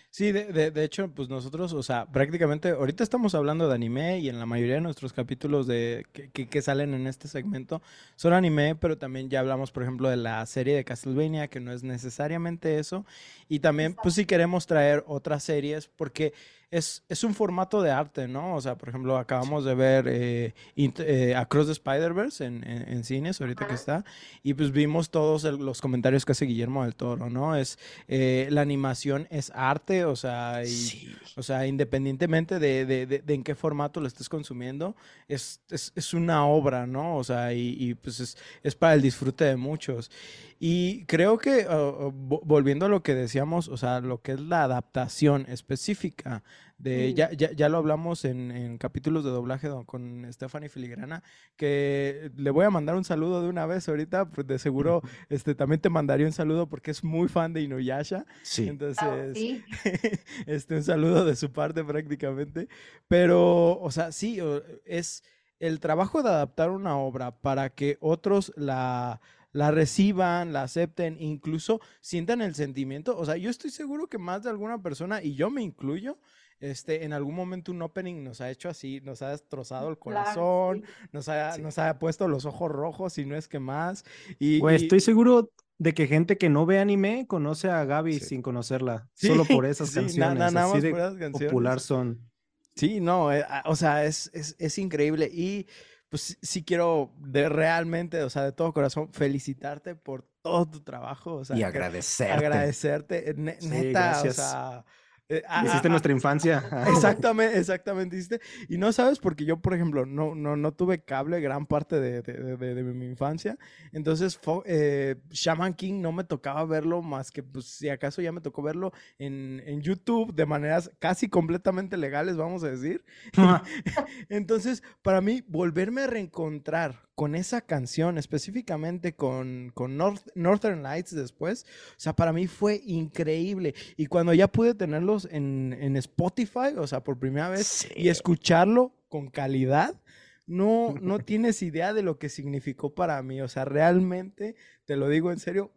Sí, 0.09 0.31
de, 0.31 0.45
de, 0.51 0.71
de 0.71 0.83
hecho, 0.83 1.09
pues 1.13 1.29
nosotros, 1.29 1.71
o 1.73 1.83
sea, 1.83 2.07
prácticamente 2.07 2.69
ahorita 2.69 3.03
estamos 3.03 3.35
hablando 3.35 3.67
de 3.69 3.75
anime 3.75 4.19
y 4.19 4.27
en 4.27 4.39
la 4.39 4.45
mayoría 4.45 4.75
de 4.75 4.81
nuestros 4.81 5.13
capítulos 5.13 5.67
de 5.67 6.05
que, 6.11 6.29
que, 6.31 6.47
que 6.47 6.61
salen 6.61 6.93
en 6.93 7.07
este 7.07 7.27
segmento 7.27 7.81
son 8.15 8.33
anime, 8.33 8.75
pero 8.75 8.97
también 8.97 9.29
ya 9.29 9.39
hablamos, 9.39 9.71
por 9.71 9.83
ejemplo, 9.83 10.09
de 10.09 10.17
la 10.17 10.45
serie 10.45 10.75
de 10.75 10.83
Castlevania, 10.83 11.47
que 11.47 11.59
no 11.59 11.71
es 11.71 11.83
necesariamente 11.83 12.79
eso. 12.79 13.05
Y 13.47 13.59
también, 13.59 13.95
pues 14.01 14.15
sí 14.15 14.25
queremos 14.25 14.65
traer 14.65 15.03
otras 15.07 15.43
series 15.43 15.87
porque 15.87 16.33
es, 16.69 17.03
es 17.07 17.23
un 17.23 17.33
formato 17.33 17.81
de 17.81 17.91
arte, 17.91 18.27
¿no? 18.27 18.55
O 18.55 18.61
sea, 18.61 18.77
por 18.77 18.89
ejemplo, 18.89 19.17
acabamos 19.17 19.63
de 19.63 19.73
ver 19.73 20.05
eh, 20.09 20.53
eh, 20.75 21.33
Across 21.35 21.67
the 21.67 21.71
Spider-Verse 21.71 22.43
en, 22.43 22.67
en, 22.67 22.89
en 22.89 23.03
cines, 23.05 23.39
ahorita 23.39 23.67
que 23.67 23.73
está, 23.73 24.03
y 24.43 24.53
pues 24.53 24.71
vimos 24.73 25.09
todos 25.09 25.45
el- 25.45 25.57
los 25.57 25.79
comentarios 25.79 26.25
que 26.25 26.33
hace 26.33 26.43
Guillermo 26.45 26.83
del 26.83 26.93
Toro, 26.95 27.29
¿no? 27.29 27.55
Es 27.55 27.79
eh, 28.09 28.49
la 28.51 28.61
animación 28.61 28.86
es 28.95 29.51
arte, 29.55 30.05
o 30.05 30.15
sea, 30.15 30.63
y, 30.63 30.67
Sí. 30.67 31.15
o 31.35 31.43
sea, 31.43 31.65
independientemente 31.67 32.59
de, 32.59 32.85
de- 32.85 33.05
de- 33.05 33.19
de 33.19 33.33
en 33.33 33.43
qué 33.43 33.55
formato 33.55 33.99
lo 33.99 34.07
estés 34.07 34.29
consumiendo, 34.29 34.95
es, 35.27 35.61
es, 35.69 35.91
es 35.95 36.13
una 36.13 36.45
obra, 36.45 36.87
¿no? 36.87 37.17
O 37.17 37.23
sea, 37.23 37.53
y, 37.53 37.75
y, 37.79 37.93
pues 37.95 38.19
es, 38.19 38.37
es 38.63 38.75
para 38.75 38.93
el 38.93 39.01
disfrute 39.01 39.45
de 39.45 39.55
muchos. 39.57 40.11
Y 40.59 41.05
creo 41.05 41.37
que, 41.37 41.67
uh, 41.67 42.11
vo- 42.11 42.41
volviendo 42.43 42.85
a 42.87 42.89
lo 42.89 43.03
que 43.03 43.13
decíamos, 43.13 43.67
o 43.67 43.77
sea, 43.77 43.99
lo 43.99 44.21
que 44.21 44.33
es 44.33 44.39
la 44.39 44.63
adaptación 44.63 45.45
específica 45.49 46.43
de, 46.77 47.09
Mm. 47.11 47.15
ya, 47.15 47.31
ya, 47.33 47.51
ya 47.53 47.69
lo 47.69 47.77
hablamos 47.79 48.23
en, 48.23 48.51
en 48.51 48.77
capítulos 48.77 49.23
de 49.23 49.31
doblaje 49.31 49.67
do- 49.67 49.83
con 49.85 50.25
Stephanie 50.31 50.69
Filigrana, 50.69 51.23
que 51.55 52.31
le 52.35 52.51
voy 52.51 52.65
a 52.65 52.69
mandar 52.69 52.95
un 52.95 53.03
saludo 53.03 53.41
de 53.41 53.49
una 53.49 53.65
vez 53.65 53.89
ahorita, 53.89 54.29
pues 54.29 54.45
de 54.45 54.59
seguro 54.59 55.01
este, 55.29 55.55
también 55.55 55.81
te 55.81 55.89
mandaría 55.89 56.25
un 56.27 56.33
saludo 56.33 56.67
porque 56.69 56.91
es 56.91 57.03
muy 57.03 57.27
fan 57.29 57.53
de 57.53 57.61
Inuyasha. 57.61 58.25
Sí. 58.43 58.67
Ah, 58.67 58.69
Entonces, 58.71 59.37
sí. 59.37 59.63
este, 60.45 60.75
un 60.75 60.83
saludo 60.83 61.25
de 61.25 61.35
su 61.35 61.51
parte 61.51 61.83
prácticamente. 61.83 62.67
Pero, 63.07 63.79
o 63.79 63.91
sea, 63.91 64.11
sí, 64.11 64.39
es 64.85 65.23
el 65.59 65.79
trabajo 65.79 66.21
de 66.21 66.29
adaptar 66.29 66.69
una 66.69 66.97
obra 66.97 67.31
para 67.31 67.69
que 67.71 67.97
otros 67.99 68.53
la, 68.55 69.19
la 69.51 69.71
reciban, 69.71 70.53
la 70.53 70.63
acepten, 70.63 71.17
incluso 71.19 71.81
sientan 72.01 72.41
el 72.41 72.53
sentimiento. 72.53 73.17
O 73.17 73.25
sea, 73.25 73.37
yo 73.37 73.49
estoy 73.49 73.71
seguro 73.71 74.07
que 74.07 74.17
más 74.19 74.43
de 74.43 74.51
alguna 74.51 74.81
persona, 74.81 75.23
y 75.23 75.33
yo 75.33 75.49
me 75.49 75.63
incluyo, 75.63 76.19
este, 76.59 77.03
en 77.03 77.13
algún 77.13 77.35
momento 77.35 77.71
un 77.71 77.81
opening 77.81 78.23
nos 78.23 78.41
ha 78.41 78.49
hecho 78.49 78.69
así, 78.69 79.01
nos 79.03 79.21
ha 79.21 79.29
destrozado 79.29 79.89
el 79.89 79.97
Claro, 79.97 80.23
corazón, 80.23 80.83
sí. 80.85 81.07
nos 81.11 81.29
ha, 81.29 81.53
Sí. 81.53 81.61
nos 81.61 81.77
ha 81.77 81.99
puesto 81.99 82.27
los 82.27 82.45
ojos 82.45 82.71
rojos, 82.71 83.13
si 83.13 83.25
no 83.25 83.35
es 83.35 83.47
que 83.47 83.59
más. 83.59 84.03
Y, 84.39 84.59
Güey, 84.59 84.79
y- 84.79 84.83
estoy 84.83 84.99
seguro 84.99 85.51
de 85.79 85.93
que 85.93 86.07
gente 86.07 86.37
que 86.37 86.49
no 86.49 86.65
ve 86.65 86.79
anime 86.79 87.27
conoce 87.27 87.69
a 87.69 87.85
Gaby 87.85 88.19
Sí. 88.19 88.25
sin 88.25 88.41
conocerla, 88.41 89.07
Sí, 89.13 89.27
solo 89.43 89.45
por 89.45 89.65
esas 89.65 89.91
canciones, 89.91 90.17
na- 90.17 90.33
nada 90.51 90.63
así 90.63 90.73
más 90.73 90.81
de 90.83 90.89
por 90.89 90.99
esas 90.99 91.13
canciones. 91.17 91.49
popular 91.49 91.79
son. 91.79 92.29
Sí, 92.75 92.99
no, 92.99 93.31
eh, 93.33 93.43
o 93.65 93.75
sea, 93.75 94.05
es, 94.05 94.29
es, 94.33 94.55
es 94.59 94.77
increíble 94.77 95.29
y 95.33 95.67
pues 96.09 96.37
sí- 96.41 96.63
quiero 96.63 97.11
de 97.19 97.49
realmente, 97.49 98.23
o 98.23 98.29
sea, 98.29 98.43
de 98.43 98.51
todo 98.53 98.71
corazón 98.73 99.11
felicitarte 99.13 99.93
por 99.95 100.25
todo 100.41 100.65
tu 100.69 100.79
trabajo, 100.81 101.33
o 101.35 101.45
sea, 101.45 101.57
Y 101.57 101.63
agradecerte. 101.63 102.33
agradecerte, 102.33 103.29
eh, 103.31 103.33
ne- 103.35 103.59
Sí, 103.59 103.67
neta, 103.67 103.99
gracias. 104.11 104.37
o 104.39 104.41
sea, 104.41 104.85
Eh, 105.29 105.43
ah, 105.47 105.63
Hiciste 105.65 105.87
ah, 105.87 105.91
nuestra 105.91 106.11
infancia. 106.13 106.63
Exactamente, 106.87 107.57
exactamente, 107.59 108.15
¿viste? 108.15 108.39
Y 108.69 108.77
no 108.77 108.93
sabes, 108.93 109.19
porque 109.19 109.43
yo, 109.43 109.57
por 109.57 109.73
ejemplo, 109.73 110.05
no, 110.05 110.35
no, 110.35 110.55
no 110.55 110.71
tuve 110.73 111.03
cable 111.03 111.41
gran 111.41 111.65
parte 111.65 111.99
de, 111.99 112.21
de- 112.21 112.55
de- 112.55 112.75
de 112.75 112.83
mi 112.83 113.05
infancia. 113.07 113.57
Entonces, 113.91 114.39
eh, 114.65 115.15
Shaman 115.31 115.73
King 115.73 116.01
no 116.01 116.13
me 116.13 116.23
tocaba 116.23 116.63
verlo 116.65 117.01
más 117.01 117.31
que, 117.31 117.43
pues, 117.43 117.65
si 117.65 117.89
acaso 117.89 118.21
ya 118.21 118.31
me 118.31 118.39
tocó 118.39 118.61
verlo 118.61 118.93
en, 119.19 119.61
en 119.65 119.81
YouTube 119.81 120.33
de 120.33 120.45
maneras 120.45 120.91
casi 120.99 121.27
completamente 121.27 121.97
legales, 121.97 122.37
vamos 122.37 122.63
a 122.63 122.69
decir. 122.69 123.03
Entonces, 124.29 124.81
para 125.01 125.19
mí, 125.21 125.43
volverme 125.47 126.03
a 126.03 126.07
reencontrar 126.07 127.06
con 127.17 127.35
esa 127.35 127.61
canción, 127.61 128.17
específicamente 128.19 129.15
con, 129.15 129.71
con 129.73 129.97
North- 129.97 130.31
Northern 130.35 130.83
Lights 130.83 131.15
después, 131.15 131.65
o 131.91 131.99
sea, 131.99 132.15
para 132.15 132.31
mí 132.31 132.47
fue 132.47 132.81
increíble. 132.85 133.73
Y 133.97 134.05
cuando 134.05 134.33
ya 134.35 134.47
pude 134.47 134.75
tenerlos 134.75 135.27
en, 135.31 135.75
en 135.81 135.97
Spotify, 135.97 136.75
o 136.77 136.87
sea, 136.87 137.03
por 137.03 137.19
primera 137.19 137.49
vez, 137.49 137.87
y 137.95 138.09
escucharlo 138.09 138.93
con 139.09 139.29
calidad, 139.31 139.99
no, 140.45 140.95
no 141.01 141.19
tienes 141.19 141.63
idea 141.63 141.93
de 141.93 142.03
lo 142.03 142.19
que 142.19 142.29
significó 142.29 142.93
para 142.93 143.21
mí. 143.23 143.41
O 143.41 143.47
sea, 143.47 143.65
realmente, 143.65 144.55
te 144.85 144.95
lo 144.95 145.09
digo 145.09 145.31
en 145.31 145.39
serio, 145.39 145.71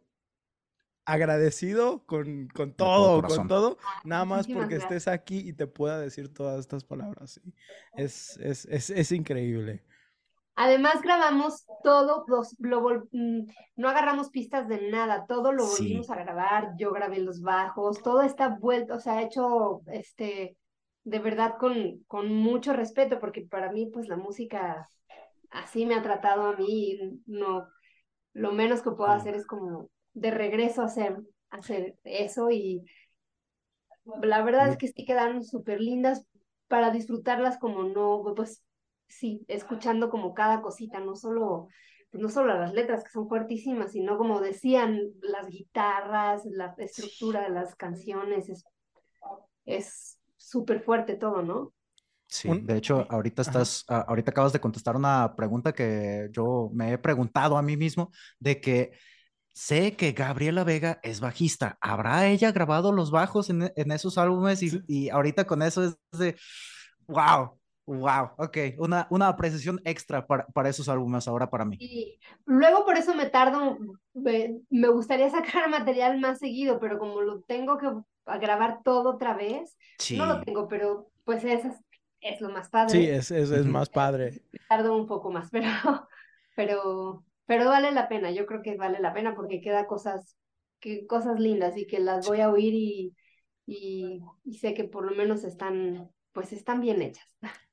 agradecido 1.07 2.05
con, 2.07 2.49
con 2.49 2.73
todo 2.75 3.21
todo, 3.21 3.23
con 3.23 3.49
todo, 3.49 3.79
nada 4.05 4.25
más 4.25 4.47
porque 4.47 4.77
estés 4.77 5.09
aquí 5.09 5.39
y 5.39 5.53
te 5.53 5.67
pueda 5.67 5.99
decir 5.99 6.33
todas 6.33 6.61
estas 6.61 6.85
palabras. 6.85 7.33
sí. 7.33 7.41
Es, 7.97 8.37
es, 8.39 8.67
es, 8.67 8.91
es 8.91 9.13
increíble. 9.13 9.83
Además 10.57 11.01
grabamos 11.03 11.67
todo, 11.83 12.25
los- 12.29 12.55
lo 12.59 12.83
mm, 13.13 13.47
no 13.77 13.89
agarramos 13.89 14.31
pistas 14.31 14.69
de 14.69 14.91
nada, 14.91 15.25
todo 15.27 15.53
lo 15.53 15.67
Sí. 15.67 15.89
volvimos 15.89 16.11
a 16.11 16.17
grabar, 16.17 16.73
yo 16.79 16.93
grabé 16.93 17.19
los 17.21 17.41
bajos, 17.41 18.03
todo 18.03 18.23
está 18.23 18.49
vuelto, 18.61 18.95
o 18.97 19.01
sea, 19.01 19.23
hecho 19.23 19.81
este 19.87 20.57
de 21.05 21.19
verdad 21.19 21.55
con, 21.59 22.05
con 22.07 22.33
mucho 22.35 22.75
respeto, 22.75 23.19
porque 23.21 23.43
para 23.43 23.73
mí 23.73 23.87
pues 23.87 24.07
la 24.09 24.17
música 24.17 24.91
así 25.51 25.87
me 25.87 25.95
ha 25.95 26.03
tratado 26.03 26.45
a 26.45 26.57
mí, 26.57 26.93
y 26.93 27.21
no, 27.27 27.67
lo 28.35 28.53
menos 28.53 28.83
que 28.83 28.91
puedo 28.93 29.11
Sí. 29.11 29.17
hacer 29.19 29.35
es 29.35 29.47
como 29.47 29.89
de 30.15 30.31
regreso 30.31 30.83
hacer, 30.83 31.19
hacer 31.51 31.97
eso 32.05 32.51
y 32.51 32.85
la 34.23 34.43
verdad 34.43 34.69
es 34.71 34.77
que 34.77 34.89
sí 34.89 35.05
quedaron 35.05 35.45
súper 35.45 35.81
lindas 35.81 36.25
para 36.69 36.91
disfrutarlas 36.91 37.59
como 37.59 37.85
no, 37.85 38.23
pues 38.37 38.63
sí, 39.11 39.45
escuchando 39.49 40.09
como 40.09 40.33
cada 40.33 40.63
cosita, 40.63 41.01
no 41.01 41.15
solo, 41.15 41.69
pues 42.11 42.23
no 42.23 42.29
solo 42.31 42.55
las 42.55 42.73
letras 42.73 43.05
que 43.05 43.11
son 43.11 43.29
fuertísimas, 43.29 43.93
sino 43.93 44.17
como 44.17 44.41
decían 44.41 44.99
las 45.21 45.49
guitarras, 45.49 46.45
la 46.47 46.75
estructura 46.79 47.43
de 47.43 47.51
las 47.51 47.75
canciones, 47.75 48.49
es 48.49 48.65
es 49.67 50.19
súper 50.37 50.81
fuerte 50.81 51.17
todo, 51.17 51.43
¿no? 51.43 51.73
Sí, 52.27 52.49
de 52.63 52.77
hecho, 52.77 53.07
ahorita 53.11 53.43
estás, 53.43 53.85
ahorita 53.89 54.31
acabas 54.31 54.53
de 54.53 54.61
contestar 54.61 54.97
una 54.97 55.35
pregunta 55.35 55.73
que 55.73 56.29
yo 56.33 56.71
me 56.73 56.93
he 56.93 56.99
preguntado 56.99 57.57
a 57.59 57.63
mí 57.63 57.77
mismo, 57.77 58.11
de 58.39 58.61
que 58.61 58.93
sé 59.53 59.97
que 59.97 60.13
Gabriela 60.13 60.63
Vega 60.63 61.01
es 61.03 61.21
bajista. 61.21 61.77
¿Habrá 61.81 62.29
ella 62.29 62.53
grabado 62.53 62.93
los 62.93 63.11
bajos 63.11 63.51
en, 63.51 63.73
en 63.75 63.93
esos 63.93 64.17
álbumes? 64.17 64.63
Y, 64.63 64.71
Sí. 64.71 64.81
y 64.87 65.09
ahorita 65.09 65.45
con 65.47 65.63
eso 65.63 65.85
es 65.85 65.97
de, 66.19 66.37
wow, 67.09 67.60
wow, 67.99 68.31
ok, 68.39 68.59
una, 68.79 69.07
una 69.11 69.29
apreciación 69.29 69.81
extra 69.85 70.27
para, 70.27 70.47
para 70.47 70.69
esos 70.69 70.89
álbumes 70.89 71.27
ahora 71.29 71.51
para 71.51 71.65
mí. 71.65 71.77
Y 71.79 72.19
luego 72.47 72.85
por 72.85 72.97
eso 72.97 73.15
me 73.15 73.27
tardo, 73.27 73.79
me, 74.15 74.61
me 74.71 74.89
gustaría 74.89 75.31
sacar 75.31 75.69
material 75.69 76.21
más 76.21 76.39
seguido, 76.39 76.79
pero 76.79 76.99
como 76.99 77.21
lo 77.21 77.41
tengo 77.43 77.79
que 77.79 77.89
grabar 78.39 78.83
todo 78.83 79.15
otra 79.15 79.35
vez, 79.35 79.77
Sí, 79.99 80.17
no 80.17 80.27
lo 80.27 80.41
tengo, 80.43 80.69
pero 80.69 81.11
pues 81.25 81.45
es, 81.45 81.65
es 82.21 82.41
lo 82.41 82.51
más 82.51 82.69
padre. 82.69 82.91
Sí, 82.91 83.07
es, 83.07 83.31
es, 83.31 83.51
es 83.51 83.67
más 83.67 83.89
padre. 83.89 84.43
tardo 84.69 84.97
un 84.97 85.07
poco 85.07 85.31
más, 85.31 85.49
pero, 85.53 85.69
pero, 86.55 87.25
pero 87.47 87.67
vale 87.67 87.93
la 87.93 88.09
pena, 88.09 88.31
yo 88.31 88.47
creo 88.47 88.63
que 88.63 88.77
vale 88.77 89.01
la 89.01 89.13
pena 89.13 89.35
porque 89.35 89.61
queda 89.61 89.87
cosas, 89.87 90.37
que, 90.79 91.07
cosas 91.07 91.41
lindas 91.41 91.77
y 91.77 91.87
que 91.87 92.01
las 92.01 92.27
voy 92.29 92.41
a 92.41 92.51
oír 92.51 92.75
y, 92.75 93.17
y, 93.67 94.21
y 94.45 94.59
sé 94.59 94.75
que 94.75 94.85
por 94.85 95.05
lo 95.05 95.17
menos 95.17 95.45
están, 95.45 96.11
pues 96.33 96.53
están 96.53 96.81
bien 96.81 97.03
hechas. 97.03 97.27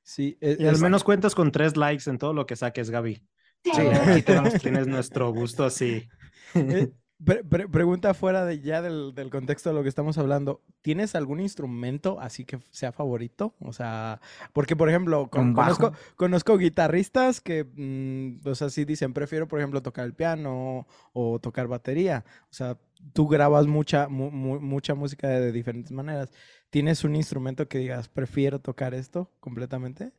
Sí, 0.08 0.38
es- 0.40 0.58
Y 0.58 0.66
al 0.66 0.78
menos 0.80 1.04
cuentas 1.04 1.34
con 1.34 1.52
tres 1.52 1.76
likes 1.76 2.08
en 2.08 2.16
todo 2.16 2.32
lo 2.32 2.46
que 2.46 2.56
saques, 2.56 2.88
Gaby. 2.90 3.16
Sí, 3.62 3.70
Sí. 3.74 3.80
aquí 3.82 4.22
tenemos 4.52 4.54
Tienes 4.54 4.86
nuestro 4.86 5.30
gusto 5.34 5.64
así. 5.66 6.08
Eh, 6.54 6.90
pre- 7.22 7.44
pre- 7.44 7.68
pregunta 7.68 8.14
fuera 8.14 8.46
de 8.46 8.60
ya 8.62 8.80
del, 8.80 9.12
del 9.14 9.28
contexto 9.28 9.68
de 9.68 9.74
lo 9.74 9.82
que 9.82 9.90
estamos 9.90 10.16
hablando. 10.16 10.62
¿Tienes 10.80 11.14
algún 11.14 11.40
instrumento 11.40 12.18
así 12.20 12.46
que 12.46 12.58
sea 12.70 12.90
favorito? 12.90 13.54
O 13.60 13.74
sea, 13.74 14.18
porque 14.54 14.76
por 14.76 14.88
ejemplo, 14.88 15.28
con- 15.28 15.52
conozco, 15.52 15.92
conozco 16.16 16.56
guitarristas 16.56 17.42
que, 17.42 17.64
mm, 17.70 18.48
o 18.48 18.54
sea, 18.54 18.70
sí 18.70 18.86
dicen, 18.86 19.12
prefiero 19.12 19.46
por 19.46 19.58
ejemplo 19.58 19.82
tocar 19.82 20.06
el 20.06 20.14
piano 20.14 20.86
o 21.12 21.38
tocar 21.38 21.66
batería. 21.68 22.24
O 22.44 22.54
sea, 22.54 22.78
tú 23.12 23.28
grabas 23.28 23.66
mucha, 23.66 24.08
mu- 24.08 24.30
mu- 24.30 24.60
mucha 24.60 24.94
música 24.94 25.28
de, 25.28 25.52
diferentes 25.52 25.92
maneras. 25.92 26.30
¿Tienes 26.70 27.04
un 27.04 27.16
instrumento 27.16 27.68
que 27.68 27.78
digas, 27.78 28.08
prefiero 28.08 28.60
tocar 28.60 28.94
esto 28.94 29.30
completamente? 29.40 30.12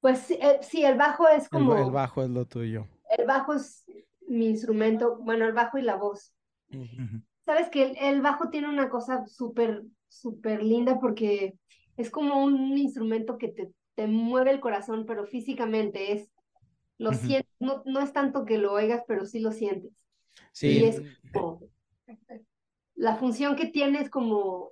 Pues 0.00 0.20
sí, 0.20 0.38
eh, 0.40 0.58
sí, 0.62 0.84
el 0.84 0.96
bajo 0.96 1.28
es 1.28 1.48
como, 1.50 1.74
el 1.76 1.90
bajo 1.90 2.22
es 2.22 2.30
lo 2.30 2.44
tuyo. 2.46 2.86
el 3.18 3.26
bajo 3.26 3.54
es 3.54 3.84
mi 4.28 4.46
instrumento, 4.48 5.16
bueno, 5.18 5.44
el 5.46 5.52
bajo 5.52 5.78
y 5.78 5.82
la 5.82 5.96
voz. 5.96 6.32
Sabes 7.44 7.68
que 7.70 7.82
el, 7.84 7.96
el 7.98 8.22
bajo 8.22 8.50
tiene 8.50 8.68
una 8.68 8.88
cosa 8.90 9.24
súper, 9.26 9.84
súper 10.08 10.62
linda 10.62 10.98
porque 11.00 11.54
es 11.96 12.10
como 12.10 12.42
un 12.44 12.76
instrumento 12.76 13.38
que 13.38 13.48
te, 13.48 13.72
te 13.94 14.06
mueve 14.06 14.50
el 14.50 14.60
corazón, 14.60 15.06
pero 15.06 15.26
físicamente 15.26 16.12
es, 16.12 16.28
lo 16.98 17.14
sientes, 17.14 17.52
no, 17.60 17.82
no 17.86 18.00
es 18.00 18.12
tanto 18.12 18.44
que 18.44 18.58
lo 18.58 18.72
oigas, 18.74 19.04
pero 19.08 19.26
sí 19.26 19.40
lo 19.40 19.52
sientes. 19.52 19.92
Sí, 20.52 20.66
Y 20.66 20.84
es 20.84 21.02
como, 21.32 21.60
la 22.94 23.16
función 23.16 23.56
que 23.56 23.66
tiene 23.66 24.00
es 24.00 24.10
como, 24.10 24.70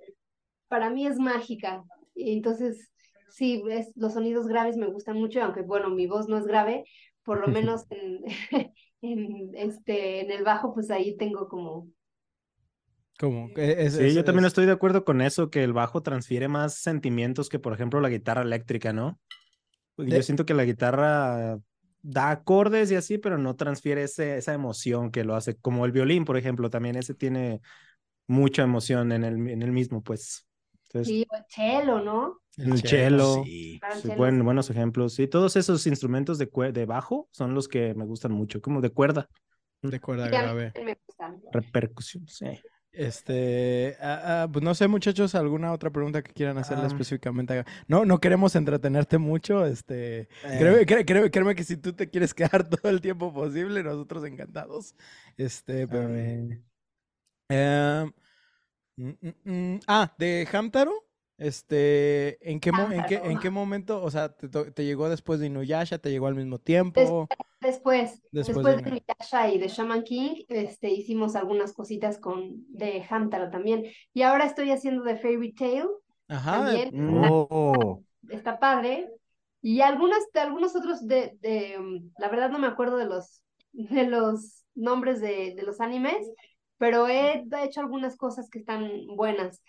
para 0.67 0.89
mí 0.89 1.07
es 1.07 1.17
mágica. 1.19 1.83
Y 2.15 2.33
entonces, 2.33 2.91
sí, 3.29 3.63
es, 3.69 3.91
los 3.97 4.13
sonidos 4.15 4.47
graves 4.47 4.77
me 4.77 4.87
gustan 4.87 5.17
mucho, 5.17 5.41
aunque 5.43 5.61
bueno, 5.61 5.89
mi 5.89 6.07
voz 6.07 6.27
no 6.29 6.37
es 6.37 6.45
grave, 6.47 6.85
por 7.23 7.39
lo 7.41 7.47
menos 7.49 7.85
en, 7.91 8.21
en, 9.01 9.51
este, 9.55 10.21
en 10.21 10.31
el 10.31 10.43
bajo, 10.43 10.73
pues 10.73 10.91
ahí 10.91 11.17
tengo 11.17 11.47
como 11.49 11.89
como, 13.19 13.51
es- 13.55 13.95
Sí, 13.95 14.03
es- 14.03 14.15
yo 14.15 14.23
también 14.23 14.45
es- 14.45 14.45
estoy 14.45 14.65
de 14.65 14.71
acuerdo 14.73 15.05
con 15.05 15.21
eso, 15.21 15.49
que 15.49 15.63
el 15.63 15.73
bajo 15.73 16.01
transfiere 16.03 16.47
más 16.47 16.75
sentimientos 16.75 17.49
que, 17.49 17.59
por 17.59 17.73
ejemplo, 17.73 18.01
la 18.01 18.09
guitarra 18.09 18.41
eléctrica, 18.41 18.93
¿no? 18.93 19.19
Yo 19.97 20.23
siento 20.23 20.45
que 20.45 20.53
la 20.55 20.65
guitarra 20.65 21.59
da 22.05 22.31
acordes 22.31 22.91
y 22.91 22.95
así, 22.95 23.17
pero 23.17 23.37
no 23.37 23.55
transfiere 23.55 24.03
ese, 24.03 24.37
esa 24.37 24.53
emoción 24.53 25.11
que 25.11 25.23
lo 25.23 25.35
hace, 25.35 25.55
como 25.57 25.85
el 25.85 25.91
violín, 25.91 26.25
por 26.25 26.37
ejemplo, 26.37 26.69
también 26.69 26.95
ese 26.95 27.13
tiene 27.13 27.61
mucha 28.27 28.63
emoción 28.63 29.11
en 29.11 29.23
el, 29.23 29.49
en 29.49 29.61
el 29.61 29.71
mismo, 29.71 30.03
pues. 30.03 30.47
Entonces, 30.87 31.07
Sí, 31.07 31.27
o 31.31 31.35
el 31.35 31.45
cello, 31.49 31.99
¿no? 32.01 32.41
el 32.57 32.81
cello, 32.83 33.43
Sí. 33.43 33.81
Sí, 33.91 34.07
cello, 34.07 34.15
buen- 34.17 34.37
sí. 34.39 34.43
buenos 34.43 34.69
ejemplos. 34.69 35.13
Sí, 35.13 35.27
todos 35.27 35.55
esos 35.55 35.85
instrumentos 35.87 36.37
de, 36.37 36.49
de 36.73 36.85
bajo 36.85 37.27
son 37.31 37.53
los 37.53 37.67
que 37.67 37.93
me 37.95 38.05
gustan 38.05 38.31
mucho, 38.31 38.61
como 38.61 38.81
de 38.81 38.89
cuerda, 38.91 39.29
de 39.81 39.99
cuerda 39.99 40.27
grave. 40.29 40.71
también 40.73 40.85
me 40.85 40.99
gustan. 41.07 41.41
repercusión, 41.51 42.27
sí. 42.27 42.45
Este, 42.97 43.97
ah, 44.01 44.43
ah, 44.43 44.47
pues 44.51 44.63
no 44.63 44.73
sé, 44.73 44.87
muchachos, 44.87 45.35
alguna 45.35 45.71
otra 45.73 45.89
pregunta 45.89 46.21
que 46.21 46.31
quieran 46.33 46.57
hacerle 46.57 46.85
Ah. 46.85 46.87
específicamente. 46.87 47.65
No, 47.87 48.05
no 48.05 48.19
queremos 48.19 48.55
entretenerte 48.55 49.17
mucho. 49.17 49.65
Este, 49.65 50.21
Eh, 50.21 50.27
créeme, 50.59 50.85
cré- 50.85 51.05
créeme- 51.05 51.31
créeme 51.31 51.55
que 51.55 51.63
si 51.63 51.77
tú 51.77 51.93
te 51.93 52.09
quieres 52.09 52.33
quedar 52.33 52.67
todo 52.69 52.89
el 52.89 53.01
tiempo 53.01 53.33
posible, 53.33 53.83
nosotros 53.83 54.23
encantados. 54.25 54.95
Este, 55.37 55.87
pero, 55.87 56.09
em, 56.15 56.61
mm, 58.97 59.09
mm, 59.21 59.51
mm, 59.75 59.79
ah, 59.87 60.13
de 60.17 60.47
Hamtaro. 60.51 61.04
Este, 61.37 62.37
¿en 62.49 62.59
qué, 62.59 62.69
en 62.69 63.03
qué, 63.05 63.15
en 63.23 63.39
qué 63.39 63.49
momento? 63.49 64.01
O 64.01 64.09
sea, 64.09 64.29
te, 64.29 64.85
llegó 64.85 65.09
después 65.09 65.39
de 65.39 65.47
Inuyasha? 65.47 65.97
¿Te 65.97 66.09
llegó 66.09 66.27
al 66.27 66.35
mismo 66.35 66.59
tiempo? 66.59 67.29
Después, 67.61 68.21
Después 68.31 68.47
después 68.47 68.65
de- 68.65 68.81
de 68.83 68.89
Inuyasha 68.89 69.49
y 69.49 69.57
de 69.57 69.67
Shaman 69.67 70.03
King, 70.03 70.43
este, 70.49 70.89
hicimos 70.91 71.35
algunas 71.35 71.73
cositas 71.73 72.19
con 72.19 72.63
de 72.71 73.03
Hamtaro 73.09 73.49
también. 73.49 73.85
Y 74.13 74.21
ahora 74.21 74.45
estoy 74.45 74.71
haciendo 74.71 75.03
de 75.03 75.17
Fairy 75.17 75.53
Tail, 75.53 75.87
Ajá, 76.27 76.71
de- 76.71 76.85
también. 76.85 76.89
Mm, 76.93 77.25
Oh, 77.27 78.03
está 78.29 78.59
padre. 78.59 79.09
Y 79.61 79.81
algunos, 79.81 80.19
de 80.33 80.39
algunos 80.41 80.75
otros 80.75 81.07
de, 81.07 81.37
de, 81.41 81.77
um, 81.79 82.11
la 82.19 82.29
verdad 82.29 82.49
no 82.51 82.59
me 82.59 82.67
acuerdo 82.67 82.97
de 82.97 83.05
los, 83.05 83.41
de 83.73 84.03
los 84.05 84.63
nombres 84.75 85.19
de, 85.21 85.55
de 85.55 85.63
los 85.63 85.81
animes, 85.81 86.29
pero 86.77 87.07
he 87.07 87.45
hecho 87.63 87.81
algunas 87.81 88.15
cosas 88.15 88.49
que 88.49 88.59
están 88.59 88.89
buenas, 89.15 89.63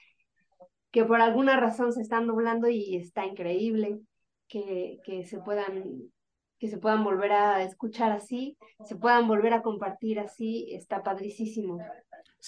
que 0.96 1.04
por 1.04 1.20
alguna 1.20 1.60
razón 1.60 1.92
se 1.92 2.00
están 2.00 2.26
doblando 2.26 2.70
y 2.70 2.96
está 2.96 3.26
increíble 3.26 4.00
que, 4.48 4.98
que 5.04 5.26
se 5.26 5.38
puedan, 5.40 5.84
que 6.58 6.68
se 6.68 6.78
puedan 6.78 7.04
volver 7.04 7.32
a 7.32 7.62
escuchar 7.62 8.12
así, 8.12 8.56
se 8.82 8.96
puedan 8.96 9.28
volver 9.28 9.52
a 9.52 9.60
compartir 9.60 10.18
así, 10.18 10.72
está 10.72 11.02
padricísimo. 11.02 11.76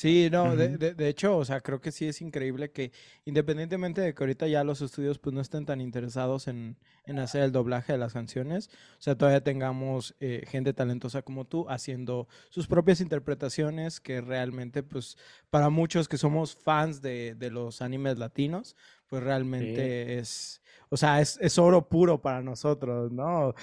Sí, 0.01 0.29
no, 0.31 0.55
de, 0.55 0.69
Ujú. 0.69 0.79
de- 0.79 0.95
de 0.95 1.09
hecho, 1.09 1.37
o 1.37 1.45
sea, 1.45 1.61
creo 1.61 1.81
que 1.81 1.91
sí 1.91 2.07
es 2.07 2.21
increíble 2.23 2.71
que 2.71 2.93
independientemente 3.25 4.01
de 4.01 4.15
que 4.15 4.23
ahorita 4.23 4.47
ya 4.47 4.63
los 4.63 4.81
estudios 4.81 5.19
pues 5.19 5.35
no 5.35 5.41
estén 5.41 5.67
tan 5.67 5.81
interesados 5.81 6.47
en, 6.47 6.77
en 7.05 7.19
hacer 7.19 7.43
el 7.43 7.51
doblaje 7.51 7.95
de 7.95 7.99
las 7.99 8.13
canciones, 8.13 8.69
o 8.99 9.03
sea, 9.03 9.17
todavía 9.19 9.43
tengamos 9.43 10.15
eh, 10.21 10.45
gente 10.47 10.73
talentosa 10.73 11.23
como 11.23 11.47
tú 11.47 11.67
haciendo 11.69 12.29
sus 12.49 12.69
propias 12.69 13.01
interpretaciones 13.01 13.99
que 14.01 14.21
realmente 14.21 14.85
pues 14.85 15.17
para 15.51 15.69
muchos 15.69 16.07
que 16.07 16.17
somos 16.17 16.55
fans 16.55 17.03
de, 17.03 17.35
de 17.35 17.51
los 17.51 17.83
animes 17.83 18.19
latinos, 18.19 18.77
pues 19.09 19.23
realmente 19.23 20.19
es, 20.19 20.61
o 20.91 20.97
sea, 20.97 21.21
es, 21.21 21.39
es 21.43 21.59
oro 21.59 21.89
puro 21.89 22.21
para 22.23 22.43
nosotros, 22.43 23.11
¿no? 23.13 23.55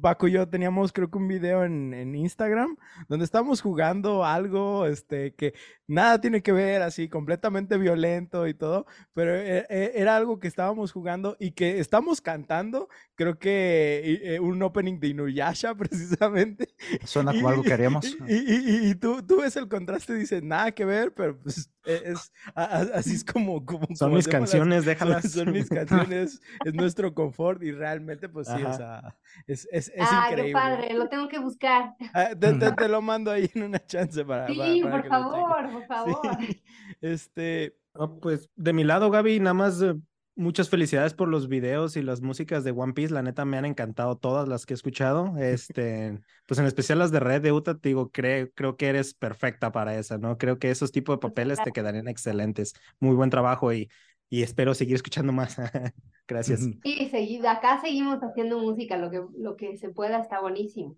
Paco 0.00 0.28
y 0.28 0.32
yo 0.32 0.48
teníamos 0.48 0.92
creo 0.92 1.10
que 1.10 1.18
un 1.18 1.28
video 1.28 1.64
en, 1.64 1.92
en 1.92 2.14
Instagram 2.14 2.76
donde 3.08 3.24
estábamos 3.24 3.60
jugando 3.60 4.24
algo 4.24 4.86
este, 4.86 5.34
que 5.34 5.54
nada 5.86 6.20
tiene 6.20 6.42
que 6.42 6.52
ver, 6.52 6.80
así 6.82 7.08
completamente 7.08 7.76
violento 7.76 8.46
y 8.46 8.54
todo, 8.54 8.86
pero 9.12 9.34
e- 9.34 9.66
e- 9.68 9.92
era 9.94 10.16
algo 10.16 10.38
que 10.40 10.48
estábamos 10.48 10.92
jugando 10.92 11.36
y 11.38 11.50
que 11.52 11.78
estamos 11.80 12.20
cantando, 12.22 12.88
creo 13.14 13.38
que 13.38 14.20
eh, 14.22 14.40
un 14.40 14.62
opening 14.62 14.98
de 15.00 15.08
Inuyasha 15.08 15.74
precisamente. 15.76 16.68
Suena 17.04 17.32
como 17.32 17.48
algo 17.48 17.62
que 17.62 17.72
haríamos. 17.74 18.16
Y, 18.26 18.34
y- 18.34 18.70
y- 18.86 18.90
y 18.90 18.94
tú, 18.94 19.22
tú 19.22 19.40
ves 19.42 19.56
el 19.56 19.68
contraste 19.68 20.14
y 20.14 20.20
dices, 20.20 20.42
nada 20.42 20.72
que 20.72 20.84
ver, 20.86 21.12
pero 21.14 21.38
pues 21.38 21.70
es, 21.84 22.32
así 22.54 23.14
es 23.14 23.24
como... 23.24 23.64
como 23.64 23.86
Son 23.94 24.06
como 24.08 24.16
mis 24.16 24.26
las- 24.26 24.32
canciones, 24.32 24.78
son, 24.78 24.86
déjalas. 24.86 25.30
son 25.32 25.52
mis 25.52 25.68
canciones, 25.68 26.40
es 26.64 26.74
nuestro 26.74 27.14
confort 27.14 27.62
y 27.62 27.72
realmente 27.72 28.28
pues 28.28 28.48
sí, 28.48 28.62
o 28.62 28.72
sea, 28.72 29.16
es, 29.46 29.68
es, 29.70 29.88
es 29.94 29.94
Ah, 30.00 30.24
qué 30.28 30.34
increíble. 30.34 30.52
padre, 30.60 30.94
lo 30.94 31.08
tengo 31.08 31.28
que 31.28 31.38
buscar. 31.38 31.94
Ah, 32.12 32.30
te, 32.38 32.52
te- 32.54 32.72
te 32.72 32.88
lo 32.88 33.02
mando 33.02 33.30
ahí 33.30 33.50
en 33.54 33.62
una 33.64 33.84
chance 33.84 34.24
para, 34.24 34.46
Sí, 34.48 34.80
para 34.82 34.94
por 34.96 35.02
que 35.02 35.08
favor, 35.08 35.70
por 35.72 35.86
favor. 35.86 36.38
Este, 37.00 37.76
Ah, 37.96 38.08
pues 38.20 38.50
de 38.56 38.72
mi 38.72 38.82
lado, 38.82 39.08
Gaby, 39.08 39.38
nada 39.38 39.54
más 39.54 39.80
eh, 39.80 39.94
muchas 40.36 40.68
felicidades 40.68 41.14
por 41.14 41.28
los 41.28 41.48
videos 41.48 41.96
y 41.96 42.02
las 42.02 42.20
músicas 42.20 42.64
de 42.64 42.72
One 42.72 42.92
Piece. 42.92 43.12
La 43.12 43.22
neta 43.22 43.44
me 43.44 43.56
han 43.56 43.64
encantado 43.64 44.16
todas 44.16 44.48
las 44.48 44.66
que 44.66 44.74
he 44.74 44.76
escuchado. 44.76 45.34
Este, 45.38 46.18
pues 46.46 46.58
en 46.58 46.66
especial 46.66 46.98
las 46.98 47.10
de 47.10 47.20
Red 47.20 47.42
de 47.42 47.52
Uta, 47.52 47.78
te 47.78 47.90
digo, 47.90 48.10
creo, 48.10 48.50
creo 48.54 48.76
que 48.76 48.88
eres 48.88 49.14
perfecta 49.14 49.72
para 49.72 49.96
esa, 49.98 50.18
¿no? 50.18 50.38
Creo 50.38 50.58
que 50.58 50.70
esos 50.70 50.92
tipos 50.92 51.16
de 51.16 51.20
papeles 51.20 51.58
te 51.62 51.72
quedarían 51.72 52.08
excelentes. 52.08 52.74
Muy 53.00 53.14
buen 53.14 53.30
trabajo 53.30 53.72
y, 53.72 53.88
y 54.28 54.42
espero 54.42 54.74
seguir 54.74 54.96
escuchando 54.96 55.32
más. 55.32 55.56
Gracias. 56.26 56.62
Y 56.82 57.08
seguido, 57.10 57.48
acá 57.48 57.80
seguimos 57.80 58.18
haciendo 58.22 58.58
música, 58.58 58.96
lo 58.96 59.10
que, 59.10 59.22
lo 59.36 59.56
que 59.56 59.76
se 59.76 59.90
pueda 59.90 60.18
está 60.18 60.40
buenísimo. 60.40 60.96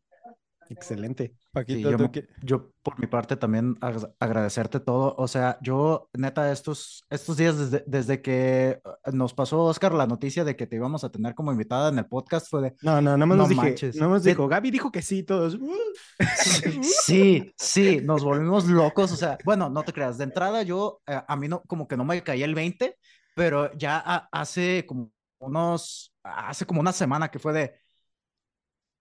Excelente. 0.71 1.29
Sí, 1.35 1.39
Paquito, 1.53 1.91
yo, 1.91 1.97
¿tú 1.97 2.03
mo- 2.05 2.13
qué- 2.13 2.27
yo 2.43 2.71
por 2.83 2.99
mi 3.01 3.07
parte 3.07 3.37
también 3.37 3.77
ag- 3.81 4.13
agradecerte 4.21 4.81
todo. 4.81 5.15
O 5.17 5.27
sea, 5.29 5.59
yo 5.63 6.09
neta 6.13 6.53
estos, 6.53 7.05
estos 7.11 7.37
días 7.37 7.59
desde, 7.59 7.85
desde 7.87 8.21
que 8.23 8.69
eh, 8.71 8.81
nos 9.13 9.33
pasó 9.35 9.63
Oscar 9.65 9.95
la 9.95 10.07
noticia 10.07 10.45
de 10.45 10.57
que 10.57 10.67
te 10.67 10.77
íbamos 10.77 11.05
a 11.05 11.11
tener 11.11 11.35
como 11.35 11.53
invitada 11.53 11.89
en 11.89 11.99
el 11.99 12.07
podcast 12.07 12.49
fue 12.51 12.63
de, 12.63 12.75
No, 12.83 12.97
no, 13.01 13.17
nada 13.17 13.17
más 13.27 13.29
No 13.29 13.37
nos 13.45 13.49
dije, 13.49 13.61
manches. 13.63 13.97
nada 13.97 14.11
más 14.11 14.23
De- 14.25 14.31
dijo, 14.31 14.49
Gaby 14.49 14.71
dijo 14.71 14.93
que 14.93 15.03
sí, 15.03 15.23
todos. 15.23 15.55
"Uh". 15.55 15.77
sí, 16.83 17.53
sí, 17.57 18.01
nos 18.03 18.23
volvimos 18.25 18.67
locos. 18.67 19.13
O 19.13 19.17
sea, 19.17 19.39
bueno, 19.45 19.69
no 19.71 19.83
te 19.83 19.93
creas, 19.93 20.19
de 20.19 20.25
entrada 20.25 20.63
yo, 20.63 21.01
eh, 21.07 21.21
a 21.27 21.37
mí 21.37 21.49
no, 21.49 21.63
como 21.63 21.87
que 21.89 21.97
no 21.97 22.05
me 22.05 22.23
caía 22.23 22.45
el 22.45 22.55
20, 22.55 22.97
pero 23.35 23.73
ya 23.77 24.03
a- 24.05 24.29
hace 24.33 24.85
como 24.87 25.11
unos, 25.39 26.15
hace 26.23 26.65
como 26.67 26.81
una 26.81 26.93
semana 26.93 27.29
que 27.31 27.39
fue 27.39 27.53
de, 27.53 27.75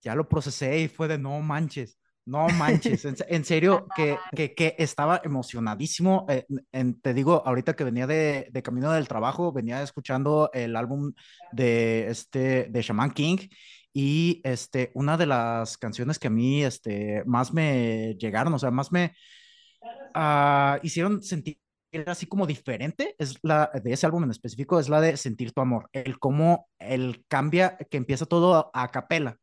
ya 0.05 0.15
lo 0.15 0.29
procesé 0.29 0.79
y 0.81 0.89
fue 0.89 1.09
de, 1.09 1.19
no 1.19 1.41
manches. 1.41 1.99
No 2.27 2.51
manches, 2.51 3.05
en, 3.05 3.15
en 3.29 3.45
serio 3.45 3.87
que, 3.95 4.17
que, 4.35 4.55
que 4.55 4.75
estaba 4.79 5.21
emocionadísimo. 5.25 6.25
eh, 6.29 6.45
en- 6.73 7.01
te 7.01 7.13
digo, 7.15 7.43
ahorita 7.47 7.75
que 7.75 7.83
venía 7.85 8.07
de, 8.07 8.49
de 8.51 8.63
camino 8.63 8.91
del 8.93 9.07
trabajo, 9.09 9.53
venía 9.53 9.83
escuchando 9.83 10.51
el 10.53 10.75
álbum 10.77 11.13
de, 11.51 12.07
este, 12.09 12.65
de 12.69 12.83
Shaman 12.83 13.11
King 13.11 13.37
y 13.93 14.41
este, 14.45 14.91
una 14.95 15.17
de 15.17 15.27
las 15.27 15.77
canciones 15.77 16.19
que 16.19 16.27
a 16.27 16.31
mí 16.31 16.63
este, 16.63 17.23
más 17.27 17.53
me 17.53 18.15
llegaron, 18.19 18.53
o 18.55 18.59
sea, 18.59 18.71
más 18.71 18.91
me 18.91 19.13
ah, 20.13 20.79
hicieron 20.83 21.21
sentir 21.23 21.59
así 22.07 22.25
como 22.25 22.45
diferente, 22.47 23.15
es 23.19 23.37
la 23.43 23.71
de 23.73 23.93
ese 23.93 24.05
álbum 24.05 24.23
en 24.25 24.31
específico, 24.31 24.79
es 24.79 24.89
la 24.89 24.99
de 25.01 25.17
Sentir 25.17 25.53
tu 25.53 25.61
amor, 25.61 25.89
el 25.93 26.19
cómo 26.19 26.69
el 26.79 27.25
cambia, 27.27 27.77
que 27.89 27.97
empieza 27.97 28.25
todo 28.25 28.55
a, 28.55 28.69
a 28.73 28.91
capela 28.91 29.37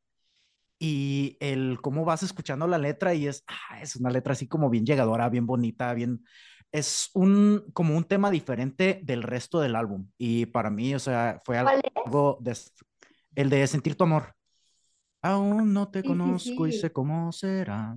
y 0.84 1.36
el 1.38 1.80
cómo 1.80 2.04
vas 2.04 2.24
escuchando 2.24 2.66
la 2.66 2.76
letra 2.76 3.14
y 3.14 3.28
es, 3.28 3.44
ah, 3.46 3.80
es 3.80 3.94
una 3.94 4.10
letra 4.10 4.32
así 4.32 4.48
como 4.48 4.68
bien 4.68 4.84
llegadora, 4.84 5.28
bien 5.28 5.46
bonita, 5.46 5.94
bien, 5.94 6.24
es 6.72 7.08
un, 7.14 7.70
como 7.72 7.96
un 7.96 8.02
tema 8.02 8.32
diferente 8.32 8.98
del 9.04 9.22
resto 9.22 9.60
del 9.60 9.76
álbum 9.76 10.08
y 10.18 10.46
para 10.46 10.70
mí, 10.70 10.92
o 10.92 10.98
sea, 10.98 11.40
fue 11.44 11.62
¿Cuál 11.62 11.82
algo, 12.04 12.36
de, 12.40 12.58
el 13.36 13.48
de 13.48 13.64
Sentir 13.68 13.94
tu 13.94 14.02
amor. 14.02 14.34
Aún 15.22 15.72
no 15.72 15.88
te 15.88 16.00
Sí, 16.00 16.02
sí, 16.02 16.08
conozco 16.08 16.66
y 16.66 16.72
sé 16.72 16.90
cómo 16.90 17.30
será. 17.30 17.96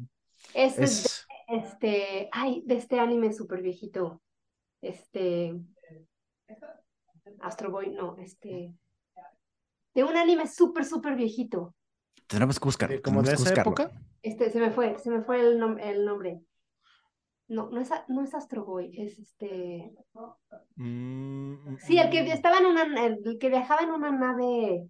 Es 0.54 0.78
Es, 0.78 1.26
de 1.50 1.58
este, 1.58 2.30
ay, 2.32 2.62
de 2.68 2.76
este 2.76 3.00
anime 3.00 3.34
súper 3.34 3.64
viejito. 3.64 4.22
Este, 4.80 5.60
Astro 7.42 7.72
Boy, 7.72 7.90
no, 7.90 8.16
este, 8.20 8.76
de 9.96 10.04
un 10.04 10.16
anime 10.16 10.46
súper, 10.46 10.86
súper 10.86 11.16
viejito. 11.16 11.74
Tenemos 12.28 12.60
que 12.60 12.66
buscarlo. 12.66 13.02
Como 13.02 13.22
de 13.22 13.34
esa 13.34 13.44
buscarlo. 13.44 13.62
época. 13.74 13.92
Este, 14.22 14.50
se 14.52 14.60
me 14.60 14.72
fue, 14.72 14.98
se 15.00 15.10
me 15.12 15.22
fue 15.22 15.40
el, 15.42 15.60
nom- 15.60 15.80
el 15.82 16.06
nombre. 16.06 16.42
No, 17.48 17.70
no 17.70 17.80
es, 17.80 17.90
no 18.08 18.24
es 18.24 18.34
Astro 18.34 18.66
Boy, 18.66 18.92
es 19.00 19.20
este. 19.20 19.94
Mm, 20.76 21.54
mm, 21.54 21.78
Sí, 21.80 21.98
el 22.00 22.10
que 22.10 22.24
mm. 22.24 22.28
estaba 22.32 22.58
en 22.58 22.66
una, 22.66 23.06
el, 23.06 23.38
que 23.40 23.50
viajaba 23.50 23.82
en 23.84 23.92
una 23.92 24.12
nave. 24.12 24.88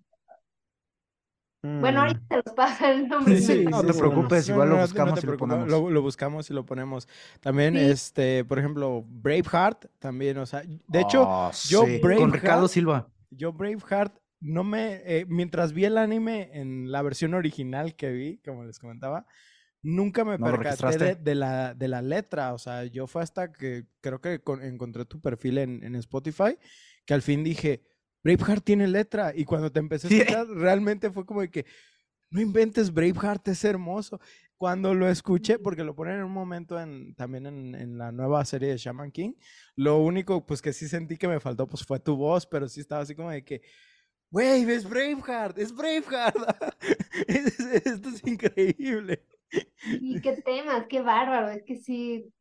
Bueno, 1.64 2.00
Mm. 2.00 2.04
ahorita 2.04 2.22
te 2.30 2.36
los 2.38 2.56
pasa 2.56 2.92
el 2.92 3.08
nombre. 3.08 3.38
Sí, 3.38 3.44
sí, 3.44 3.66
no 3.66 3.84
te 3.84 3.92
sí, 3.92 4.00
preocupes, 4.00 4.48
igual 4.50 4.70
lo 4.70 4.78
buscamos 4.78 5.24
y 5.24 5.28
lo 5.28 5.36
ponemos. 5.38 5.68
Lo, 5.68 5.90
lo 5.90 6.02
buscamos 6.04 6.50
y 6.50 6.54
lo 6.54 6.64
ponemos. 6.64 7.08
También, 7.42 7.74
Sí. 7.74 7.80
este, 7.80 8.46
por 8.46 8.60
ejemplo, 8.60 9.04
Braveheart, 9.08 9.86
también, 9.98 10.38
o 10.38 10.46
sea, 10.46 10.62
de 10.64 11.02
hecho, 11.02 11.26
Ah, 11.28 11.52
yo 11.68 11.84
Braveheart- 11.84 12.18
con 12.20 12.34
Ricardo 12.34 12.68
Silva. 12.68 13.10
yo 13.32 13.52
Braveheart 13.52 14.16
no 14.40 14.64
me, 14.64 15.02
eh, 15.06 15.26
mientras 15.28 15.74
vi 15.74 15.86
el 15.86 15.98
anime 15.98 16.50
en 16.54 16.92
la 16.92 17.02
versión 17.02 17.34
original 17.34 17.96
que 17.96 18.12
vi, 18.12 18.38
como 18.40 18.64
les 18.64 18.80
comentaba, 18.80 19.26
nunca 19.82 20.26
me 20.26 20.38
¿No 20.38 20.46
percaté 20.46 21.16
de, 21.16 21.36
la, 21.36 21.74
de 21.74 21.88
la 21.88 22.02
letra, 22.02 22.54
o 22.54 22.58
sea, 22.58 22.86
yo 22.86 23.08
fue 23.08 23.22
hasta 23.24 23.52
que 23.52 23.86
creo 24.02 24.20
que 24.22 24.40
con- 24.42 24.64
encontré 24.64 25.06
tu 25.06 25.22
perfil 25.22 25.60
en, 25.60 25.84
en 25.84 25.96
Spotify, 25.96 26.58
que 27.06 27.14
al 27.14 27.22
fin 27.22 27.44
dije, 27.44 27.84
Braveheart 28.24 28.64
tiene 28.64 28.88
letra, 28.88 29.34
y 29.36 29.46
cuando 29.46 29.72
te 29.72 29.80
empecé 29.80 30.08
a 30.08 30.10
Sí. 30.10 30.20
escuchar, 30.20 30.48
realmente 30.48 31.12
fue 31.12 31.26
como 31.26 31.42
de 31.42 31.50
que, 31.52 31.66
no 32.32 32.42
inventes, 32.42 32.94
Braveheart 32.94 33.48
es 33.50 33.64
hermoso. 33.64 34.20
Cuando 34.58 34.94
lo 34.94 35.10
escuché, 35.10 35.60
porque 35.60 35.84
lo 35.84 35.96
ponen 35.96 36.18
en 36.18 36.24
un 36.24 36.32
momento 36.32 36.80
en, 36.80 37.14
también 37.16 37.46
en, 37.46 37.76
en 37.76 37.98
la 37.98 38.12
nueva 38.12 38.44
serie 38.46 38.70
de 38.70 38.78
Shaman 38.78 39.12
King, 39.12 39.34
lo 39.76 40.00
único 40.00 40.46
pues 40.46 40.62
que 40.62 40.72
sí 40.74 40.88
sentí 40.88 41.18
que 41.18 41.28
me 41.28 41.40
faltó 41.42 41.68
pues 41.68 41.84
fue 41.86 42.00
tu 42.00 42.16
voz, 42.16 42.46
pero 42.48 42.68
sí 42.70 42.80
estaba 42.80 43.02
así 43.02 43.16
como 43.16 43.32
de 43.32 43.44
que, 43.44 43.62
güey, 44.32 44.70
es 44.72 44.88
Braveheart, 44.88 45.58
es 45.60 45.74
Braveheart. 45.74 46.36
Es- 47.28 47.60
esto 47.60 48.10
es 48.10 48.26
increíble. 48.26 49.24
Y 50.00 50.22
qué 50.22 50.34
temas, 50.42 50.86
qué 50.90 51.02
bárbaro. 51.02 51.50
Es 51.50 51.64
que 51.64 51.78
sí, 51.78 52.32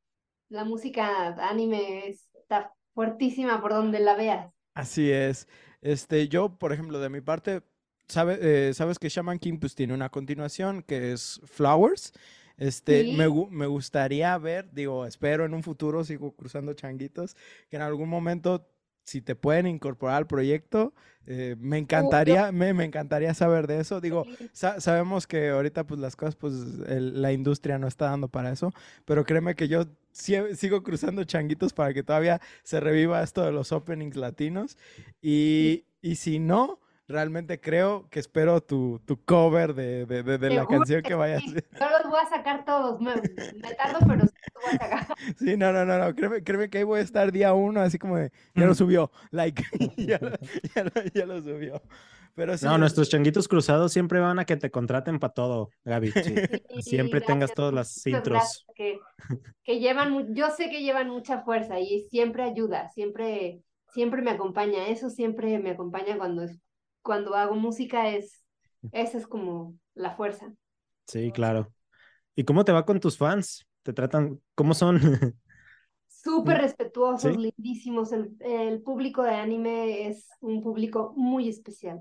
la 0.48 0.64
música 0.64 1.28
anime 1.48 2.08
está 2.08 2.72
fuertísima 2.94 3.60
por 3.62 3.72
donde 3.72 4.00
la 4.00 4.16
veas. 4.16 4.52
Así 4.74 5.10
es. 5.10 5.48
Este, 5.82 6.28
yo, 6.28 6.58
por 6.58 6.72
ejemplo, 6.72 6.98
de 6.98 7.08
mi 7.10 7.20
parte, 7.20 7.62
sabe- 8.08 8.38
eh, 8.70 8.74
sabes 8.74 8.98
que 8.98 9.08
Shaman 9.08 9.38
King 9.38 9.58
pues 9.60 9.74
tiene 9.74 9.94
una 9.94 10.08
continuación 10.10 10.82
que 10.82 11.12
es 11.12 11.40
Flowers. 11.44 12.12
Este, 12.56 13.04
me, 13.04 13.26
Sí. 13.26 13.28
gu- 13.28 13.50
me 13.50 13.66
gustaría 13.66 14.36
ver, 14.38 14.72
digo, 14.72 15.06
espero 15.06 15.44
en 15.44 15.54
un 15.54 15.62
futuro, 15.62 16.04
sigo 16.04 16.34
cruzando 16.36 16.72
changuitos, 16.74 17.34
que 17.68 17.76
en 17.76 17.82
algún 17.82 18.08
momento, 18.08 18.68
si 19.04 19.20
te 19.20 19.34
pueden 19.36 19.66
incorporar 19.66 20.16
al 20.16 20.26
proyecto, 20.26 20.92
eh, 21.26 21.56
me 21.58 21.78
encantaría, 21.78 22.52
me, 22.52 22.74
me 22.74 22.84
encantaría 22.84 23.32
saber 23.34 23.66
de 23.66 23.80
eso. 23.80 24.00
Digo, 24.00 24.24
sa- 24.52 24.80
sabemos 24.80 25.26
que 25.26 25.50
ahorita 25.50 25.86
pues 25.86 26.00
las 26.00 26.16
cosas, 26.16 26.36
pues 26.36 26.54
el- 26.86 27.22
la 27.22 27.32
industria 27.32 27.78
no 27.78 27.86
está 27.86 28.06
dando 28.10 28.28
para 28.28 28.50
eso, 28.52 28.72
pero 29.04 29.24
créeme 29.24 29.54
que 29.54 29.68
yo 29.68 29.86
sigo 30.12 30.82
cruzando 30.82 31.24
changuitos 31.24 31.72
para 31.72 31.92
que 31.94 32.02
todavía 32.02 32.40
se 32.62 32.80
reviva 32.80 33.22
esto 33.22 33.42
de 33.44 33.52
los 33.52 33.72
openings 33.72 34.16
latinos. 34.16 34.76
Y, 35.22 35.84
y 36.02 36.16
si 36.16 36.38
no, 36.38 36.80
realmente 37.06 37.60
creo 37.60 38.08
que 38.10 38.18
espero 38.20 38.62
tu, 38.62 39.00
tu 39.04 39.22
cover 39.24 39.74
de, 39.74 40.06
de- 40.06 40.22
de- 40.22 40.38
de 40.38 40.50
la 40.50 40.66
canción 40.66 41.02
que 41.02 41.08
que 41.10 41.14
vayas 41.14 41.42
a 41.42 41.46
sí. 41.48 41.54
Yo 41.78 41.86
los 42.02 42.10
voy 42.10 42.20
a 42.24 42.28
sacar 42.28 42.64
todos. 42.64 43.00
Me, 43.00 43.14
me 43.16 43.74
tardo, 43.74 43.98
pero 44.06 44.26
sí 44.26 44.32
los 44.54 44.64
voy 44.64 44.74
a 44.74 44.78
sacar. 44.78 45.06
Sí, 45.38 45.56
no, 45.56 45.72
no, 45.72 45.84
no, 45.84 45.98
no, 45.98 46.14
créeme, 46.14 46.42
créeme 46.42 46.70
que 46.70 46.78
ahí 46.78 46.84
voy 46.84 47.00
a 47.00 47.02
estar 47.02 47.30
día 47.32 47.52
uno, 47.52 47.80
así 47.80 47.98
como 47.98 48.16
de, 48.16 48.30
ya 48.54 48.64
lo 48.66 48.72
Mm. 48.72 48.76
subió, 48.76 49.10
like, 49.30 49.62
ya, 49.98 50.18
lo- 50.20 50.30
ya 50.74 50.84
lo- 50.84 51.04
ya 51.14 51.26
lo 51.26 51.42
subió. 51.42 51.82
Pero 52.36 52.56
sí, 52.58 52.64
No, 52.66 52.72
es- 52.74 52.80
nuestros 52.80 53.08
changuitos 53.10 53.46
cruzados 53.46 53.92
siempre 53.92 54.18
van 54.18 54.38
a 54.40 54.44
que 54.44 54.56
te 54.56 54.70
contraten 54.70 55.20
para 55.20 55.32
todo, 55.34 55.70
Gaby. 55.84 56.10
Sí, 56.10 56.34
Siempre 56.82 57.20
tengas 57.20 57.50
gracias, 57.50 57.54
todas 57.54 57.74
las 57.74 58.06
intros. 58.08 58.66
Que, 58.74 58.98
que 59.62 59.78
llevan, 59.78 60.34
yo 60.34 60.50
sé 60.50 60.68
que 60.68 60.82
llevan 60.82 61.10
mucha 61.10 61.42
fuerza 61.42 61.78
y 61.78 62.08
siempre 62.10 62.42
ayuda, 62.42 62.88
siempre, 62.90 63.60
siempre 63.92 64.20
me 64.20 64.32
acompaña. 64.32 64.88
Eso 64.88 65.10
siempre 65.10 65.58
me 65.60 65.70
acompaña 65.70 66.18
cuando 66.18 66.42
cuando 67.04 67.36
hago 67.36 67.56
música 67.56 68.10
es, 68.10 68.44
esa 68.92 69.18
es 69.18 69.28
como 69.28 69.78
la 69.94 70.16
fuerza. 70.16 70.54
Sí, 71.06 71.32
claro. 71.32 71.72
¿Y 72.36 72.44
cómo 72.44 72.64
te 72.64 72.72
va 72.72 72.86
con 72.86 73.00
tus 73.00 73.18
fans? 73.18 73.66
¿Te 73.82 73.92
tratan? 73.92 74.40
¿Cómo 74.56 74.74
son? 74.74 75.00
Súper 76.08 76.58
Mm, 76.58 76.58
respetuosos, 76.58 77.36
¿sí? 77.36 77.38
lindísimos. 77.38 78.12
El, 78.12 78.36
el 78.40 78.82
público 78.82 79.22
de 79.22 79.34
anime 79.34 80.08
es 80.08 80.28
un 80.40 80.62
público 80.62 81.12
muy 81.16 81.48
especial, 81.48 82.00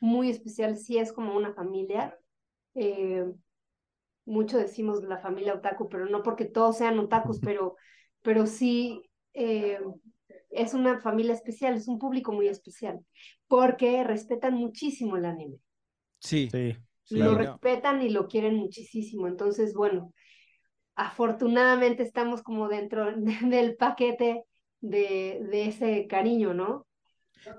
muy 0.00 0.30
especial. 0.30 0.76
Sí 0.76 0.98
es 0.98 1.12
como 1.12 1.34
una 1.36 1.52
familia. 1.54 2.16
Eh, 2.74 3.24
mucho 4.24 4.58
decimos 4.58 5.02
la 5.04 5.18
familia 5.18 5.54
otaku, 5.54 5.88
pero 5.88 6.06
no 6.06 6.22
porque 6.22 6.44
todos 6.46 6.78
sean 6.78 6.98
otakus, 6.98 7.40
pero, 7.42 7.76
pero 8.22 8.46
sí 8.46 9.10
eh, 9.34 9.80
es 10.56 10.74
una 10.74 11.00
familia 11.00 11.34
especial, 11.34 11.74
es 11.76 11.88
un 11.88 11.98
público 11.98 12.32
muy 12.32 12.48
especial, 12.48 13.00
porque 13.48 14.04
respetan 14.04 14.54
muchísimo 14.54 15.16
el 15.16 15.24
anime. 15.26 15.58
sí, 16.20 16.48
Sí. 16.50 16.76
lo 17.08 17.34
no. 17.34 17.60
respetan 17.60 18.02
y 18.02 18.10
lo 18.10 18.26
quieren 18.28 18.56
muchísimo. 18.56 19.28
Entonces, 19.28 19.74
bueno, 19.74 20.12
afortunadamente 20.96 22.02
estamos 22.02 22.42
como 22.42 22.68
dentro 22.68 23.06
del 23.42 23.76
paquete 23.76 24.44
de, 24.80 25.40
de 25.50 25.66
ese 25.68 26.06
cariño, 26.08 26.54
¿no? 26.54 26.86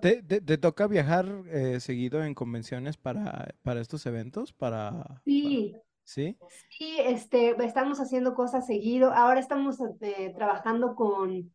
¿Te, 0.02 0.22
te, 0.24 0.42
te 0.42 0.58
toca 0.58 0.88
viajar 0.88 1.26
eh, 1.50 1.80
seguido 1.80 2.24
en 2.24 2.34
convenciones 2.34 2.98
para, 2.98 3.56
para 3.64 3.82
estos 3.82 4.06
eventos? 4.06 4.54
Para, 4.54 5.24
Sí, 5.26 5.74
para- 5.74 5.84
¿Sí? 6.04 6.38
sí, 6.70 6.98
este, 7.00 7.56
estamos 7.66 8.00
haciendo 8.00 8.36
cosas 8.36 8.68
seguido. 8.68 9.12
Ahora 9.14 9.40
estamos 9.40 9.78
eh, 10.02 10.34
trabajando 10.36 10.96
con, 10.96 11.52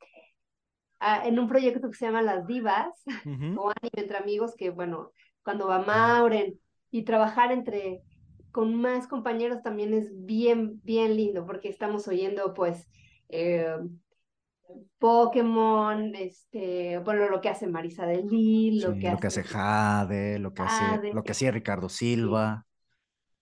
ah, 1.03 1.27
en 1.27 1.39
un 1.39 1.49
proyecto 1.49 1.91
que 1.91 1.97
se 1.97 2.07
llama 2.07 2.23
Las 2.23 2.47
Divas, 2.47 2.89
Ujú. 3.25 3.59
o 3.59 3.71
anime 3.71 3.91
entre 4.05 4.19
amigos, 4.19 4.55
que 4.57 4.71
bueno, 4.71 5.13
cuando 5.45 5.69
va 5.69 5.81
Mauren 5.81 6.59
y 6.91 7.05
trabajar 7.05 7.53
entre 7.53 8.03
con 8.53 8.75
más 8.77 9.09
compañeros 9.09 9.63
también 9.63 9.95
es 9.95 10.11
bien, 10.27 10.81
bien 10.85 11.17
lindo, 11.17 11.47
porque 11.47 11.69
estamos 11.71 12.09
oyendo 12.09 12.55
pues 12.55 12.89
eh, 13.31 13.67
Pokémon, 14.99 16.15
este, 16.15 16.99
bueno, 16.99 17.29
lo 17.29 17.41
que 17.41 17.49
hace 17.49 17.67
Marisa 17.67 18.07
del 18.07 18.27
Lil, 18.29 18.81
lo 18.83 18.97
Sí, 18.97 18.99
que 18.99 19.09
lo 19.09 19.19
que 19.21 19.27
hace 19.29 19.43
hace 19.43 19.45
Jade, 19.45 20.39
lo 20.39 20.55
que 20.55 20.63
hace, 20.63 21.03
Jade. 21.03 21.11
lo 21.11 21.25
que 21.25 21.33
hacía 21.33 21.51
Ricardo 21.53 21.89
Silva. 21.89 22.67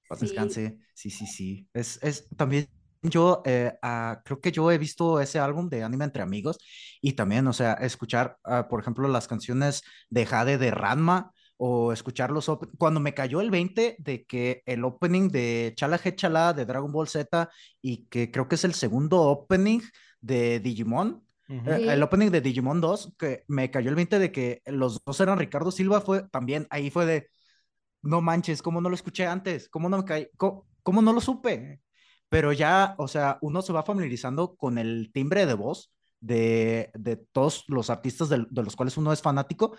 Paz 0.09 0.21
Sí. 0.21 0.27
descanse. 0.27 0.79
Sí, 0.95 1.11
sí, 1.11 1.27
sí. 1.27 1.69
Es, 1.75 2.03
es 2.03 2.29
también 2.37 2.69
yo 3.03 3.43
eh, 3.47 3.73
ah, 3.83 4.21
creo 4.25 4.41
que 4.41 4.53
yo 4.53 4.71
he 4.71 4.79
visto 4.79 5.21
ese 5.21 5.39
álbum 5.39 5.69
de 5.69 5.83
Anime 5.85 6.05
entre 6.05 6.23
amigos 6.23 6.59
y 7.01 7.15
también, 7.15 7.47
o 7.47 7.53
sea, 7.53 7.75
escuchar, 7.75 8.37
ah, 8.45 8.69
por 8.69 8.81
ejemplo, 8.81 9.09
las 9.09 9.29
canciones 9.29 9.83
de 10.11 10.27
Jade 10.27 10.59
de 10.59 10.71
Ranma 10.71 11.33
o 11.57 11.93
escuchar 11.93 12.31
los 12.31 12.49
op- 12.49 12.69
cuando 12.79 13.01
me 13.01 13.15
cayó 13.15 13.41
el 13.41 13.51
20 13.51 13.97
de 13.99 14.25
que 14.25 14.63
el 14.67 14.85
opening 14.85 15.29
de 15.29 15.73
Chala 15.77 16.01
He 16.03 16.15
Chala 16.15 16.53
de 16.55 16.65
Dragon 16.67 16.93
Ball 16.93 17.09
Z 17.09 17.51
y 17.83 18.07
que 18.07 18.31
creo 18.31 18.49
que 18.49 18.55
es 18.57 18.65
el 18.65 18.75
segundo 18.75 19.21
opening 19.23 19.81
de 20.21 20.61
Digimon, 20.61 21.23
eh, 21.65 21.83
el 21.87 22.03
opening 22.03 22.31
de 22.31 22.41
Digimon 22.41 22.81
2, 22.81 23.13
que 23.19 23.45
me 23.49 23.71
cayó 23.71 23.91
el 23.91 23.97
20 23.97 24.19
de 24.19 24.33
que 24.33 24.63
los 24.67 25.03
dos 25.05 25.21
eran 25.21 25.39
Ricardo 25.39 25.71
Silva, 25.71 26.01
fue 26.01 26.29
también, 26.31 26.67
ahí 26.71 26.91
fue 26.91 27.07
de, 27.07 27.29
no 28.03 28.21
manches, 28.21 28.63
¿cómo 28.63 28.81
no 28.81 28.89
lo 28.89 28.95
escuché 28.95 29.27
antes? 29.27 29.69
¿Cómo 29.69 29.89
no 29.89 29.99
me 29.99 30.05
caí? 30.05 30.29
¿Cómo, 30.37 30.67
cómo 30.83 31.03
no 31.03 31.13
lo 31.13 31.21
supe? 31.21 31.81
Pero 32.31 32.53
ya, 32.55 32.97
o 32.99 33.09
sea, 33.09 33.39
uno 33.43 33.63
se 33.63 33.75
va 33.75 33.85
familiarizando 33.85 34.57
con 34.57 34.79
el 34.79 35.11
timbre 35.15 35.47
de 35.47 35.55
voz 35.55 35.93
de, 36.21 36.91
de 36.95 37.17
todos 37.19 37.65
los 37.69 37.91
artistas 37.91 38.31
del- 38.31 38.49
de, 38.51 38.65
los 38.65 38.77
cuales 38.77 38.97
uno 38.99 39.13
es 39.13 39.23
fanático 39.23 39.77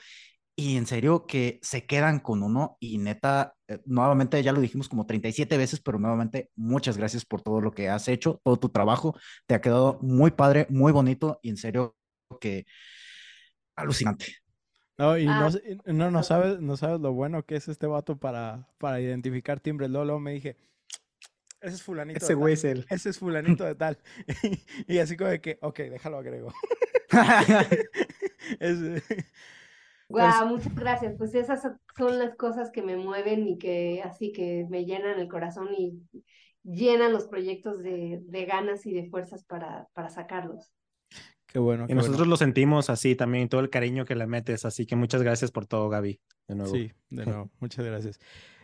y 0.55 0.77
en 0.77 0.85
serio 0.87 1.25
que 1.27 1.59
se 1.63 1.85
quedan 1.87 2.19
con 2.19 2.43
uno 2.43 2.77
y 2.79 2.97
neta, 2.99 3.55
eh, 3.67 3.79
nuevamente 3.85 4.41
ya 4.43 4.51
lo 4.53 4.61
dijimos 4.61 4.89
como 4.89 5.05
37 5.07 5.57
veces, 5.57 5.81
pero 5.81 5.99
nuevamente 5.99 6.51
muchas 6.55 6.97
gracias 6.97 7.25
por 7.25 7.41
todo 7.41 7.61
lo 7.61 7.71
que 7.71 7.89
has 7.89 8.07
hecho, 8.09 8.41
todo 8.43 8.57
tu 8.59 8.69
trabajo, 8.69 9.15
te 9.47 9.55
ha 9.55 9.61
quedado 9.61 9.99
muy 10.03 10.31
padre, 10.31 10.67
muy 10.69 10.91
bonito 10.91 11.39
y 11.43 11.49
en 11.49 11.57
serio 11.57 11.95
que 12.41 12.65
alucinante. 13.75 14.25
No, 14.97 15.17
y 15.17 15.25
no, 15.25 15.31
Ah. 15.31 15.49
y 15.87 15.93
no, 15.93 16.11
no 16.11 16.23
sabes, 16.23 16.59
no 16.61 16.77
sabes 16.77 16.99
lo 16.99 17.13
bueno 17.13 17.43
que 17.45 17.55
es 17.55 17.67
este 17.67 17.87
vato 17.87 18.17
para, 18.17 18.67
para 18.77 19.01
identificar 19.01 19.59
timbres. 19.59 19.89
Luego, 19.89 20.05
luego 20.05 20.19
me 20.19 20.33
dije, 20.33 20.57
ese 21.61 21.75
es 21.75 21.83
fulanito 21.83 22.17
Ese 22.23 22.33
güey 22.33 22.53
es 22.55 22.63
él. 22.63 22.85
Ese 22.89 23.09
es 23.09 23.19
fulanito 23.19 23.63
de 23.63 23.75
tal. 23.75 23.97
y 24.87 24.97
así 24.97 25.15
como 25.17 25.29
de 25.29 25.41
que, 25.41 25.57
ok, 25.61 25.79
déjalo 25.79 26.17
agrego. 26.17 26.53
Es- 28.59 29.03
Guau, 30.09 30.47
muchas 30.49 30.75
gracias. 30.75 31.15
Pues 31.17 31.33
esas 31.35 31.61
son- 31.61 31.79
son 31.97 32.19
las 32.19 32.35
cosas 32.35 32.69
que 32.71 32.81
me 32.81 32.97
mueven 32.97 33.47
y 33.47 33.57
que 33.57 34.01
así 34.03 34.33
que 34.33 34.67
me 34.69 34.83
llenan 34.85 35.19
el 35.19 35.29
corazón 35.29 35.69
y 35.77 36.01
llenan 36.63 37.13
los 37.13 37.27
proyectos 37.27 37.81
de, 37.81 38.19
de 38.23 38.45
ganas 38.45 38.85
y 38.85 38.93
de 38.93 39.09
fuerzas 39.09 39.45
para, 39.45 39.87
para 39.93 40.09
sacarlos. 40.09 40.73
Qué 41.47 41.59
bueno. 41.59 41.85
Y 41.85 41.87
qué 41.87 41.95
nosotros 41.95 42.19
bueno. 42.19 42.31
lo 42.31 42.37
sentimos 42.37 42.89
así 42.89 43.15
también, 43.15 43.49
todo 43.49 43.61
el 43.61 43.69
cariño 43.69 44.05
que 44.05 44.15
le 44.15 44.27
metes. 44.27 44.65
Así 44.65 44.85
que 44.85 44.95
muchas 44.95 45.21
gracias 45.21 45.51
por 45.51 45.65
todo, 45.65 45.89
Gaby. 45.89 46.19
De 46.47 46.55
nuevo. 46.55 46.73
Sí, 46.73 46.91
de 47.09 47.25
nuevo, 47.25 47.49
muchas 47.59 47.85
gracias. 47.85 48.19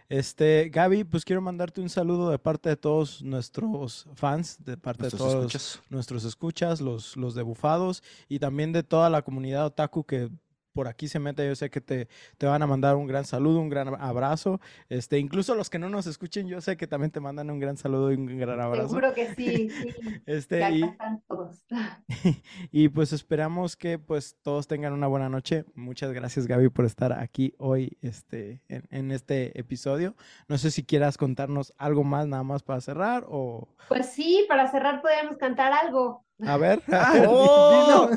Este, 0.10 0.70
Gaby, 0.70 1.04
pues 1.04 1.26
quiero 1.26 1.42
mandarte 1.42 1.82
un 1.82 1.90
saludo 1.90 2.30
de 2.30 2.40
parte 2.40 2.70
de 2.70 2.78
todos 2.78 3.22
nuestros 3.22 4.08
fans, 4.16 4.58
de 4.64 4.78
parte 4.78 5.04
de 5.04 5.12
todos 5.12 5.34
escuchas. 5.34 5.82
nuestros 5.90 6.24
escuchas, 6.24 6.80
los, 6.80 7.18
los 7.18 7.36
de 7.36 7.44
Bufados 7.44 8.04
y 8.30 8.40
también 8.40 8.72
de 8.72 8.84
toda 8.84 9.10
la 9.10 9.22
comunidad 9.22 9.66
otaku 9.66 10.06
que 10.06 10.30
por 10.78 10.88
aquí 10.88 11.08
se 11.08 11.18
mete. 11.18 11.48
Yo 11.48 11.56
sé 11.56 11.72
que 11.72 11.82
te, 11.82 12.08
te 12.38 12.46
van 12.46 12.62
a 12.62 12.68
mandar 12.68 12.96
un 12.98 13.08
gran 13.08 13.26
saludo, 13.26 13.60
un 13.60 13.68
gran 13.68 14.00
abrazo. 14.00 14.62
Este, 14.90 15.18
incluso 15.18 15.56
los 15.56 15.72
que 15.72 15.80
no 15.80 15.90
nos 15.90 16.06
escuchen, 16.06 16.48
yo 16.48 16.62
sé 16.62 16.78
que 16.78 16.86
también 16.86 17.10
te 17.10 17.20
mandan 17.20 17.50
un 17.50 17.60
gran 17.60 17.78
saludo 17.78 18.12
y 18.12 18.16
un 18.16 18.38
gran 18.38 18.62
abrazo. 18.62 18.90
Seguro 18.90 19.12
que 19.16 19.34
sí, 19.34 19.70
sí. 19.72 19.96
Este, 20.28 20.70
y, 20.70 20.84
están 20.84 21.24
todos. 21.28 21.64
y 22.72 22.90
pues 22.90 23.12
esperamos 23.12 23.76
que 23.76 23.98
pues 23.98 24.38
todos 24.44 24.68
tengan 24.68 24.94
una 24.94 25.08
buena 25.08 25.30
noche. 25.30 25.66
Muchas 25.74 26.14
gracias 26.14 26.46
Gaby 26.46 26.70
por 26.70 26.86
estar 26.86 27.12
aquí 27.12 27.56
hoy 27.58 27.98
este, 28.04 28.62
en, 28.68 28.84
en 28.92 29.12
este 29.12 29.60
episodio. 29.60 30.16
No 30.48 30.60
sé 30.60 30.70
si 30.70 30.84
quieras 30.84 31.18
contarnos 31.18 31.74
algo 31.80 32.04
más 32.04 32.28
nada 32.28 32.44
más 32.44 32.62
para 32.62 32.82
cerrar 32.82 33.26
o... 33.28 33.68
Pues 33.88 34.10
sí, 34.12 34.46
para 34.48 34.70
cerrar 34.70 35.02
podríamos 35.02 35.38
cantar 35.38 35.74
algo. 35.74 36.24
A 36.46 36.58
ver, 36.58 36.84
a 36.92 37.14
Ah, 37.14 37.26
¡oh! 37.28 38.10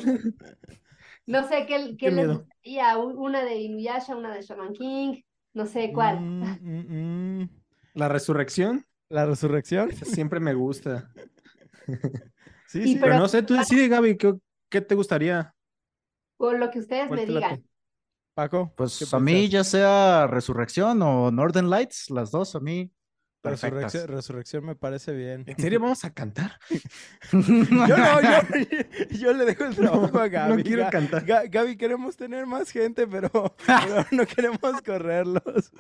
No 1.30 1.48
sé 1.48 1.66
qué, 1.66 1.96
qué 1.96 1.96
Qué 1.96 2.10
les 2.10 2.28
gustaría, 2.28 2.98
un- 2.98 3.16
una 3.18 3.44
de 3.44 3.56
Inuyasha, 3.56 4.16
una 4.16 4.34
de 4.34 4.42
Shaman 4.42 4.72
King, 4.72 5.22
no 5.54 5.66
sé 5.66 5.92
cuál. 5.92 6.20
Mm, 6.20 6.42
mm, 6.60 7.40
mm. 7.42 7.48
La 7.94 8.08
resurrección 8.08 8.84
La 9.08 9.26
resurrección. 9.26 9.90
esa 9.90 10.04
siempre 10.04 10.40
me 10.40 10.54
gusta. 10.54 11.10
Sí, 12.66 12.82
Sí, 12.82 12.88
sí. 12.88 12.94
Pero 12.94 13.06
pero- 13.06 13.18
no 13.18 13.28
sé, 13.28 13.42
tú 13.42 13.54
decides, 13.54 13.88
Gaby, 13.90 14.16
¿qué, 14.16 14.32
qué 14.68 14.80
te 14.80 14.94
gustaría? 14.94 15.52
O 16.38 16.52
lo 16.52 16.70
que 16.70 16.78
ustedes 16.78 17.08
¿Cuál 17.08 17.20
me 17.20 17.26
digan. 17.26 17.64
Paco. 18.34 18.72
Pues 18.76 18.98
¿qué 19.10 19.16
a 19.16 19.18
mí 19.20 19.48
ya 19.48 19.64
sea 19.64 20.26
Resurrección 20.28 21.02
o 21.02 21.30
Northern 21.32 21.68
Lights, 21.68 22.10
las 22.10 22.30
dos 22.30 22.54
a 22.54 22.60
mí 22.60 22.90
perfectas. 23.40 23.70
Resurrección, 23.92 24.08
resurrección 24.08 24.64
me 24.66 24.74
parece 24.76 25.12
bien. 25.12 25.44
¿En 25.46 25.56
serio 25.56 25.80
vamos 25.80 26.04
a 26.04 26.12
cantar? 26.12 26.58
Yo 27.32 27.38
no, 27.96 28.20
yo, 28.20 28.28
yo 29.10 29.32
le 29.32 29.44
dejo 29.44 29.64
el 29.64 29.76
trabajo 29.76 30.18
a 30.18 30.28
Gaby. 30.28 30.56
No 30.56 30.62
quiero 30.62 30.90
cantar. 30.90 31.24
Ga- 31.24 31.48
Gaby, 31.50 31.76
queremos 31.76 32.16
tener 32.16 32.46
más 32.46 32.70
gente, 32.70 33.06
pero, 33.06 33.30
pero 33.66 34.06
no 34.12 34.26
queremos 34.26 34.60
correrlos. 34.84 35.72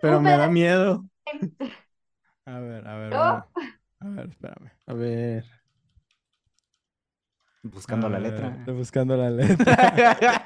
Pero 0.00 0.20
me 0.20 0.36
da 0.36 0.48
miedo. 0.48 1.04
A 2.46 2.58
ver, 2.58 2.86
a 2.86 2.96
ver, 2.96 3.14
a 3.14 3.34
ver. 3.34 3.44
A 4.00 4.08
ver, 4.08 4.28
espérame. 4.30 4.70
A 4.86 4.92
ver. 4.94 5.44
Buscando 7.62 8.06
A 8.06 8.10
la 8.10 8.18
letra. 8.18 8.56
estoy 8.58 8.74
buscando 8.74 9.16
la 9.16 9.30
letra. 9.30 10.44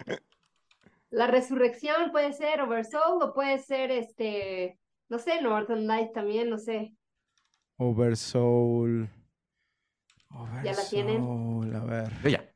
La 1.11 1.29
resurrección 1.29 2.11
puede 2.11 2.33
ser 2.33 2.61
Oversoul 2.61 3.23
o 3.23 3.33
puede 3.33 3.59
ser 3.59 3.93
este, 3.93 4.81
no 5.09 5.19
sé, 5.19 5.41
Northern 5.43 5.87
Light 5.87 6.13
también, 6.13 6.51
no 6.51 6.59
sé. 6.59 6.95
Oversoul. 7.77 9.09
¿Ya 10.63 10.73
la 10.73 10.85
tienen? 10.89 11.23
Oversoul, 11.23 11.75
A 11.77 11.85
ver. 11.85 12.13
Yo 12.23 12.29
ya. 12.31 12.51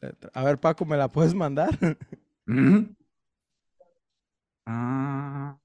letra. 0.00 0.30
A 0.32 0.44
ver, 0.44 0.58
Paco, 0.58 0.84
¿me 0.84 0.96
la 0.96 1.08
puedes 1.10 1.34
mandar? 1.34 1.70
Ah. 4.66 5.58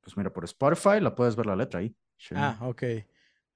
Pues 0.00 0.16
mira, 0.16 0.32
por 0.32 0.44
Spotify 0.44 0.98
la 1.00 1.14
puedes 1.14 1.36
ver 1.36 1.46
la 1.46 1.54
letra 1.54 1.78
ahí. 1.78 1.94
Sí. 2.16 2.34
Ah, 2.36 2.58
ok. 2.62 2.82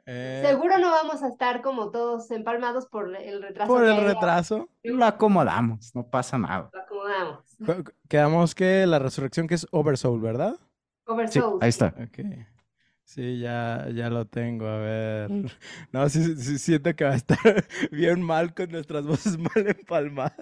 Eh, 0.07 0.43
Seguro 0.47 0.79
no 0.79 0.91
vamos 0.91 1.23
a 1.23 1.29
estar 1.29 1.63
como 1.63 1.91
todos 1.91 2.31
empalmados 2.31 2.87
por 2.87 3.15
el 3.17 3.41
retraso. 3.43 3.73
por 3.73 3.85
el 3.85 3.97
retraso. 4.05 4.69
Lo 4.83 5.05
acomodamos, 5.07 5.95
no 5.95 6.07
pasa 6.09 6.37
nada. 6.39 6.69
Lo 6.73 6.81
acomodamos. 6.81 7.59
Qu- 7.61 7.93
Quedamos 8.09 8.55
que 8.55 8.87
la 8.87 8.99
resurrección 8.99 9.47
que 9.47 9.55
es 9.55 9.67
Oversoul, 9.71 10.21
¿verdad? 10.21 10.57
Over 11.07 11.29
Sí, 11.29 11.41
Souls. 11.41 11.63
ahí 11.63 11.69
está. 11.71 11.95
Ok. 12.03 12.19
Sí, 13.05 13.39
ya, 13.39 13.87
ya 13.95 14.09
lo 14.11 14.27
tengo. 14.27 14.67
A 14.67 14.79
ver. 14.79 15.31
No, 15.93 16.09
sí, 16.09 16.37
sí 16.37 16.59
siento 16.59 16.95
que 16.97 17.05
va 17.05 17.13
a 17.13 17.17
estar 17.17 17.39
bien 17.91 18.21
mal 18.23 18.55
con 18.55 18.71
nuestras 18.71 19.07
voces 19.07 19.39
mal 19.39 19.53
empalmadas. 19.69 20.35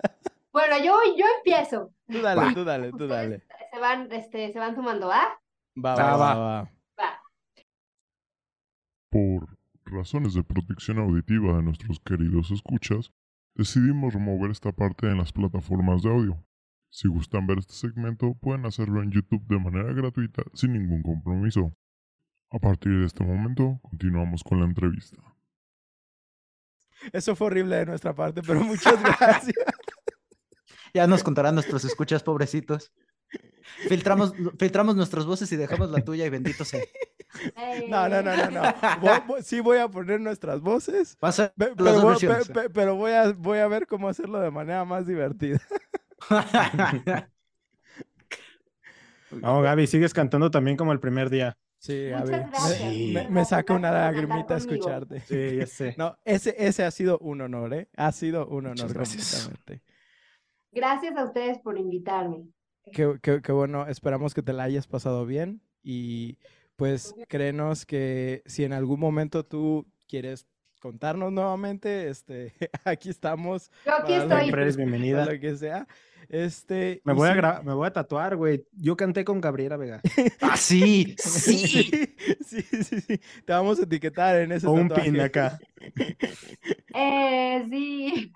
Bueno, 0.52 0.76
yo, 0.78 0.96
yo 1.16 1.24
empiezo. 1.38 1.90
Tú 2.08 2.20
dale, 2.20 2.40
Va. 2.42 2.52
tú 2.54 2.64
dale, 2.64 2.90
tú 2.92 3.06
dale. 3.08 3.42
Se 3.72 3.78
van, 3.78 4.10
este, 4.12 4.52
se 4.52 4.58
van 4.58 4.74
sumando, 4.74 5.08
¿va? 5.08 5.22
Va, 5.82 5.94
Ah, 5.94 5.96
va, 5.96 6.16
va, 6.16 6.34
va. 6.34 6.62
va. 6.62 6.70
Por 9.12 9.58
razones 9.84 10.32
de 10.32 10.42
protección 10.42 10.98
auditiva 10.98 11.58
de 11.58 11.62
nuestros 11.62 12.00
queridos 12.00 12.50
escuchas, 12.50 13.12
decidimos 13.54 14.14
remover 14.14 14.50
esta 14.50 14.72
parte 14.72 15.06
en 15.06 15.18
las 15.18 15.32
plataformas 15.32 16.02
de 16.02 16.08
audio. 16.08 16.42
Si 16.88 17.08
gustan 17.08 17.46
ver 17.46 17.58
este 17.58 17.74
segmento, 17.74 18.32
pueden 18.40 18.64
hacerlo 18.64 19.02
en 19.02 19.10
YouTube 19.10 19.46
de 19.48 19.58
manera 19.58 19.92
gratuita 19.92 20.44
sin 20.54 20.72
ningún 20.72 21.02
compromiso. 21.02 21.76
A 22.50 22.58
partir 22.58 23.00
de 23.00 23.04
este 23.04 23.22
momento, 23.22 23.80
continuamos 23.82 24.42
con 24.42 24.60
la 24.60 24.64
entrevista. 24.64 25.18
Eso 27.12 27.36
fue 27.36 27.48
horrible 27.48 27.76
de 27.76 27.86
nuestra 27.86 28.14
parte, 28.14 28.40
pero 28.40 28.64
muchas 28.64 28.98
gracias. 29.18 29.66
Ya 30.94 31.06
nos 31.06 31.22
contarán 31.22 31.54
nuestros 31.54 31.84
escuchas, 31.84 32.22
pobrecitos. 32.22 32.90
Filtramos, 33.88 34.32
filtramos 34.58 34.96
nuestras 34.96 35.26
voces 35.26 35.52
y 35.52 35.56
dejamos 35.56 35.90
la 35.90 36.02
tuya 36.02 36.24
y 36.24 36.30
bendito 36.30 36.64
sea. 36.64 36.82
No, 37.88 38.08
no, 38.08 38.22
no, 38.22 38.36
no, 38.36 38.50
no. 38.50 38.62
Vo- 39.00 39.26
vo- 39.26 39.42
Sí 39.42 39.60
voy 39.60 39.78
a 39.78 39.88
poner 39.88 40.20
nuestras 40.20 40.60
voces, 40.60 41.16
a 41.20 41.52
pero, 41.56 41.74
voy, 41.76 42.04
versiones. 42.10 42.48
pe- 42.48 42.54
pe- 42.54 42.70
pero 42.70 42.96
voy, 42.96 43.12
a, 43.12 43.32
voy 43.32 43.58
a 43.58 43.68
ver 43.68 43.86
cómo 43.86 44.08
hacerlo 44.08 44.38
de 44.40 44.50
manera 44.50 44.84
más 44.84 45.06
divertida. 45.06 45.60
No, 49.30 49.62
Gaby, 49.62 49.86
sigues 49.86 50.12
cantando 50.12 50.50
también 50.50 50.76
como 50.76 50.92
el 50.92 51.00
primer 51.00 51.30
día. 51.30 51.56
Sí, 51.78 52.10
Muchas 52.12 52.28
Gaby. 52.30 52.30
Me- 52.30 52.50
gracias. 52.50 52.80
Me, 52.82 53.22
Sí. 53.24 53.26
me 53.30 53.44
saca 53.44 53.72
una 53.74 53.90
lagrimita 53.90 54.56
escucharte. 54.56 55.20
Sí, 55.20 55.56
ya 55.56 55.66
sé. 55.66 55.94
No, 55.96 56.16
ese, 56.24 56.54
ese 56.58 56.84
ha 56.84 56.90
sido 56.90 57.18
un 57.18 57.40
honor, 57.40 57.72
¿eh? 57.74 57.88
Ha 57.96 58.12
sido 58.12 58.46
un 58.46 58.66
honor 58.66 58.72
Muchas 58.76 58.92
gracias. 58.92 59.32
completamente. 59.46 59.82
Gracias 60.70 61.16
a 61.16 61.24
ustedes 61.24 61.58
por 61.60 61.78
invitarme. 61.78 62.44
Qué, 62.92 63.18
qué- 63.22 63.40
qué 63.42 63.52
bueno, 63.52 63.86
esperamos 63.88 64.34
que 64.34 64.42
te 64.42 64.52
la 64.52 64.64
hayas 64.64 64.86
pasado 64.86 65.24
bien 65.24 65.62
y 65.82 66.38
pues 66.82 67.14
créenos 67.28 67.86
que 67.86 68.42
si 68.44 68.64
en 68.64 68.72
algún 68.72 68.98
momento 68.98 69.44
tú 69.46 69.86
quieres 70.08 70.48
contarnos 70.80 71.30
nuevamente, 71.30 72.08
este, 72.08 72.52
aquí 72.84 73.08
estamos 73.08 73.70
Yo 73.86 73.94
aquí 73.98 74.14
estoy. 74.14 74.40
Siempre 74.40 74.62
eres 74.62 74.76
para 74.76 74.86
bienvenida. 74.88 75.24
lo 75.26 75.38
que 75.38 75.56
sea. 75.56 75.86
Este, 76.28 77.00
Me 77.04 77.12
voy, 77.12 77.28
a 77.28 77.34
sí- 77.34 77.38
gra- 77.38 77.62
me 77.62 77.72
voy 77.72 77.86
a 77.86 77.92
tatuar, 77.92 78.34
güey. 78.36 78.64
Yo 78.72 78.96
canté 78.96 79.24
con 79.24 79.40
Gabriela 79.40 79.76
Vega. 79.76 80.00
ah, 80.40 80.56
sí, 80.56 81.14
sí. 81.18 81.56
sí, 81.68 81.90
sí, 82.44 82.62
sí, 82.82 83.00
sí. 83.00 83.20
Te 83.44 83.52
vamos 83.52 83.78
a 83.78 83.84
etiquetar 83.84 84.40
en 84.40 84.50
ese 84.50 84.66
O 84.66 84.72
un 84.72 84.88
tatuaje. 84.88 85.12
pin 85.12 85.20
acá. 85.20 85.60
Eh, 86.94 87.64
sí. 87.70 88.32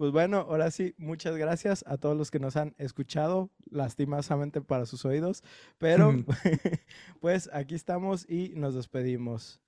Pues 0.00 0.12
bueno, 0.12 0.46
ahora 0.48 0.70
sí, 0.70 0.94
muchas 0.96 1.36
gracias 1.36 1.84
a 1.86 1.98
todos 1.98 2.16
los 2.16 2.30
que 2.30 2.38
nos 2.38 2.56
han 2.56 2.74
escuchado, 2.78 3.50
lastimosamente 3.70 4.62
para 4.62 4.86
sus 4.86 5.04
oídos, 5.04 5.44
pero 5.76 6.14
pues 7.20 7.50
aquí 7.52 7.74
estamos 7.74 8.24
y 8.26 8.54
nos 8.56 8.74
despedimos. 8.74 9.60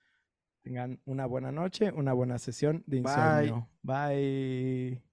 Tengan 0.63 1.01
una 1.05 1.27
buena 1.27 1.53
noche, 1.53 1.93
una 1.93 2.15
buena 2.15 2.39
sesión 2.39 2.83
de 2.87 3.03
Bye. 3.03 3.11
insomnio. 3.13 3.69
Bye. 3.83 5.11